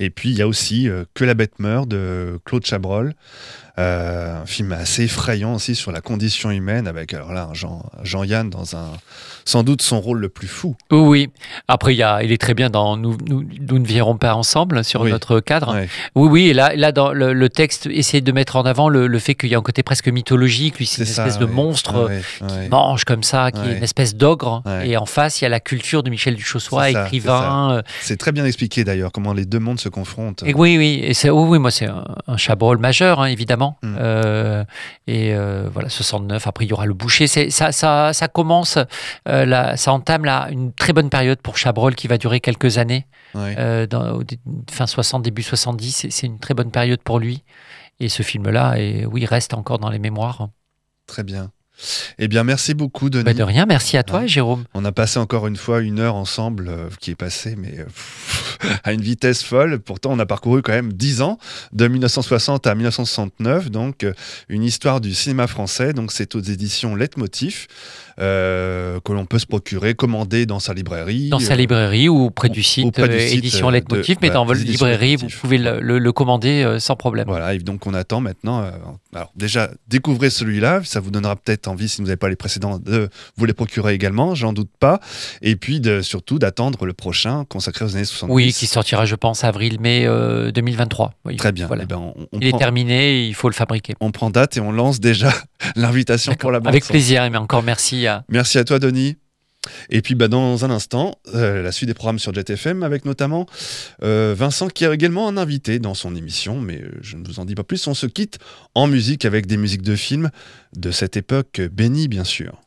Et 0.00 0.10
puis 0.10 0.30
il 0.30 0.36
y 0.36 0.42
a 0.42 0.48
aussi 0.48 0.88
euh, 0.88 1.04
Que 1.14 1.24
la 1.24 1.34
bête 1.34 1.58
meurt 1.60 1.88
de 1.88 2.40
Claude 2.44 2.64
Chabrol, 2.66 3.14
un 3.80 4.46
film 4.46 4.72
assez 4.72 5.04
effrayant 5.04 5.54
aussi 5.54 5.74
sur 5.74 5.92
la 5.92 6.00
condition 6.00 6.50
humaine 6.50 6.86
avec 6.88 7.14
alors 7.14 7.32
là 7.32 7.48
un 7.50 7.54
Jean 7.54 7.84
Jean-Yann 8.02 8.50
dans 8.50 8.74
un 8.76 8.90
sans 9.44 9.62
doute 9.62 9.80
son 9.80 10.00
rôle 10.00 10.18
le 10.20 10.28
plus 10.28 10.46
fou. 10.46 10.76
Oui, 10.90 10.98
oui. 10.98 11.30
Après, 11.68 11.94
il, 11.94 11.96
y 11.96 12.02
a, 12.02 12.22
il 12.22 12.32
est 12.32 12.40
très 12.40 12.52
bien 12.52 12.68
dans 12.68 12.98
Nous, 12.98 13.16
nous, 13.26 13.42
nous 13.66 13.78
ne 13.78 13.86
viendrons 13.86 14.18
pas 14.18 14.34
ensemble 14.34 14.84
sur 14.84 15.00
Oui. 15.00 15.10
notre 15.10 15.40
cadre. 15.40 15.74
Oui, 16.14 16.28
oui. 16.28 16.48
Et 16.48 16.52
là, 16.52 16.72
là 16.76 16.92
dans 16.92 17.12
le, 17.14 17.32
le 17.32 17.48
texte, 17.48 17.86
essaie 17.86 18.20
de 18.20 18.30
mettre 18.30 18.56
en 18.56 18.62
avant 18.66 18.90
le, 18.90 19.06
le 19.06 19.18
fait 19.18 19.34
qu'il 19.34 19.48
y 19.48 19.54
a 19.54 19.58
un 19.58 19.62
côté 19.62 19.82
presque 19.82 20.08
mythologique. 20.08 20.76
Lui, 20.76 20.84
c'est 20.84 21.00
une 21.00 21.06
ça, 21.06 21.24
espèce 21.26 21.38
de 21.38 21.46
monstre. 21.46 21.94
euh, 21.96 22.20
ouais. 22.42 22.68
mange 22.68 23.04
comme 23.06 23.22
ça, 23.22 23.50
qui 23.50 23.60
est 23.66 23.76
une 23.78 23.82
espèce 23.82 24.14
d'ogre. 24.16 24.62
Et 24.84 24.98
en 24.98 25.06
face, 25.06 25.40
il 25.40 25.44
y 25.44 25.46
a 25.46 25.50
la 25.50 25.60
culture 25.60 26.02
de 26.02 26.10
Michel 26.10 26.34
Duchossois, 26.34 26.90
écrivain. 26.90 27.72
euh, 27.78 27.82
C'est 28.02 28.18
très 28.18 28.32
bien 28.32 28.44
expliqué 28.44 28.84
d'ailleurs 28.84 29.12
comment 29.12 29.32
les 29.32 29.46
deux 29.46 29.60
mondes 29.60 29.80
se 29.80 29.88
confrontent. 29.88 30.42
Et 30.44 30.52
oui, 30.52 30.76
oui, 30.76 31.00
et 31.02 31.14
c'est, 31.14 31.30
oui, 31.30 31.58
moi, 31.58 31.70
c'est 31.70 31.86
un, 31.86 32.04
un 32.26 32.36
Chabrol 32.36 32.76
majeur, 32.76 33.20
hein, 33.20 33.26
évidemment. 33.26 33.67
Mm. 33.82 33.96
Euh, 33.98 34.64
et 35.06 35.34
euh, 35.34 35.68
voilà, 35.72 35.88
69. 35.88 36.46
Après, 36.46 36.64
il 36.64 36.68
y 36.68 36.72
aura 36.72 36.86
le 36.86 36.94
boucher. 36.94 37.26
Ça, 37.26 37.72
ça, 37.72 38.12
ça 38.12 38.28
commence, 38.28 38.78
euh, 39.28 39.44
là, 39.44 39.76
ça 39.76 39.92
entame 39.92 40.24
là, 40.24 40.48
une 40.50 40.72
très 40.72 40.92
bonne 40.92 41.10
période 41.10 41.40
pour 41.40 41.56
Chabrol 41.56 41.94
qui 41.94 42.08
va 42.08 42.18
durer 42.18 42.40
quelques 42.40 42.78
années. 42.78 43.06
Ouais. 43.34 43.86
Dans, 43.86 44.20
fin 44.70 44.86
60, 44.86 45.22
début 45.22 45.42
70. 45.42 45.92
C'est, 45.92 46.10
c'est 46.10 46.26
une 46.26 46.38
très 46.38 46.54
bonne 46.54 46.70
période 46.70 47.00
pour 47.02 47.18
lui. 47.18 47.44
Et 48.00 48.08
ce 48.08 48.22
film-là, 48.22 48.78
et, 48.78 49.06
oui, 49.06 49.26
reste 49.26 49.54
encore 49.54 49.78
dans 49.78 49.90
les 49.90 49.98
mémoires. 49.98 50.48
Très 51.06 51.24
bien. 51.24 51.50
Eh 52.18 52.28
bien, 52.28 52.44
merci 52.44 52.74
beaucoup, 52.74 53.10
Denis. 53.10 53.24
Bah, 53.24 53.34
de 53.34 53.42
rien, 53.42 53.66
merci 53.66 53.96
à 53.96 54.02
toi, 54.02 54.20
Ouais. 54.20 54.28
Jérôme. 54.28 54.64
On 54.74 54.84
a 54.84 54.92
passé 54.92 55.18
encore 55.18 55.46
une 55.46 55.56
fois 55.56 55.80
une 55.80 56.00
heure 56.00 56.14
ensemble, 56.16 56.68
euh, 56.68 56.88
qui 57.00 57.12
est 57.12 57.16
passée, 57.16 57.54
mais 57.56 57.78
euh, 57.78 57.84
pff, 57.84 58.58
à 58.84 58.92
une 58.92 59.00
vitesse 59.00 59.42
folle. 59.42 59.78
Pourtant, 59.78 60.10
on 60.12 60.18
a 60.18 60.26
parcouru 60.26 60.62
quand 60.62 60.72
même 60.72 60.92
10 60.92 61.22
ans, 61.22 61.38
de 61.72 61.86
1960 61.86 62.66
à 62.66 62.74
1969, 62.74 63.70
donc 63.70 64.04
euh, 64.04 64.12
une 64.48 64.64
histoire 64.64 65.00
du 65.00 65.14
cinéma 65.14 65.46
français. 65.46 65.92
Donc, 65.92 66.12
c'est 66.12 66.34
aux 66.34 66.40
éditions 66.40 66.94
Leitmotiv, 66.96 67.66
euh, 68.20 68.98
que 69.04 69.12
l'on 69.12 69.26
peut 69.26 69.38
se 69.38 69.46
procurer, 69.46 69.94
commander 69.94 70.46
dans 70.46 70.58
sa 70.60 70.74
librairie. 70.74 71.28
Dans 71.28 71.38
sa 71.38 71.52
euh, 71.52 71.56
librairie 71.56 72.08
ou 72.08 72.24
auprès 72.26 72.48
du 72.48 72.62
site, 72.62 72.96
du 72.96 73.02
euh, 73.02 73.18
site, 73.18 73.38
édition 73.38 73.70
Leitmotiv, 73.70 74.16
de- 74.16 74.20
mais 74.22 74.30
dans 74.30 74.44
votre 74.44 74.60
librairie, 74.60 75.16
vous 75.16 75.28
pouvez 75.40 75.58
le, 75.58 75.80
le- 75.80 75.98
le 75.98 76.12
commander 76.12 76.76
sans 76.80 76.96
problème. 76.96 77.26
Voilà, 77.28 77.54
et 77.54 77.58
donc 77.58 77.86
on 77.86 77.94
attend 77.94 78.20
maintenant. 78.20 78.68
alors 79.14 79.32
déjà, 79.36 79.70
découvrez 79.88 80.30
celui-là, 80.30 80.80
ça 80.84 81.00
vous 81.00 81.10
donnera 81.10 81.36
peut-être 81.36 81.68
envie, 81.68 81.88
si 81.88 82.00
vous 82.00 82.06
n'avez 82.06 82.16
pas 82.16 82.28
les 82.28 82.36
précédents, 82.36 82.78
de 82.78 83.08
vous 83.36 83.44
les 83.44 83.52
procurer 83.52 83.94
également, 83.94 84.34
j'en 84.34 84.52
doute 84.52 84.70
pas. 84.80 85.00
Et 85.42 85.56
puis 85.56 85.80
de, 85.80 86.00
surtout 86.02 86.38
d'attendre 86.38 86.86
le 86.86 86.92
prochain 86.92 87.44
consacré 87.48 87.84
aux 87.84 87.94
années 87.94 88.04
70. 88.04 88.32
Oui, 88.34 88.52
qui 88.52 88.66
sortira, 88.66 89.04
je 89.06 89.14
pense, 89.14 89.44
avril-mai 89.44 90.04
euh, 90.06 90.50
2023. 90.50 91.14
Oui, 91.24 91.36
Très 91.36 91.52
bien. 91.52 91.66
voilà. 91.66 91.84
Eh 91.84 91.86
ben, 91.86 91.96
on, 91.98 92.14
on 92.32 92.38
Il 92.40 92.48
prend, 92.50 92.58
est 92.58 92.60
terminé, 92.60 93.24
il 93.26 93.34
faut 93.34 93.48
le 93.48 93.54
fabriquer. 93.54 93.94
on 94.00 94.10
prend 94.10 94.30
date 94.30 94.56
et 94.56 94.60
on 94.60 94.72
lance 94.72 94.98
déjà 95.00 95.32
l'invitation 95.76 96.34
pour 96.34 96.50
la 96.50 96.58
bande 96.60 96.68
Avec 96.68 96.84
plaisir, 96.84 97.28
mais 97.30 97.38
encore 97.38 97.62
merci 97.62 98.06
Merci 98.28 98.58
à 98.58 98.64
toi, 98.64 98.78
Denis. 98.78 99.16
Et 99.90 100.02
puis 100.02 100.14
bah, 100.14 100.28
dans 100.28 100.64
un 100.64 100.70
instant, 100.70 101.18
euh, 101.34 101.62
la 101.62 101.72
suite 101.72 101.88
des 101.88 101.94
programmes 101.94 102.18
sur 102.18 102.32
Jet 102.32 102.48
FM 102.48 102.82
avec 102.82 103.04
notamment 103.04 103.46
euh, 104.02 104.34
Vincent 104.36 104.68
qui 104.68 104.84
a 104.84 104.92
également 104.92 105.28
un 105.28 105.36
invité 105.36 105.78
dans 105.78 105.94
son 105.94 106.14
émission, 106.14 106.60
mais 106.60 106.80
euh, 106.80 106.90
je 107.00 107.16
ne 107.16 107.26
vous 107.26 107.40
en 107.40 107.44
dis 107.44 107.54
pas 107.54 107.64
plus. 107.64 107.86
On 107.86 107.94
se 107.94 108.06
quitte 108.06 108.38
en 108.74 108.86
musique 108.86 109.24
avec 109.24 109.46
des 109.46 109.56
musiques 109.56 109.82
de 109.82 109.96
films 109.96 110.30
de 110.76 110.90
cette 110.90 111.16
époque 111.16 111.60
bénie, 111.72 112.08
bien 112.08 112.24
sûr. 112.24 112.60